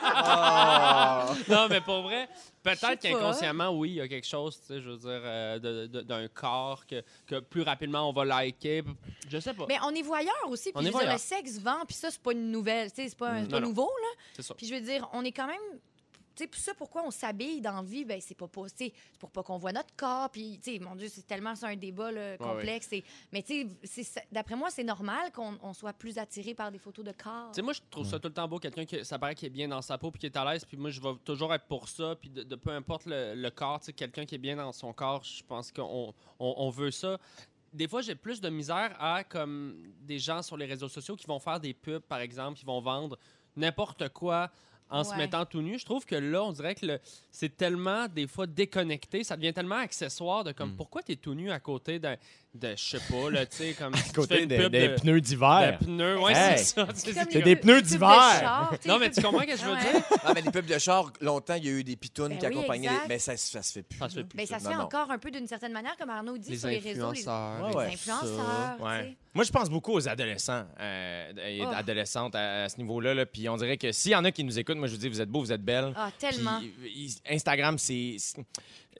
non, 1.48 1.66
mais 1.68 1.80
pour 1.80 2.02
vrai, 2.02 2.28
peut-être 2.62 3.00
qu'inconsciemment, 3.00 3.70
oui, 3.70 3.90
il 3.90 3.94
y 3.96 4.00
a 4.00 4.08
quelque 4.08 4.26
chose, 4.26 4.58
tu 4.60 4.66
sais, 4.74 4.80
je 4.80 4.88
veux 4.90 4.96
dire, 4.96 5.20
euh, 5.24 5.86
d'un 5.88 6.28
corps 6.28 6.86
que, 6.86 7.02
que 7.26 7.40
plus 7.40 7.62
rapidement 7.62 8.08
on 8.08 8.12
va 8.12 8.24
liker. 8.24 8.82
Je 9.28 9.38
sais 9.38 9.54
pas. 9.54 9.66
Mais 9.68 9.78
on 9.84 9.90
est 9.90 10.02
voyeur 10.02 10.32
aussi. 10.48 10.72
Puis 10.72 10.74
On 10.76 10.80
je 10.82 10.92
veux 10.92 11.00
dire, 11.04 11.12
le 11.12 11.18
sexe 11.18 11.58
vend, 11.58 11.84
puis 11.86 11.96
ça, 11.96 12.10
c'est 12.10 12.22
pas 12.22 12.32
une 12.32 12.50
nouvelle. 12.50 12.90
tu 12.90 13.02
sais, 13.02 13.08
C'est 13.08 13.18
pas, 13.18 13.30
un- 13.30 13.36
c'est 13.38 13.42
Non, 13.44 13.48
pas 13.50 13.60
non. 13.60 13.68
nouveau, 13.68 13.90
là. 14.02 14.08
C'est 14.34 14.42
ça. 14.42 14.54
Puis 14.54 14.66
je 14.66 14.74
veux 14.74 14.80
dire, 14.80 15.08
on 15.12 15.24
est 15.24 15.32
quand 15.32 15.46
même. 15.46 15.60
Sais, 16.34 16.46
pour 16.46 16.60
ça, 16.60 16.72
pourquoi 16.74 17.04
on 17.06 17.10
s'habille 17.10 17.60
dans 17.60 17.72
la 17.76 17.82
vie, 17.82 18.04
ben, 18.04 18.20
c'est 18.20 18.34
pas 18.34 18.48
pour, 18.48 18.66
c'est 18.74 18.92
pour 19.18 19.30
pas 19.30 19.42
qu'on 19.42 19.58
voit 19.58 19.72
notre 19.72 19.94
corps. 19.96 20.30
Puis, 20.30 20.58
tu 20.62 20.72
sais, 20.72 20.78
mon 20.78 20.94
Dieu, 20.96 21.08
c'est 21.08 21.26
tellement 21.26 21.54
ça 21.54 21.68
un 21.68 21.76
débat 21.76 22.10
là, 22.10 22.36
complexe. 22.38 22.92
Et- 22.92 23.04
mais, 23.32 23.42
tu 23.42 23.68
sais, 23.84 24.04
d'après 24.30 24.56
moi, 24.56 24.70
c'est 24.70 24.84
normal 24.84 25.30
qu'on 25.32 25.58
on 25.62 25.72
soit 25.72 25.92
plus 25.92 26.16
attiré 26.18 26.54
par 26.54 26.70
des 26.72 26.78
photos 26.78 27.04
de 27.04 27.12
corps. 27.12 27.50
Tu 27.50 27.56
sais, 27.56 27.62
moi, 27.62 27.72
je 27.72 27.80
trouve 27.90 28.06
ça 28.06 28.18
tout 28.18 28.28
le 28.28 28.34
temps 28.34 28.48
beau, 28.48 28.58
quelqu'un 28.58 28.84
qui, 28.84 29.04
ça 29.04 29.18
paraît 29.18 29.34
qu'il 29.34 29.46
est 29.46 29.50
bien 29.50 29.68
dans 29.68 29.82
sa 29.82 29.98
peau 29.98 30.10
puis 30.10 30.20
qui 30.20 30.26
est 30.26 30.36
à 30.36 30.50
l'aise. 30.50 30.64
Puis 30.64 30.76
moi, 30.76 30.90
je 30.90 31.00
vais 31.00 31.14
toujours 31.24 31.52
être 31.54 31.66
pour 31.66 31.88
ça. 31.88 32.16
Puis 32.20 32.30
de, 32.30 32.42
de 32.42 32.56
peu 32.56 32.70
importe 32.70 33.06
le, 33.06 33.34
le 33.34 33.50
corps, 33.50 33.80
tu 33.80 33.86
sais, 33.86 33.92
quelqu'un 33.92 34.24
qui 34.24 34.34
est 34.34 34.38
bien 34.38 34.56
dans 34.56 34.72
son 34.72 34.92
corps, 34.92 35.22
je 35.24 35.42
pense 35.44 35.70
qu'on 35.70 36.14
on, 36.38 36.54
on 36.58 36.70
veut 36.70 36.90
ça. 36.90 37.18
Des 37.72 37.88
fois, 37.88 38.02
j'ai 38.02 38.14
plus 38.14 38.40
de 38.40 38.50
misère 38.50 38.94
à, 39.00 39.24
comme, 39.24 39.76
des 40.00 40.18
gens 40.18 40.42
sur 40.42 40.56
les 40.58 40.66
réseaux 40.66 40.88
sociaux 40.90 41.16
qui 41.16 41.26
vont 41.26 41.38
faire 41.38 41.58
des 41.58 41.72
pubs, 41.72 42.02
par 42.02 42.20
exemple, 42.20 42.58
qui 42.58 42.66
vont 42.66 42.80
vendre 42.82 43.18
n'importe 43.56 44.08
quoi 44.10 44.50
en 44.92 45.04
se 45.04 45.14
mettant 45.16 45.44
tout 45.46 45.62
nu. 45.62 45.78
Je 45.78 45.84
trouve 45.84 46.04
que 46.04 46.14
là, 46.14 46.44
on 46.44 46.52
dirait 46.52 46.74
que 46.74 47.00
c'est 47.30 47.56
tellement, 47.56 48.06
des 48.08 48.26
fois, 48.26 48.46
déconnecté. 48.46 49.24
Ça 49.24 49.36
devient 49.36 49.52
tellement 49.52 49.76
accessoire 49.76 50.44
de 50.44 50.52
comme, 50.52 50.72
Mm. 50.72 50.76
pourquoi 50.76 51.02
tu 51.02 51.12
es 51.12 51.16
tout 51.16 51.34
nu 51.34 51.50
à 51.50 51.58
côté 51.60 51.98
d'un, 51.98 52.16
de, 52.54 52.74
je 52.76 52.82
sais 52.82 52.98
pas, 53.10 53.30
là, 53.30 53.46
tu 53.46 53.56
sais, 53.56 53.72
comme, 53.72 53.94
À 53.94 53.96
tu 53.96 54.02
fais 54.04 54.12
côté 54.12 54.42
une 54.42 54.48
des, 54.48 54.58
pub 54.58 54.72
des 54.72 54.88
de- 54.88 54.94
pneus 54.96 55.20
d'hiver. 55.22 55.78
de 55.80 55.84
pneus, 55.86 56.18
ouais, 56.20 56.32
Hey. 56.34 56.58
c'est 56.58 56.64
ça. 56.64 56.86
C'est- 56.94 57.12
des 57.42 57.54
pubs- 57.56 57.60
pneus 57.62 57.80
de 57.82 57.86
d'hiver. 57.86 58.76
sais, 58.82 58.88
Non, 58.88 58.98
mais 58.98 59.10
tu 59.10 59.22
comprends 59.22 59.40
ce 59.40 59.46
que 59.46 59.56
je 59.56 59.64
veux 59.64 59.72
Ouais. 59.72 59.80
dire? 59.92 60.02
Ah, 60.24 60.32
mais 60.34 60.42
les 60.42 60.50
pubs 60.50 60.66
de 60.66 60.78
char, 60.78 61.10
longtemps, 61.22 61.54
il 61.54 61.64
y 61.64 61.68
a 61.68 61.72
eu 61.72 61.82
des 61.84 61.96
pitounes 61.96 62.28
Ben 62.28 62.38
qui 62.38 62.46
oui, 62.46 62.52
accompagnaient 62.52 62.90
les. 62.90 63.08
Mais 63.08 63.18
ça, 63.18 63.36
ça 63.38 63.62
se 63.62 63.72
fait 63.72 63.82
plus. 63.82 63.98
Ça 63.98 64.08
se 64.10 64.14
fait 64.16 64.24
plus. 64.24 64.36
Ben, 64.36 64.46
ça 64.46 64.58
se 64.58 64.68
fait 64.68 64.74
non. 64.74 64.82
encore 64.82 65.10
un 65.10 65.18
peu 65.18 65.30
d'une 65.30 65.46
certaine 65.46 65.72
manière, 65.72 65.96
comme 65.96 66.10
Arnaud 66.10 66.36
dit, 66.36 66.50
Les 66.50 66.58
sur 66.58 66.68
les 66.68 66.78
réseaux. 66.78 67.10
Les, 67.12 67.20
influenceurs. 67.20 67.62
Ouais, 67.64 67.70
les 67.70 67.76
ouais. 67.76 67.86
influenceurs. 67.94 68.76
Ouais. 68.80 69.16
Moi, 69.34 69.44
je 69.44 69.50
pense 69.50 69.70
beaucoup 69.70 69.92
aux 69.94 70.06
adolescents 70.10 70.66
euh, 70.78 71.32
et 71.48 71.62
Oh. 71.64 71.70
adolescentes 71.74 72.34
à, 72.34 72.64
à 72.64 72.68
ce 72.68 72.76
niveau-là. 72.76 73.14
là. 73.14 73.24
Puis 73.24 73.48
on 73.48 73.56
dirait 73.56 73.78
que 73.78 73.90
s'il 73.90 74.12
y 74.12 74.14
en 74.14 74.24
a 74.26 74.30
qui 74.30 74.44
nous 74.44 74.58
écoutent, 74.58 74.76
moi, 74.76 74.88
je 74.88 74.92
vous 74.92 74.98
dis, 74.98 75.08
vous 75.08 75.22
êtes 75.22 75.30
beaux, 75.30 75.40
vous 75.40 75.52
êtes 75.52 75.64
belles. 75.64 75.94
Ah, 75.96 76.10
tellement. 76.18 76.60
Il- 76.84 77.14
Instagram, 77.30 77.78
c'est. 77.78 78.16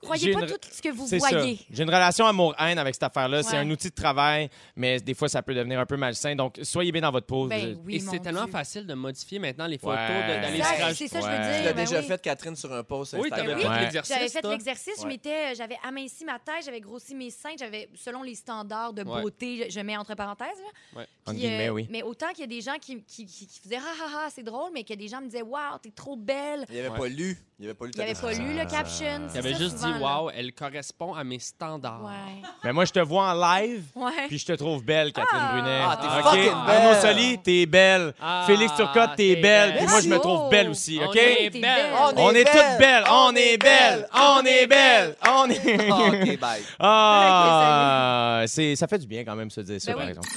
Croyez 0.03 0.25
J'ai 0.27 0.33
pas 0.33 0.41
une- 0.41 0.47
tout 0.47 0.57
ce 0.71 0.81
que 0.81 0.89
vous 0.89 1.05
voyez. 1.07 1.59
J'ai 1.71 1.83
une 1.83 1.89
relation 1.89 2.25
amour-haine 2.25 2.77
avec 2.77 2.93
cette 2.95 3.03
affaire-là. 3.03 3.43
C'est 3.43 3.57
un 3.57 3.69
outil 3.69 3.89
de 3.89 3.95
travail, 3.95 4.49
mais 4.75 4.99
des 4.99 5.13
fois, 5.13 5.29
ça 5.29 5.41
peut 5.41 5.53
devenir 5.53 5.79
un 5.79 5.85
peu 5.85 5.97
malsain. 5.97 6.35
Donc, 6.35 6.59
soyez 6.63 6.91
bien 6.91 7.01
dans 7.01 7.11
votre 7.11 7.27
pause. 7.27 7.49
Ben 7.49 7.77
oui, 7.85 7.95
Et 7.95 7.99
c'est 7.99 8.19
tellement 8.19 8.43
Dieu. 8.43 8.51
facile 8.51 8.85
de 8.85 8.93
modifier 8.93 9.39
maintenant 9.39 9.67
les 9.67 9.77
photos, 9.77 9.97
Ouais. 9.99 10.41
d'aller 10.41 10.61
Ça, 10.61 10.89
se 10.89 10.95
C'est 10.95 11.07
ça, 11.07 11.19
je 11.21 11.25
veux 11.25 11.31
Ouais. 11.31 11.37
dire. 11.39 11.57
Tu 11.59 11.63
l'as 11.65 11.73
ben 11.73 11.85
déjà 11.85 11.99
oui. 11.99 12.05
fait, 12.07 12.21
Catherine, 12.21 12.55
sur 12.55 12.71
un 12.73 12.83
post 12.83 13.13
Oui, 13.13 13.21
Instagram. 13.29 13.47
t'avais 13.47 13.61
fait 13.61 13.67
Ouais. 13.69 13.79
l'exercice. 13.81 14.15
J'avais 14.15 14.29
fait 14.29 14.45
l'exercice, 14.47 15.05
m'étais, 15.05 15.55
j'avais 15.55 15.77
aminci 15.83 16.25
ma 16.25 16.39
taille, 16.39 16.61
j'avais 16.63 16.79
grossi 16.81 17.15
mes 17.15 17.29
seins, 17.29 17.55
j'avais, 17.57 17.89
selon 17.95 18.23
les 18.23 18.35
standards 18.35 18.93
de 18.93 19.03
Ouais. 19.03 19.21
beauté, 19.21 19.65
je, 19.69 19.73
je 19.73 19.79
mets 19.81 19.97
entre 19.97 20.15
parenthèses. 20.15 20.47
Là. 20.95 21.05
Puis, 21.27 21.45
euh, 21.45 21.69
oui. 21.69 21.87
Mais 21.89 22.03
autant 22.03 22.29
qu'il 22.29 22.41
y 22.41 22.43
a 22.43 22.47
des 22.47 22.61
gens 22.61 22.75
qui, 22.79 23.01
qui, 23.03 23.25
qui, 23.25 23.47
qui 23.47 23.59
faisaient 23.59 23.77
ah 23.79 23.93
ah 24.03 24.09
ah, 24.25 24.29
c'est 24.33 24.43
drôle, 24.43 24.71
mais 24.73 24.83
que 24.83 24.93
des 24.93 25.07
gens 25.07 25.21
me 25.21 25.25
disaient 25.27 25.41
waouh, 25.41 25.77
t'es 25.81 25.91
trop 25.91 26.15
belle. 26.15 26.65
Il 26.69 26.79
avait 26.79 26.89
pas 26.97 27.07
lu. 27.07 27.37
Il 27.59 27.65
avait 27.65 27.73
pas 27.75 27.85
lu 27.85 27.91
Il 27.93 27.97
ta 27.97 28.03
avait 28.03 28.13
pas 28.15 28.33
lu 28.33 28.57
le 28.57 28.65
caption. 28.69 29.27
Il 29.33 29.37
avait 29.37 29.53
juste 29.55 29.75
dit 29.77 29.92
Waouh, 30.01 30.29
elle 30.35 30.51
correspond 30.53 31.13
à 31.13 31.23
mes 31.23 31.39
standards. 31.39 32.03
Ouais. 32.03 32.41
Mais 32.63 32.73
moi, 32.73 32.85
je 32.85 32.91
te 32.91 32.99
vois 32.99 33.31
en 33.31 33.33
live, 33.33 33.83
Ouais. 33.95 34.27
puis 34.27 34.37
je 34.39 34.45
te 34.45 34.53
trouve 34.53 34.83
belle, 34.83 35.11
Catherine 35.13 35.41
Ah. 35.41 35.51
Brunet. 35.53 35.79
Ah, 35.81 35.99
t'es 36.01 36.07
OK? 36.07 36.23
fucking 36.23 36.65
belle. 36.65 36.75
Arnaud 36.87 37.01
Soli, 37.01 37.37
t'es 37.43 37.65
belle. 37.65 38.13
Ah, 38.21 38.43
Félix 38.47 38.73
Turcotte, 38.75 39.11
t'es 39.15 39.35
t'es 39.35 39.41
belle. 39.41 39.69
belle. 39.73 39.77
Puis 39.79 39.87
moi, 39.87 40.01
je 40.01 40.09
me 40.09 40.17
trouve 40.19 40.49
belle 40.49 40.69
aussi, 40.69 40.99
On 41.01 41.07
OK? 41.07 41.15
est 41.17 41.49
T'es 41.51 41.59
belle. 41.59 41.91
On 42.17 42.31
est 42.31 42.43
toutes 42.45 42.77
belles. 42.79 43.03
On 43.09 43.35
est 43.35 43.57
belles. 43.57 44.07
On 44.13 44.41
est 44.45 44.67
belles. 44.67 45.15
On 45.27 45.49
est... 45.49 45.89
Ah, 45.91 46.07
OK, 46.07 46.39
bye. 46.39 46.61
Ah, 46.79 48.43
c'est, 48.47 48.75
ça 48.75 48.87
fait 48.87 48.99
du 48.99 49.07
bien 49.07 49.23
quand 49.23 49.35
même 49.35 49.49
se 49.49 49.61
dire 49.61 49.79
ça, 49.81 49.91
Ben 49.91 49.97
par 49.97 50.05
oui. 50.05 50.09
exemple. 50.11 50.27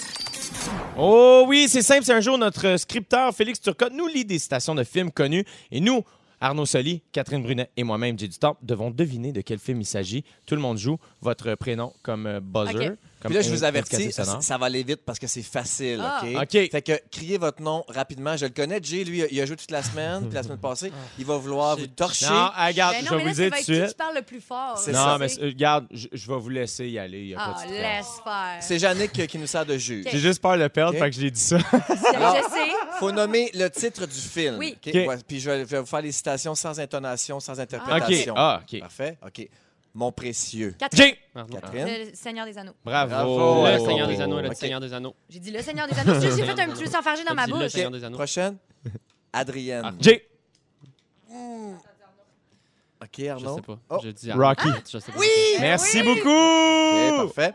Oh 0.99 1.45
oui, 1.47 1.67
c'est 1.69 1.83
simple. 1.83 2.05
C'est 2.05 2.15
un 2.15 2.21
jour, 2.21 2.39
notre 2.39 2.77
scripteur 2.79 3.35
Félix 3.35 3.61
Turcotte 3.61 3.93
nous 3.93 4.07
lit 4.07 4.25
des 4.25 4.39
citations 4.39 4.75
de 4.75 4.85
films 4.85 5.11
connus. 5.11 5.45
Et 5.71 5.81
nous, 5.81 6.03
Arnaud 6.41 6.67
Soli, 6.67 7.03
Catherine 7.13 7.43
Brunet 7.43 7.71
et 7.77 7.85
moi-même, 7.85 8.19
Jay 8.19 8.29
Dutemps, 8.29 8.57
devons 8.63 8.91
deviner 8.91 9.33
de 9.33 9.41
quel 9.41 9.59
film 9.59 9.81
il 9.81 9.87
s'agit. 9.87 10.25
Tout 10.47 10.55
le 10.55 10.61
monde 10.61 10.79
joue 10.79 10.99
votre 11.21 11.55
prénom 11.55 11.93
comme 12.03 12.27
euh, 12.27 12.41
buzzer. 12.41 12.93
Comme 13.21 13.31
Puis 13.31 13.37
là, 13.37 13.41
je 13.41 13.51
vous 13.51 13.65
avertis, 13.65 14.13
ça 14.13 14.59
va 14.59 14.67
aller 14.67 14.83
vite 14.83 15.01
parce 15.05 15.19
que 15.19 15.27
c'est 15.27 15.43
facile, 15.43 16.01
Ah. 16.03 16.21
OK? 16.23 16.43
OK. 16.43 16.71
Fait 16.71 16.83
que 16.83 16.93
criez 17.11 17.39
votre 17.39 17.63
nom 17.63 17.83
rapidement. 17.89 18.37
Je 18.37 18.45
le 18.45 18.53
connais, 18.53 18.79
Jay, 18.83 19.05
lui, 19.05 19.25
il 19.31 19.41
a 19.41 19.47
joué 19.47 19.57
toute 19.57 19.71
la 19.71 19.83
semaine, 19.83 20.27
puis 20.27 20.35
la 20.35 20.43
semaine 20.43 20.59
passée. 20.59 20.93
Il 21.19 21.25
va 21.25 21.37
vouloir 21.39 21.77
vous 21.79 21.87
torcher. 21.87 22.27
Non, 22.27 22.51
ah, 22.55 22.67
regarde, 22.67 22.95
Ben 22.95 23.05
je 23.07 23.11
vais 23.11 23.17
mais 23.17 23.31
vous 23.31 23.35
dire 23.37 23.51
tout 23.51 23.59
de 23.59 23.63
suite. 23.63 23.89
qui 23.89 23.95
parle 23.95 24.17
le 24.17 24.23
plus 24.23 24.41
fort. 24.43 24.75
Non, 24.89 24.93
ça. 24.93 25.17
mais 25.19 25.27
regarde, 25.41 25.87
je, 25.91 26.09
je 26.13 26.31
vais 26.31 26.39
vous 26.39 26.49
laisser 26.51 26.89
y 26.89 26.99
aller. 26.99 27.21
Il 27.21 27.29
y 27.29 27.35
a 27.35 27.39
pas 27.39 27.55
Ah, 27.57 27.63
de 27.63 27.69
stress. 27.69 27.81
laisse 27.83 28.07
faire. 28.23 28.57
C'est 28.61 28.79
Yannick 28.79 29.27
qui 29.27 29.39
nous 29.39 29.47
sert 29.47 29.65
de 29.65 29.79
juge. 29.79 30.05
J'ai 30.11 30.19
juste 30.19 30.43
peur 30.43 30.53
de 30.59 30.63
le 30.63 30.69
perdre, 30.69 30.93
OK. 30.97 31.03
fait 31.03 31.11
que 31.11 31.17
j'ai 31.17 31.31
dit 31.31 31.41
ça. 31.41 31.57
Alors- 32.15 32.37
Je 32.37 32.43
sais. 32.55 32.71
faut 33.01 33.13
nommer 33.13 33.51
le 33.55 33.69
titre 33.71 34.07
du 34.07 34.15
film. 34.21 34.57
Oui. 34.59 34.77
Ouais, 34.87 35.17
puis 35.27 35.41
je 35.41 35.51
vais, 35.51 35.61
je 35.61 35.65
vais 35.65 35.81
vous 35.81 35.87
faire 35.87 36.03
les 36.03 36.13
citations 36.13 36.55
sans 36.55 36.79
intonation, 36.79 37.41
sans 37.41 37.55
OK. 37.55 37.61
interprétation. 37.61 38.35
Ah, 38.37 38.61
OK. 38.63 38.79
Parfait? 38.81 39.17
OK. 39.27 39.49
Mon 39.99 40.13
précieux. 40.13 40.75
Catherine, 40.79 41.15
le 41.35 42.15
Seigneur 42.15 42.45
des 42.45 42.59
Anneaux. 42.59 42.75
Bravo. 42.85 43.11
Bravo. 43.11 43.65
Le 43.67 43.79
Oh. 43.81 43.87
Seigneur 43.87 44.07
des 44.09 44.21
Anneaux, 44.21 44.41
le 44.43 44.49
OK. 44.49 44.55
Seigneur 44.55 44.79
des 44.79 44.93
Anneaux. 44.93 45.15
J'ai 45.31 45.39
dit 45.41 45.51
le 45.51 45.63
Seigneur 45.63 45.89
des 45.89 45.99
Anneaux. 45.99 46.21
J'ai 46.21 46.31
fait 46.45 46.61
un 46.61 46.69
petit 46.69 46.87
s'enfarger 46.87 47.25
dans 47.25 47.33
ma 47.35 47.47
Dis 47.47 47.53
le 47.53 47.59
bouche. 47.61 47.69
Seigneur 47.69 47.91
des 47.91 48.05
Anneaux. 48.05 48.19
Prochaine? 48.19 48.59
Adrienne. 49.33 49.85
Arnaud. 49.87 49.99
Jay! 50.01 50.29
OK, 53.03 53.09
Je 53.19 53.29
Arnaud? 53.29 53.57
sais 53.57 53.63
pas. 53.63 53.79
Oh. 53.89 53.99
Je 54.05 54.09
dis 54.11 54.33
Rocky. 54.33 54.69
Arnaud. 54.69 54.81
Je 54.93 54.99
sais 54.99 55.13
pas. 55.13 55.19
Oui! 55.19 55.27
Merci 55.61 56.03
oui. 56.03 56.15
beaucoup! 56.15 56.29
OK, 57.25 57.35
parfait. 57.35 57.55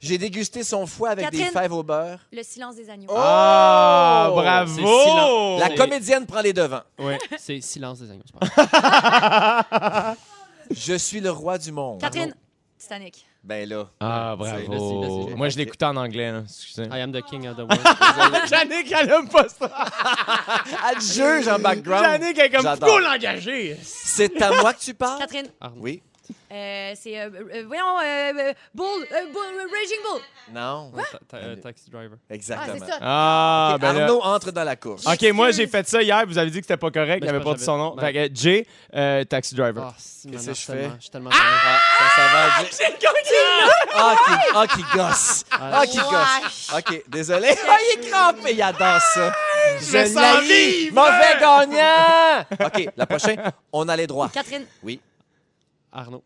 J'ai 0.00 0.16
dégusté 0.18 0.62
son 0.64 0.86
foie 0.86 1.10
avec 1.10 1.30
des 1.30 1.44
fèves 1.46 1.72
au 1.72 1.82
beurre. 1.82 2.20
Le 2.32 2.42
silence 2.42 2.76
des 2.76 2.88
agneaux. 2.88 3.08
Oh! 3.10 3.14
Ah, 3.16 4.64
C'est 4.66 4.80
bravo! 4.82 5.58
La 5.58 5.70
comédienne 5.76 6.24
prend 6.26 6.40
les 6.40 6.52
devants. 6.54 6.82
Ouais. 6.98 7.18
C'est 7.38 7.60
Silence 7.60 8.00
des 8.00 8.10
Agneaux. 8.10 8.22
c'est 8.26 8.38
pas 8.38 9.66
grave. 9.70 10.16
Je 10.70 10.94
suis 10.94 11.20
le 11.20 11.30
roi 11.30 11.58
du 11.58 11.72
monde. 11.72 12.00
Catherine, 12.00 12.34
Titanic. 12.78 13.26
Ben 13.42 13.68
là. 13.68 13.86
Ah, 14.00 14.34
bravo. 14.38 15.28
Moi, 15.36 15.50
je 15.50 15.58
l'écoutais 15.58 15.84
en 15.84 15.96
anglais, 15.96 16.32
là. 16.32 16.42
Excusez. 16.44 16.84
I 16.84 17.00
am 17.00 17.12
the 17.12 17.22
king 17.22 17.46
of 17.46 17.56
the 17.56 17.60
world. 17.60 17.80
Jannick, 18.48 18.90
elle 18.90 19.10
aime 19.10 19.28
pas 19.28 19.46
ça. 19.48 19.70
Elle 20.90 21.00
juge 21.02 21.48
en 21.48 21.58
background. 21.58 22.04
Jannick 22.04 22.38
est 22.38 22.50
comme 22.50 22.76
full 22.76 23.06
engagée. 23.06 23.76
C'est 23.82 24.40
à 24.40 24.50
moi 24.62 24.72
que 24.72 24.80
tu 24.80 24.94
parles? 24.94 25.18
Catherine, 25.18 25.48
Arnaud. 25.60 25.82
Oui. 25.82 26.02
Euh, 26.52 26.92
c'est. 26.94 27.18
euh, 27.20 27.30
euh, 27.54 27.64
voyons, 27.66 27.98
euh, 28.02 28.52
Bull, 28.74 28.86
euh, 29.12 29.32
Bull, 29.32 29.42
euh, 29.54 29.66
Raging 29.72 29.98
Bull. 30.02 30.20
Non. 30.54 30.92
Euh, 31.34 31.56
Taxi 31.56 31.90
driver. 31.90 32.16
Ah, 32.30 32.34
Exactement. 32.34 32.76
c'est 32.78 32.86
ça. 32.90 32.98
Ah, 33.00 33.72
OK, 33.74 33.80
ben 33.80 33.92
là. 33.92 34.02
Arnaud 34.04 34.20
entre 34.22 34.50
dans 34.52 34.64
la 34.64 34.76
course. 34.76 35.06
OK, 35.06 35.22
moi, 35.32 35.50
j'ai 35.50 35.66
fait 35.66 35.86
ça 35.88 36.02
hier. 36.02 36.24
Vous 36.26 36.38
avez 36.38 36.50
dit 36.50 36.58
que 36.60 36.64
c'était 36.66 36.76
pas 36.76 36.90
correct. 36.90 37.20
Ben, 37.20 37.26
il 37.26 37.28
avait 37.28 37.38
je 37.38 37.44
pas 37.44 37.54
dit 37.54 37.64
son 37.64 37.76
nom. 37.78 37.92
que 37.96 38.00
Fait 38.00 38.12
que 38.12 38.34
Jay, 38.34 38.66
euh, 38.94 39.24
taxi 39.24 39.54
driver. 39.54 39.84
Ah, 39.88 39.94
si, 39.98 40.30
Qu'est-ce 40.30 40.46
que 40.46 40.54
je 40.54 40.60
fais? 40.64 40.90
Je 40.96 41.00
suis 41.02 41.10
tellement 41.10 41.30
Ah, 41.32 41.78
ça, 41.98 42.04
ça 42.16 42.32
va. 42.32 42.68
J'ai 42.70 43.06
Ah, 43.96 44.14
qui, 44.26 44.32
ah, 44.54 44.66
qui 44.66 44.96
gosse. 44.96 45.44
Ah, 45.50 45.86
qui 45.86 45.98
gosse. 45.98 46.72
OK, 46.76 47.02
désolé. 47.08 47.48
Ah, 47.68 47.76
il 47.80 47.98
est 48.06 48.10
crampé. 48.10 48.52
Il 48.52 48.62
adore 48.62 49.00
ça. 49.00 49.32
Je 49.80 50.06
sens. 50.06 50.92
Mauvais 50.92 51.40
gagnant. 51.40 52.44
OK, 52.66 52.88
la 52.96 53.06
prochaine, 53.06 53.52
on 53.72 53.88
a 53.88 53.96
les 53.96 54.06
droits. 54.06 54.28
Catherine, 54.28 54.64
Oui. 54.82 55.00
Arnaud. 55.94 56.22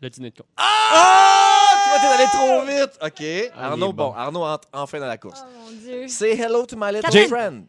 Le 0.00 0.10
dîner 0.10 0.30
de 0.30 0.36
con. 0.36 0.44
Ah! 0.56 1.68
Tu 1.84 1.90
vois, 1.90 1.98
t'es 2.00 2.22
allé 2.22 2.30
trop 2.32 2.62
vite. 2.66 2.98
OK. 3.00 3.10
Ah, 3.10 3.14
il 3.20 3.24
est 3.24 3.50
Arnaud, 3.56 3.92
bon. 3.92 4.08
bon. 4.10 4.14
Arnaud 4.14 4.42
entre 4.44 4.68
enfin 4.72 4.98
dans 4.98 5.06
la 5.06 5.16
course. 5.16 5.42
oh 5.46 5.50
mon 5.64 5.70
Dieu. 5.78 6.08
Say 6.08 6.32
hello 6.38 6.66
to 6.66 6.76
my 6.76 6.86
little 6.88 7.02
Catherine. 7.02 7.28
friend. 7.28 7.66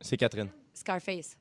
C'est 0.00 0.16
Catherine. 0.16 0.48
Scarface. 0.72 1.36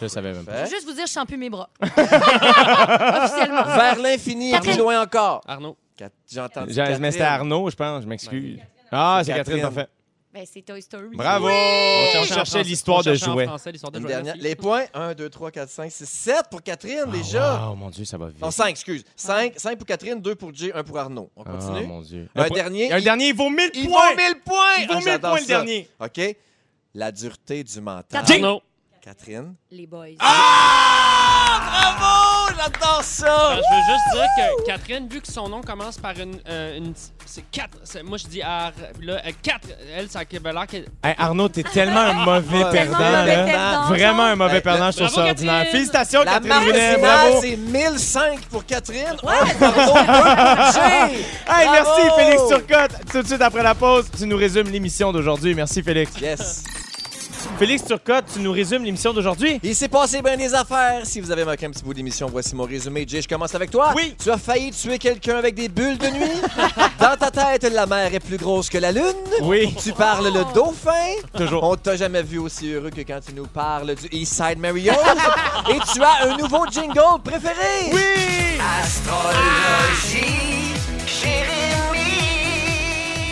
Je 0.00 0.06
savais 0.06 0.32
même 0.32 0.44
pas. 0.44 0.52
Je 0.52 0.56
Fait. 0.56 0.64
veux 0.64 0.70
juste 0.70 0.86
vous 0.86 0.92
dire, 0.94 1.06
je 1.06 1.12
sens 1.12 1.26
plus 1.26 1.36
mes 1.36 1.50
bras. 1.50 1.68
Officiellement. 1.82 3.64
Vers 3.64 3.98
l'infini 4.00 4.50
et 4.50 4.52
plus 4.54 4.60
Catherine. 4.66 4.78
loin 4.80 5.02
encore. 5.02 5.40
Arnaud. 5.46 5.76
Cat- 5.96 6.10
J'ai 6.30 6.40
entendu 6.40 6.72
J'ai- 6.72 6.82
Mais 6.98 7.10
c'était 7.10 7.24
Catherine. 7.24 7.40
Arnaud, 7.52 7.70
je 7.70 7.76
pense. 7.76 8.02
Je 8.02 8.08
m'excuse. 8.08 8.58
Ah, 8.90 9.20
c'est 9.24 9.32
Catherine, 9.32 9.60
Catherine. 9.60 9.74
parfait. 9.74 9.90
Ben, 10.32 10.44
c'est 10.46 10.62
Toy 10.62 10.80
Story. 10.80 11.16
Bravo! 11.16 11.48
On 11.48 12.20
On 12.20 12.24
cherchait 12.24 12.62
l'histoire 12.62 13.02
de 13.02 13.14
jouets. 13.14 13.48
Une 13.94 14.04
dernière. 14.04 14.36
Les 14.36 14.54
points 14.54 14.84
1, 14.94 15.12
2, 15.14 15.28
3, 15.28 15.50
4, 15.50 15.68
5, 15.68 15.90
6, 15.90 16.08
7 16.08 16.36
pour 16.48 16.62
Catherine 16.62 17.10
déjà. 17.10 17.68
Oh 17.68 17.74
mon 17.74 17.90
Dieu, 17.90 18.04
ça 18.04 18.16
va 18.16 18.28
vite. 18.28 18.40
Non, 18.40 18.52
5, 18.52 18.68
excuse. 18.68 19.02
5, 19.16 19.54
5 19.56 19.76
pour 19.76 19.86
Catherine, 19.88 20.20
2 20.20 20.34
pour 20.36 20.54
Jay, 20.54 20.72
1 20.72 20.84
pour 20.84 20.98
Arnaud. 20.98 21.30
On 21.34 21.42
Oh 21.42 21.44
continue. 21.50 21.84
mon 21.86 22.00
Dieu. 22.00 22.28
Un 22.36 22.44
Le- 22.44 22.50
dernier, 22.50 22.92
Un 22.92 22.98
il- 22.98 23.04
dernier, 23.04 23.28
il 23.30 23.34
vaut 23.34 23.50
1000 23.50 23.70
Il 23.74 23.88
points! 23.88 24.10
vaut 24.10 24.16
1000 24.16 24.34
points! 24.44 24.54
Il 24.78 24.86
vaut 24.86 24.92
Ah, 24.92 24.96
1000 24.98 25.04
j'adore 25.04 25.30
points, 25.32 25.40
le 25.40 25.46
ça. 25.46 25.52
dernier. 25.56 25.88
OK. 25.98 26.36
La 26.94 27.10
dureté 27.12 27.64
du 27.64 27.80
mental. 27.80 28.04
Catherine. 28.10 28.44
Arnaud. 28.44 28.60
Catherine. 29.02 29.54
Les 29.70 29.86
boys. 29.86 30.08
Ah! 30.20 31.94
Bravo! 31.96 32.54
J'adore 32.58 33.02
ça! 33.02 33.52
Euh, 33.52 33.56
je 33.56 33.74
veux 33.74 33.82
juste 33.94 34.04
dire 34.12 34.26
que 34.36 34.66
Catherine, 34.66 35.08
vu 35.08 35.20
que 35.22 35.32
son 35.32 35.48
nom 35.48 35.62
commence 35.62 35.96
par 35.96 36.12
une. 36.18 36.38
euh, 36.48 36.76
une 36.76 36.92
c'est 37.24 37.44
4. 37.50 38.02
Moi, 38.04 38.18
je 38.18 38.26
dis 38.26 38.42
Ar. 38.42 38.72
Là, 39.00 39.22
4. 39.42 39.68
Elle, 39.96 40.10
ça 40.10 40.18
avait 40.20 40.52
l'air 40.52 40.66
qu'elle. 40.66 40.86
Hey, 41.02 41.14
Arnaud, 41.16 41.48
t'es 41.48 41.62
tellement 41.62 42.00
un 42.00 42.12
mauvais 42.12 42.64
Ouais. 42.64 42.70
perdant. 42.72 42.98
Tellement 42.98 43.18
mauvais 43.20 43.36
là. 43.36 43.44
perdant. 43.44 43.82
Vraiment 43.86 44.22
un 44.24 44.36
mauvais 44.36 44.60
perdant, 44.60 44.90
je 44.90 44.96
trouve 44.98 45.08
bravo, 45.08 45.22
ça 45.22 45.28
ordinaire. 45.30 45.54
Catherine. 45.54 45.72
Félicitations, 45.72 46.20
La 46.22 46.32
Catherine 46.32 46.48
marque 46.48 46.64
Brunet, 46.64 46.94
finale, 46.96 47.00
bravo! 47.30 47.40
c'est 47.40 47.56
1005 47.56 48.40
pour 48.50 48.66
Catherine. 48.66 49.16
Ouais, 49.22 49.54
bravo. 49.58 49.96
Hey, 49.96 51.24
Bravo! 51.46 51.70
merci 51.72 52.00
Félix 52.18 52.42
Turcotte. 52.48 52.92
Tout 53.10 53.22
de 53.22 53.26
suite 53.26 53.42
après 53.42 53.62
la 53.62 53.74
pause, 53.74 54.10
tu 54.16 54.26
nous 54.26 54.36
résumes 54.36 54.68
l'émission 54.70 55.10
d'aujourd'hui. 55.12 55.54
Merci 55.54 55.82
Félix. 55.82 56.12
Yes. 56.20 56.64
Félix 57.58 57.84
Turcotte, 57.84 58.24
tu 58.32 58.40
nous 58.40 58.52
résumes 58.52 58.84
l'émission 58.84 59.12
d'aujourd'hui? 59.12 59.60
Il 59.62 59.74
s'est 59.74 59.88
passé 59.88 60.22
bien 60.22 60.36
des 60.36 60.54
affaires. 60.54 61.00
Si 61.04 61.20
vous 61.20 61.30
avez 61.30 61.44
manqué 61.44 61.66
un 61.66 61.70
petit 61.70 61.82
bout 61.82 61.92
d'émission, 61.94 62.26
voici 62.30 62.54
mon 62.54 62.64
résumé. 62.64 63.04
Jay, 63.06 63.20
je 63.22 63.28
commence 63.28 63.54
avec 63.54 63.70
toi. 63.70 63.92
Oui. 63.94 64.14
Tu 64.22 64.30
as 64.30 64.38
failli 64.38 64.70
tuer 64.70 64.98
quelqu'un 64.98 65.36
avec 65.36 65.54
des 65.54 65.68
bulles 65.68 65.98
de 65.98 66.06
nuit. 66.08 66.40
Dans 67.00 67.16
ta 67.18 67.30
tête, 67.30 67.70
la 67.72 67.86
mer 67.86 68.14
est 68.14 68.20
plus 68.20 68.36
grosse 68.38 68.68
que 68.70 68.78
la 68.78 68.92
lune. 68.92 69.02
Oui, 69.42 69.74
Tu 69.82 69.92
parles 69.92 70.26
le 70.32 70.44
dauphin. 70.54 70.90
toujours. 71.36 71.64
On 71.64 71.76
t'a 71.76 71.96
jamais 71.96 72.22
vu 72.22 72.38
aussi 72.38 72.72
heureux 72.72 72.90
que 72.90 73.02
quand 73.02 73.20
tu 73.26 73.34
nous 73.34 73.46
parles 73.46 73.94
du 73.94 74.06
Eastside 74.12 74.58
Mario. 74.58 74.92
Et 75.70 75.78
tu 75.92 76.02
as 76.02 76.28
un 76.30 76.36
nouveau 76.38 76.66
jingle 76.70 77.20
préféré. 77.22 77.90
Oui! 77.92 78.00
Astrologie, 78.80 80.74
Jérémy. 81.06 81.50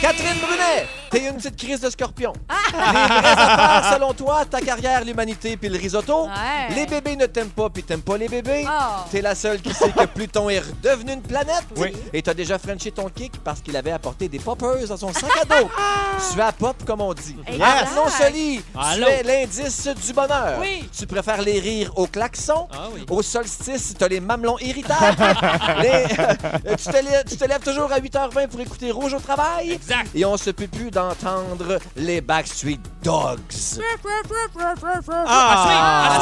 Catherine 0.01 0.39
Brunet, 0.41 0.87
t'es 1.11 1.29
une 1.29 1.37
petite 1.37 1.57
crise 1.57 1.81
de 1.81 1.91
scorpion. 1.91 2.33
Les 2.73 2.79
vraies 2.79 3.31
affaires, 3.31 3.95
selon 3.95 4.13
toi, 4.15 4.45
ta 4.45 4.61
carrière, 4.61 5.05
l'humanité 5.05 5.57
puis 5.57 5.69
le 5.69 5.79
risotto. 5.79 6.25
Ouais. 6.27 6.75
Les 6.75 6.87
bébés 6.87 7.17
ne 7.17 7.27
t'aiment 7.27 7.51
pas 7.51 7.69
puis 7.71 7.83
t'aimes 7.83 8.03
pas 8.03 8.17
les 8.17 8.29
bébés. 8.29 8.67
Oh. 8.69 9.05
T'es 9.11 9.21
la 9.23 9.35
seule 9.35 9.61
qui 9.61 9.73
sait 9.73 9.91
que 9.91 10.05
Pluton 10.07 10.49
est 10.51 10.61
redevenu 10.61 11.13
une 11.13 11.23
planète. 11.23 11.65
Oui. 11.77 11.93
Et 12.13 12.23
t'as 12.23 12.35
déjà 12.35 12.59
frenché 12.59 12.91
ton 12.93 13.09
kick 13.09 13.33
parce 13.43 13.61
qu'il 13.61 13.77
avait 13.77 13.93
apporté 13.93 14.29
des 14.29 14.39
poppers 14.39 14.87
dans 14.89 14.97
son 14.97 15.13
sac 15.13 15.31
à 15.43 15.45
dos. 15.45 15.69
tu 16.33 16.41
as 16.41 16.53
pop, 16.53 16.77
comme 16.85 17.01
on 17.01 17.15
dit. 17.15 17.37
Exact. 17.47 17.89
Arnaud 17.89 18.11
Soli, 18.11 18.61
tu 18.95 19.05
es 19.05 19.23
l'indice 19.23 19.89
du 20.05 20.13
bonheur. 20.13 20.59
Oui. 20.61 20.89
Tu 20.97 21.07
préfères 21.07 21.43
les 21.43 21.59
rires 21.61 21.93
au 21.97 22.07
klaxon. 22.07 22.69
Ah 22.73 22.89
oui. 22.95 23.05
Au 23.09 23.23
solstice, 23.23 23.95
t'as 23.99 24.09
les 24.09 24.21
mamelons 24.21 24.59
irritables. 24.61 25.17
Les- 25.83 25.89
euh, 26.19 26.77
tu, 26.77 26.85
te 26.85 26.93
lèves, 26.97 27.25
tu 27.29 27.37
te 27.37 27.45
lèves 27.45 27.61
toujours 27.63 27.93
à 27.93 28.01
8h20 28.01 28.49
pour 28.49 28.61
écouter 28.61 28.91
Rouge 28.91 29.15
au 29.15 29.21
travail. 29.21 29.73
Exact. 29.73 30.11
Et 30.15 30.25
on 30.25 30.37
se 30.37 30.51
peut 30.51 30.67
plus 30.67 30.91
d'entendre 30.99 31.79
les 31.97 32.21
Backstreet 32.21 32.81
Dogs. 33.05 33.39
Ah, 35.27 36.19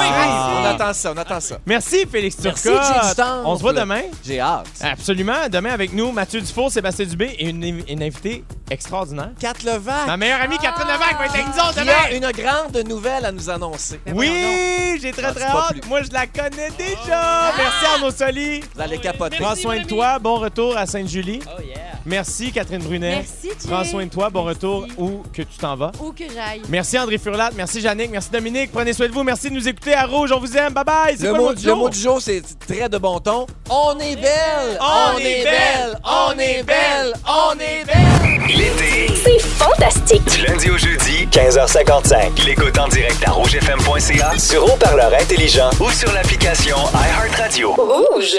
On 0.60 0.64
attend 0.66 0.92
ça, 0.92 1.12
on 1.14 1.16
attend 1.18 1.40
ça. 1.40 1.56
Merci, 1.64 2.04
Félix 2.10 2.36
Merci, 2.42 2.64
Turcotte. 2.68 2.84
Jay 2.84 3.08
du 3.08 3.14
Temple. 3.14 3.42
On 3.46 3.56
se 3.56 3.62
voit 3.62 3.72
demain. 3.72 4.02
J'ai 4.24 4.38
hâte. 4.40 4.66
Absolument. 4.82 5.48
Demain 5.50 5.70
avec 5.70 5.94
nous, 5.94 6.12
Mathieu 6.12 6.40
Dufour, 6.42 6.70
Sébastien 6.70 7.06
Dubé 7.06 7.34
et 7.38 7.48
une, 7.48 7.82
une 7.88 8.02
invitée 8.02 8.44
extraordinaire. 8.70 9.30
Kat 9.40 9.54
Levac. 9.64 10.06
Ma 10.06 10.16
meilleure 10.18 10.42
amie 10.42 10.58
Catherine 10.58 10.86
Levac 10.88 11.18
va 11.18 11.24
être 11.24 11.34
avec 11.34 11.46
nous 11.46 11.62
autres 11.62 11.72
Qui 11.74 11.80
a 11.80 12.08
demain. 12.18 12.28
une 12.28 12.42
grande 12.42 12.88
nouvelle 12.88 13.24
à 13.24 13.32
nous 13.32 13.48
annoncer. 13.48 14.00
Oui, 14.12 14.98
j'ai 15.00 15.12
très 15.12 15.24
Ah, 15.28 15.32
très 15.32 15.46
pas 15.46 15.66
hâte. 15.68 15.80
plus. 15.80 15.88
Moi, 15.88 16.02
je 16.02 16.12
la 16.12 16.26
connais 16.26 16.70
déjà. 16.76 17.52
Merci 17.56 17.84
Arnaud 17.94 18.10
Soli. 18.10 18.60
Vous 18.74 18.80
allez 18.80 18.98
capoter. 18.98 19.36
Prends 19.40 19.54
soin 19.54 19.78
de 19.80 19.86
toi. 19.86 20.18
Bon 20.18 20.36
retour 20.36 20.76
à 20.76 20.84
Sainte-Julie. 20.84 21.40
Oh 21.46 21.62
yeah. 21.62 21.76
Merci 22.04 22.52
Catherine 22.52 22.82
Brunet. 22.82 23.16
Merci, 23.16 23.48
Jay. 23.60 23.68
Prends 23.68 23.84
soin 23.84 24.04
de 24.04 24.10
toi. 24.10 24.30
Bon 24.30 24.44
retour 24.44 24.65
Merci. 24.66 24.94
où 24.98 25.22
que 25.32 25.42
tu 25.42 25.58
t'en 25.60 25.76
vas. 25.76 25.92
Où 26.00 26.12
que 26.12 26.24
j'aille. 26.32 26.62
Merci 26.68 26.98
André 26.98 27.18
Furlat. 27.18 27.50
Merci 27.56 27.80
Jannick. 27.80 28.10
Merci 28.10 28.30
Dominique. 28.30 28.70
Prenez 28.72 28.92
soin 28.92 29.08
de 29.08 29.12
vous. 29.12 29.22
Merci 29.22 29.50
de 29.50 29.54
nous 29.54 29.68
écouter 29.68 29.94
à 29.94 30.06
Rouge. 30.06 30.32
On 30.32 30.38
vous 30.40 30.56
aime. 30.56 30.72
Bye 30.72 30.84
bye. 30.84 31.16
C'est 31.18 31.24
Le 31.24 31.30
quoi 31.30 31.38
mot, 31.40 31.48
le 31.48 31.50
mot 31.50 31.54
du 31.54 31.62
le 31.64 31.70
jour? 31.70 31.78
mot 31.78 31.88
du 31.88 31.98
jour, 32.00 32.20
c'est 32.20 32.42
très 32.66 32.88
de 32.88 32.98
bon 32.98 33.18
ton. 33.20 33.46
On 33.70 33.98
est 33.98 34.16
belle! 34.16 34.78
On 34.80 35.18
est 35.18 35.42
belle! 35.44 35.98
On 36.04 36.32
est 36.38 36.62
belle! 36.62 37.12
On 37.26 37.52
est 37.58 37.84
belle! 37.84 38.46
L'été, 38.46 39.12
C'est 39.24 39.40
fantastique. 39.40 40.24
du 40.24 40.46
lundi 40.46 40.70
au 40.70 40.78
jeudi, 40.78 41.26
15h55. 41.32 42.44
L'écoute 42.46 42.78
en 42.78 42.86
direct 42.88 43.22
à 43.26 43.32
rougefm.ca, 43.32 44.38
sur 44.38 44.64
haut-parleur 44.72 45.12
intelligent 45.20 45.70
ou 45.80 45.90
sur 45.90 46.12
l'application 46.12 46.76
iHeartRadio. 46.94 47.72
Rouge. 47.74 48.36